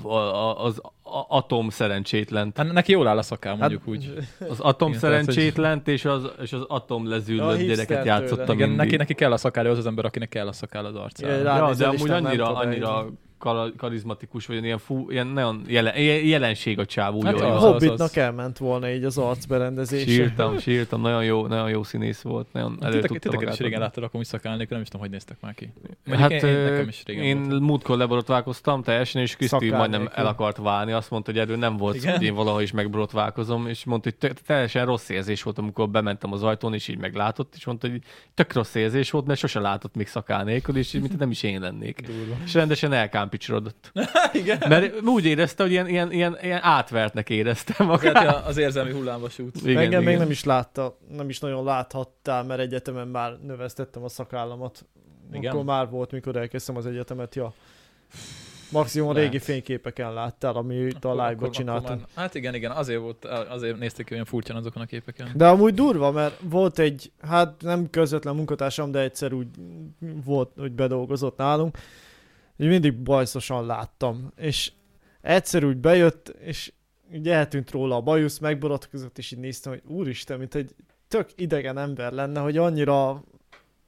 az, 0.56 0.80
atom 1.28 1.68
szerencsétlen. 1.70 2.52
Hát 2.56 2.72
neki 2.72 2.92
jól 2.92 3.06
áll 3.06 3.18
a 3.18 3.22
szakál, 3.22 3.56
mondjuk 3.56 3.80
Hát, 3.80 3.88
úgy. 3.88 4.12
Az 4.48 4.60
atom 4.60 4.88
Igen, 4.88 5.00
tehát, 5.00 5.22
szerencsétlent 5.22 5.88
és 5.88 6.04
az, 6.04 6.22
és 6.42 6.52
az 6.52 6.64
atom 6.68 7.08
lezűlött 7.08 7.58
gyereket 7.60 8.04
játszotta 8.04 8.42
Igen, 8.52 8.56
mindig. 8.68 8.76
neki, 8.76 8.96
neki 8.96 9.14
kell 9.14 9.32
a 9.32 9.36
szakál, 9.36 9.66
ő 9.66 9.70
az 9.70 9.78
az 9.78 9.86
ember, 9.86 10.04
akinek 10.04 10.28
kell 10.28 10.46
a 10.46 10.52
szakál 10.52 10.84
az 10.84 10.94
arcára. 10.94 11.32
Igen, 11.40 11.56
Ja, 11.56 11.74
de 11.74 11.86
amúgy 11.86 12.10
annyira, 12.10 12.54
annyira 12.54 13.06
kala- 13.38 13.76
karizmatikus, 13.76 14.46
vagy 14.46 14.64
ilyen, 14.64 14.78
fú, 14.78 15.10
ilyen 15.10 15.26
nagyon 15.26 15.62
jelen, 15.66 15.98
jelenség 16.24 16.78
a 16.78 16.86
csávó. 16.86 17.22
Hát 17.24 17.40
az, 17.40 17.62
Hobbitnak 17.62 18.00
az. 18.00 18.16
elment 18.16 18.58
volna 18.58 18.90
így 18.90 19.04
az 19.04 19.18
arcberendezése. 19.18 20.10
Sírtam, 20.10 20.58
sírtam, 20.58 21.00
nagyon 21.00 21.24
jó, 21.24 21.46
nagyon 21.46 21.68
jó 21.70 21.82
színész 21.82 22.20
volt, 22.20 22.46
nagyon 22.52 22.78
elő 22.80 22.92
Titek, 22.94 23.10
tudta 23.10 23.28
titeket 23.28 23.52
is 23.54 23.60
régen 23.60 23.80
láttalak, 23.80 24.14
amúgy 24.14 24.26
szakál 24.26 24.56
nélkül, 24.56 24.72
nem 24.72 24.80
is 24.80 24.86
tudom, 24.88 25.00
hogy 25.02 25.10
néztek 25.10 25.36
már 25.40 25.54
ki. 25.54 25.72
Mondjuk 26.04 26.30
Hát 26.30 26.42
én, 26.42 26.58
nekem 26.58 26.88
is 26.88 27.02
régen 27.04 27.24
én 27.24 27.42
volt. 27.48 27.60
múltkor 27.60 27.96
leborotválkoztam 27.96 28.82
teljesen, 28.82 29.22
és 29.22 29.36
Kriszti 29.36 29.70
majdnem 29.70 30.08
el 30.14 30.26
akart 30.26 30.56
válni. 30.56 30.92
Azt 30.92 31.10
mondta, 31.10 31.30
hogy 31.30 31.40
erről 31.40 31.56
nem 31.56 31.76
volt, 31.76 31.94
Igen? 31.96 32.16
hogy 32.16 32.22
én 32.24 32.34
valahogy 32.34 32.62
is 32.62 32.72
megborotválkozom, 32.72 33.66
és 33.66 33.84
mondta, 33.84 34.08
hogy 34.10 34.18
te- 34.18 34.40
teljesen 34.46 34.86
rossz 34.86 35.08
érzés 35.08 35.42
volt, 35.42 35.58
amikor 35.58 35.88
bementem 35.90 36.32
az 36.32 36.42
ajtón, 36.42 36.74
és 36.74 36.88
így 36.88 36.98
meglátott, 36.98 37.54
és 37.56 37.64
mondta, 37.64 37.88
hogy 37.88 38.02
tök 38.34 38.52
rossz 38.52 38.74
érzés 38.74 39.10
volt, 39.10 39.26
mert 39.26 39.38
sose 39.38 39.60
látott 39.60 39.94
még 39.94 40.06
szakál 40.06 40.44
nélkül, 40.44 40.76
és 40.76 40.92
mint 40.92 41.18
nem 41.18 41.30
is 41.30 41.42
én 41.42 41.60
lennék. 41.60 42.00
Durva. 42.06 42.34
És 42.44 42.54
rendesen 42.54 42.92
elkámpicsorodott. 43.28 43.92
Igen. 44.42 44.58
Mert 44.68 45.00
úgy 45.02 45.24
érezte, 45.24 45.62
hogy 45.62 45.72
ilyen, 45.72 45.88
ilyen, 45.88 46.12
ilyen, 46.12 46.38
ilyen 46.42 46.62
átvertnek 46.62 47.30
érezte 47.30 47.84
magát. 47.84 48.12
Tehát 48.12 48.46
az 48.46 48.56
érzelmi 48.56 48.92
hullámvasút. 48.92 49.56
Igen, 49.56 49.76
Engem 49.82 49.98
még 50.00 50.08
igen. 50.08 50.20
nem 50.20 50.30
is 50.30 50.44
látta, 50.44 50.98
nem 51.08 51.28
is 51.28 51.38
nagyon 51.40 51.64
láthattál, 51.64 52.44
mert 52.44 52.60
egyetemen 52.60 53.08
már 53.08 53.38
növesztettem 53.42 54.04
a 54.04 54.08
szakállamat. 54.08 54.86
Igen? 55.32 55.52
Akkor 55.52 55.64
már 55.64 55.88
volt, 55.90 56.10
mikor 56.10 56.36
elkezdtem 56.36 56.76
az 56.76 56.86
egyetemet, 56.86 57.34
ja. 57.34 57.52
Maximum 58.70 59.12
Lehet. 59.12 59.30
régi 59.30 59.44
fényképeken 59.44 60.12
láttál, 60.12 60.54
ami 60.54 60.88
a 61.00 61.24
live-ba 61.24 61.50
már- 61.64 62.00
Hát 62.14 62.34
igen, 62.34 62.54
igen, 62.54 62.70
azért, 62.70 63.00
volt, 63.00 63.24
azért 63.24 63.78
nézték 63.78 64.06
ki 64.06 64.12
olyan 64.12 64.24
furcsán 64.24 64.56
azokon 64.56 64.82
a 64.82 64.86
képeken. 64.86 65.28
De 65.34 65.48
amúgy 65.48 65.74
durva, 65.74 66.10
mert 66.10 66.40
volt 66.42 66.78
egy, 66.78 67.12
hát 67.20 67.62
nem 67.62 67.90
közvetlen 67.90 68.34
munkatársam, 68.34 68.90
de 68.90 68.98
egyszer 69.00 69.32
úgy 69.32 69.46
volt, 70.24 70.50
hogy 70.56 70.72
bedolgozott 70.72 71.36
nálunk, 71.36 71.78
hogy 72.58 72.66
mindig 72.66 72.94
bajszosan 72.94 73.66
láttam, 73.66 74.32
és 74.36 74.72
egyszer 75.20 75.64
úgy 75.64 75.76
bejött, 75.76 76.28
és 76.40 76.72
így 77.12 77.28
eltűnt 77.28 77.70
róla 77.70 77.96
a 77.96 78.00
bajusz, 78.00 78.38
megborotkozott, 78.38 79.18
és 79.18 79.32
így 79.32 79.38
néztem, 79.38 79.72
hogy 79.72 79.82
úristen, 79.86 80.38
mint 80.38 80.54
egy 80.54 80.74
tök 81.08 81.28
idegen 81.36 81.78
ember 81.78 82.12
lenne, 82.12 82.40
hogy 82.40 82.56
annyira, 82.56 83.24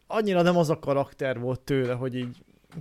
annyira 0.07 0.43
nem 0.43 0.57
az 0.57 0.71
a 0.71 0.79
karakter 0.79 1.39
volt 1.41 1.61
tőle, 1.61 1.93
hogy 1.93 2.15
így 2.15 2.37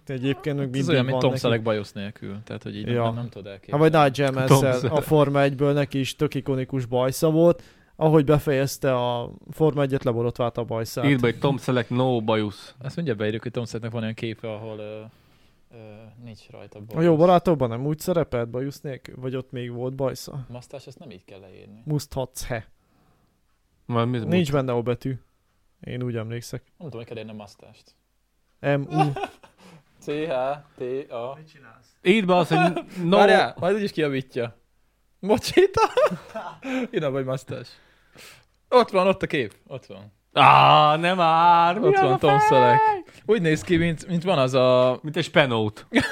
egyébként 0.06 0.56
meg 0.58 0.66
Ez 0.66 0.72
mindig 0.72 0.90
olyan, 0.90 1.06
mint 1.06 1.20
Tom. 1.20 1.36
Selleck 1.36 1.64
bajusz 1.64 1.92
nélkül. 1.92 2.38
Tehát, 2.44 2.64
hogy 2.64 2.76
így 2.78 2.88
Ja. 2.88 3.04
nem, 3.04 3.14
nem 3.14 3.30
tudod 3.30 3.46
Hát 3.46 3.54
elképzelni. 3.54 3.90
vagy 3.90 4.12
Nigel 4.12 4.32
Mansell 4.32 4.90
a 4.90 5.02
Forma 5.02 5.40
1-ből 5.44 5.74
neki 5.74 6.00
is 6.00 6.16
tök 6.16 6.36
ikonikus 6.36 6.86
bajsza 6.86 7.30
volt. 7.32 7.64
Ahogy 7.96 8.26
befejezte 8.26 8.96
a 8.96 9.32
Forma 9.52 9.84
1-et, 9.86 10.04
leborotvált 10.04 10.58
a 10.58 10.64
bajszát. 10.64 11.06
Írd 11.06 11.22
be, 11.22 11.28
hogy 11.28 11.40
Tom 11.40 11.58
Selleck 11.58 11.90
no 11.90 12.22
bajusz. 12.22 12.76
Azt 12.82 12.96
mindjárt 12.96 13.20
beírjuk, 13.20 13.42
hogy 13.42 13.52
Tom 13.52 13.66
Sellecknek 13.66 13.92
van 13.92 14.02
olyan 14.02 14.14
képe, 14.14 14.52
ahol 14.54 14.78
uh, 14.78 15.12
nincs 16.24 16.49
rajta 16.49 16.80
A 16.80 16.82
bajusz. 16.82 17.03
jó 17.03 17.15
barátokban 17.15 17.70
nem 17.70 17.86
úgy 17.86 17.99
szerepelt 17.99 18.49
bajusz 18.49 18.82
nélkül? 18.82 19.15
Vagy 19.17 19.36
ott 19.36 19.51
még 19.51 19.72
volt 19.72 19.93
bajsza? 19.95 20.45
Masztás, 20.49 20.88
ezt 20.88 20.99
nem 20.99 21.11
így 21.11 21.26
kell 21.26 21.39
leírni. 21.39 21.82
Musthathe. 21.86 22.67
Majd 23.86 24.07
mi- 24.07 24.20
Nincs 24.20 24.51
benne 24.51 24.72
a 24.72 24.82
betű. 24.82 25.20
Én 25.80 26.03
úgy 26.03 26.15
emlékszek. 26.15 26.61
Nem 26.63 26.89
tudom, 26.89 26.99
hogy 26.99 27.05
kell 27.07 27.17
írni 27.17 27.32
a 27.32 27.36
masztást. 27.36 27.95
M-U. 28.59 29.11
C-H-T-A. 29.99 31.38
Írd 32.03 32.26
be 32.28 32.36
azt, 32.36 32.53
hogy 32.53 32.84
no... 33.03 33.17
Várjál, 33.17 33.55
majd 33.59 33.76
úgyis 33.76 33.91
kiavítja. 33.91 34.57
Mocsita? 35.20 35.82
Írna 36.91 37.09
vagy 37.17 37.26
masztás. 37.26 37.70
Ott 38.70 38.89
van, 38.89 39.07
ott 39.07 39.22
a 39.22 39.28
kép. 39.28 39.55
Ott 39.67 39.86
van. 39.86 40.11
Á, 40.34 40.95
nem 40.95 41.15
már! 41.15 41.80
Mi 41.80 41.88
Ott 41.88 41.95
az 41.95 42.01
van 42.01 42.11
a 42.11 42.17
Tom 42.17 42.39
fej? 42.39 42.47
Selleck. 42.47 42.82
Úgy 43.25 43.41
néz 43.41 43.61
ki, 43.61 43.77
mint, 43.77 44.07
mint 44.07 44.23
van 44.23 44.38
az 44.38 44.53
a... 44.53 44.99
Mint 45.01 45.17
egy 45.17 45.23
spenót. 45.23 45.86
Mint, 45.89 46.05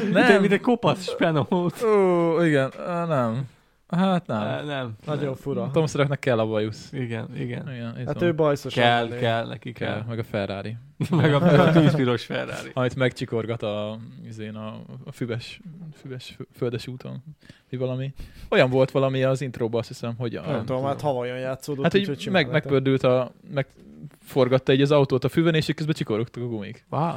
egy, 0.00 0.12
Nem. 0.12 0.40
mint 0.40 0.52
egy 0.52 0.60
kopasz 0.60 1.08
spenót. 1.08 1.82
Ó, 1.82 2.42
igen. 2.42 2.72
Á, 2.88 3.04
Nem. 3.04 3.42
Hát 3.88 4.26
nem. 4.26 4.38
Nem. 4.42 4.66
nem. 4.66 4.96
Nagyon 5.04 5.34
fura. 5.34 5.70
Tom 5.72 5.86
Sellecknek 5.86 6.18
kell 6.18 6.38
a 6.38 6.46
bajusz. 6.46 6.92
Igen, 6.92 7.36
igen. 7.36 7.72
Igen, 7.72 8.06
Hát 8.06 8.14
van. 8.18 8.22
ő 8.22 8.34
bajszos. 8.34 8.74
Kell, 8.74 9.02
ember. 9.02 9.18
kell, 9.18 9.46
neki 9.46 9.72
kell. 9.72 9.92
kell. 9.94 10.04
Meg 10.08 10.18
a 10.18 10.24
Ferrari. 10.24 10.76
Meg 11.10 11.34
a, 11.34 11.66
a 11.66 11.72
tűzpiros 11.72 12.24
Ferrari. 12.24 12.70
Amit 12.74 12.94
megcsikorgat 12.96 13.62
a, 13.62 13.98
izén 14.26 14.54
a, 14.54 14.80
a 15.04 15.12
füves, 15.12 15.60
füves 15.94 16.34
fö- 16.36 16.48
földes 16.56 16.86
úton. 16.86 17.24
Mi 17.70 17.76
valami. 17.76 18.12
Olyan 18.48 18.70
volt 18.70 18.90
valami 18.90 19.22
az 19.22 19.40
intróban, 19.40 19.80
azt 19.80 19.88
hiszem, 19.88 20.14
hogy... 20.18 20.34
A, 20.34 20.50
Nem 20.50 20.64
tudom, 20.64 20.84
hát 20.84 21.00
havajon 21.00 21.38
játszódott. 21.38 21.82
Hát, 21.82 21.92
hogy 21.92 22.28
meg, 22.30 22.50
megpördült 22.50 23.02
a... 23.02 23.32
Megforgatta 23.54 24.72
egy 24.72 24.82
az 24.82 24.90
autót 24.90 25.24
a 25.24 25.28
füven, 25.28 25.54
és 25.54 25.72
közben 25.74 25.94
csikorogtak 25.94 26.42
a 26.42 26.46
gumik. 26.46 26.86
Wow. 26.90 27.14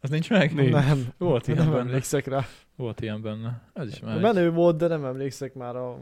Az 0.00 0.10
nincs 0.10 0.30
meg? 0.30 0.54
Nincs. 0.54 0.70
Nem, 0.72 1.06
Volt 1.18 1.48
ilyen 1.48 1.64
nem 1.68 1.76
emlékszek 1.76 2.26
rá. 2.26 2.46
Volt 2.76 3.00
ilyen 3.00 3.22
benne. 3.22 3.60
Ez 3.74 3.88
is 3.88 4.00
már 4.00 4.16
egy 4.16 4.22
Menő 4.22 4.50
volt, 4.50 4.76
de 4.76 4.86
nem 4.86 5.04
emlékszek 5.04 5.54
már 5.54 5.76
a 5.76 6.00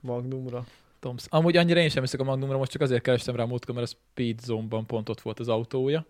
Magnumra. 0.00 0.64
Toms. 1.00 1.24
Amúgy 1.28 1.56
annyira 1.56 1.80
én 1.80 1.88
sem 1.88 2.02
hiszek 2.02 2.20
a 2.20 2.24
Magnumra, 2.24 2.56
most 2.56 2.70
csak 2.70 2.80
azért 2.80 3.02
kerestem 3.02 3.36
rá 3.36 3.44
múltkor, 3.44 3.74
mert 3.74 3.86
a 3.86 3.96
Speed 4.12 4.40
Zone-ban 4.40 4.86
pont 4.86 5.08
ott 5.08 5.20
volt 5.20 5.40
az 5.40 5.48
autója. 5.48 6.06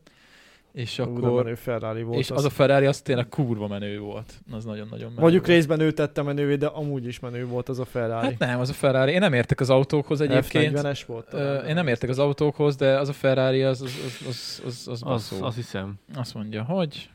És 0.73 0.99
Ú, 0.99 1.21
de 1.21 1.27
akkor... 1.27 1.45
menő 1.45 1.55
Ferrari 1.55 2.03
volt. 2.03 2.19
és 2.19 2.31
az 2.31 2.45
a 2.45 2.51
Ferrari 2.51 2.87
az 2.87 3.01
tényleg 3.01 3.29
kurva 3.29 3.67
menő 3.67 3.99
volt. 3.99 4.33
Az 4.51 4.65
nagyon-nagyon 4.65 5.09
menő 5.09 5.21
Mondjuk 5.21 5.47
volt. 5.47 5.57
részben 5.57 5.81
ő 5.81 5.93
tette 5.93 6.23
menővé, 6.23 6.57
de 6.57 6.67
amúgy 6.67 7.07
is 7.07 7.21
menő 7.21 7.47
volt 7.47 7.69
az 7.69 7.79
a 7.79 7.85
Ferrari. 7.85 8.27
Hát 8.27 8.39
nem, 8.39 8.61
az 8.61 8.69
a 8.69 8.73
Ferrari. 8.73 9.13
Én 9.13 9.19
nem 9.19 9.33
értek 9.33 9.61
az 9.61 9.71
autókhoz 9.71 10.21
egyébként. 10.21 10.79
F40-es 10.79 11.03
volt. 11.07 11.29
Talán. 11.29 11.67
én 11.67 11.75
nem 11.75 11.87
értek 11.89 12.09
az 12.09 12.19
autókhoz, 12.19 12.77
de 12.77 12.99
az 12.99 13.09
a 13.09 13.13
Ferrari 13.13 13.63
az, 13.63 13.83
az, 13.83 13.93
az, 14.07 14.27
az, 14.29 14.63
az, 14.67 14.89
az, 14.89 14.89
Az, 14.89 15.01
baszó. 15.03 15.45
azt 15.45 15.57
hiszem. 15.57 15.95
Azt 16.15 16.35
mondja, 16.35 16.63
hogy 16.63 17.11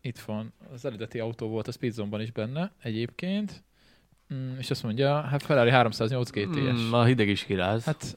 itt 0.00 0.18
van, 0.18 0.52
az 0.74 0.84
eredeti 0.84 1.18
autó 1.18 1.48
volt 1.48 1.68
a 1.68 1.72
Speedzone-ban 1.72 2.20
is 2.20 2.30
benne 2.30 2.72
egyébként, 2.82 3.62
mm, 4.34 4.56
és 4.58 4.70
azt 4.70 4.82
mondja, 4.82 5.20
hát 5.20 5.42
Ferrari 5.42 5.70
308 5.70 6.30
GTS. 6.30 6.88
Mm, 6.88 6.92
a 6.92 7.04
hideg 7.04 7.28
is 7.28 7.44
kiráz. 7.44 7.84
Hát, 7.84 8.16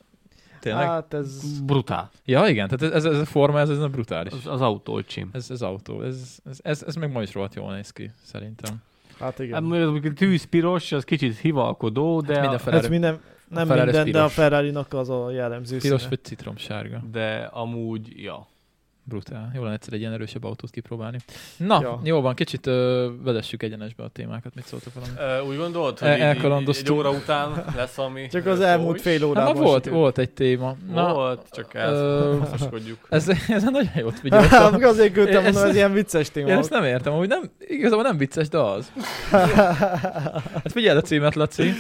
Hát 0.52 0.72
tényleg? 0.72 0.88
Hát 0.88 1.14
ez... 1.14 1.60
Brutál. 1.62 2.12
Ja, 2.26 2.48
igen, 2.48 2.68
tehát 2.68 2.96
ez, 2.96 3.06
ez, 3.06 3.14
ez 3.14 3.20
a 3.20 3.26
forma, 3.26 3.60
ez, 3.60 3.70
ez 3.70 3.80
a 3.80 3.88
brutális. 3.88 4.32
Az, 4.34 4.48
az 4.48 4.62
autó, 4.62 5.02
csim. 5.02 5.30
Ez, 5.34 5.50
ez 5.52 5.62
autó, 5.62 6.02
ez, 6.02 6.40
ez, 6.46 6.60
ez, 6.64 6.84
ez 6.88 6.96
meg 6.96 7.12
ma 7.12 7.22
is 7.22 7.34
rohadt 7.34 7.56
jól 7.56 7.74
néz 7.74 7.92
ki, 7.92 8.12
szerintem. 8.22 8.76
Hát 9.10 9.20
Hát, 9.20 9.40
igen. 9.40 9.64
mondjuk 9.64 10.06
a 10.06 10.14
tűzpiros, 10.14 10.92
az 10.92 11.04
kicsit 11.04 11.38
hivalkodó, 11.38 12.22
de, 12.22 12.34
minden 12.34 12.50
a, 12.54 12.58
Ferrari- 12.58 12.82
Hát 12.82 12.92
minden, 12.92 13.20
nem 13.48 13.68
Ferrari 13.68 13.86
minden, 13.92 14.04
de 14.04 14.10
a 14.18 14.22
piros. 14.22 14.34
Ferrari-nak 14.34 14.94
az 14.94 15.10
a 15.10 15.32
jellemző 15.32 15.78
Piros 15.78 15.98
színe. 16.00 16.10
vagy 16.10 16.24
citromsárga. 16.24 17.04
de 17.12 17.36
amúgy, 17.52 18.22
ja. 18.24 18.48
Brutál. 19.06 19.52
Jó 19.56 19.62
lenne 19.62 19.74
egyszer 19.74 19.94
egy 19.94 20.00
ilyen 20.00 20.12
erősebb 20.14 20.44
autót 20.44 20.70
kipróbálni. 20.70 21.18
Na, 21.58 21.80
Ja. 21.82 22.00
jó 22.04 22.22
van, 22.22 22.34
kicsit 22.34 22.68
ö, 22.68 23.10
vezessük 23.24 23.64
egyenesbe 23.64 24.04
a 24.04 24.08
témákat, 24.08 24.56
mit 24.56 24.66
szóltok 24.66 24.94
valami. 24.94 25.42
Uh, 25.42 25.48
úgy 25.50 25.58
gondolod, 25.58 25.98
El- 26.02 26.10
hogy 26.36 26.62
így, 26.68 26.78
egy 26.80 26.92
óra 26.92 27.10
után 27.10 27.66
lesz 27.76 27.96
valami 27.96 28.28
Csak 28.32 28.46
az 28.46 28.60
elmúlt 28.60 28.96
is? 28.96 29.02
fél 29.02 29.20
Hát 29.20 29.28
órában. 29.28 29.54
ma 29.56 29.62
volt, 29.62 29.76
sikerült. 29.84 30.02
volt 30.02 30.18
egy 30.18 30.30
téma. 30.30 30.76
Na, 30.94 31.14
Volt, 31.14 31.42
csak 31.52 31.74
Ö, 31.74 31.78
elszoskodjuk. 31.78 32.98
ez, 33.10 33.28
ez 33.48 33.64
nagyon 33.64 33.90
jót 33.96 34.12
Hát, 34.12 34.20
figyeltem. 34.22 34.84
azért 34.84 35.14
küldtem, 35.14 35.44
mondom, 35.44 35.64
ez 35.64 35.76
ilyen 35.76 35.94
vicces 35.94 36.32
téma. 36.32 36.50
Én 36.50 36.58
ezt 36.58 36.70
nem 36.70 36.84
értem, 36.84 37.14
hogy 37.14 37.28
nem, 37.28 37.42
igazából 37.60 38.04
nem 38.04 38.18
vicces, 38.18 38.48
de 38.50 38.58
az. 38.58 38.92
Hát 39.32 40.72
figyeld 40.72 40.98
a 40.98 41.02
címet, 41.02 41.36
Laci. 41.36 41.74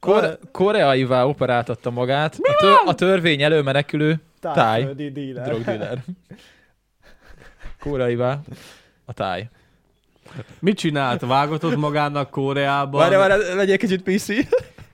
Kore- 0.00 0.38
koreaivá 0.52 1.24
operáltatta 1.24 1.90
magát, 1.90 2.36
a, 2.42 2.56
tör- 2.60 2.82
a 2.86 2.94
törvény 2.94 3.42
elől 3.42 3.62
menekülő 3.62 4.20
táj. 4.40 4.54
Tájföldi 4.54 5.10
dealer. 5.10 5.98
Koreaivá 7.90 8.40
a 9.04 9.12
táj. 9.12 9.48
Mit 10.58 10.76
csinált? 10.76 11.20
Vágatott 11.20 11.76
magának 11.76 12.30
Koreában? 12.30 13.00
Várj, 13.00 13.14
várj, 13.14 13.54
legyél 13.54 13.76
kicsit 13.76 14.02
PC. 14.02 14.26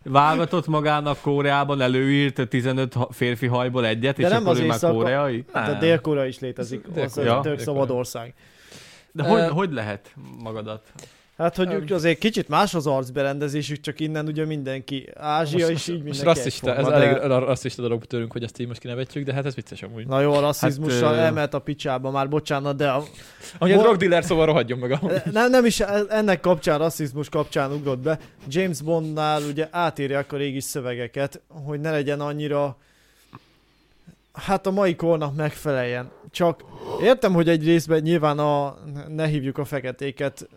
Vágatott 0.03 0.67
magának 0.67 1.21
Koreában, 1.21 1.81
előírt 1.81 2.49
15 2.49 2.95
ha- 2.95 3.09
férfi 3.13 3.47
hajból 3.47 3.87
egyet, 3.87 4.17
De 4.17 4.23
és 4.23 4.29
nem 4.29 4.41
akkor 4.41 4.53
az 4.53 4.59
ő 4.59 4.67
már 4.67 4.79
koreai? 4.81 5.45
Tehát 5.53 5.79
Dél-Korea 5.79 6.27
is 6.27 6.39
létezik. 6.39 6.81
Dél-Korea. 6.87 7.05
Az 7.05 7.19
egy 7.19 7.25
Ja. 7.25 7.41
tök 7.41 7.59
szabad 7.59 7.91
ország. 7.91 8.35
De 9.13 9.23
hogy, 9.23 9.49
hogy 9.49 9.73
lehet 9.73 10.15
magadat? 10.43 10.93
Hát, 11.41 11.57
hogy 11.57 11.73
ők 11.73 11.91
azért 11.91 12.19
kicsit 12.19 12.49
más 12.49 12.75
az 12.75 12.87
arcberendezésük, 12.87 13.81
csak 13.81 14.01
innen 14.01 14.27
ugye 14.27 14.45
mindenki, 14.45 15.09
Ázsia 15.17 15.59
Most- 15.59 15.71
is 15.71 15.89
így 15.89 15.95
Most 15.95 16.05
mindenki 16.05 16.25
rasszista, 16.25 16.75
ez 16.77 16.87
elég 16.87 17.09
de- 17.13 17.27
ra- 17.27 17.47
rasszista 17.47 17.83
dolog 17.83 18.05
tőlünk, 18.05 18.33
hogy 18.33 18.43
ezt 18.43 18.59
így 18.61 18.67
most 18.67 18.81
kinevetjük, 18.81 19.25
de 19.25 19.33
hát 19.35 19.47
ez 19.47 19.55
vicces 19.55 19.83
amúgy. 19.83 20.07
Na 20.07 20.21
jó, 20.21 20.33
a 20.33 20.41
rasszizmussal 20.41 21.15
Hát, 21.15 21.25
elment 21.25 21.55
a 21.55 21.59
picsába 21.59 22.11
már, 22.11 22.29
bocsánat, 22.29 22.77
de 22.77 22.91
a, 22.91 22.97
Amúgy 23.59 23.73
a 23.73 23.75
Hol- 23.75 23.87
drogdealer 23.87 24.25
szóval 24.25 24.47
rohadjon 24.47 24.79
meg 24.79 24.91
amúgy. 24.91 25.23
nem, 25.33 25.51
nem 25.51 25.65
is 25.65 25.81
ennek 26.09 26.41
kapcsán, 26.41 26.79
rasszizmus 26.79 27.29
kapcsán 27.29 27.73
ugrott 27.73 27.99
be. 27.99 28.19
James 28.49 28.83
Bondnál 28.83 29.43
ugye 29.43 29.69
átírják 29.71 30.33
a 30.33 30.37
régi 30.37 30.61
szövegeket, 30.61 31.41
hogy 31.49 31.81
ne 31.81 31.91
legyen 31.91 32.21
annyira 32.21 32.77
hát 34.33 34.67
a 34.67 34.71
mai 34.71 34.97
kornak 34.97 35.35
megfeleljen. 35.37 36.11
Csak 36.31 36.65
értem, 37.03 37.33
hogy 37.33 37.49
egy 37.49 37.65
részben 37.65 38.01
nyilván 38.03 38.39
a, 38.39 38.79
ne 39.09 39.27
hívjuk 39.27 39.59
a 39.59 39.65
feketéket 39.65 40.49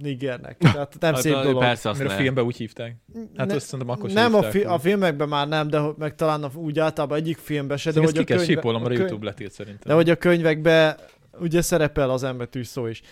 Nigernek. 0.00 0.56
Tehát 0.58 0.96
nem 1.00 1.12
Hát, 1.12 1.22
szép 1.22 1.32
na, 1.32 1.42
dolog. 1.42 1.60
Persze, 1.60 1.88
azt 1.88 1.98
Mert 1.98 2.10
a 2.10 2.14
filmben 2.14 2.44
úgy 2.44 2.56
hívták. 2.56 2.96
Hát 3.36 3.46
Ne- 3.46 3.54
azt 3.54 3.66
szerintem 3.66 3.96
akkor 3.96 4.10
nem 4.10 4.34
a, 4.34 4.42
fi- 4.42 4.64
a 4.64 4.78
filmekben 4.78 5.28
már 5.28 5.48
nem, 5.48 5.68
de 5.68 5.80
meg 5.98 6.14
talán 6.14 6.42
a, 6.42 6.50
úgy 6.54 6.78
általában 6.78 7.18
egyik 7.18 7.36
filmben 7.36 7.76
se, 7.76 7.90
de 7.90 8.00
hogy 8.00 8.18
a, 8.18 8.24
könyve, 8.24 8.44
sípolnom, 8.44 8.82
mert 8.82 8.94
a 8.94 8.96
könyv- 8.96 9.10
YouTube 9.10 9.26
letilt 9.26 9.52
szerintem. 9.52 9.82
de 9.86 9.94
hogy 9.94 10.10
a 10.10 10.16
könyvekben 10.16 10.96
ugye 11.40 11.62
szerepel 11.62 12.10
az 12.10 12.22
embertűs 12.22 12.66
szó 12.66 12.86
is. 12.86 13.02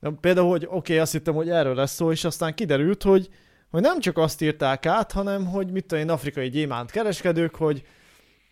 De 0.00 0.10
például, 0.20 0.48
hogy 0.48 0.64
oké, 0.64 0.74
okay, 0.76 0.98
azt 0.98 1.12
hittem, 1.12 1.34
hogy 1.34 1.48
erről 1.48 1.74
lesz 1.74 1.94
szó, 1.94 2.10
és 2.10 2.24
aztán 2.24 2.54
kiderült, 2.54 3.02
hogy, 3.02 3.28
hogy 3.70 3.82
nem 3.82 4.00
csak 4.00 4.18
azt 4.18 4.42
írták 4.42 4.86
át, 4.86 5.12
hanem 5.12 5.46
hogy 5.46 5.72
mit 5.72 5.86
tudom 5.86 6.04
én, 6.04 6.10
afrikai 6.10 6.48
gyémánt 6.48 6.90
kereskedők, 6.90 7.54
hogy 7.54 7.82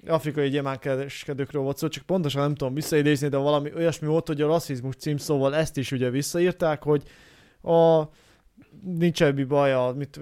afrikai 0.06 0.48
gyémánt 0.48 0.78
kereskedőkről 0.78 1.62
volt 1.62 1.76
szó, 1.76 1.88
csak 1.88 2.04
pontosan 2.04 2.42
nem 2.42 2.54
tudom 2.54 2.74
visszaidézni, 2.74 3.28
de 3.28 3.36
valami 3.36 3.72
olyasmi 3.74 4.06
volt, 4.06 4.26
hogy 4.26 4.40
a 4.40 4.46
rasszizmus 4.46 4.94
címszóval 4.94 5.54
ezt 5.54 5.76
is 5.76 5.92
ugye 5.92 6.10
visszaírták, 6.10 6.82
hogy 6.82 7.02
a 7.62 8.08
nincs 8.84 9.16
semmi 9.16 9.44
baj 9.44 9.72
a, 9.72 9.94
mit, 9.96 10.18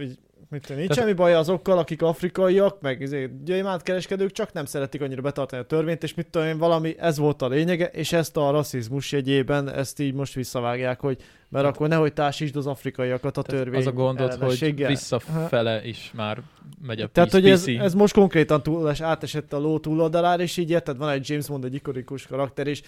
mit 0.51 0.68
nincs 0.68 0.88
Tehát- 0.88 0.95
semmi 0.95 1.12
baj 1.12 1.34
azokkal, 1.34 1.78
akik 1.78 2.03
afrikaiak, 2.03 2.80
meg 2.80 3.01
izé, 3.01 3.30
gyémántkereskedők, 3.45 4.32
csak 4.32 4.53
nem 4.53 4.64
szeretik 4.64 5.03
annyira 5.03 5.22
betartani 5.22 5.62
a 5.62 5.64
törvényt, 5.64 6.03
és 6.03 6.14
mit 6.14 6.26
tudom 6.26 6.49
én, 6.49 6.59
valami, 6.59 6.95
ez 6.99 7.18
volt 7.18 7.43
a 7.43 7.49
lényege, 7.49 7.86
és 7.86 8.12
ezt 8.12 8.36
a 8.36 8.51
rasszizmus 8.51 9.12
jegyében, 9.12 9.68
ezt 9.68 10.01
így 10.01 10.14
most 10.14 10.34
visszavágják, 10.34 11.01
hogy 11.01 11.22
mert 11.49 11.66
akkor 11.66 11.88
nehogy 11.88 12.12
társítsd 12.12 12.57
az 12.57 12.66
afrikaiakat 12.66 13.36
a 13.36 13.43
Tehát 13.43 13.62
törvény 13.62 13.80
az 13.80 13.86
a 13.86 13.93
gondod, 13.93 14.34
hogy 14.34 14.86
visszafele 14.86 15.84
is 15.84 16.11
már 16.14 16.43
megy 16.86 17.01
a 17.01 17.07
Tehát, 17.07 17.32
hogy 17.32 17.51
ez, 17.51 17.66
ez 17.66 17.95
most 17.95 18.14
konkrétan 18.14 18.62
túl, 18.62 18.93
átesett 19.01 19.53
a 19.53 19.59
ló 19.59 19.78
túloldalára, 19.78 20.43
és 20.43 20.57
így 20.57 20.70
érted, 20.70 20.97
van 20.97 21.09
egy 21.09 21.28
James 21.28 21.47
Bond, 21.47 21.64
egy 21.64 21.74
ikonikus 21.74 22.26
karakter, 22.26 22.66
és, 22.66 22.82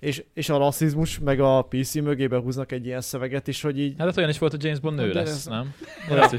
és, 0.00 0.24
és 0.34 0.48
a 0.48 0.56
rasszizmus, 0.58 1.18
meg 1.18 1.40
a 1.40 1.62
PC 1.62 1.94
mögébe 1.94 2.38
húznak 2.38 2.72
egy 2.72 2.86
ilyen 2.86 3.00
szöveget 3.00 3.46
is, 3.48 3.62
hogy 3.62 3.78
így... 3.80 3.94
Hát 3.98 4.06
hát 4.06 4.16
olyan 4.16 4.28
is 4.30 4.38
volt, 4.38 4.52
hogy 4.52 4.64
James 4.64 4.80
Bond 4.80 4.98
nő 4.98 5.08
De 5.08 5.14
lesz, 5.20 5.30
ez- 5.30 5.46
nem? 5.46 5.74
Ez 6.10 6.32
is. 6.32 6.38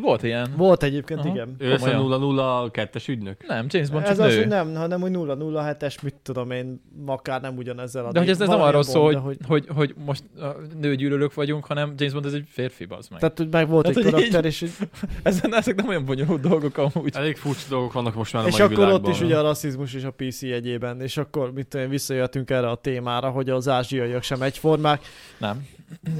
Volt 0.00 0.22
ilyen. 0.22 0.52
Volt 0.56 0.82
egyébként, 0.82 1.20
Aha. 1.20 1.28
igen. 1.28 1.54
Ő 1.58 1.68
lesz 1.68 1.82
a 1.82 1.96
Komolyan. 1.96 2.70
002-es 2.72 3.08
ügynök? 3.08 3.46
Nem, 3.46 3.66
James 3.68 3.90
Bond 3.90 4.04
ez 4.04 4.16
csak 4.16 4.26
az, 4.26 4.32
nő. 4.32 4.38
hogy 4.38 4.48
nem, 4.48 4.74
hanem 4.74 5.00
hogy 5.00 5.10
007-es, 5.14 6.02
mit 6.02 6.14
tudom 6.22 6.50
én, 6.50 6.82
akár 7.06 7.40
nem 7.40 7.56
ugyanezzel 7.56 8.04
a 8.06 8.12
De 8.12 8.18
hogy 8.18 8.28
ez, 8.28 8.40
ez 8.40 8.48
nem 8.48 8.60
arról 8.60 8.82
szól, 8.82 9.14
hogy, 9.14 9.36
de 9.36 9.44
hogy, 9.46 9.66
hogy 9.74 9.94
most 10.04 10.22
nőgyűlölők 10.80 11.34
vagyunk, 11.34 11.64
hanem 11.64 11.94
James 11.96 12.12
Bond 12.12 12.26
ez 12.26 12.32
egy 12.32 12.44
férfi, 12.48 12.84
bazd 12.84 13.10
meg. 13.10 13.20
Tehát, 13.20 13.38
hogy 13.38 13.48
meg 13.50 13.68
volt 13.68 13.82
Tehát, 13.82 13.98
egy 13.98 14.04
hogy 14.04 14.12
karakter, 14.12 14.44
így- 14.44 14.50
és, 14.50 14.70
Ezen, 15.22 15.54
ezek 15.54 15.74
nem 15.74 15.88
olyan 15.88 16.04
bonyolult 16.04 16.40
dolgok 16.40 16.76
amúgy. 16.78 17.10
Elég 17.16 17.36
furcsa 17.36 17.66
dolgok 17.68 17.92
vannak 17.92 18.14
most 18.14 18.32
már 18.32 18.44
a 18.44 18.46
és 18.46 18.52
mai 18.52 18.62
akkor 18.62 18.76
világban. 18.76 19.00
ott 19.04 19.08
is 19.16 19.20
ugye 19.20 19.38
a 19.38 19.42
rasszizmus 19.42 19.94
és 19.94 20.04
a 20.04 20.10
PC 20.10 20.42
jegyében, 20.42 21.00
és 21.00 21.16
akkor 21.16 21.52
mit 21.52 21.66
tudom 21.66 21.84
én, 21.86 21.90
visszajöttünk 21.92 22.50
erre 22.50 22.68
a 22.70 22.74
témára, 22.74 23.00
témára, 23.02 23.30
hogy 23.30 23.50
az 23.50 23.68
ázsiaiak 23.68 24.22
sem 24.22 24.42
egyformák, 24.42 25.00
Nem. 25.38 25.66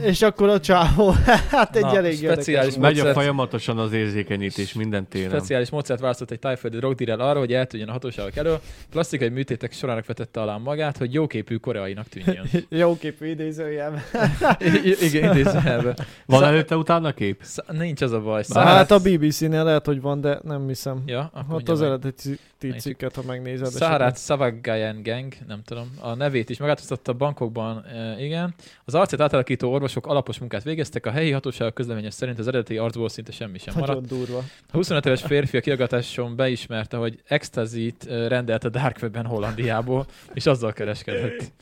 És 0.05 0.23
akkor 0.23 0.49
a 0.49 0.61
csávó, 0.61 1.11
hát 1.51 1.77
egy 1.77 1.83
Na, 1.83 1.97
elég 1.97 2.17
speciális. 2.17 2.77
Megy 2.77 2.99
a 2.99 3.13
folyamatosan 3.13 3.79
az 3.79 3.93
érzékenyítés 3.93 4.73
minden 4.73 5.09
téren. 5.09 5.31
Speciális 5.31 5.71
módszert 5.71 6.01
választott 6.01 6.31
egy 6.31 6.39
tájföldi 6.39 6.77
drogdírer 6.77 7.21
arra, 7.21 7.39
hogy 7.39 7.53
eltűnjön 7.53 7.89
a 7.89 7.93
hatóságok 7.93 8.37
elől. 8.37 8.61
Plastikai 8.91 9.29
műtétek 9.29 9.73
sorának 9.73 10.07
vetette 10.07 10.41
alá 10.41 10.57
magát, 10.57 10.97
hogy 10.97 11.13
jóképű 11.15 11.57
koreainak 11.57 12.07
tűnjön. 12.09 12.47
Jó 12.69 12.97
képű 12.99 13.27
idézőjel. 13.27 14.03
I- 14.59 14.89
i- 14.89 15.05
igen, 15.05 15.37
idézőjelben. 15.37 15.97
Van 16.27 16.41
Szá- 16.41 16.49
előtte 16.49 16.77
utána 16.77 17.13
kép? 17.13 17.41
Szá- 17.43 17.73
nincs 17.73 18.01
az 18.01 18.13
a 18.13 18.21
baj. 18.21 18.43
Na, 18.49 18.61
hát 18.61 18.91
a 18.91 18.99
BBC-nél 18.99 19.65
lehet, 19.65 19.87
hogy 19.87 20.01
van, 20.01 20.21
de 20.21 20.39
nem 20.43 20.67
hiszem. 20.67 21.03
Ja, 21.07 21.21
akkor 21.21 21.41
Ott 21.41 21.49
mondja 21.49 21.73
az 21.73 21.81
meg. 21.81 21.89
eredeti 21.89 22.39
cikket, 22.79 23.15
ha 23.15 23.23
megnézed. 23.27 23.73
Saharat 23.73 24.19
Savagayan 24.19 25.03
Gang, 25.03 25.33
nem 25.47 25.63
tudom, 25.65 25.95
a 26.01 26.15
nevét 26.15 26.51
is 26.51 26.59
megváltoztatta 26.59 27.13
a 27.13 27.15
bankokban, 27.15 27.85
e, 27.85 28.23
igen. 28.25 28.55
Az 28.85 28.95
arcát 28.95 29.21
átalakító 29.63 29.73
orvosok 29.73 30.07
alapos 30.07 30.39
munkát 30.39 30.63
végeztek, 30.63 31.07
a 31.07 31.11
helyi 31.11 31.31
hatóságok 31.31 31.75
közleménye 31.75 32.11
szerint 32.11 32.39
az 32.39 32.49
eredeti 32.49 32.77
arcból 32.77 33.09
szinte 33.09 33.33
semmi 33.33 33.59
sem 33.59 33.75
maradt. 33.79 34.01
Nagyon 34.01 34.19
durva. 34.19 34.39
A 34.39 34.77
25 34.77 35.07
éves 35.07 35.23
férfi 35.23 35.57
a 35.57 35.61
kiagatáson 35.61 36.37
beismerte, 36.37 36.97
hogy 36.97 37.21
extazit 37.25 38.05
rendelt 38.05 38.65
a 38.65 38.69
Dark 38.69 38.99
Webben 39.03 39.27
Hollandiából, 39.27 40.07
és 40.35 40.47
azzal 40.47 40.73
kereskedett. 40.73 41.53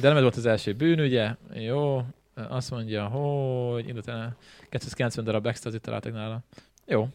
De 0.00 0.08
nem 0.08 0.16
ez 0.16 0.22
volt 0.22 0.36
az 0.36 0.46
első 0.46 0.72
bűnügye. 0.72 1.36
Jó, 1.54 2.04
azt 2.34 2.70
mondja, 2.70 3.06
hogy 3.06 3.88
indult 3.88 4.08
el 4.08 4.36
290 4.70 5.24
darab 5.24 5.46
extazit 5.46 5.80
találtak 5.80 6.12
nála. 6.12 6.40
Jó, 6.86 7.00
oké. 7.00 7.12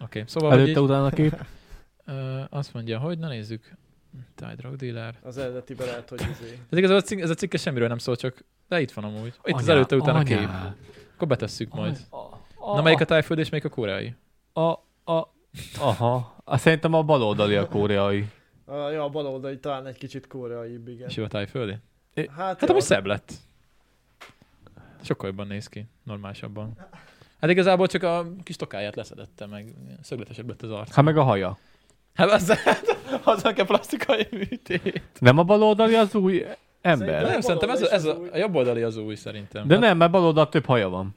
Okay. 0.00 0.22
Szóval, 0.26 0.50
hogy 0.50 0.60
így, 0.60 0.64
Előtte 0.64 0.80
utána 0.80 1.10
kép? 1.10 1.44
azt 2.60 2.74
mondja, 2.74 2.98
hogy 2.98 3.18
na 3.18 3.28
nézzük. 3.28 3.78
Thai 4.34 4.54
drug 4.54 4.76
dealer. 4.76 5.14
Az 5.22 5.38
eredetiben 5.38 5.86
lehet, 5.86 6.08
hogy 6.08 6.20
izé. 6.20 6.58
Ez 6.70 6.78
igazából 6.78 7.02
a 7.02 7.06
cikk, 7.06 7.20
ez 7.20 7.30
a 7.30 7.34
cikke 7.34 7.58
semmiről 7.58 7.88
nem 7.88 7.98
szól, 7.98 8.16
csak 8.16 8.44
de 8.70 8.80
itt 8.80 8.92
van 8.92 9.04
amúgy. 9.04 9.26
Itt 9.44 9.54
az 9.54 9.62
Anyá, 9.62 9.72
előtte 9.74 9.96
utána 9.96 10.18
a 10.18 10.22
kép. 10.22 10.48
Akkor 11.14 11.28
betesszük 11.28 11.74
majd. 11.74 11.98
A, 12.10 12.74
Na 12.74 12.82
melyik 12.82 13.00
a 13.00 13.04
tájföld 13.04 13.38
és 13.38 13.48
melyik 13.50 13.64
a 13.64 13.68
koreai? 13.68 14.14
a, 14.52 14.60
a, 15.12 15.32
aha. 15.80 16.36
Azt 16.44 16.62
szerintem 16.62 16.94
a 16.94 17.02
baloldali 17.02 17.54
a 17.54 17.68
koreai. 17.68 18.28
A, 18.64 18.74
ja, 18.74 19.04
a 19.04 19.08
bal 19.08 19.26
oldali 19.26 19.58
talán 19.58 19.86
egy 19.86 19.98
kicsit 19.98 20.26
koreaibb, 20.26 20.88
igen. 20.88 21.08
És 21.08 21.16
jó 21.16 21.24
a 21.24 21.28
tájföldi? 21.28 21.76
Hát, 22.14 22.28
Hát 22.36 22.70
amúgy 22.70 22.82
szebb 22.82 23.06
lett. 23.06 23.32
Sokkal 25.02 25.28
jobban 25.28 25.46
néz 25.46 25.66
ki, 25.66 25.86
normálisabban. 26.02 26.76
Hát 27.40 27.50
igazából 27.50 27.86
csak 27.86 28.02
a 28.02 28.26
kis 28.42 28.56
tokáját 28.56 28.96
leszedette, 28.96 29.46
meg 29.46 29.74
szögletesebb 30.02 30.48
lett 30.48 30.62
az 30.62 30.70
arc. 30.70 30.94
Hát 30.94 31.04
meg 31.04 31.16
a 31.16 31.22
haja. 31.22 31.58
Hát 32.14 32.30
az, 32.30 32.52
azzal 33.24 33.52
kell 33.52 33.66
plastikai 33.66 34.26
műtét. 34.30 35.02
Nem 35.18 35.38
a 35.38 35.42
baloldali 35.44 35.94
az 35.94 36.14
új 36.14 36.44
ember? 36.80 37.06
Szerintem- 37.08 37.30
Nem, 37.30 37.40
szerintem 37.40 37.70
ez, 37.70 37.82
a, 37.82 37.92
ez 37.92 38.04
az 38.04 38.16
a, 38.16 38.18
új. 38.18 38.28
a 38.32 38.36
jobb 38.36 38.54
oldali 38.54 38.82
az 38.82 38.96
új 38.96 39.14
szerintem. 39.14 39.66
De 39.66 39.74
hát, 39.74 39.82
nem, 39.82 39.96
mert 39.96 40.10
baloldal 40.10 40.48
több 40.48 40.64
haja 40.66 40.88
van. 40.88 41.14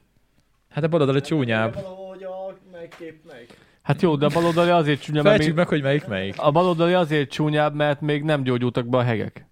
Hát 0.68 0.84
a 0.84 0.88
bal 0.88 1.00
oldali 1.00 1.20
csúnyább. 1.20 1.74
Valahogy 1.74 2.22
a 2.22 2.56
megkép 2.72 3.24
meg. 3.26 3.46
Hát 3.82 4.02
jó, 4.02 4.16
de 4.16 4.26
a 4.26 4.28
baloldali 4.28 4.70
azért 4.70 5.00
csúnyább, 5.02 5.24
mert 5.24 5.38
még, 5.38 5.54
meg, 5.54 5.68
hogy 5.68 5.82
melyik 5.82 6.06
melyik. 6.06 6.34
a 6.38 6.50
baloldali 6.50 6.92
azért 6.92 7.30
csúnyább, 7.30 7.74
mert 7.74 8.00
még 8.00 8.22
nem 8.22 8.42
gyógyultak 8.42 8.86
be 8.86 8.96
a 8.98 9.02
hegek. 9.02 9.46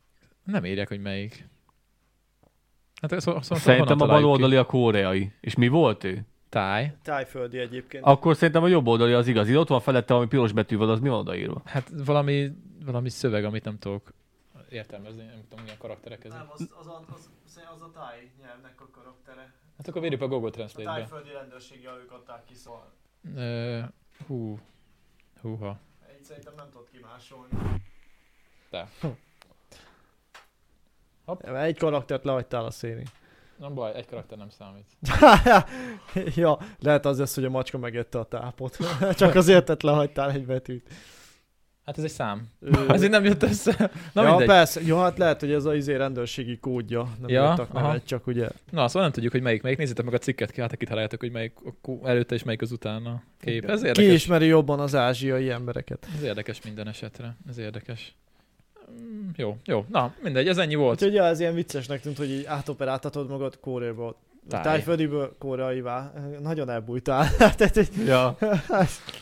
Nem 0.44 0.64
írják, 0.64 0.88
hogy 0.88 1.00
melyik. 1.00 1.48
Hát 3.00 3.12
ez, 3.12 3.22
szóval 3.22 3.42
Szerintem 3.42 4.00
a 4.00 4.06
baloldali 4.06 4.56
a 4.56 4.64
koreai. 4.64 5.32
És 5.40 5.54
mi 5.54 5.68
volt 5.68 6.04
ő? 6.04 6.26
Táj. 6.48 6.92
Tájföldi 7.02 7.58
egyébként. 7.58 8.04
Akkor 8.04 8.36
szerintem 8.36 8.62
a 8.62 8.68
jobb 8.68 8.86
oldali 8.86 9.12
az 9.12 9.26
igazi. 9.26 9.56
Ott 9.56 9.68
van 9.68 9.80
felette 9.80 10.12
valami 10.12 10.28
piros 10.30 10.52
betűvel, 10.52 10.90
az 10.90 11.00
mi 11.00 11.08
van 11.08 11.18
odaírva? 11.18 11.62
Hát 11.64 11.90
valami, 12.04 12.50
valami 12.86 13.08
szöveg, 13.08 13.44
amit 13.44 13.64
nem 13.64 13.78
tudok 13.78 14.12
értelmezni, 14.72 15.24
nem 15.24 15.44
tudom, 15.48 15.62
milyen 15.64 15.78
karakterek 15.78 16.24
ezek. 16.24 16.52
az, 16.52 16.70
az, 16.78 16.86
a, 16.86 17.04
az, 17.14 17.30
az 17.74 17.82
a 17.82 17.90
táj 17.90 18.30
nyelvnek 18.40 18.80
a 18.80 18.88
karaktere. 18.90 19.52
Hát 19.76 19.88
akkor 19.88 20.00
vérjük 20.00 20.20
a 20.22 20.28
Google 20.28 20.48
A 20.48 20.50
Translate-be. 20.50 20.94
tájföldi 20.94 21.32
rendőrségi 21.32 21.86
ők 22.02 22.12
adták 22.12 22.44
ki, 22.44 22.54
szóval 22.54 22.92
Ö, 23.36 23.80
hú. 24.26 24.58
Húha. 25.40 25.78
így 26.18 26.24
szerintem 26.24 26.54
nem 26.56 26.70
tudod 26.70 26.88
kimásolni. 26.90 27.52
De. 28.70 28.88
Egy 31.60 31.78
karaktert 31.78 32.24
lehagytál 32.24 32.64
a 32.64 32.70
széni. 32.70 33.04
Nem 33.56 33.74
baj, 33.74 33.94
egy 33.94 34.06
karakter 34.06 34.38
nem 34.38 34.48
számít. 34.48 34.96
ja, 36.36 36.58
lehet 36.78 37.06
az 37.06 37.18
lesz, 37.18 37.34
hogy 37.34 37.44
a 37.44 37.50
macska 37.50 37.78
megette 37.78 38.18
a 38.18 38.24
tápot. 38.24 38.76
Csak 39.16 39.34
azért 39.34 39.82
lehagytál 39.82 40.30
egy 40.30 40.46
betűt. 40.46 40.94
Hát 41.84 41.98
ez 41.98 42.04
egy 42.04 42.10
szám. 42.10 42.48
Ő... 42.60 42.70
Ezért 42.88 43.10
nem 43.16 43.24
jött 43.24 43.42
össze. 43.42 43.90
Na 44.12 44.22
ja, 44.22 44.28
mindegy. 44.28 44.46
persze. 44.46 44.80
Jó, 44.84 44.98
hát 44.98 45.18
lehet, 45.18 45.40
hogy 45.40 45.52
ez 45.52 45.64
az 45.64 45.74
izé 45.74 45.94
rendőrségi 45.96 46.58
kódja. 46.58 47.08
Nem 47.20 47.28
Ja, 47.30 47.50
aha. 47.52 47.66
nevet, 47.82 48.06
csak 48.06 48.26
ugye. 48.26 48.48
Na, 48.70 48.86
szóval 48.88 49.02
nem 49.02 49.12
tudjuk, 49.12 49.32
hogy 49.32 49.42
melyik, 49.42 49.62
melyik. 49.62 49.78
Nézzétek 49.78 50.04
meg 50.04 50.14
a 50.14 50.18
cikket, 50.18 50.50
ki, 50.50 50.60
hát 50.60 50.76
kitaláljátok, 50.76 51.20
hogy 51.20 51.30
melyik 51.30 51.52
előtte 52.04 52.34
és 52.34 52.42
melyik 52.42 52.62
az 52.62 52.72
utána 52.72 53.22
kép. 53.40 53.64
Ez 53.70 53.80
Ki 53.80 53.86
érdekes. 53.86 54.12
ismeri 54.12 54.46
jobban 54.46 54.80
az 54.80 54.94
ázsiai 54.94 55.50
embereket? 55.50 56.06
Ez 56.16 56.22
érdekes 56.22 56.62
minden 56.64 56.88
esetre. 56.88 57.36
Ez 57.48 57.58
érdekes. 57.58 58.14
Mm, 59.00 59.28
Jó, 59.36 59.56
jó. 59.64 59.84
Na, 59.90 60.14
mindegy, 60.22 60.48
ez 60.48 60.58
ennyi 60.58 60.74
volt. 60.74 60.94
Úgyhogy 61.02 61.14
ja, 61.14 61.24
ez 61.24 61.40
ilyen 61.40 61.54
viccesnek 61.54 62.00
tűnt, 62.00 62.16
hogy 62.16 62.30
így 62.30 62.44
átoperáltatod 62.44 63.28
magad 63.30 63.58
Koreából. 63.60 64.16
Táj. 64.48 64.62
Tájföldiből 64.62 65.36
koreaivá. 65.38 66.12
Nagyon 66.42 66.70
elbújtál. 66.70 67.36
Tehát, 67.56 67.74
hogy- 67.74 67.88
Ja. 68.06 68.36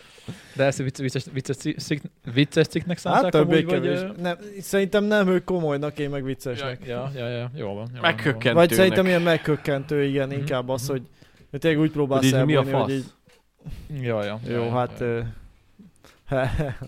De 0.57 0.64
ezt 0.64 0.78
vicces, 0.78 1.03
vicces, 1.03 1.24
vicces, 1.33 1.57
cikk, 1.85 2.03
vicces 2.35 2.66
cikknek 2.66 2.99
számták 2.99 3.24
hát 3.24 3.35
amúgy, 3.35 3.49
többé 3.49 3.62
vagy... 3.62 3.72
kevés. 3.83 3.99
ö, 4.01 4.20
Nem, 4.20 4.37
szerintem 4.61 5.05
nem 5.05 5.28
ők 5.28 5.45
komolynak, 5.45 5.99
én 5.99 6.11
meg 6.11 6.24
viccesnek. 6.24 6.87
Ja, 6.87 7.11
ja, 7.14 7.28
ja, 7.28 7.39
jó 7.39 7.41
van. 7.41 7.51
Jó 7.55 7.66
van, 7.66 7.74
jó 7.74 7.74
van. 7.74 7.89
Megkökkent. 8.01 8.55
Vagy 8.55 8.72
szerintem 8.72 9.07
ilyen 9.07 9.22
megkökkentő, 9.22 10.05
igen, 10.05 10.28
Mhm, 10.28 10.39
inkább 10.39 10.68
az, 10.68 10.83
mhm. 10.83 10.91
hogy 10.91 11.03
hogy 11.51 11.61
tényleg 11.61 11.81
úgy 11.81 11.91
próbálsz 11.91 12.31
Hogy 12.31 12.41
így 12.41 12.47
mi 12.47 12.55
a 12.55 12.59
elbújni, 12.59 12.78
hogy 12.78 12.93
fasz? 12.93 13.12
így, 13.91 14.05
Ja, 14.05 14.24
ja. 14.24 14.41
jó, 14.47 14.53
ja, 14.64 14.70
hát... 14.70 15.01
Ja, 15.01 15.07
ö, 15.07 15.20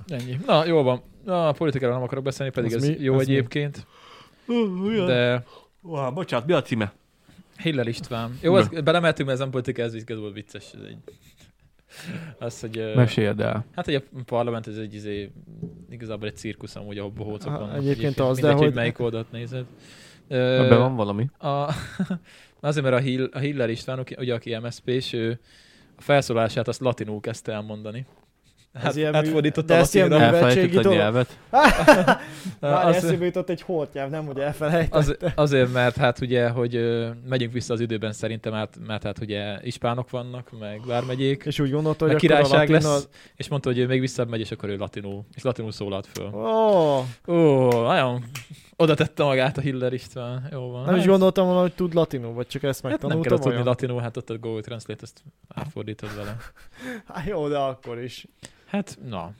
Ennyi. 0.06 0.38
Na, 0.46 0.66
jó 0.66 0.82
van. 0.82 1.02
Na, 1.24 1.48
a 1.48 1.52
politikáról 1.52 1.94
nem 1.94 2.04
akarok 2.04 2.24
beszélni, 2.24 2.52
pedig 2.52 2.74
Az 2.74 2.82
ez 2.82 2.88
mi? 2.88 2.96
jó 2.98 3.14
mi? 3.14 3.20
egyébként. 3.20 3.86
De... 4.46 5.04
De 5.04 5.44
Wow, 5.82 6.10
bocsánat, 6.12 6.46
mi 6.46 6.52
a 6.52 6.62
címe? 6.62 6.92
Hiller 7.56 7.86
István. 7.86 8.38
Jó, 8.40 8.54
az, 8.54 8.68
belemeltünk, 8.84 9.28
mert 9.28 9.30
ez 9.30 9.44
nem 9.44 9.50
politika, 9.50 9.82
ez 9.82 9.94
igazából 9.94 10.32
vicces. 10.32 10.64
Ez 10.74 10.80
egy... 10.86 10.96
Az, 12.38 12.60
hogy... 12.60 12.92
Meséld 12.94 13.40
el. 13.40 13.64
Hát, 13.74 13.84
hogy 13.84 13.94
a 13.94 14.02
parlament 14.24 14.66
ez 14.66 14.76
egy 14.76 14.94
izé, 14.94 15.30
igazából 15.90 16.28
egy 16.28 16.36
cirkusz 16.36 16.76
amúgy, 16.76 16.98
ahol 16.98 17.10
bohócok 17.10 17.58
vannak. 17.58 17.76
egyébként 17.76 18.20
az, 18.20 18.38
de 18.38 18.42
mindegy, 18.42 18.52
hogy 18.52 18.64
hogy- 18.66 18.74
melyik 18.74 18.98
oldalt 18.98 19.32
nézed. 19.32 19.64
Ebben 20.28 20.78
van 20.78 20.96
valami. 20.96 21.28
A, 21.38 21.74
azért, 22.60 22.84
mert 22.84 22.96
a, 22.96 22.98
Hill, 22.98 23.28
a 23.32 23.38
Hiller 23.38 23.70
István, 23.70 24.04
ugye 24.18 24.34
aki 24.34 24.56
MSZP, 24.56 24.88
és 24.88 25.12
ő 25.12 25.38
a 25.96 26.00
felszólását 26.02 26.68
azt 26.68 26.80
latinul 26.80 27.20
kezdte 27.20 27.52
elmondani. 27.52 28.06
Hát, 28.74 28.96
ilyen 28.96 29.10
mű- 29.12 29.18
átfordította 29.26 29.66
de 29.66 29.74
ezt 29.80 29.94
ilyen 29.94 30.08
műveltségi 30.08 30.76
a 30.76 30.80
dolog. 30.82 30.98
nyelvet. 30.98 31.38
Már 32.60 32.86
Az- 32.86 32.94
eszébe 33.04 33.24
jutott 33.24 33.48
egy 33.48 33.62
holtnyelv, 33.62 34.10
nem 34.10 34.28
ugye 34.28 34.42
elfelejtett. 34.42 34.94
Az, 34.94 35.16
azért, 35.34 35.72
mert 35.72 35.96
hát 35.96 36.20
ugye, 36.20 36.48
hogy 36.48 36.74
ö, 36.76 37.08
megyünk 37.28 37.52
vissza 37.52 37.72
az 37.74 37.80
időben 37.80 38.12
szerintem, 38.12 38.52
mert, 38.52 38.76
mert 38.86 39.02
hát 39.02 39.20
ugye 39.20 39.56
ispánok 39.62 40.10
vannak, 40.10 40.50
meg 40.60 40.80
vármegyék, 40.86 41.42
És 41.46 41.58
úgy 41.58 41.70
gondolta, 41.70 42.04
hogy 42.04 42.14
a 42.14 42.18
királyság 42.18 42.58
latin 42.58 42.74
lesz, 42.74 42.84
az... 42.84 43.08
és 43.36 43.48
mondta, 43.48 43.68
hogy 43.68 43.78
ő 43.78 43.86
még 43.86 44.00
visszabb 44.00 44.28
megy, 44.28 44.40
és 44.40 44.50
akkor 44.50 44.68
ő 44.68 44.76
latinul, 44.76 45.24
és 45.34 45.42
latinul 45.42 45.72
szólalt 45.72 46.06
föl. 46.12 46.26
Ó, 46.34 47.04
Ó, 47.28 47.68
nagyon 47.82 48.24
oda 48.82 48.94
tette 48.94 49.24
magát 49.24 49.58
a 49.58 49.60
Hiller 49.60 49.92
István. 49.92 50.48
Jó 50.52 50.70
van. 50.70 50.84
nem 50.84 50.94
is 50.94 51.00
Hát- 51.00 51.08
gondoltam 51.10 51.46
volna, 51.46 51.60
hogy 51.60 51.74
tud 51.74 51.94
latinul, 51.94 52.32
vagy 52.32 52.46
csak 52.46 52.62
ezt 52.62 52.80
Hát 52.82 52.90
nem 52.90 52.90
megtanultam 52.92 53.28
kell 53.30 53.38
tudni 53.38 53.52
olyan? 53.52 53.66
latinul, 53.66 54.00
hát 54.00 54.16
ott 54.16 54.30
a 54.30 54.38
Google 54.38 54.60
Translate, 54.60 55.00
ezt 55.02 55.22
átfordítod 55.48 56.16
vele. 56.16 56.36
Hát 57.14 57.26
jó, 57.26 57.48
de 57.48 57.58
akkor 57.58 57.98
is. 58.02 58.26
Hát, 58.66 58.98
na. 59.04 59.32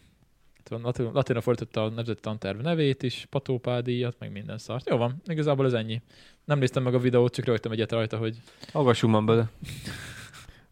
Latin, 0.83 1.11
latinra 1.13 1.41
fordította 1.41 1.85
a 1.85 1.89
nemzeti 1.89 2.21
tanterv 2.21 2.61
nevét 2.61 3.03
is, 3.03 3.27
patópádíjat, 3.31 4.17
meg 4.19 4.33
minden 4.33 4.59
szart. 4.59 4.89
Jó 4.89 4.97
van, 4.97 5.23
igazából 5.27 5.67
ez 5.67 5.73
ennyi. 5.73 6.03
Nem 6.45 6.59
néztem 6.59 6.83
meg 6.83 6.95
a 6.95 6.99
videót, 6.99 7.35
csak 7.35 7.45
rögtem 7.45 7.73
egyet 7.73 7.93
rajta, 7.93 8.17
hogy... 8.17 8.37
Hallgassunk 8.73 9.13
már 9.13 9.23
bele. 9.25 9.51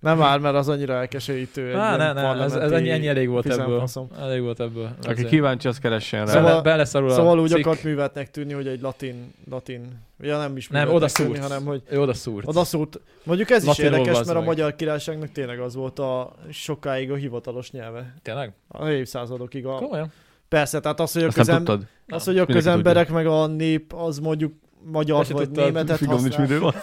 Nem 0.01 0.19
már, 0.19 0.39
mert 0.39 0.55
az 0.55 0.69
annyira 0.69 0.95
elkeserítő. 0.95 1.69
ilyen 1.69 1.97
ne, 1.97 2.13
ne, 2.13 2.43
ez, 2.43 2.55
ez 2.55 2.71
ennyi, 2.71 2.91
ennyi 2.91 3.09
elég 3.09 3.29
volt 3.29 3.47
ebből. 3.47 3.85
Elég 4.21 4.43
volt 4.43 4.61
ebből. 4.61 4.91
Aki 5.03 5.25
kíváncsi, 5.25 5.69
az 5.69 5.79
keressen 5.79 6.21
rá. 6.21 6.27
Szóval, 6.27 6.43
Szóval- 6.49 6.63
be, 6.63 6.71
beleszarul 6.71 7.11
a 7.11 7.15
Szóval 7.15 7.41
úgy 7.41 7.49
cikk. 7.51 7.67
akart 7.67 7.83
művetnek 7.83 8.31
tűnni, 8.31 8.53
hogy 8.53 8.67
egy 8.67 8.81
latin, 8.81 9.35
latin, 9.51 10.01
ja 10.21 10.39
nem 10.39 10.57
is 10.57 10.69
Nem, 10.69 10.89
oda 10.89 11.07
tűnni, 11.07 11.35
szúrt. 11.35 11.43
hanem 11.49 11.65
hogy 11.65 11.83
Ő 11.91 12.01
oda 12.01 12.15
szúrt. 12.15 12.47
oda 12.49 12.65
szúrt. 12.65 13.01
Mondjuk 13.23 13.51
ez 13.51 13.63
is 13.63 13.67
Latinul 13.69 13.91
érdekes, 13.93 14.13
bazd 14.15 14.27
mert 14.27 14.37
a 14.37 14.41
meg. 14.41 14.49
magyar 14.49 14.77
királyságnak 14.77 15.33
tényleg 15.33 15.61
az 15.61 15.75
volt 15.75 15.99
a 15.99 16.33
sokáig 16.51 17.11
a 17.11 17.15
hivatalos 17.15 17.71
nyelve. 17.71 18.15
Tényleg? 18.23 18.53
A 18.69 18.89
évszázadokig. 18.89 19.67
A... 19.67 19.75
Komolyan? 19.75 20.13
Persze, 20.49 20.81
tehát 20.81 21.01
az, 21.01 21.13
hogy 21.13 21.23
a, 21.23 21.29
közem... 21.29 21.65
az, 22.09 22.25
hogy 22.25 22.39
a 22.39 22.47
közemberek 22.47 23.11
meg 23.11 23.27
a 23.27 23.47
nép 23.47 23.93
az 23.93 24.19
mondjuk 24.19 24.53
magyar 24.85 25.19
Te 25.21 25.25
se 25.27 25.33
vagy 25.33 25.45
tudtad. 25.45 25.65
németet 25.65 26.05
használ. 26.05 26.75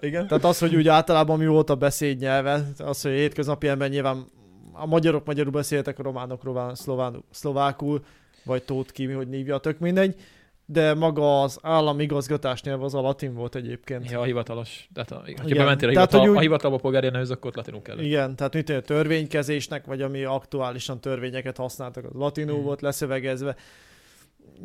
Igen. 0.00 0.26
Tehát 0.26 0.44
az, 0.44 0.58
hogy 0.58 0.74
úgy 0.74 0.88
általában 0.88 1.38
mi 1.38 1.46
volt 1.46 1.70
a 1.70 1.74
beszédnyelve, 1.74 2.62
az, 2.78 3.02
hogy 3.02 3.12
hétköznapi 3.12 3.68
ember 3.68 3.90
nyilván 3.90 4.24
a 4.72 4.86
magyarok 4.86 5.26
magyarul 5.26 5.52
beszéltek, 5.52 5.98
a 5.98 6.02
románok 6.02 6.42
román, 6.44 6.74
szlován, 6.74 7.24
szlovákul, 7.30 8.04
vagy 8.44 8.62
tót 8.62 8.90
ki, 8.90 9.06
hogy 9.12 9.28
hívja, 9.30 9.58
tök 9.58 9.78
mindegy. 9.78 10.14
de 10.66 10.94
maga 10.94 11.42
az 11.42 11.58
államigazgatás 11.62 12.62
nyelv 12.62 12.82
az 12.82 12.94
a 12.94 13.00
latin 13.00 13.34
volt 13.34 13.54
egyébként. 13.54 14.10
Ja, 14.10 14.20
a 14.20 14.24
hivatalos. 14.24 14.88
Tehát, 14.94 15.10
a, 15.10 15.14
ha 15.14 15.22
Igen. 15.26 15.56
bementél 15.56 15.88
a, 15.88 15.92
Tehát, 15.92 16.08
hivatal, 16.10 16.20
hogy 16.20 16.28
úgy- 16.28 16.36
a 16.36 16.40
hivatalba 16.40 16.76
polgári 16.76 17.06
nyelvhöz, 17.06 17.30
akkor 17.30 17.52
latinul 17.54 17.82
kell. 17.82 17.98
Igen, 17.98 18.36
tehát 18.36 18.54
mint 18.54 18.68
a 18.68 18.80
törvénykezésnek, 18.80 19.86
vagy 19.86 20.02
ami 20.02 20.24
aktuálisan 20.24 21.00
törvényeket 21.00 21.56
használtak, 21.56 22.04
az 22.04 22.10
latinul 22.14 22.56
Mhm. 22.56 22.64
volt 22.64 22.80
leszövegezve. 22.80 23.56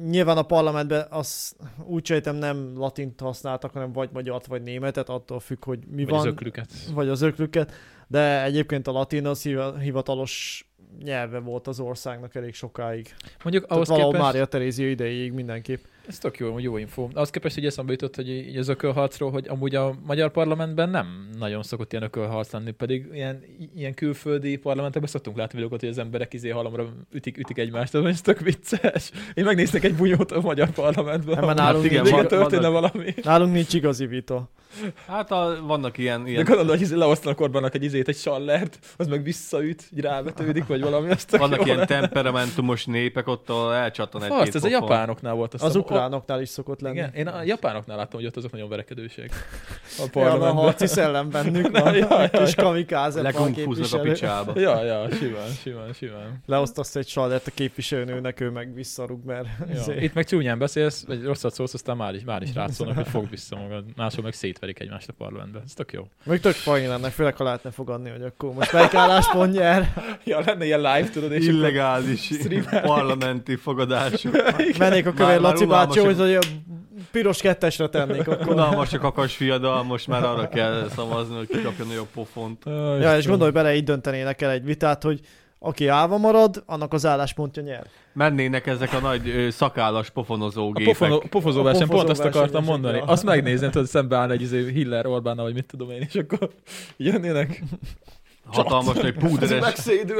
Nyilván 0.09 0.37
a 0.37 0.43
parlamentben 0.43 1.07
az 1.09 1.55
úgy 1.85 2.05
sejtem 2.05 2.35
nem 2.35 2.77
latint 2.77 3.19
használtak, 3.19 3.71
hanem 3.71 3.91
vagy 3.91 4.09
magyart, 4.13 4.45
vagy 4.45 4.61
németet, 4.61 5.09
attól 5.09 5.39
függ, 5.39 5.63
hogy 5.65 5.79
mi 5.87 6.03
Vagy 6.03 6.09
van, 6.11 6.19
az 6.19 6.25
öklüket. 6.25 6.67
vagy 6.93 7.07
az 7.07 7.21
öklüket, 7.21 7.71
de 8.07 8.43
egyébként 8.43 8.87
a 8.87 8.91
latin 8.91 9.25
az 9.27 9.41
hiva- 9.41 9.79
hivatalos 9.79 10.65
nyelve 11.03 11.39
volt 11.39 11.67
az 11.67 11.79
országnak 11.79 12.35
elég 12.35 12.53
sokáig. 12.53 13.15
Mondjuk 13.43 13.63
Ahhoz 13.63 13.75
ahhoz 13.75 13.87
Tehát 13.87 14.01
valahol 14.01 14.11
képest, 14.11 14.31
Mária 14.31 14.45
Terézia 14.45 14.89
idejéig 14.89 15.31
mindenképp. 15.31 15.83
Ez 16.07 16.17
tök 16.17 16.37
jó, 16.37 16.59
jó 16.59 16.77
info. 16.77 17.07
Ahhoz 17.13 17.29
képest, 17.29 17.55
hogy 17.55 17.65
eszembe 17.65 17.91
jutott, 17.91 18.15
hogy 18.15 18.29
így 18.29 18.57
az 18.57 18.67
ökölharcról, 18.67 19.31
hogy 19.31 19.47
amúgy 19.47 19.75
a 19.75 19.95
magyar 20.05 20.31
parlamentben 20.31 20.89
nem 20.89 21.29
nagyon 21.39 21.63
szokott 21.63 21.91
ilyen 21.91 22.03
ökölharc 22.03 22.51
lenni, 22.51 22.71
pedig 22.71 23.07
ilyen, 23.13 23.43
ilyen 23.75 23.93
külföldi 23.93 24.57
parlamentekben 24.57 25.09
szoktunk 25.09 25.37
látni 25.37 25.53
videókat, 25.53 25.79
hogy 25.79 25.89
az 25.89 25.97
emberek 25.97 26.33
izé 26.33 26.49
halomra 26.49 26.93
ütik, 27.11 27.37
ütik 27.37 27.57
egymást, 27.57 27.95
ez 27.95 28.21
tök 28.21 28.39
vicces. 28.39 29.11
Én 29.33 29.43
megnéznék 29.43 29.83
egy 29.83 29.95
bunyót 29.95 30.31
a 30.31 30.41
magyar 30.41 30.69
parlamentben. 30.69 31.35
Nem, 31.35 31.43
ahol 31.43 31.53
nálunk 31.53 31.85
igen, 31.85 32.05
igen, 32.05 32.17
van- 32.17 32.27
történne 32.27 32.67
valami. 32.67 33.13
Nálunk 33.23 33.53
nincs 33.53 33.73
igazi 33.73 34.05
vita. 34.05 34.49
Hát 35.07 35.31
a, 35.31 35.57
vannak 35.65 35.97
ilyen, 35.97 36.23
De 36.23 36.29
ilyen 36.29 36.43
gondolod, 36.43 36.69
hogy 36.69 36.81
izé 36.81 36.95
leosztanak 36.95 37.41
Orbánnak 37.41 37.75
egy 37.75 37.83
izét, 37.83 38.07
egy 38.07 38.15
sallert, 38.17 38.79
az 38.97 39.07
meg 39.07 39.23
visszaüt, 39.23 39.83
így 39.95 39.99
rávetődik, 39.99 40.67
vagy 40.67 40.81
valami. 40.81 41.09
Azt 41.09 41.37
vannak 41.37 41.65
ilyen 41.65 41.77
lenne. 41.77 41.87
temperamentumos 41.99 42.85
népek, 42.85 43.27
ott 43.27 43.49
elcsattan 43.73 44.23
egy 44.23 44.31
Azt, 44.31 44.55
ez 44.55 44.63
a 44.63 44.67
japánoknál 44.67 45.33
volt. 45.33 45.53
Azt 45.53 45.63
Az 45.63 45.75
ukránoknál 45.75 46.41
is 46.41 46.49
szokott 46.49 46.81
lenni. 46.81 46.95
Igen, 46.95 47.13
én 47.13 47.27
a 47.27 47.43
japánoknál 47.43 47.97
láttam, 47.97 48.19
hogy 48.19 48.25
ott 48.29 48.35
azok 48.37 48.51
nagyon 48.51 48.69
verekedőség. 48.69 49.29
A 49.31 49.33
Ja, 49.97 50.03
a 50.03 50.09
parlamentben. 50.11 50.63
harci 50.63 50.87
szellem 50.87 51.29
bennük 51.29 51.79
van. 51.79 51.93
ja, 51.97 52.21
ja, 52.21 52.29
Kis 52.29 52.53
ja. 52.55 52.63
kamikáze 52.63 53.21
lekungfúznak 53.21 53.99
a 53.99 54.03
picsába. 54.03 54.59
Ja, 54.59 54.83
ja, 54.83 55.11
simán, 55.11 55.47
simán, 55.61 55.93
simán. 55.93 56.41
Leosztasz 56.45 56.95
egy 56.95 57.07
sallert 57.07 57.47
a 57.47 57.51
képviselőnőnek, 57.53 58.39
ő 58.39 58.49
meg 58.49 58.73
visszarúg, 58.73 59.25
mert 59.25 59.47
Ja. 59.59 59.79
izé- 59.79 60.01
Itt 60.01 60.13
meg 60.13 60.25
csúnyán 60.25 60.57
beszélsz, 60.59 61.05
vagy 61.05 61.23
rosszat 61.23 61.53
szólsz, 61.53 61.73
aztán 61.73 61.97
már 61.97 62.13
is, 62.15 62.23
már 62.23 62.41
is 62.41 62.53
rátszolnak, 62.53 62.95
hogy 62.95 63.07
fogd 63.07 63.29
vissza 63.29 63.55
magad. 63.55 63.83
Máshol 63.95 64.23
meg 64.23 64.33
szétverik 64.65 64.79
egymást 64.79 65.09
a 65.09 65.13
parlamentben. 65.17 65.61
Ez 65.65 65.73
tök 65.73 65.93
jó. 65.93 66.07
Még 66.23 66.39
tök 66.39 66.53
fajn 66.53 66.87
lenne, 66.87 67.09
főleg 67.09 67.37
ha 67.37 67.43
lehetne 67.43 67.71
fogadni, 67.71 68.09
hogy 68.09 68.21
akkor 68.21 68.53
most 68.53 68.73
melyik 68.73 68.93
álláspont 68.93 69.53
nyer. 69.53 69.93
Ja, 70.23 70.41
lenne 70.45 70.65
ilyen 70.65 70.79
live, 70.81 71.09
tudod, 71.09 71.31
és 71.31 71.47
Illegális 71.47 72.31
parlamenti 72.81 73.55
fogadások. 73.55 74.35
Mennék 74.77 75.05
a 75.05 75.13
kövér 75.13 75.39
Laci 75.39 75.65
bácsi, 75.65 75.99
hogy 75.99 76.13
unalmasak. 76.13 76.43
a 76.43 77.01
piros 77.11 77.41
kettesre 77.41 77.87
tennék 77.87 78.27
akkor. 78.27 78.53
Unalmas 78.53 78.93
a 78.93 78.99
kakas 78.99 79.35
fiadal, 79.35 79.83
most 79.83 80.07
már 80.07 80.23
arra 80.23 80.49
kell 80.49 80.87
szavazni, 80.95 81.35
hogy 81.35 81.47
ki 81.47 81.61
kapja 81.61 81.85
nagyobb 81.85 82.07
pofont. 82.13 82.63
Ja, 82.99 83.17
és 83.17 83.27
gondolj 83.27 83.51
bele, 83.51 83.75
így 83.75 83.83
döntenének 83.83 84.41
el 84.41 84.51
egy 84.51 84.63
vitát, 84.63 85.03
hogy 85.03 85.19
aki 85.59 85.87
állva 85.87 86.17
marad, 86.17 86.63
annak 86.65 86.93
az 86.93 87.05
álláspontja 87.05 87.63
nyer. 87.63 87.87
Mennének 88.13 88.67
ezek 88.67 88.93
a 88.93 88.99
nagy 88.99 89.29
ö, 89.29 89.49
szakállas 89.49 90.09
pofonozó 90.09 90.67
A 90.69 90.71
gépek. 90.71 90.97
pofonó, 90.97 91.23
pofozó 91.29 91.59
A 91.59 91.63
verseny, 91.63 91.87
pont 91.87 92.01
pofozó 92.01 92.23
azt 92.23 92.35
akartam 92.35 92.63
mondani. 92.63 92.97
ja. 92.97 93.03
Azt 93.03 93.23
megnézni, 93.23 93.69
tudod, 93.69 93.87
szembeáll 93.87 94.31
egy 94.31 94.41
izé 94.41 94.71
Hiller 94.71 95.05
Orbánnal, 95.05 95.45
vagy 95.45 95.53
mit 95.53 95.65
tudom 95.65 95.91
én, 95.91 96.01
és 96.09 96.15
akkor 96.15 96.49
jönnének. 96.97 97.63
Hatalmas 98.45 98.95
nagy 98.95 99.13
púderes, 99.13 99.73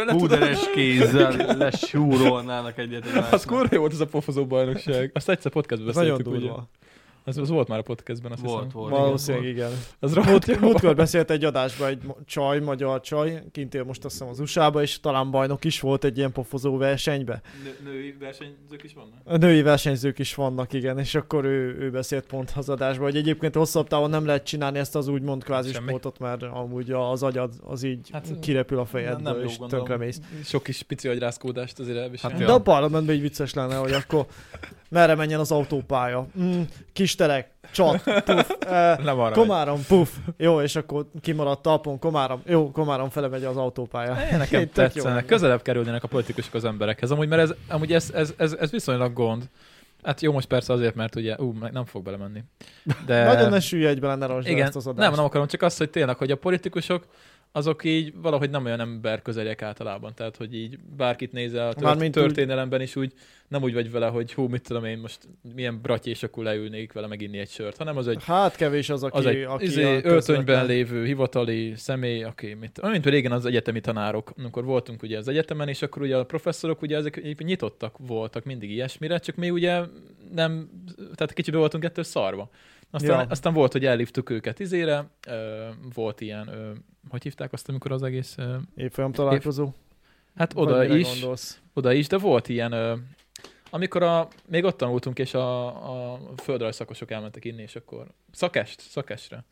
púderes 0.08 0.70
kézzel 0.74 1.58
lesúrolnának 1.58 2.78
egyet. 2.78 3.06
Az 3.32 3.46
kurva 3.46 3.68
jó 3.72 3.80
volt 3.80 3.94
ez 3.94 4.00
a 4.00 4.06
pofozó 4.06 4.46
bajnokság. 4.46 5.12
Azt 5.14 5.30
egyszer 5.30 5.52
nagyon 5.54 5.86
beszéltük, 5.86 6.28
ugye? 6.28 6.50
Az, 7.28 7.38
az, 7.38 7.50
volt 7.50 7.68
már 7.68 7.80
a 7.80 7.82
podcastben, 7.82 8.32
azt 8.32 8.42
Volt, 8.42 8.64
hiszem. 8.64 8.80
volt. 8.80 8.92
Valószínűleg 8.92 9.48
igen. 9.48 9.72
Az 10.00 10.14
rohadt 10.14 10.46
jó. 10.46 10.56
Múltkor 10.60 10.96
beszélt 10.96 11.30
egy 11.32 11.44
adásban 11.44 11.88
egy 11.88 12.02
csaj, 12.26 12.60
magyar 12.60 13.02
csaj, 13.02 13.44
kint 13.52 13.74
él 13.76 13.84
most 13.84 14.06
azt 14.06 14.14
hiszem 14.14 14.28
az 14.30 14.40
USA-ba, 14.40 14.82
és 14.82 15.00
talán 15.00 15.32
bajnok 15.32 15.64
is 15.66 15.80
volt 15.80 16.04
egy 16.04 16.18
ilyen 16.18 16.32
pofozó 16.32 16.78
versenybe. 16.78 17.42
Nő, 17.64 17.92
női 17.92 18.16
versenyzők 18.20 18.84
is 18.84 18.94
vannak? 18.94 19.14
A 19.24 19.38
női 19.38 19.62
versenyzők 19.62 20.20
is 20.20 20.36
vannak, 20.36 20.74
igen, 20.74 21.00
és 21.00 21.16
akkor 21.16 21.46
ő, 21.46 21.78
ő 21.80 21.92
beszélt 21.92 22.26
pont 22.26 22.52
az 22.56 22.70
adásban, 22.70 23.06
hogy 23.06 23.16
egyébként 23.18 23.56
hosszabb 23.56 23.88
távon 23.88 24.10
nem 24.10 24.26
lehet 24.26 24.44
csinálni 24.46 24.78
ezt 24.80 24.96
az 24.96 25.08
úgymond 25.08 25.44
kvázi 25.44 25.72
Semmi. 25.72 25.88
sportot, 25.88 26.20
mert 26.20 26.42
amúgy 26.44 26.92
az 26.92 27.24
agyad 27.24 27.54
az 27.64 27.84
így 27.84 28.10
Hát, 28.12 28.28
hát, 28.28 28.40
kirepül 28.40 28.80
a 28.80 28.86
fejedből, 28.86 29.32
nem 29.32 29.42
jó, 29.42 29.46
és 29.48 29.58
tönkremész. 29.70 30.20
Sok 30.44 30.64
kis 30.64 30.82
pici 30.84 31.08
agyrázkódást 31.08 31.80
azért 31.80 31.98
elviselni. 31.98 32.38
Hát 32.38 32.46
De 32.46 32.52
a 32.54 32.62
parlamentben 32.62 33.16
így 33.16 33.22
vicces 33.22 33.54
lenne, 33.54 33.76
hogy 33.76 33.92
akkor 33.94 34.26
merre 34.90 35.16
menjen 35.16 35.40
az 35.40 35.52
autópálya. 35.52 36.28
Mm, 36.40 36.62
kis 36.94 37.15
terek, 37.16 37.52
csat, 37.72 38.04
puf, 38.04 38.50
eh, 38.60 38.98
Nem 38.98 39.20
arra 39.20 39.30
megy. 39.30 39.34
Komárom, 39.34 39.86
puf. 39.88 40.18
Jó, 40.38 40.62
és 40.62 40.76
akkor 40.76 41.06
kimaradt 41.22 41.62
talpon, 41.62 42.00
Komárom. 42.00 42.42
Jó, 42.46 42.72
Komárom 42.72 43.10
fele 43.10 43.28
megy 43.28 43.44
az 43.44 43.58
autópálya. 43.58 44.18
Én 44.32 44.38
nekem 44.38 44.60
jó 44.60 44.66
tetszenek. 44.66 45.26
Közelebb 45.26 45.62
kerülnének 45.62 46.04
a 46.04 46.08
politikusok 46.08 46.54
az 46.54 46.66
emberekhez. 46.66 47.12
Amúgy, 47.12 47.28
mert 47.28 47.42
ez, 47.42 47.54
amúgy 47.68 47.94
ez, 47.94 48.12
ez, 48.14 48.34
ez, 48.38 48.54
ez 48.54 48.72
viszonylag 48.72 49.14
gond. 49.14 49.50
Hát 50.04 50.22
jó, 50.22 50.32
most 50.32 50.48
persze 50.48 50.74
azért, 50.74 50.96
mert 50.96 51.16
ugye, 51.16 51.36
ú, 51.38 51.56
nem 51.72 51.86
fog 51.86 52.04
belemenni. 52.04 52.44
De... 53.06 53.24
Nagyon 53.24 53.50
ne 53.50 53.60
süllyedj 53.60 54.00
bele, 54.00 54.16
ne 54.16 54.50
Igen, 54.50 54.66
ezt 54.66 54.76
az 54.76 54.88
adást. 54.88 55.08
nem, 55.08 55.16
nem 55.16 55.26
akarom, 55.26 55.48
csak 55.48 55.62
azt, 55.62 55.78
hogy 55.78 55.90
tényleg, 55.90 56.18
hogy 56.18 56.32
a 56.32 56.36
politikusok 56.36 57.06
azok 57.56 57.84
így 57.84 58.14
valahogy 58.22 58.50
nem 58.50 58.66
olyan 58.66 58.80
ember 58.80 59.22
közeliek 59.22 59.62
általában. 59.62 60.14
Tehát, 60.16 60.38
hogy 60.38 60.56
így 60.56 60.80
bárkit 60.98 61.32
nézel 61.32 61.68
a 61.68 61.74
tört, 61.74 61.84
Mármint 61.86 62.14
történelemben 62.14 62.82
is 62.82 62.96
úgy, 62.96 63.14
nem 63.48 63.64
úgy 63.64 63.74
vagy 63.74 63.92
vele, 63.92 64.08
hogy 64.08 64.34
hú, 64.34 64.48
mit 64.48 64.62
tudom 64.62 64.86
én, 64.86 64.98
most 64.98 65.20
milyen 65.56 65.82
braty, 65.82 66.10
és 66.10 66.24
akkor 66.24 66.44
leülnék 66.44 66.94
vele 66.94 67.08
meginni 67.08 67.38
egy 67.38 67.50
sört, 67.50 67.78
hanem 67.78 67.98
az 67.98 68.08
egy 68.08 68.24
Hát 68.24 68.56
kevés 68.56 68.90
az, 68.90 69.04
aki, 69.04 69.18
az 69.18 69.26
egy 69.26 69.44
aki 69.44 69.64
izé, 69.66 69.84
öltönyben 69.84 70.14
közvetlen- 70.14 70.66
lévő 70.66 71.06
hivatali 71.06 71.74
személy, 71.76 72.24
aki 72.24 72.54
mit, 72.54 72.82
mint 72.82 73.04
hogy 73.04 73.14
régen 73.14 73.32
az 73.32 73.46
egyetemi 73.46 73.80
tanárok, 73.80 74.34
amikor 74.38 74.64
voltunk 74.64 75.04
ugye 75.04 75.18
az 75.18 75.28
egyetemen, 75.28 75.68
és 75.68 75.82
akkor 75.82 76.02
ugye 76.02 76.18
a 76.18 76.26
professzorok 76.26 76.82
ugye 76.82 76.98
ezek 76.98 77.38
nyitottak 77.38 77.96
voltak 77.98 78.44
mindig 78.44 78.72
ilyesmire, 78.72 79.18
csak 79.18 79.36
mi 79.36 79.50
ugye 79.50 79.82
nem, 80.34 80.70
tehát 80.96 81.34
kicsit 81.34 81.54
be 81.54 81.60
voltunk 81.60 81.84
ettől 81.84 82.04
szarva. 82.04 82.50
Aztán, 82.92 83.20
Ja. 83.20 83.26
aztán 83.30 83.54
volt, 83.54 83.72
hogy 83.72 83.86
elhívtuk 83.86 84.30
őket 84.30 84.60
izére, 84.60 85.06
ö, 85.28 85.66
volt 85.94 86.22
ilyen, 86.22 86.48
ö, 86.48 86.72
hogy 87.10 87.24
hívták 87.24 87.54
azt, 87.54 87.70
amikor 87.70 87.92
az 87.92 88.04
egész, 88.04 88.36
ö, 88.38 88.56
Évfolyam 88.76 89.12
találkozó. 89.12 89.70
hát 90.36 90.54
Vagy 90.54 90.64
oda 90.64 90.84
is, 90.96 91.20
Gondolsz? 91.20 91.60
oda 91.74 91.94
is, 91.94 92.08
de 92.08 92.18
volt 92.18 92.50
ilyen, 92.50 92.72
ö, 92.72 92.94
amikor 93.70 94.04
a, 94.04 94.28
még 94.48 94.64
ott 94.64 94.78
tanultunk, 94.78 95.20
és 95.20 95.34
a, 95.34 95.68
a 96.14 96.20
földrajz 96.38 96.76
szakosok 96.76 97.12
elmentek 97.12 97.46
inni, 97.46 97.62
és 97.62 97.76
akkor 97.76 98.08
szakest, 98.32 98.82
szakestre. 98.82 99.44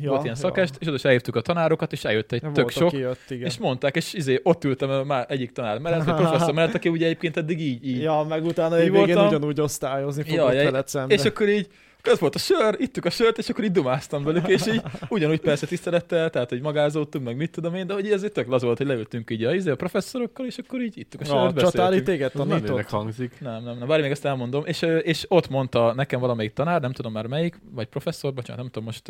Ja, 0.00 0.10
volt 0.10 0.22
ilyen 0.22 0.34
szakest, 0.34 0.76
és 0.78 0.86
oda 0.86 0.96
is 0.96 1.04
elhívtuk 1.04 1.36
a 1.36 1.40
tanárokat, 1.40 1.92
és 1.92 2.04
eljött 2.04 2.32
egy 2.32 2.42
Ja, 2.42 2.52
tök 2.52 2.70
sok, 2.70 2.92
jött, 2.92 3.30
igen. 3.30 3.46
és 3.46 3.58
mondták, 3.58 3.96
és 3.96 4.12
izé, 4.12 4.40
ott 4.42 4.64
ültem 4.64 5.06
már 5.06 5.26
egyik 5.28 5.52
tanár 5.52 5.78
mellett, 5.78 6.04
vagy 6.04 6.14
professzor 6.14 6.54
mellett, 6.54 6.74
aki 6.74 6.88
ugye 6.88 7.04
egyébként 7.04 7.36
eddig 7.36 7.60
így, 7.60 7.86
így. 7.86 8.00
Ja, 8.00 8.24
meg 8.28 8.44
utána 8.44 8.76
egy 8.76 8.90
végén 8.90 9.06
voltam? 9.14 9.26
ugyanúgy 9.26 9.60
osztályozni 9.60 10.22
fogok 10.22 10.36
Ja, 10.36 10.52
ja, 10.52 10.64
veled 10.64 10.88
szembe. 10.88 11.14
És 11.14 11.24
akkor 11.24 11.48
így, 11.48 11.68
az 12.02 12.18
volt 12.18 12.34
a 12.34 12.38
sör, 12.38 12.76
ittük 12.78 13.04
a 13.04 13.10
sört, 13.10 13.38
és 13.38 13.48
akkor 13.48 13.64
így 13.64 13.72
dumáztam 13.72 14.24
velük, 14.24 14.48
és 14.48 14.66
így 14.66 14.82
ugyanúgy 15.08 15.40
persze 15.40 15.66
tisztelettel, 15.66 16.30
tehát 16.30 16.48
hogy 16.48 16.60
magázódtunk, 16.60 17.24
meg 17.24 17.36
mit 17.36 17.50
tudom 17.50 17.74
én, 17.74 17.86
de 17.86 17.94
hogy 17.94 18.10
ez 18.10 18.22
egy 18.22 18.32
tök 18.32 18.46
volt, 18.46 18.78
hogy 18.78 18.86
leültünk 18.86 19.30
így 19.30 19.44
a, 19.44 19.54
izé, 19.54 19.70
a 19.70 19.76
professzorokkal, 19.76 20.46
és 20.46 20.58
akkor 20.58 20.80
így 20.80 20.98
ittük 20.98 21.20
a 21.20 21.24
sört, 21.24 21.56
a 21.56 21.60
csatári 21.60 21.70
beszéltünk. 21.72 22.04
téged 22.04 22.30
Az 22.34 22.38
menőnek 22.38 22.64
tanított. 22.64 22.90
hangzik. 22.90 23.40
Nem, 23.40 23.62
nem, 23.62 23.78
nem, 23.78 23.88
várj, 23.88 24.02
még 24.02 24.10
ezt 24.10 24.24
elmondom. 24.24 24.64
És, 24.66 24.82
és 25.02 25.24
ott 25.28 25.48
mondta 25.48 25.94
nekem 25.94 26.20
valamelyik 26.20 26.52
tanár, 26.52 26.80
nem 26.80 26.92
tudom 26.92 27.12
már 27.12 27.26
melyik, 27.26 27.60
vagy 27.70 27.86
professzor, 27.86 28.34
bocsánat, 28.34 28.62
nem 28.62 28.70
tudom 28.70 28.84
most, 28.84 29.06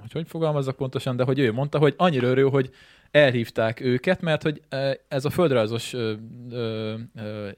hogy 0.00 0.12
hogy 0.12 0.28
fogalmazzak 0.28 0.76
pontosan, 0.76 1.16
de 1.16 1.24
hogy 1.24 1.38
ő 1.38 1.52
mondta, 1.52 1.78
hogy 1.78 1.94
annyira 1.96 2.26
örül, 2.28 2.50
hogy 2.50 2.70
elhívták 3.10 3.80
őket, 3.80 4.20
mert 4.20 4.42
hogy 4.42 4.60
ez 5.08 5.24
a 5.24 5.30
földrajzos 5.30 5.92
ö, 6.50 6.94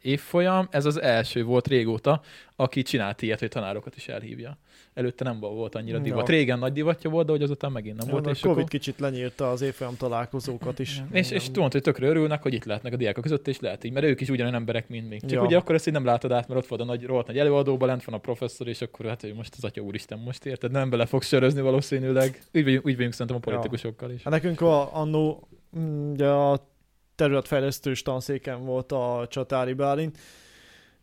évfolyam, 0.03 0.69
ez 0.71 0.85
az 0.85 1.01
első 1.01 1.45
volt 1.45 1.67
régóta, 1.69 2.21
aki 2.57 2.83
csinált 2.83 3.23
ilyet, 3.23 3.39
hogy 3.39 3.49
tanárokat 3.49 3.97
is 3.97 4.09
elhívja. 4.09 4.59
Előtte 4.99 5.25
nem 5.25 5.41
volt 5.41 5.75
annyira 5.75 5.97
Ja. 5.97 6.03
divat. 6.03 6.29
Régen 6.29 6.59
nagy 6.59 6.73
divatja 6.73 7.11
volt, 7.11 7.27
de 7.27 7.33
hogy 7.33 7.43
azután 7.43 7.73
megint 7.73 7.97
nem 7.97 8.07
Ja, 8.07 8.13
volt. 8.13 8.27
És, 8.27 8.41
Covid 8.41 8.57
akkor, 8.57 8.69
kicsit 8.71 8.99
lenyírta 9.01 9.51
az 9.51 9.61
évfolyam 9.61 9.97
találkozókat 9.97 10.79
is. 10.79 11.03
és, 11.13 11.31
és 11.31 11.45
mondta, 11.45 11.69
hogy 11.73 11.83
tökre 11.83 12.07
örülnek, 12.09 12.43
hogy 12.43 12.55
itt 12.55 12.65
lehetnek 12.65 12.93
a 12.93 12.97
diákok 12.97 13.23
között, 13.23 13.49
és 13.49 13.61
lehet 13.61 13.85
így, 13.85 13.93
mert 13.93 14.07
ők 14.07 14.21
is 14.21 14.29
ugyanolyan 14.29 14.59
emberek, 14.59 14.89
mint 14.89 15.09
mi. 15.09 15.17
Csak 15.21 15.31
Ja. 15.31 15.43
ugye 15.43 15.57
akkor 15.57 15.75
ezt 15.75 15.87
így 15.87 15.93
nem 15.93 16.05
látod 16.05 16.33
át, 16.33 16.49
mert 16.49 16.61
ott 16.61 16.67
volt 16.67 16.81
a 16.81 16.85
nagy, 16.85 17.05
rohadt 17.05 17.27
nagy 17.27 17.39
előadóban, 17.39 17.89
lent 17.89 18.05
van 18.05 18.15
a 18.15 18.19
professzor, 18.19 18.69
és 18.69 18.81
akkor 18.81 19.07
hát 19.07 19.23
ő 19.25 19.35
most 19.35 19.55
az 19.57 19.65
atya 19.65 19.81
úristen, 19.81 20.19
most 20.19 20.47
érted, 20.47 20.71
nem 20.71 20.91
bele 20.91 21.07
fog 21.07 21.23
sörözni 21.23 21.61
valószínűleg. 21.61 22.43
Úgy 22.55 22.65
vagyunk, 22.65 22.87
úgy 22.87 22.95
vagyunk 22.97 23.13
szerintem 23.13 23.37
a 23.37 23.41
politikusokkal 23.41 24.11
is. 24.11 24.23
Hát 24.23 24.33
nekünk 24.33 24.61
a, 24.61 24.95
annó 24.97 25.49
mm, 25.79 26.11
ugye 26.13 26.27
a 26.29 26.69
területfejlesztős 27.15 28.03
tanszéken 28.03 28.65
volt 28.65 28.93
a 28.93 29.27
Csatári 29.31 29.73
Bálint, 29.73 30.19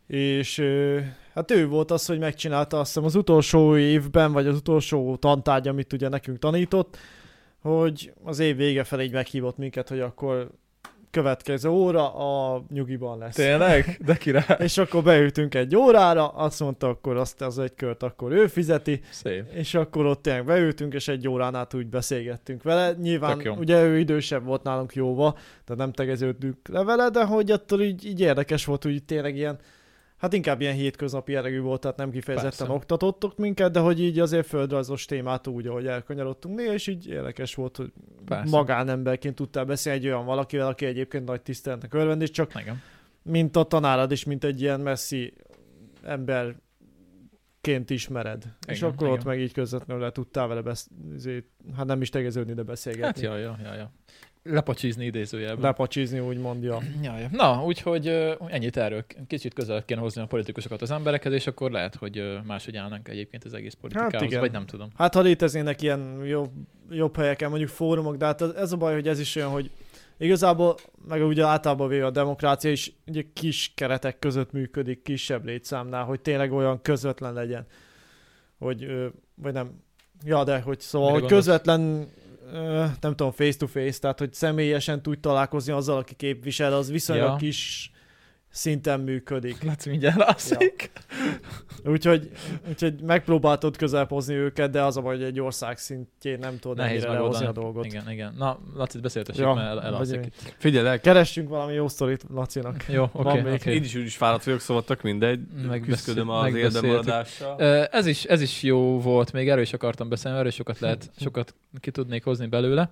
és 0.06 0.62
hát 1.34 1.50
ő 1.50 1.66
volt 1.66 1.90
az, 1.90 2.06
hogy 2.06 2.18
megcsinálta 2.18 2.78
azt 2.78 2.86
hiszem 2.86 3.04
az 3.04 3.14
utolsó 3.14 3.76
évben, 3.76 4.32
vagy 4.32 4.46
az 4.46 4.56
utolsó 4.56 5.16
tantárgy, 5.16 5.68
amit 5.68 5.92
ugye 5.92 6.08
nekünk 6.08 6.38
tanított, 6.38 6.96
hogy 7.62 8.12
az 8.24 8.38
év 8.38 8.56
vége 8.56 8.84
felé 8.84 9.04
így 9.04 9.12
meghívott 9.12 9.56
minket, 9.56 9.88
hogy 9.88 10.00
akkor 10.00 10.50
következő 11.10 11.68
óra 11.68 12.14
a 12.14 12.62
nyugiban 12.72 13.18
lesz. 13.18 13.34
Tényleg? 13.34 14.00
De 14.04 14.16
király. 14.16 14.56
És 14.68 14.78
akkor 14.78 15.02
beültünk 15.02 15.54
egy 15.54 15.76
órára, 15.76 16.28
azt 16.28 16.60
mondta, 16.60 16.88
akkor 16.88 17.16
azt 17.16 17.42
az 17.42 17.58
egy 17.58 17.74
kört 17.74 18.02
akkor 18.02 18.32
ő 18.32 18.46
fizeti, 18.46 19.00
Szép. 19.10 19.44
és 19.52 19.74
akkor 19.74 20.06
ott 20.06 20.22
tényleg 20.22 20.44
beültünk, 20.44 20.94
és 20.94 21.08
egy 21.08 21.28
órán 21.28 21.54
át 21.54 21.74
úgy 21.74 21.86
beszélgettünk 21.86 22.62
vele. 22.62 22.92
Nyilván, 22.92 23.48
ugye 23.58 23.84
ő 23.84 23.98
idősebb 23.98 24.44
volt 24.44 24.62
nálunk 24.62 24.94
jóva, 24.94 25.32
tehát 25.32 25.82
nem 25.82 25.92
tegeződtünk 25.92 26.56
le 26.68 26.82
vele, 26.84 27.08
de 27.08 27.24
hogy 27.24 27.50
attól 27.50 27.82
így, 27.82 28.06
így 28.06 28.20
érdekes 28.20 28.64
volt, 28.64 28.82
hogy 28.82 29.04
tényleg 29.04 29.36
ilyen, 29.36 29.58
hát 30.16 30.32
inkább 30.32 30.60
ilyen 30.60 30.74
hétköznapi 30.74 31.32
jellegű 31.32 31.60
volt, 31.60 31.80
tehát 31.80 31.96
nem 31.96 32.10
kifejezetten 32.10 32.58
Persze. 32.58 32.72
oktatottok 32.72 33.36
minket, 33.36 33.72
de 33.72 33.80
hogy 33.80 34.00
így 34.00 34.18
azért 34.18 34.46
földrajzos 34.46 35.04
témát 35.04 35.46
úgy, 35.46 35.66
ahogy 35.66 35.86
elkanyarodtunk 35.86 36.56
néha, 36.56 36.72
és 36.72 36.86
így 36.86 37.08
érdekes 37.08 37.54
volt, 37.54 37.76
hogy 37.76 37.92
Persze. 38.24 38.56
magánemberként 38.56 39.34
tudtál 39.34 39.64
beszélni 39.64 39.98
egy 39.98 40.06
olyan 40.06 40.24
valakivel, 40.24 40.66
aki 40.66 40.84
egyébként 40.86 41.24
nagy 41.24 41.42
tiszteletnek 41.42 41.94
örvend, 41.94 42.22
és 42.22 42.30
csak 42.30 42.60
Igen. 42.60 42.82
mint 43.22 43.56
a 43.56 43.62
tanárad 43.62 44.12
is, 44.12 44.24
mint 44.24 44.44
egy 44.44 44.60
ilyen 44.60 44.80
messzi 44.80 45.32
emberként 47.66 47.90
ismered. 47.90 48.42
Igen, 48.42 48.54
és 48.66 48.76
Igen, 48.78 48.90
akkor 48.90 49.06
ott 49.08 49.14
igen. 49.20 49.26
meg 49.26 49.40
így 49.40 49.52
közvetlenül 49.52 50.02
le 50.02 50.10
tudtál 50.10 50.46
vele 50.46 50.60
besz- 50.60 50.90
izé, 51.14 51.44
hát 51.76 51.86
nem 51.86 52.00
is 52.02 52.08
tegeződni, 52.08 52.52
de 52.52 52.58
Hát 52.58 52.66
beszélgetni. 52.66 53.22
ja, 53.22 53.36
ja, 53.36 53.58
ja, 53.64 53.74
ja. 53.74 53.92
Lepacsizni 54.42 55.04
idézőjelben. 55.04 55.64
Lepacsizni, 55.64 56.18
úgy 56.18 56.38
mondja. 56.38 56.78
Ja, 57.02 57.18
ja. 57.18 57.28
Na, 57.32 57.64
úgyhogy 57.64 58.06
ennyit 58.46 58.76
erről. 58.76 59.04
Kicsit 59.26 59.54
közel 59.54 59.84
kéne 59.84 60.00
hozni 60.00 60.22
a 60.22 60.26
politikusokat 60.26 60.82
az 60.82 60.90
emberekhez, 60.90 61.32
és 61.32 61.46
akkor 61.46 61.70
lehet, 61.70 61.94
hogy 61.94 62.38
máshogy 62.46 62.76
állnánk 62.76 63.08
egyébként 63.08 63.44
az 63.44 63.54
egész 63.54 63.74
politikához, 63.80 64.22
igen. 64.22 64.40
vagy 64.40 64.52
nem 64.52 64.66
tudom. 64.66 64.88
Hát 64.96 65.14
ha 65.14 65.20
léteznének 65.20 65.82
ilyen 65.82 66.20
jobb, 66.24 66.50
jobb 66.90 67.16
helyeken, 67.16 67.48
mondjuk 67.48 67.70
fórumok, 67.70 68.16
de 68.16 68.24
hát 68.24 68.42
ez 68.42 68.72
a 68.72 68.76
baj, 68.76 68.94
hogy 68.94 69.08
ez 69.08 69.20
is 69.20 69.36
olyan, 69.36 69.50
hogy 69.50 69.70
igazából, 70.18 70.76
meg 71.08 71.26
ugye 71.26 71.44
általában 71.44 71.88
véve 71.88 72.06
a 72.06 72.10
demokrácia 72.10 72.70
is 72.70 72.92
ugye 73.06 73.22
kis 73.32 73.72
keretek 73.74 74.18
között 74.18 74.52
működik, 74.52 75.02
kisebb 75.02 75.44
létszámnál, 75.44 76.04
hogy 76.04 76.20
tényleg 76.20 76.52
olyan 76.52 76.82
közvetlen 76.82 77.32
legyen, 77.32 77.66
hogy, 78.58 78.86
vagy 79.34 79.52
nem, 79.52 79.82
ja, 80.24 80.44
de 80.44 80.60
hogy 80.60 80.80
szóval, 80.80 81.10
Mire 81.10 81.20
hogy 81.20 81.30
gondolsz? 81.30 81.46
közvetlen, 81.46 82.08
nem 83.00 83.14
tudom, 83.16 83.32
face 83.32 83.58
to 83.58 83.66
face, 83.66 83.98
tehát 83.98 84.18
hogy 84.18 84.32
személyesen 84.32 85.02
tudj 85.02 85.20
találkozni 85.20 85.72
azzal, 85.72 85.98
aki 85.98 86.14
képvisel, 86.14 86.72
az 86.72 86.90
viszonylag 86.90 87.28
Ja. 87.28 87.36
kis 87.36 87.90
szinten 88.56 89.00
működik. 89.00 89.62
Laci 89.62 89.88
mindjárt 89.88 90.20
alszik. 90.20 90.90
Úgyhogy, 91.84 92.30
úgyhogy 92.68 93.00
megpróbáltad 93.02 93.76
közelebb 93.76 94.08
hozni 94.08 94.34
őket, 94.34 94.70
de 94.70 94.82
az 94.82 94.96
a 94.96 95.00
baj, 95.00 95.16
hogy 95.16 95.24
egy 95.24 95.40
ország 95.40 95.78
szintjén 95.78 96.38
nem 96.38 96.58
tudod 96.58 96.76
Nehéz 96.76 97.04
ennyire 97.04 97.18
lehozni 97.18 97.46
a 97.46 97.52
dolgot. 97.52 97.84
Igen, 97.84 98.10
igen. 98.10 98.34
Na, 98.38 98.58
Laci, 98.74 99.00
beszéltessük, 99.00 99.42
Ja, 99.42 99.54
mert 99.54 99.68
el, 99.68 99.82
elalszik. 99.82 100.32
Figyelj 100.58 100.86
el, 100.86 101.00
Keressünk 101.00 101.48
valami 101.48 101.72
jó 101.72 101.88
sztorit 101.88 102.24
Lacinak. 102.30 102.84
Jó, 102.88 103.08
oké. 103.12 103.40
Még. 103.40 103.52
oké. 103.52 103.74
én 103.74 103.82
is 103.82 103.94
úgy 103.94 104.04
is 104.04 104.16
fáradt 104.16 104.44
vagyok, 104.44 104.60
szóval 104.60 104.84
tök 104.84 105.02
mindegy. 105.02 105.40
Küzdködöm 105.82 106.28
az 106.28 106.54
érdemaradással. 106.54 107.60
Ez 107.90 108.06
is, 108.06 108.24
ez 108.24 108.40
is 108.40 108.62
jó 108.62 109.00
volt, 109.00 109.32
még 109.32 109.48
erről 109.48 109.62
is 109.62 109.72
akartam 109.72 110.08
beszélni, 110.08 110.38
erről 110.38 110.50
sokat 110.50 110.78
lehet, 110.78 111.10
sokat 111.20 111.54
ki 111.80 111.90
tudnék 111.90 112.24
hozni 112.24 112.46
belőle. 112.46 112.90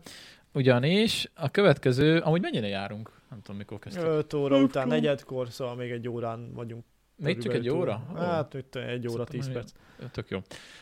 Ugyanis 0.53 1.31
a 1.35 1.51
következő, 1.51 2.19
amúgy 2.19 2.41
mennyire 2.41 2.67
járunk? 2.67 3.14
Nem 3.35 3.43
tudom, 3.43 3.57
mikor 3.59 3.79
kezdtük. 3.79 4.05
5 4.05 4.35
óra 4.35 4.59
után, 4.59 4.89
negyedkor, 4.89 5.49
szóval 5.49 5.75
még 5.75 5.91
egy 5.91 6.09
órán 6.09 6.53
vagyunk. 6.55 6.85
Még 7.17 7.39
csak 7.43 7.53
egy 7.55 7.69
óra? 7.69 8.03
túl. 8.09 8.19
Hát, 8.25 8.55
itt 8.55 8.75
egy 8.75 9.01
óra, 9.07 9.09
Szóval 9.11 9.27
10 9.27 9.53
perc. 9.53 9.71
Tök 10.13 10.29
jó. 10.29 10.39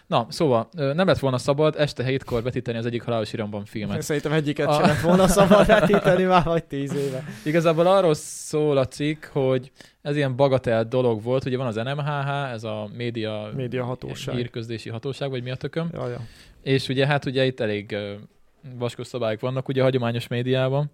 Na, 0.07 0.27
szóval 0.29 0.69
nem 0.73 1.07
lett 1.07 1.19
volna 1.19 1.39
szabad 1.39 1.75
este 1.79 2.05
hétkor 2.05 2.43
betíteni 2.43 2.79
az 2.79 2.87
egyik 2.87 3.03
halálos 3.03 3.33
iramban 3.33 3.65
filmet. 3.65 4.03
Szerintem 4.03 4.33
egyiket 4.33 4.67
A- 4.69 4.73
sem 4.73 4.83
lett 4.83 5.01
volna 5.01 5.29
szabad 5.39 5.67
vetíteni 5.67 6.23
már 6.25 6.45
vagy 6.45 6.65
10 6.65 6.95
éve. 6.95 7.25
Igazából 7.45 7.87
arról 7.87 8.15
szól 8.15 8.77
a 8.77 8.87
cikk, 8.87 9.25
hogy 9.25 9.73
ez 10.03 10.17
ilyen 10.17 10.37
bagatel 10.37 10.85
dolog 10.85 11.23
volt, 11.23 11.45
ugye 11.45 11.57
van 11.57 11.67
az 11.67 11.75
NMHH, 11.75 12.51
ez 12.53 12.65
a 12.65 12.89
média, 12.97 13.51
Média 13.55 13.85
hatóság. 13.85 14.35
hírközlési 14.35 14.89
hatóság, 14.89 15.31
vagy 15.31 15.43
mi 15.43 15.51
a 15.51 15.57
tököm. 15.57 15.89
Ja, 15.93 16.09
ja. 16.09 16.21
És 16.63 16.89
ugye 16.89 17.07
hát 17.07 17.25
ugye 17.25 17.45
itt 17.45 17.61
elég 17.61 17.97
vaskos 18.79 19.07
szabályok 19.07 19.41
vannak 19.41 19.69
ugye 19.69 19.81
a 19.81 19.85
hagyományos 19.85 20.29
médiában. 20.29 20.91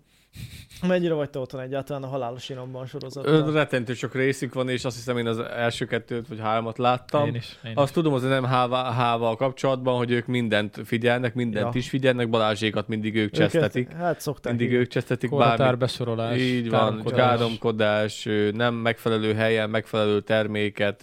Mennyire 0.86 1.15
vagy 1.15 1.31
te 1.31 1.39
otthon 1.39 1.60
egyáltalán 1.60 2.02
a 2.02 2.06
halálos 2.06 2.48
iramban 2.48 2.86
sorozatban? 2.86 3.52
Rettentő 3.52 3.94
sok 3.94 4.15
részük 4.15 4.55
van, 4.55 4.69
és 4.69 4.85
azt 4.85 4.97
hiszem 4.97 5.19
én 5.19 5.27
az 5.27 5.39
első 5.39 5.85
kettőt 5.85 6.28
vagy 6.28 6.40
háromat 6.40 6.78
láttam. 6.78 7.27
Én 7.27 7.35
is. 7.35 7.59
Én 7.65 7.73
Azt 7.74 7.93
tudom 7.93 8.12
az 8.12 8.23
NMH-val 8.23 9.36
kapcsolatban, 9.36 9.97
hogy 9.97 10.10
ők 10.10 10.27
mindent 10.27 10.81
figyelnek, 10.85 11.35
mindent 11.35 11.74
Ja. 11.74 11.81
is 11.81 11.89
figyelnek, 11.89 12.28
Balázsékat 12.28 12.89
mindig 12.89 13.15
ők 13.16 13.31
csesztetik. 13.31 13.93
Hát 13.93 14.20
szokták. 14.20 14.52
Mindig 14.52 14.73
így. 14.73 14.78
ők 14.81 14.89
csesztetik 14.89 15.31
Korhatár 15.31 15.59
bármit. 15.59 15.78
besorolás. 15.78 16.39
Így 16.39 16.70
van, 16.70 17.02
káromkodás. 17.05 18.28
nem 18.52 18.74
megfelelő 18.74 19.35
helyen, 19.35 19.70
megfelelő 19.70 20.20
terméket, 20.20 21.02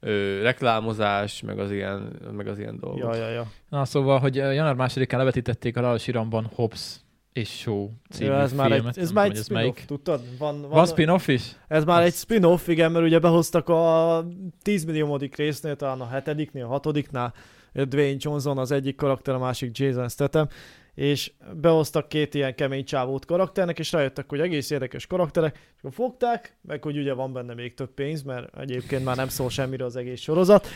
ö, 0.00 0.42
reklámozás, 0.42 1.42
meg 1.42 1.58
az 1.58 1.70
ilyen, 1.70 2.12
meg 2.36 2.46
az 2.48 2.58
ilyen 2.58 2.78
dolgok. 2.80 3.14
Ja, 3.14 3.14
ja, 3.14 3.28
ja. 3.28 3.46
Na 3.68 3.84
szóval, 3.84 4.18
hogy 4.18 4.34
január 4.36 4.74
másodikán 4.74 5.18
levetítették 5.18 5.76
a 5.76 5.80
halálos 5.80 6.06
iramban 6.06 6.50
Hobbs 6.54 6.96
és 7.38 7.58
Show 7.58 7.90
című 8.10 8.30
Ja, 8.30 8.40
ez 8.40 8.52
már 8.52 8.70
filmet. 8.70 8.96
egy, 8.96 9.02
ez 9.02 9.10
már 9.10 9.24
egy 9.26 9.36
ez 9.36 9.44
spin-off, 9.44 9.84
tudtad? 9.86 10.20
Van, 10.38 10.60
van, 10.60 10.70
Van 10.70 10.86
spin-off 10.86 11.28
is? 11.28 11.42
Ez 11.68 11.84
már 11.84 12.00
Az- 12.00 12.06
egy 12.06 12.14
spin-off, 12.14 12.68
igen, 12.68 12.92
mert 12.92 13.04
ugye 13.04 13.18
behoztak 13.18 13.68
a 13.68 14.24
10 14.62 14.84
milliómodik 14.84 15.36
résznél, 15.36 15.76
talán 15.76 16.00
a 16.00 16.06
hetediknél, 16.08 16.64
a 16.64 16.68
hatodiknál, 16.68 17.34
Dwayne 17.72 18.16
Johnson 18.18 18.58
az 18.58 18.70
egyik 18.70 18.96
karakter, 18.96 19.34
a 19.34 19.38
másik 19.38 19.78
Jason 19.78 20.08
Statham, 20.08 20.46
és 20.94 21.32
behoztak 21.60 22.08
két 22.08 22.34
ilyen 22.34 22.54
kemény 22.54 22.84
csávót 22.84 23.24
karakternek, 23.24 23.78
és 23.78 23.92
rájöttek, 23.92 24.28
hogy 24.28 24.40
egész 24.40 24.70
érdekes 24.70 25.06
karakterek, 25.06 25.54
és 25.56 25.78
akkor 25.78 25.92
fogták, 25.92 26.56
meg 26.62 26.82
hogy 26.82 26.98
ugye 26.98 27.12
van 27.12 27.32
benne 27.32 27.54
még 27.54 27.74
több 27.74 27.90
pénz, 27.94 28.22
mert 28.22 28.58
egyébként 28.58 29.04
már 29.04 29.16
nem 29.16 29.28
szól 29.28 29.50
semmiről 29.50 29.86
az 29.86 29.96
egész 29.96 30.20
sorozat, 30.20 30.66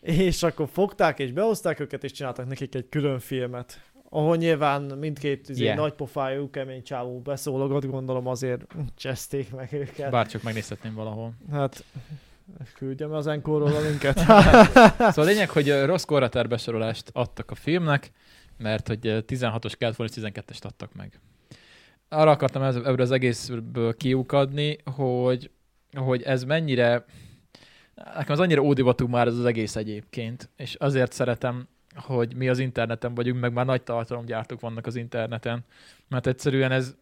és 0.00 0.42
akkor 0.42 0.68
fogták, 0.72 1.18
és 1.18 1.32
behozták 1.32 1.80
őket, 1.80 2.04
és 2.04 2.12
csináltak 2.12 2.46
nekik 2.48 2.74
egy 2.74 2.88
külön 2.88 3.18
filmet, 3.18 3.80
ahol 4.08 4.36
nyilván 4.36 4.82
mindkét 4.82 5.48
yeah. 5.48 5.60
Yeah. 5.60 5.76
nagy 5.76 5.92
pofájú, 5.92 6.50
kemény 6.50 6.82
csávó 6.82 7.20
beszólogat, 7.20 7.90
gondolom 7.90 8.26
azért 8.26 8.66
cseszték 8.94 9.54
meg 9.54 9.72
őket. 9.72 10.10
Bárcsak 10.10 10.42
megnézhetném 10.42 10.94
valahol. 10.94 11.32
Hát, 11.50 11.84
küldjem 12.74 13.12
az 13.12 13.26
enkorról 13.26 13.74
a 13.74 13.80
linket. 13.80 14.18
Szóval 14.98 15.12
a 15.14 15.22
lényeg, 15.22 15.50
hogy 15.50 15.84
rossz 15.84 16.04
korhatár 16.04 16.48
besorolást 16.48 17.10
adtak 17.12 17.50
a 17.50 17.54
filmnek, 17.54 18.10
mert 18.58 18.88
hogy 18.88 19.06
ö, 19.06 19.18
16-os 19.26 19.72
kellett 19.78 19.96
volna, 19.96 20.12
és 20.16 20.22
12-est 20.22 20.64
adtak 20.64 20.94
meg. 20.94 21.20
Arra 22.08 22.30
akartam 22.30 22.62
ebből 22.62 23.00
az 23.00 23.10
egészből 23.10 23.94
kiukadni, 23.94 24.76
hogy, 24.96 25.50
hogy 25.92 26.22
ez 26.22 26.44
mennyire, 26.44 27.04
nekem 27.94 28.32
az 28.32 28.40
annyira 28.40 28.62
ódivatú 28.62 29.06
már 29.06 29.26
ez 29.26 29.38
az 29.38 29.44
egész 29.44 29.76
egyébként, 29.76 30.50
és 30.56 30.74
azért 30.74 31.12
szeretem, 31.12 31.68
hogy 31.96 32.36
mi 32.36 32.48
az 32.48 32.58
interneten 32.58 33.14
vagyunk, 33.14 33.40
meg 33.40 33.52
már 33.52 33.66
nagy 33.66 33.82
tartalomgyártók 33.82 34.60
vannak 34.60 34.86
az 34.86 34.96
interneten, 34.96 35.64
mert 36.08 36.26
egyszerűen 36.26 36.72
ez 36.72 36.94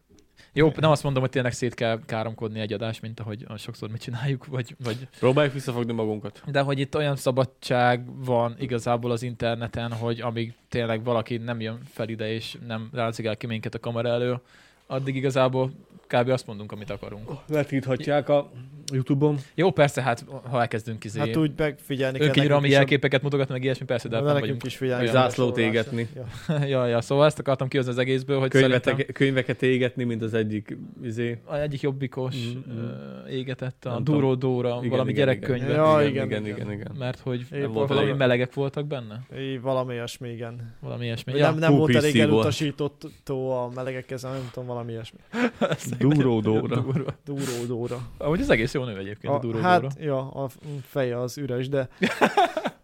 jó, 0.53 0.71
nem 0.75 0.91
azt 0.91 1.03
mondom, 1.03 1.21
hogy 1.21 1.31
tényleg 1.31 1.53
szét 1.53 1.73
kell 1.73 1.99
káromkodni 2.05 2.59
egy 2.59 2.73
adást, 2.73 3.01
mint 3.01 3.19
ahogy 3.19 3.45
sokszor 3.57 3.89
mi 3.89 3.97
csináljuk, 3.97 4.45
vagy, 4.45 4.75
vagy 4.83 5.07
Próbáljuk 5.19 5.53
visszafogni 5.53 5.93
magunkat. 5.93 6.41
de 6.51 6.61
hogy 6.61 6.79
itt 6.79 6.95
olyan 6.95 7.15
szabadság 7.15 8.25
van 8.25 8.55
igazából 8.59 9.11
az 9.11 9.21
interneten, 9.21 9.91
hogy 9.91 10.21
amíg 10.21 10.53
tényleg 10.69 11.03
valaki 11.03 11.37
nem 11.37 11.61
jön 11.61 11.79
fel 11.85 12.09
ide, 12.09 12.31
és 12.33 12.57
nem 12.67 12.89
rácigál 12.93 13.37
ki 13.37 13.47
minket 13.47 13.75
a 13.75 13.79
kamera 13.79 14.09
elő, 14.09 14.39
addig 14.87 15.15
igazából 15.15 15.71
kb. 16.07 16.29
azt 16.29 16.47
mondunk, 16.47 16.71
amit 16.71 16.89
akarunk. 16.89 17.29
Letíthatják 17.47 18.29
a 18.29 18.51
Youtube-on. 18.93 19.37
Jó, 19.55 19.71
persze, 19.71 20.01
hát 20.01 20.25
ha 20.49 20.59
elkezdünk 20.61 21.03
izé, 21.03 21.19
Hát 21.19 21.35
úgy 21.35 21.51
megfigyelni 21.57 22.17
kell 22.17 22.27
önkinyira, 22.27 22.55
ami 22.55 22.67
nekünk 22.67 22.71
is 22.71 22.75
a- 22.75 22.79
jelképeket 22.79 23.21
mutogatni, 23.21 23.53
meg 23.53 23.63
ilyesmi, 23.63 23.85
persze, 23.85 24.07
de 24.07 24.15
hát 24.15 24.25
nem 24.25 24.39
vagyunk. 24.39 24.63
is 24.63 24.75
figyelni. 24.77 25.07
zászlót 25.07 25.55
sorolásra. 25.55 25.61
égetni. 25.99 26.07
Ja. 26.47 26.65
ja, 26.79 26.87
ja, 26.87 27.01
szóval 27.01 27.25
ezt 27.25 27.39
akartam 27.39 27.67
kihozni 27.67 27.91
az 27.91 27.97
egészből, 27.97 28.39
hogy 28.39 28.49
Könyvete, 28.49 28.83
szerintem 28.83 29.13
könyveket 29.13 29.61
égetni, 29.63 30.03
mint 30.03 30.21
az 30.21 30.33
egyik 30.33 30.77
izé. 31.03 31.37
a 31.45 31.55
egyik 31.55 31.81
jobbikos 31.81 32.35
Mm, 32.35 32.73
mm. 32.73 32.79
mm, 32.79 33.25
égetett 33.29 33.85
a 33.85 33.99
Duró 33.99 34.35
Dóra, 34.35 34.75
Igen, 34.77 34.89
valami 34.89 35.11
igen, 35.11 35.25
gyerekkönyve, 35.25 35.65
Igen, 35.65 35.75
Ja, 35.83 36.01
igen, 36.07 36.25
igen, 36.25 36.45
igen, 36.45 36.71
igen. 36.71 36.91
mert 36.99 37.19
hogy 37.19 37.45
volt 37.73 37.87
valami 37.89 38.11
melegek 38.11 38.53
voltak 38.53 38.85
benne, 38.87 39.25
Így 39.39 39.61
valami 39.61 39.93
ilyesmi, 39.93 40.29
igen. 40.29 40.75
valami 40.79 41.05
ilyesmi. 41.05 41.31
Vagy 41.31 41.41
Ja, 41.41 41.49
nem, 41.49 41.59
nem 41.59 41.75
volt 41.75 41.95
elég 41.95 42.19
elutasítottó 42.19 43.51
a 43.51 43.69
melegek 43.75 44.11
ezen, 44.11 44.31
nem 44.31 44.49
tudom, 44.53 44.67
valami 44.67 44.91
ilyesmi. 44.91 45.19
Duró 45.99 46.41
Dóra. 46.41 46.81
Durva. 46.81 47.13
Duró 47.25 47.65
Dóra. 47.67 47.99
Amúgy 48.17 48.39
ez 48.39 48.49
egész 48.49 48.73
jó 48.73 48.83
nő 48.83 48.97
egyébként, 48.97 49.33
a, 49.33 49.35
a 49.35 49.39
Duró 49.39 49.59
hát, 49.59 49.97
ja, 49.99 50.31
a 50.31 50.49
feje 50.87 51.19
az 51.19 51.37
üres, 51.37 51.69
de 51.69 51.89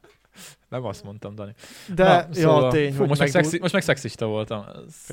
Nem 0.72 0.86
azt 0.86 1.04
mondtam, 1.04 1.36
Dani. 1.36 1.52
De, 1.96 2.04
Na, 2.04 2.10
ja, 2.12 2.28
szóval, 2.32 2.72
tény, 2.72 2.94
fú, 2.94 3.06
most, 3.06 3.20
meg 3.20 3.30
szexi, 3.30 3.58
most 3.62 3.74
meg 3.74 3.82
szexista 3.82 4.26
voltam. 4.26 4.66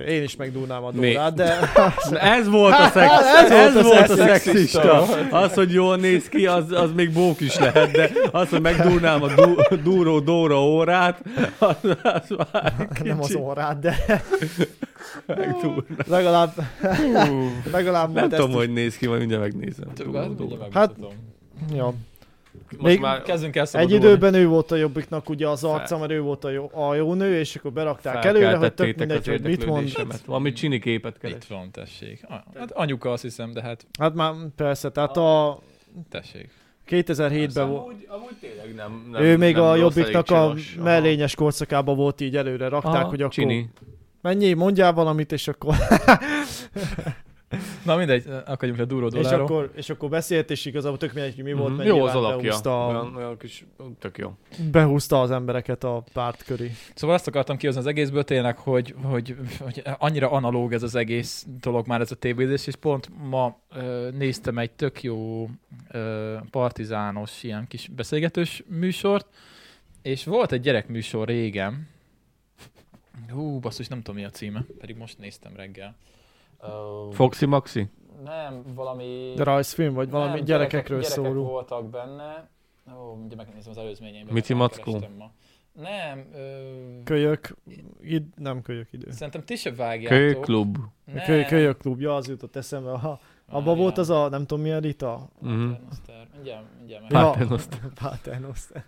Én 0.09 0.23
is 0.23 0.37
megdúlnám 0.37 0.85
a? 0.85 0.91
Dórát, 0.91 1.35
de 1.35 1.59
Ez 2.37 2.49
volt 2.49 2.73
a 2.75 2.89
szex, 2.89 3.13
Ez 3.13 3.51
ez, 3.51 3.83
volt 3.83 4.09
a 4.09 4.17
szexista. 4.17 4.27
szexista. 4.27 5.01
Az, 5.31 5.55
hogy 5.55 5.73
jól 5.73 5.97
néz 5.97 6.29
ki, 6.29 6.47
az, 6.47 6.73
az 6.73 6.93
még 6.93 7.13
bók 7.13 7.41
is 7.41 7.59
lehet, 7.59 7.91
de 7.91 8.11
az, 8.33 8.49
hogy 8.49 8.61
megdúrnám 8.61 9.23
a 9.23 9.29
du, 9.35 9.55
duró 9.83 10.21
Dóra 10.21 10.63
órát, 10.65 11.23
az, 11.59 11.77
az 12.03 12.35
már 12.53 12.89
nem 13.05 13.21
az 13.21 13.35
órát, 13.35 13.79
de 13.79 14.23
megdúr. 15.27 15.85
legalább, 16.07 16.53
legalább 17.73 18.13
Nem 18.13 18.29
tudom, 18.29 18.49
ezt 18.51 18.59
hogy 18.59 18.73
néz 18.73 18.97
ki, 18.97 19.07
majd 19.07 19.19
mindjárt 19.19 19.43
megnézem. 19.43 19.89
Tök- 19.95 20.37
Duró 20.37 20.57
hát, 20.73 20.93
Dóra. 20.99 21.93
Most 22.71 22.83
még- 22.83 23.01
már 23.01 23.23
Kezdünk 23.23 23.57
el 23.57 23.67
Egy 23.73 23.91
időben 23.91 24.35
ő 24.35 24.47
volt 24.47 24.71
a 24.71 24.77
jobbiknak 24.77 25.29
ugye 25.29 25.49
az 25.49 25.61
Fel. 25.61 25.71
arca, 25.71 25.99
mert 25.99 26.11
ő 26.11 26.21
volt 26.21 26.45
a 26.45 26.51
jó, 26.51 26.71
a 26.75 26.95
jó 26.95 27.15
nő, 27.15 27.39
és 27.39 27.57
akkor 27.57 27.73
berakták 27.73 28.25
előre, 28.25 28.57
hogy 28.57 28.75
tök 28.75 28.97
mindegy, 28.97 29.27
hogy 29.27 29.43
mit 29.43 29.67
mond. 29.67 29.93
Valami 30.27 30.53
csini 30.53 30.79
képet 30.79 31.15
Itt 31.15 31.21
keres. 31.21 31.47
van, 31.49 31.71
tessék. 31.71 32.21
Ah, 32.29 32.39
Hát 32.59 32.71
anyuka 32.71 33.13
azt 33.13 33.23
hiszem, 33.23 33.53
de 33.53 33.63
hát 33.63 33.87
Hát 33.99 34.15
már 34.15 34.33
persze, 34.57 34.91
tehát 34.91 35.17
a 35.17 35.59
tessék. 36.11 36.51
2007-ben 36.89 37.69
volt. 37.69 37.83
Amúgy, 37.83 38.07
amúgy 38.09 38.35
tényleg 38.41 38.75
nem, 38.75 39.09
nem 39.13 39.23
Ő 39.23 39.37
még 39.37 39.55
nem 39.55 39.65
a 39.65 39.75
jobbiknak 39.77 40.31
a 40.31 40.43
csinos. 40.47 40.75
Aha. 40.75 40.85
mellényes 40.85 41.35
korszakában 41.35 41.97
volt 41.97 42.21
így 42.21 42.37
előre 42.37 42.69
rakták, 42.69 42.95
Aha, 42.95 43.09
hogy 43.09 43.21
akkor 43.21 43.33
Csini. 43.35 43.69
mennyi, 44.21 44.53
mondjál 44.53 44.93
valamit, 44.93 45.33
és 45.33 45.49
akkor, 45.49 45.75
Na 47.85 47.97
mindegy, 47.97 48.25
akadjunk 48.47 48.79
le 48.79 48.85
duró 48.85 49.07
és 49.07 49.13
dollárról. 49.13 49.45
akkor, 49.45 49.71
és 49.75 49.91
akkor 49.91 50.09
beszélt, 50.09 50.51
és 50.51 50.65
igazából 50.65 50.99
tök 50.99 51.13
mindegy, 51.13 51.35
hogy 51.35 51.45
mi 51.45 51.53
volt, 51.53 51.69
Mhm. 51.69 51.77
mert 51.77 51.89
Jó 51.89 52.03
az 52.05 52.15
alakja. 52.15 52.37
behúzta, 52.49 52.87
Olyan, 52.89 53.17
olyan 53.17 53.37
kis, 53.39 53.65
tök 53.99 54.19
jó. 54.19 54.33
behúzta 54.71 55.21
az 55.21 55.31
embereket 55.31 55.85
a 55.85 56.05
párt 56.13 56.43
köré. 56.45 56.71
Szóval 56.95 57.17
azt 57.17 57.27
akartam 57.27 57.57
kihozni 57.57 57.81
az 57.81 57.87
egészből 57.87 58.25
tényleg, 58.25 58.59
hogy, 58.59 58.95
hogy, 59.03 59.37
hogy 59.59 59.83
annyira 59.99 60.31
analóg 60.31 60.73
ez 60.73 60.83
az 60.83 60.95
egész 60.95 61.47
dolog 61.61 61.87
már 61.87 62.01
ez 62.01 62.11
a 62.13 62.15
tévézés, 62.17 62.67
és 62.67 62.77
pont 62.77 63.09
ma 63.29 63.59
ö, 63.75 64.09
néztem 64.13 64.59
egy 64.59 64.71
tök 64.71 65.03
jó 65.03 65.49
ö, 65.91 66.37
partizános 66.51 67.43
ilyen 67.43 67.67
kis 67.69 67.89
beszélgetős 67.89 68.63
műsort, 68.67 69.27
és 70.03 70.25
volt 70.25 70.53
egy 70.53 70.61
gyerekműsor 70.61 71.27
régen, 71.29 71.89
hú, 73.31 73.59
basszus, 73.59 73.89
nem 73.89 73.99
tudom 74.03 74.17
mi 74.21 74.25
a 74.27 74.31
címe, 74.31 74.65
pedig 74.79 74.97
most 74.97 75.19
néztem 75.19 75.53
reggel. 75.57 75.97
Uh, 76.63 77.13
Foxy 77.13 77.47
Maxi? 77.47 77.91
nem, 78.25 78.63
valami... 78.75 79.33
De 79.37 79.43
rajzfilm, 79.45 79.95
vagy 79.95 80.11
valami 80.11 80.35
nem, 80.37 80.45
gyerekekről 80.45 81.01
gyerekek, 81.01 81.17
szóló. 81.17 81.31
Gyerekek 81.31 81.51
voltak 81.51 81.91
benne. 81.91 82.49
Ó, 82.99 83.15
mindjárt 83.15 83.47
megnézem 83.47 83.71
az 83.71 83.79
előzményeimben. 83.79 84.35
Mici 84.35 84.55
Mackó? 84.55 84.99
Nem, 85.73 86.27
ö, 86.35 87.03
Kölyök, 87.05 87.57
id, 88.01 88.25
nem 88.37 88.63
kölyök 88.63 88.93
idő. 88.93 89.11
szerintem 89.11 89.45
ti 89.45 89.57
se 89.57 89.75
vágjátok. 89.75 90.19
Kölyklub. 90.19 90.79
Nem. 91.05 91.25
Köly, 91.25 91.45
kölyök 91.45 91.79
klubja, 91.79 92.17
az 92.17 92.29
jutott 92.29 92.57
eszembe. 92.57 92.91
Ha, 92.91 93.21
abba 93.49 93.75
volt 93.75 93.99
az 93.99 94.11
a, 94.11 94.29
nem 94.29 94.47
tudom 94.47 94.61
milyen 94.63 94.81
Rita. 94.81 95.29
Mhm. 95.41 95.71
Paternoster. 95.71 96.29
Mindjárt, 96.35 96.65
mindjárt. 96.79 97.13
Ja. 97.13 97.31
Paternoster. 97.31 97.81
Paternoster. 97.95 98.85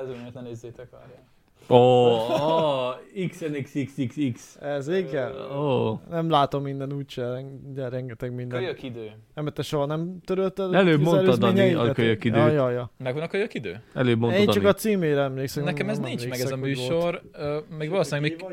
Ez 0.00 0.08
miért 0.08 0.34
ne 0.34 0.40
nézzétek, 0.40 0.90
várjál. 0.90 1.26
Ó, 1.70 1.76
oh, 1.76 2.94
XNXXXX. 3.28 4.56
Ez 4.60 4.88
igen. 4.88 5.32
Ó. 5.56 6.00
Nem 6.10 6.30
látom 6.30 6.62
minden 6.62 6.92
úgyse, 6.92 7.44
de 7.74 7.88
rengeteg 7.88 8.34
minden. 8.34 8.58
Kölyök 8.58 8.82
idő. 8.82 9.10
Nem, 9.34 9.46
te 9.46 9.62
soha 9.62 9.86
nem 9.86 10.20
törölted 10.24 10.74
Előbb 10.74 11.06
az 11.06 11.12
mondtad, 11.12 11.38
Dani, 11.38 11.72
a 11.72 11.92
kölyök 11.92 12.24
időt. 12.24 12.38
Ja, 12.38 12.48
ja, 12.48 12.70
ja. 12.70 12.90
Megvan 12.98 13.22
a 13.22 13.26
kölyök 13.26 13.54
idő? 13.54 13.82
Előbb 13.94 14.18
mondtad, 14.18 14.40
Én 14.40 14.46
csak 14.46 14.62
Dani. 14.62 14.68
a 14.68 14.74
címére 14.74 15.20
emlékszem. 15.20 15.64
Nekem 15.64 15.88
ez 15.88 15.98
nincs 15.98 16.28
meg 16.28 16.40
ez 16.40 16.50
a 16.50 16.56
műsor. 16.56 17.22
Még 17.78 17.90
valószínűleg 17.90 18.30
még, 18.30 18.44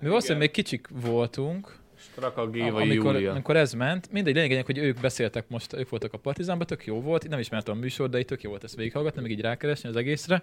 mi 0.00 0.08
valószínűleg 0.08 0.42
még 0.42 0.50
kicsik 0.50 0.88
voltunk, 1.02 1.79
Straka 2.00 2.50
Géva 2.50 2.80
amikor, 2.80 3.14
Júlia. 3.14 3.30
amikor 3.30 3.56
ez 3.56 3.72
ment. 3.72 4.12
Mindegy, 4.12 4.34
lényeg, 4.34 4.66
hogy 4.66 4.78
ők 4.78 5.00
beszéltek 5.00 5.48
most, 5.48 5.72
ők 5.72 5.88
voltak 5.88 6.12
a 6.12 6.18
Partizánban, 6.18 6.66
tök 6.66 6.86
jó 6.86 7.00
volt. 7.00 7.28
Nem 7.28 7.38
ismertem 7.38 7.76
a 7.76 7.80
műsor, 7.80 8.08
de 8.08 8.18
így 8.18 8.24
tök 8.24 8.42
jó 8.42 8.50
volt 8.50 8.64
ezt 8.64 8.76
végighallgatni, 8.76 9.22
meg 9.22 9.30
így 9.30 9.40
rákeresni 9.40 9.88
az 9.88 9.96
egészre. 9.96 10.42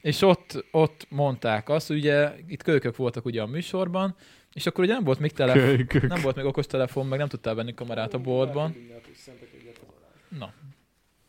És 0.00 0.22
ott, 0.22 0.64
ott 0.70 1.06
mondták 1.08 1.68
azt, 1.68 1.86
hogy 1.88 1.96
ugye 1.96 2.32
itt 2.46 2.62
kölykök 2.62 2.96
voltak 2.96 3.24
ugye 3.24 3.42
a 3.42 3.46
műsorban, 3.46 4.16
és 4.52 4.66
akkor 4.66 4.84
ugye 4.84 4.92
nem 4.92 5.04
volt 5.04 5.18
még 5.18 5.32
telefon, 5.32 5.86
nem 6.08 6.20
volt 6.22 6.36
még 6.36 6.44
okostelefon, 6.44 7.06
meg 7.06 7.18
nem 7.18 7.28
tudtál 7.28 7.54
venni 7.54 7.74
kamerát 7.74 8.14
a 8.14 8.18
boltban. 8.18 8.76
Na, 10.38 10.52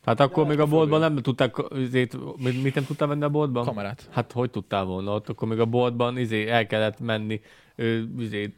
Hát 0.05 0.19
akkor 0.19 0.47
még 0.47 0.59
a 0.59 0.65
boltban 0.65 0.99
nem 0.99 1.15
tudták, 1.15 1.55
izét, 1.75 2.17
mit, 2.37 2.63
mit 2.63 2.75
nem 2.75 2.85
tudtál 2.85 3.07
venni 3.07 3.23
a 3.23 3.29
boltban? 3.29 3.65
kamerát. 3.65 4.07
Hát 4.11 4.31
hogy 4.31 4.49
tudtál 4.49 4.83
volna 4.83 5.13
ott? 5.13 5.29
Akkor 5.29 5.47
még 5.47 5.59
a 5.59 5.65
boltban 5.65 6.17
izé, 6.17 6.47
el 6.47 6.67
kellett 6.67 6.99
menni 6.99 7.41
izé, 8.19 8.53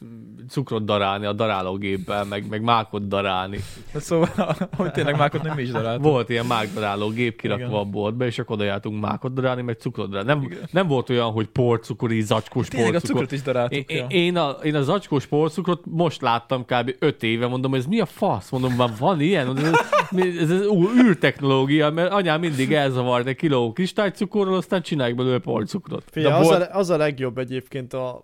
cukrot 0.50 0.86
darálni 0.86 1.26
a 1.26 1.34
darálógéppel, 1.34 2.26
meg, 2.26 2.50
meg 2.50 2.62
mákot 2.62 3.08
darálni. 3.08 3.60
Szóval, 3.94 4.56
hogy 4.78 4.92
tényleg 4.92 5.18
mákot 5.18 5.42
nem 5.42 5.56
mi 5.56 5.62
is 5.62 5.70
daráltunk. 5.72 6.06
Volt 6.06 6.30
ilyen 6.30 6.46
mákdaráló 6.46 7.10
gép 7.10 7.42
kirakva 7.42 7.66
Igen. 7.66 7.78
a 7.78 7.84
boltba, 7.84 8.26
és 8.26 8.40
akkor 8.40 8.56
oda 8.56 8.64
jártunk 8.64 9.02
mákot 9.02 9.34
darálni, 9.34 9.62
meg 9.62 9.78
cukrot 9.80 10.10
darálni. 10.10 10.30
Nem, 10.30 10.60
nem 10.72 10.88
volt 10.88 11.10
olyan, 11.10 11.32
hogy 11.32 11.48
porcukor, 11.48 12.12
így 12.12 12.24
zacskós 12.26 12.68
Tényleg 12.68 12.90
a 12.90 12.92
porcukor. 12.92 13.22
cukrot 13.22 13.32
is 13.32 13.42
daráltuk. 13.42 13.92
Én, 13.92 13.98
ja. 13.98 14.06
én, 14.10 14.38
a, 14.38 14.50
én 14.50 14.76
a 14.76 14.82
zacskós 14.82 15.26
porcukrot 15.26 15.82
most 15.86 16.22
láttam 16.22 16.66
kb. 16.66 16.96
5 17.00 17.24
éve, 17.24 17.48
mondom, 17.48 17.76
ez 17.76 17.86
mi 17.86 18.00
a 18.00 18.06
fasz? 18.06 18.50
Mondom, 18.50 18.76
van, 18.76 18.92
van 19.00 19.22
ilyen? 19.22 19.46
Mondom, 19.46 19.66
Ez, 19.66 19.74
ez, 20.16 20.36
ez, 20.38 20.50
ez 20.50 20.66
űrtechnológia, 21.06 21.90
mert 21.90 22.12
anyám 22.12 22.40
mindig 22.40 22.74
elzavart 22.74 23.28
egy 23.28 23.36
kiló 23.36 23.72
kristálycukorról, 23.74 24.56
aztán 24.56 24.82
csinálják 24.82 25.16
belőle 25.16 25.40
porcukrot. 25.40 26.04
Figyelj, 26.12 26.34
az, 26.34 26.48
volt- 26.48 26.70
a, 26.70 26.78
az 26.78 26.90
a 26.90 26.98
legjobb 26.98 27.38
egyébként 27.38 27.94
a, 27.94 28.22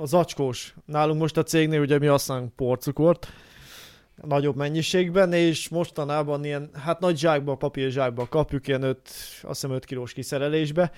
a 0.00 0.06
zacskós. 0.06 0.74
Nálunk 0.84 1.20
most 1.20 1.36
a 1.36 1.42
cégnél 1.42 1.80
ugye 1.80 1.98
mi 1.98 2.06
használunk 2.06 2.52
porcukort, 2.54 3.26
nagyobb 4.14 4.56
mennyiségben, 4.56 5.32
és 5.32 5.68
mostanában 5.68 6.44
ilyen, 6.44 6.70
hát 6.74 7.00
nagy 7.00 7.18
zsákba, 7.18 7.54
papír 7.54 7.90
zsákba 7.90 8.26
kapjuk, 8.28 8.68
ilyen 8.68 8.82
5, 8.82 8.98
azt 9.42 9.60
hiszem 9.60 9.70
5 9.70 9.84
kilós 9.84 10.12
kiszerelésbe. 10.12 10.92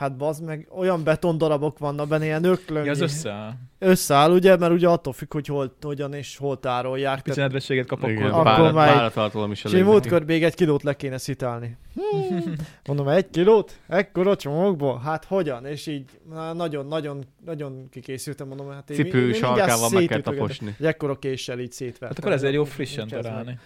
Hát 0.00 0.16
bazd 0.16 0.44
meg, 0.44 0.68
olyan 0.76 1.04
betondarabok 1.04 1.78
vannak 1.78 2.08
benne, 2.08 2.24
ilyen 2.24 2.44
öklöngyi. 2.44 2.86
Ja, 2.86 2.92
az 2.92 3.00
összeáll. 3.00 3.52
Összeáll, 3.78 4.30
ugye, 4.32 4.56
mert 4.56 4.72
ugye 4.72 4.88
attól 4.88 5.12
függ, 5.12 5.32
hogy 5.32 5.46
hol, 5.46 5.76
hogyan 5.80 6.14
és 6.14 6.36
hol 6.36 6.58
tárolják. 6.60 7.22
Pici 7.22 7.40
nedvességet 7.40 7.86
kap 7.86 8.02
Igen, 8.02 8.16
akkor. 8.16 8.30
Akkor 8.30 8.44
párat, 8.44 8.72
már 8.74 8.88
egy- 8.88 8.94
páratartalom 8.94 9.50
is 9.50 9.64
és 9.64 9.72
én 9.72 9.84
múltkor 9.84 10.24
még 10.24 10.44
egy 10.44 10.54
kilót 10.54 10.82
le 10.82 10.96
kéne 10.96 11.18
szitálni. 11.18 11.76
Hmm. 11.94 12.54
Mondom, 12.86 13.08
egy 13.08 13.30
kilót? 13.30 13.78
Ekkora 13.88 14.36
csomagból? 14.36 14.98
Hát 14.98 15.24
hogyan? 15.24 15.66
És 15.66 15.86
így 15.86 16.04
na, 16.30 16.52
nagyon, 16.52 16.86
nagyon, 16.86 17.24
nagyon 17.44 17.88
kikészültem, 17.90 18.46
mondom, 18.48 18.70
hát 18.70 18.90
én 18.90 18.96
mi- 18.96 19.02
Cipő 19.02 19.18
mi- 19.18 19.22
mindjárt 19.30 19.56
sarkával 19.56 19.90
meg 19.90 20.04
kell 20.04 20.20
taposni. 20.20 20.74
Egy 20.78 20.86
ekkora 20.86 21.18
késsel 21.18 21.58
így 21.58 21.72
szétvettem. 21.72 22.08
Hát 22.08 22.18
akkor 22.18 22.32
ezért 22.32 22.52
jó 22.54 22.64
frissen 22.64 23.08
darálni. 23.08 23.58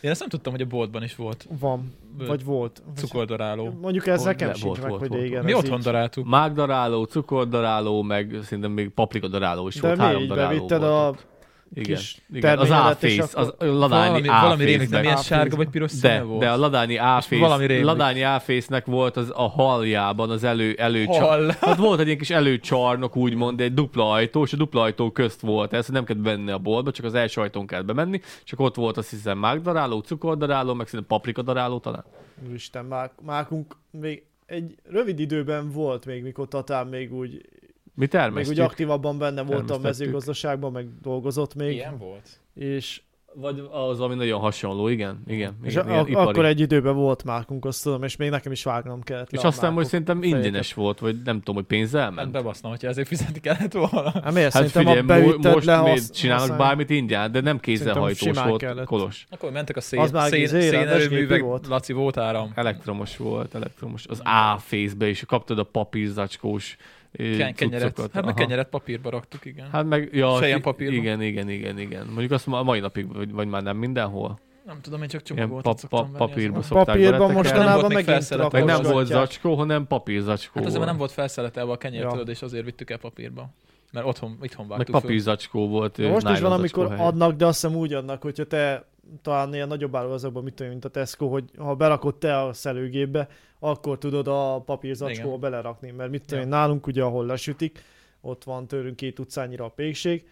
Én 0.00 0.10
ezt 0.10 0.20
nem 0.20 0.28
tudtam, 0.28 0.52
hogy 0.52 0.62
a 0.62 0.66
boltban 0.66 1.02
is 1.02 1.16
volt 1.16 1.46
Van, 1.60 1.92
vagy 2.26 2.44
volt. 2.44 2.82
cukordaráló. 2.96 3.78
Mondjuk 3.80 4.06
ez 4.06 4.22
nekem 4.22 4.48
sincs 4.52 4.62
volt, 4.64 4.80
meg, 4.80 4.88
volt, 4.88 5.00
hogy 5.00 5.08
volt. 5.10 5.20
régen 5.22 5.44
Mi 5.44 5.54
otthon 5.54 5.78
így. 5.78 5.84
daráltuk? 5.84 6.26
Mágdaráló, 6.26 7.04
cukordaráló, 7.04 8.02
meg 8.02 8.38
szerintem 8.42 8.72
még 8.72 8.88
paprikadaráló 8.88 9.66
is 9.68 9.74
De 9.74 9.86
volt. 9.86 9.98
Három 10.00 10.16
mi 10.16 10.22
így 10.22 10.28
daráló 10.28 10.48
bevitted 10.54 10.80
volt. 10.80 11.16
a. 11.16 11.27
igen, 11.74 11.96
kis 11.96 12.22
igen. 12.32 12.58
Az 12.58 12.70
A-Face, 12.70 13.22
az 13.22 13.34
akkor- 13.48 13.68
a 13.68 13.72
ladányi 13.72 14.08
Valami, 14.08 14.28
valami 14.28 14.64
rémlik, 14.64 14.88
milyen 14.88 15.06
A-Face. 15.06 15.22
sárga 15.22 15.56
vagy 15.56 15.68
piros 15.68 15.90
színe 15.90 16.16
de, 16.18 16.22
volt? 16.22 16.40
de 16.40 16.50
a 16.50 16.56
ladányi 16.56 16.96
valami 16.96 17.16
A-Face, 17.18 17.56
rémlik. 17.56 17.84
ladányi 17.84 18.22
A-Face-nek 18.22 18.86
volt 18.86 19.16
az 19.16 19.32
a 19.34 19.48
haljában 19.48 20.30
az 20.30 20.44
elő, 20.44 20.74
előcsarnok. 20.78 21.52
Hát 21.52 21.76
volt 21.76 22.00
egy 22.00 22.06
ilyen 22.06 22.18
kis 22.18 22.30
előcsarnok, 22.30 23.16
úgymond, 23.16 23.60
egy 23.60 23.74
dupla 23.74 24.10
ajtó, 24.10 24.42
és 24.42 24.52
a 24.52 24.56
dupla 24.56 24.82
ajtó 24.82 25.10
közt 25.10 25.40
volt 25.40 25.72
ez, 25.72 25.88
nem 25.88 26.04
kellett 26.04 26.22
benni 26.22 26.50
a 26.50 26.58
boltba, 26.58 26.90
csak 26.90 27.04
az 27.04 27.14
első 27.14 27.40
ajtón 27.40 27.66
kell 27.66 27.82
bemenni, 27.82 28.20
csak 28.44 28.60
ott 28.60 28.74
volt 28.74 28.96
azt 28.96 29.10
hiszem 29.10 29.38
mágdaráló, 29.38 30.00
cukordaráló, 30.00 30.74
meg 30.74 30.86
szerintem 30.86 31.16
paprikadaráló 31.16 31.78
talán. 31.78 32.04
Úristen, 32.48 32.84
már, 32.84 33.10
márkunk 33.26 33.76
még 33.90 34.22
egy 34.46 34.74
rövid 34.90 35.18
időben 35.18 35.70
volt 35.70 36.06
még, 36.06 36.22
mikor 36.22 36.48
Tatán 36.48 36.86
még 36.86 37.14
úgy, 37.14 37.48
Mi 37.98 38.04
még 38.04 38.14
úgy 38.14 38.20
termesztjük. 38.20 38.64
aktívabban 38.64 39.18
benne 39.18 39.42
volt 39.42 39.70
a 39.70 39.78
mezőgazdaságban, 39.78 40.72
meg 40.72 40.86
dolgozott 41.02 41.54
még. 41.54 41.72
Ilyen 41.72 41.98
volt? 41.98 42.28
És 42.54 43.00
Vagy 43.34 43.62
az, 43.70 44.00
ami 44.00 44.14
nagyon 44.14 44.40
hasonló, 44.40 44.88
igen. 44.88 45.22
igen, 45.26 45.56
És 45.62 45.72
igen 45.72 45.86
a, 45.86 45.90
ilyen 45.90 46.06
ipari. 46.06 46.28
akkor 46.28 46.44
egy 46.44 46.60
időben 46.60 46.94
volt 46.94 47.24
márkunk, 47.24 47.64
azt 47.64 47.82
tudom, 47.82 48.02
és 48.02 48.16
még 48.16 48.30
nekem 48.30 48.52
is 48.52 48.64
vágnom 48.64 49.02
kellett. 49.02 49.32
És 49.32 49.42
aztán, 49.42 49.72
hogy 49.72 49.86
szerintem 49.86 50.22
ingyenes 50.22 50.74
volt, 50.74 50.98
vagy 50.98 51.16
nem 51.24 51.36
tudom, 51.38 51.54
hogy 51.54 51.64
pénzzel 51.64 52.02
Hát 52.02 52.14
ment. 52.14 52.30
bebaszna, 52.32 52.68
hogyha 52.68 52.88
ezért 52.88 53.08
fizetni 53.08 53.40
kellett 53.40 53.72
volna. 53.72 54.10
Hát 54.10 54.32
miért? 54.32 54.52
Hát 54.52 54.70
figyelj, 54.70 54.98
a 54.98 55.02
mo- 55.02 55.42
most 55.54 55.66
le, 55.66 55.80
miért 55.80 55.98
hasz- 55.98 56.12
csinálnak 56.14 56.48
használ- 56.48 56.68
bármit 56.68 56.90
ingyen, 56.90 57.32
de 57.32 57.40
nem 57.40 57.58
kézzelhajtós 57.60 58.38
volt, 58.42 58.60
kellett. 58.60 58.86
kolos. 58.86 59.26
Akkor 59.30 59.50
mentek 59.52 59.76
a 59.76 59.78
Az 59.78 59.84
szén, 59.84 60.08
már 60.12 60.28
szén, 60.30 60.42
izé, 60.42 60.60
szénerőművek, 60.60 61.40
volt. 61.40 61.66
Laci 61.66 61.92
volt 61.92 62.16
áram. 62.16 62.52
Elektromos 62.54 63.16
volt, 63.16 63.54
elektromos. 63.54 64.06
Az 64.06 64.20
A-fészbe 64.24 65.08
is 65.08 65.24
kaptad 65.26 65.58
a 65.58 65.64
papírzacskós 65.64 66.76
Ken- 67.12 67.54
kenyeret. 67.54 67.86
cuccokat. 67.86 68.12
Hát 68.12 68.24
meg 68.24 68.34
Aha. 68.34 68.44
kenyeret 68.44 68.68
papírba 68.68 69.10
raktuk, 69.10 69.44
igen. 69.44 69.68
Hát 69.70 69.84
meg, 69.84 70.08
ja, 70.12 70.36
Sejjen 70.38 70.58
i- 70.58 70.62
papírba. 70.62 70.94
igen, 70.94 71.22
igen, 71.22 71.48
igen, 71.50 71.78
igen. 71.78 72.06
Mondjuk 72.06 72.30
azt 72.30 72.46
ma 72.46 72.58
a 72.58 72.62
mai 72.62 72.80
napig, 72.80 73.12
vagy, 73.14 73.32
vagy 73.32 73.48
már 73.48 73.62
nem 73.62 73.76
mindenhol. 73.76 74.38
Nem 74.64 74.80
tudom, 74.80 75.02
én 75.02 75.08
csak 75.08 75.22
csomagolt 75.22 75.62
pap, 75.62 75.90
venni. 76.02 76.16
papírba 76.16 76.62
szokták 76.62 76.84
Papírban 76.86 77.10
beletekerni. 77.18 77.34
most 77.34 77.50
nem 77.50 77.58
mostanában 77.58 77.88
megint 77.92 78.04
felszelet, 78.04 78.52
Meg 78.52 78.64
nem 78.64 78.82
volt 78.82 79.06
zacskó, 79.06 79.54
hanem 79.54 79.86
papírzacskó 79.86 80.58
Hát 80.58 80.68
azért 80.68 80.84
nem 80.84 80.96
volt 80.96 81.10
felszeletelve 81.12 81.72
a 81.72 81.76
kenyértől, 81.76 82.22
Ja. 82.24 82.30
és 82.32 82.42
azért 82.42 82.64
vittük 82.64 82.90
el 82.90 82.98
papírba. 82.98 83.48
Mert 83.92 84.06
otthon, 84.06 84.38
itthon 84.42 84.66
Meg 84.66 84.76
vágtuk 84.76 84.94
föl. 84.94 85.02
papírzacskó 85.02 85.68
volt. 85.68 85.96
Na 85.96 86.08
Most 86.08 86.16
is 86.16 86.40
van, 86.40 86.50
zacskó 86.50 86.54
amikor 86.54 86.88
helyett. 86.88 87.04
adnak, 87.12 87.36
de 87.36 87.46
azt 87.46 87.60
hiszem 87.60 87.76
úgy 87.78 87.92
adnak, 87.92 88.22
hogyha 88.22 88.44
te 88.44 88.84
talán 89.22 89.54
ilyen 89.54 89.68
nagyobb 89.68 89.96
áruházakban, 89.96 90.42
mit 90.42 90.54
tudom, 90.54 90.72
mint 90.72 90.84
a 90.84 90.88
Tesco, 90.88 91.28
hogy 91.28 91.44
ha 91.56 91.74
berakod 91.74 92.14
te 92.16 92.38
a 92.42 92.52
szelőgépbe, 92.52 93.28
akkor 93.58 93.98
tudod 93.98 94.28
a 94.28 94.62
papírzacskóba 94.64 95.36
belerakni, 95.38 95.90
mert 95.90 96.10
mit 96.10 96.24
tudom, 96.26 96.42
Ja. 96.42 96.48
nálunk 96.48 96.86
ugye, 96.86 97.02
ahol 97.02 97.26
lesütik, 97.26 97.82
ott 98.20 98.44
van 98.44 98.66
tőlünk 98.66 98.96
két 98.96 99.18
utcányira 99.18 99.64
a 99.64 99.68
pékség, 99.68 100.28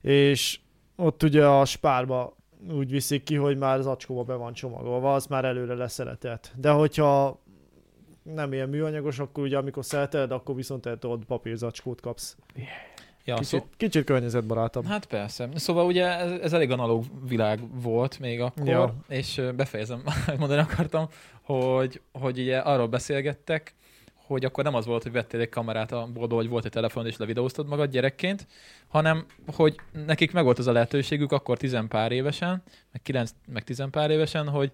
és 0.00 0.60
ott 0.96 1.22
ugye 1.22 1.46
a 1.46 1.64
spárba 1.64 2.36
úgy 2.70 2.90
viszik 2.90 3.22
ki, 3.22 3.34
hogy 3.34 3.58
már 3.58 3.80
zacskóba 3.80 4.22
be 4.22 4.34
van 4.34 4.52
csomagolva, 4.52 5.14
az 5.14 5.26
már 5.26 5.44
előre 5.44 5.74
leszeletelt. 5.74 6.52
De 6.56 6.70
hogyha 6.70 7.40
nem 8.22 8.52
ilyen 8.52 8.68
műanyagos, 8.68 9.18
akkor 9.18 9.44
ugye 9.44 9.58
amikor 9.58 9.84
szeleteled, 9.84 10.30
akkor 10.32 10.54
viszont 10.54 10.82
te 10.82 11.08
ott 11.08 11.24
papírzacskót 11.24 12.00
kapsz. 12.00 12.36
Ja, 13.24 13.34
Kicsit, 13.34 13.60
szó... 13.60 13.66
kicsit 13.76 14.04
környezetbarátabb. 14.04 14.86
Hát 14.86 15.04
persze. 15.04 15.48
Szóval 15.54 15.86
ugye 15.86 16.18
ez, 16.18 16.30
ez 16.30 16.52
elég 16.52 16.70
analóg 16.70 17.04
világ 17.28 17.82
volt 17.82 18.18
még 18.18 18.40
akkor, 18.40 18.66
ja. 18.66 18.94
És 19.08 19.42
befejezem, 19.56 20.02
mondani 20.38 20.60
akartam, 20.60 21.08
hogy, 21.42 22.00
hogy 22.12 22.38
ugye 22.38 22.58
arról 22.58 22.88
beszélgettek, 22.88 23.74
hogy 24.26 24.44
akkor 24.44 24.64
nem 24.64 24.74
az 24.74 24.86
volt, 24.86 25.02
hogy 25.02 25.12
vettél 25.12 25.40
egy 25.40 25.48
kamerát 25.48 25.92
a 25.92 26.08
boltba, 26.12 26.36
vagy 26.36 26.48
volt 26.48 26.64
egy 26.64 26.70
telefon, 26.70 27.06
és 27.06 27.16
levideóztad 27.16 27.66
magad 27.68 27.90
gyerekként, 27.90 28.46
hanem 28.88 29.26
hogy 29.46 29.76
nekik 30.06 30.32
meg 30.32 30.44
volt 30.44 30.58
az 30.58 30.66
a 30.66 30.72
lehetőségük 30.72 31.32
akkor 31.32 31.58
tizenpár 31.58 32.12
évesen, 32.12 32.62
meg 32.92 33.02
kilenc, 33.02 33.30
meg 33.52 33.64
tizenpár 33.64 34.10
évesen, 34.10 34.48
hogy 34.48 34.72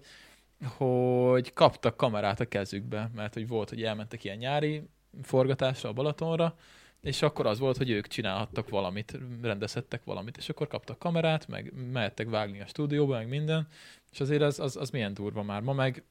hogy 0.77 1.53
kaptak 1.53 1.97
kamerát 1.97 2.39
a 2.39 2.45
kezükbe, 2.45 3.11
mert 3.15 3.33
hogy 3.33 3.47
volt, 3.47 3.69
hogy 3.69 3.83
elmentek 3.83 4.23
ilyen 4.23 4.37
nyári 4.37 4.83
forgatásra 5.21 5.89
a 5.89 5.93
Balatonra, 5.93 6.55
és 7.01 7.21
akkor 7.21 7.45
az 7.45 7.59
volt, 7.59 7.77
hogy 7.77 7.89
ők 7.89 8.07
csinálhattak 8.07 8.69
valamit, 8.69 9.19
rendezhettek 9.41 10.03
valamit, 10.03 10.37
és 10.37 10.49
akkor 10.49 10.67
kaptak 10.67 10.99
kamerát, 10.99 11.47
meg 11.47 11.73
mehettek 11.91 12.29
vágni 12.29 12.61
a 12.61 12.65
stúdióba, 12.67 13.13
meg 13.15 13.27
minden, 13.27 13.67
és 14.11 14.19
azért 14.19 14.41
az, 14.41 14.59
az, 14.59 14.75
az 14.77 14.89
milyen 14.89 15.13
durva 15.13 15.43
már. 15.43 15.61
Ma 15.61 15.73
meg, 15.73 16.03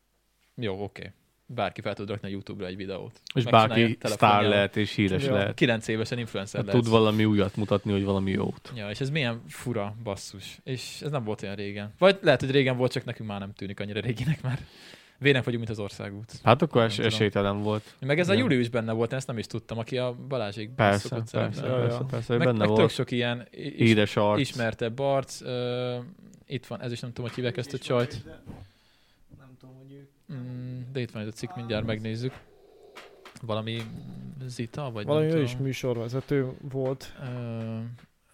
jó, 0.55 0.83
oké, 0.83 1.13
bárki 1.47 1.81
fel 1.81 1.95
tud 1.95 2.09
rakni 2.09 2.29
a 2.29 2.31
YouTube-ra 2.31 2.67
egy 2.67 2.77
videót. 2.77 3.21
És 3.35 3.45
bárki 3.45 3.99
sztár 4.03 4.43
lehet 4.43 4.77
és 4.77 4.95
híres 4.95 5.25
Ja. 5.25 5.33
lehet. 5.33 5.55
Kilenc 5.55 5.89
évesen 5.89 6.19
influencer 6.19 6.57
Hát 6.61 6.67
lehet. 6.67 6.83
tud 6.83 6.93
valami 6.93 7.25
újat 7.25 7.57
mutatni, 7.57 7.93
hogy 7.93 8.05
valami 8.05 8.31
jót. 8.31 8.73
Ja, 8.75 8.91
és 8.91 9.01
ez 9.01 9.11
milyen 9.11 9.43
fura 9.49 9.97
basszus. 10.03 10.59
És 10.65 11.01
ez 11.03 11.11
nem 11.11 11.25
volt 11.25 11.43
olyan 11.43 11.55
régen. 11.55 11.95
Vagy 11.99 12.19
lehet, 12.23 12.41
hogy 12.41 12.51
régen 12.51 12.77
volt, 12.77 12.93
csak 12.93 13.05
nekünk 13.05 13.29
már 13.29 13.41
nem 13.41 13.53
tűnik 13.53 13.81
annyira 13.81 14.01
réginek 14.01 14.43
már. 14.43 14.59
Vének 15.21 15.45
vagyunk, 15.45 15.65
mint 15.67 15.79
az 15.79 15.85
országút. 15.85 16.33
Hát 16.43 16.63
akkor 16.63 16.83
es- 16.83 16.99
esélytelen 16.99 17.63
volt. 17.63 17.95
Meg 18.01 18.19
ez 18.19 18.29
a. 18.29 18.33
Júli 18.33 18.59
is 18.59 18.69
benne 18.69 18.93
volt, 18.93 19.11
én 19.13 19.19
ezt 19.19 19.27
nem 19.27 19.39
is 19.39 19.47
tudtam, 19.47 19.79
aki 19.79 19.99
a 19.99 20.15
Balázsék 20.29 20.71
Persze, 20.71 21.09
szokott 21.09 21.31
persze. 21.31 21.67
Ja, 21.67 21.77
ja. 21.77 21.81
persze, 21.83 21.99
persze, 22.11 22.27
hogy 22.27 22.39
Meg, 22.39 22.47
benne 22.47 22.59
meg 22.59 22.69
tök 22.69 22.77
volt. 22.77 22.91
sok 22.91 23.11
ilyen 23.11 23.47
is, 23.51 23.73
Édes 23.91 24.17
arc. 24.17 24.41
ismertebb 24.41 24.99
arc. 24.99 25.41
Uh, 25.41 25.95
itt 26.47 26.67
van, 26.67 26.81
ez 26.83 26.93
is 26.93 27.01
nem 27.01 27.11
tudom, 27.13 27.27
hogy 27.27 27.35
hívják 27.35 27.57
ezt 27.57 27.73
a 27.73 27.79
csajt. 27.79 28.25
Nem 29.39 29.57
tudom, 29.61 29.75
hogy 29.77 29.93
ők... 29.93 30.37
Mm, 30.39 30.81
de 30.93 31.01
itt 31.01 31.11
van 31.11 31.23
ez 31.23 31.29
a 31.29 31.33
cikk, 31.33 31.51
mindjárt 31.57 31.87
megnézzük. 31.87 32.33
Valami 33.43 33.83
Zita, 34.47 34.91
vagy 34.91 35.05
Valami 35.07 35.27
nem 35.27 35.37
ő 35.37 35.39
tudom. 35.41 35.55
is 35.55 35.61
műsorvezető 35.65 36.53
volt. 36.73 37.13
Ö, 37.23 37.27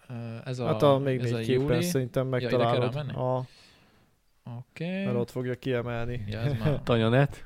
ö, 0.09 0.15
ez 0.45 0.59
a, 0.59 0.67
hát 0.67 0.83
a 0.83 0.99
még 0.99 1.21
ez 1.21 1.33
a 1.33 1.37
négy 1.37 1.47
képen 1.47 1.63
Júli. 1.63 1.83
szerintem 1.83 2.27
ide 2.27 2.39
kell 2.49 2.59
megtalálod. 2.59 2.95
rámenni? 2.95 3.13
a, 3.19 3.45
Oké. 4.59 5.05
mert 5.05 5.17
ott 5.17 5.31
fogja 5.31 5.55
kiemelni. 5.55 6.25
Ja, 6.29 6.39
ez 6.39 6.53
már... 6.59 6.81
Tanyanet. 6.85 7.45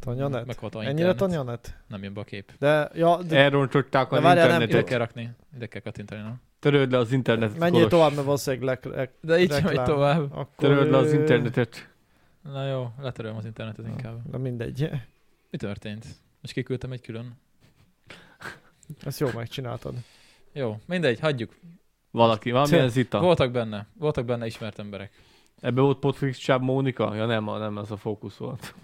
Tanyanet? 0.00 0.46
Meg 0.46 0.56
a 0.60 0.66
Ennyire 0.76 0.90
internet. 0.90 1.16
tanyanet? 1.16 1.76
Nem 1.86 2.02
jön 2.02 2.14
be 2.14 2.20
a 2.20 2.24
kép. 2.24 2.52
De, 2.58 2.90
ja, 2.94 3.22
de 3.22 3.36
Elrontották 3.36 4.10
De 4.10 4.16
az 4.16 4.22
várjál, 4.22 4.46
nem 4.46 4.54
Ide 4.56 4.64
internetet. 4.64 4.90
kell 4.90 4.98
rakni. 4.98 5.30
Ide 5.56 5.66
kell 5.66 5.80
kattintani, 5.80 6.20
nem? 6.22 6.40
Töröld 6.58 6.90
le 6.90 6.98
az 6.98 7.12
internetet. 7.12 7.58
menjél 7.58 7.72
Kolos. 7.88 7.90
tovább, 7.90 8.12
mert 8.12 8.24
valószínűleg 8.24 8.82
lek, 8.84 9.10
De 9.20 9.38
így 9.38 9.52
sem 9.52 9.62
megy 9.64 9.68
Reklám. 9.76 9.84
tovább. 9.86 10.32
akkor... 10.32 10.46
Töröld 10.56 10.90
le 10.90 10.96
az 10.96 11.12
internetet. 11.12 11.88
Na 12.42 12.66
jó, 12.68 12.90
letörölöm 13.00 13.36
az 13.36 13.44
internetet 13.44 13.86
inkább. 13.86 14.30
Na 14.30 14.38
mindegy. 14.38 14.90
Mi 15.50 15.56
történt? 15.56 16.06
És 16.42 16.52
kiküldtem 16.52 16.92
egy 16.92 17.00
külön. 17.00 17.34
Ezt 19.04 19.20
jól 19.20 19.30
megcsináltad. 19.34 19.94
Jó, 20.52 20.80
mindegy, 20.86 21.20
hagyjuk. 21.20 21.56
Valaki, 22.10 22.50
valamilyen 22.50 22.88
zita. 22.88 23.20
Voltak 23.20 23.50
benne, 23.50 23.86
voltak 23.98 24.24
benne 24.24 24.46
ismert 24.46 24.78
emberek. 24.78 25.10
Ebbe 25.60 25.80
volt 25.80 25.98
Potfix 25.98 26.38
Csáb 26.38 26.62
Mónika? 26.62 27.14
Ja 27.14 27.26
nem, 27.26 27.44
nem 27.44 27.78
ez 27.78 27.90
a 27.90 27.96
fókusz 27.96 28.36
volt. 28.36 28.74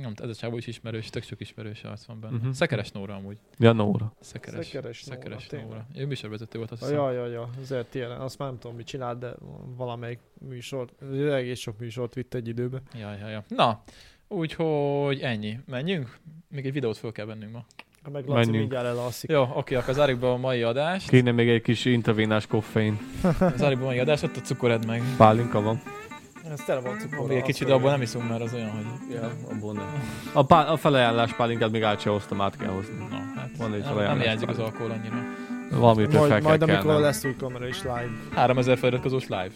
Nem, 0.00 0.12
ez 0.16 0.28
a 0.28 0.34
csávó 0.34 0.56
is 0.56 0.66
ismerős, 0.66 1.10
tök 1.10 1.22
sok 1.22 1.40
ismerős 1.40 1.84
arc 1.84 2.04
van 2.04 2.20
benne. 2.20 2.36
Uh-huh. 2.36 2.52
Szekeres 2.52 2.90
Nóra 2.90 3.14
amúgy. 3.14 3.38
Ja, 3.58 3.72
Nóra. 3.72 4.12
Szekeres, 4.20 4.66
Szekeres 4.66 5.04
Nóra, 5.04 5.20
Szekeres 5.20 5.46
tényleg. 5.46 5.68
Nóra. 5.68 5.86
Ő 5.94 6.06
műsorvezető 6.06 6.58
volt, 6.58 6.70
azt 6.70 6.80
hiszem. 6.80 6.96
ja, 6.96 7.10
ja, 7.10 7.26
ja, 7.26 7.50
az 7.60 7.74
RTL, 7.74 8.02
azt 8.02 8.38
már 8.38 8.48
nem 8.48 8.58
tudom, 8.58 8.76
mit 8.76 8.86
csinált, 8.86 9.18
de 9.18 9.34
valamelyik 9.76 10.18
műsort, 10.48 11.02
egész 11.12 11.58
sok 11.58 11.78
műsort 11.78 12.14
vitt 12.14 12.34
egy 12.34 12.48
időbe. 12.48 12.82
Ja, 12.98 13.14
ja, 13.14 13.28
ja. 13.28 13.44
Na, 13.48 13.82
úgyhogy 14.28 15.20
ennyi. 15.20 15.58
Menjünk? 15.66 16.18
Még 16.48 16.66
egy 16.66 16.72
videót 16.72 16.96
föl 16.96 17.12
kell 17.12 17.26
vennünk 17.26 17.52
ma. 17.52 17.64
Ha 18.02 18.10
meg 18.10 18.22
Laci 18.26 18.34
Menjünk. 18.38 18.58
mindjárt 18.58 18.86
elalszik. 18.86 19.30
Jó, 19.30 19.48
oké, 19.54 19.74
akkor 19.74 19.94
zárjuk 19.94 20.18
be 20.20 20.28
a 20.30 20.36
mai 20.36 20.62
adást. 20.62 21.08
Kéne 21.08 21.30
még 21.32 21.48
egy 21.48 21.62
kis 21.62 21.84
intravénás 21.84 22.46
koffein. 22.46 22.98
Zárjuk 23.56 23.78
be 23.78 23.84
a 23.84 23.88
mai 23.88 23.98
adást, 23.98 24.22
ott 24.22 24.36
a 24.36 24.40
cukored 24.40 24.86
meg. 24.86 25.02
Pálinka 25.16 25.60
van. 25.60 25.80
Ez 26.52 26.60
tele 26.66 26.80
van 26.80 26.98
cukorral. 26.98 27.36
Egy 27.36 27.42
kicsit, 27.42 27.66
de 27.66 27.72
abból 27.72 27.90
nem 27.90 28.02
iszunk, 28.02 28.28
mert 28.28 28.42
az 28.42 28.52
olyan, 28.54 28.70
hogy... 28.70 29.14
Ja, 29.14 29.30
abból 29.50 29.72
nem. 29.72 30.02
A, 30.32 30.42
pá- 30.44 30.68
a 30.68 30.76
felajánlás 30.76 31.34
pálinkát 31.34 31.70
még 31.70 31.82
át 31.82 32.00
sem 32.00 32.12
hoztam, 32.12 32.40
át 32.40 32.56
kell 32.56 32.68
hozni. 32.70 32.94
Na, 33.10 33.16
hát 33.36 33.50
Van 33.58 33.74
egy 33.74 33.84
nem, 33.84 33.96
nem 33.96 34.20
hiányzik 34.20 34.48
az 34.48 34.58
alkohol 34.58 34.90
annyira. 34.90 35.14
Valamit 35.70 36.10
fel 36.10 36.18
Majd, 36.18 36.32
kell 36.32 36.40
majd 36.40 36.62
amikor 36.62 36.82
kelnem. 36.84 37.00
lesz 37.02 37.24
új 37.24 37.36
kamera 37.36 37.66
is 37.68 37.82
live. 37.82 38.10
3000 38.34 38.78
feliratkozós 38.78 39.26
live. 39.28 39.50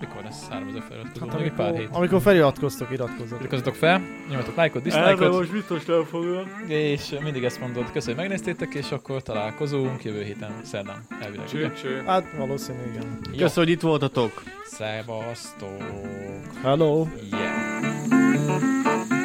Mikor 0.00 0.22
lesz 0.22 0.48
3000 0.48 0.82
feliratkozó? 0.88 1.26
Hát 1.28 1.40
egy 1.40 1.52
pár 1.52 1.66
amikor, 1.66 1.80
hét. 1.80 1.96
amikor 1.96 2.20
feliratkoztok, 2.20 2.90
iratkozzatok. 2.92 3.38
Iratkozzatok 3.38 3.74
fel, 3.74 4.00
nyomjatok 4.28 4.56
lájkot, 4.56 4.82
diszlájkot, 4.82 5.32
most 5.32 5.52
biztos 5.52 5.84
nem 5.84 6.04
fogom. 6.04 6.50
és 6.66 7.14
mindig 7.22 7.44
ezt 7.44 7.60
mondod, 7.60 7.90
köszönjük, 7.92 8.20
hogy 8.20 8.28
megnéztétek, 8.28 8.74
és 8.74 8.90
akkor 8.90 9.22
találkozunk 9.22 10.04
jövő 10.04 10.22
héten, 10.22 10.50
szerdán, 10.62 11.06
elvileg. 11.20 11.46
ugye? 11.54 11.72
Cső, 11.72 12.02
Hát 12.06 12.24
valószínű, 12.36 12.78
igen. 12.90 13.02
Jó, 13.24 13.30
Köszönöm, 13.30 13.52
hogy 13.54 13.68
itt 13.68 13.80
voltatok. 13.80 14.42
szevasztok! 14.64 15.82
Hello! 16.62 17.06
Yeah! 17.30 19.17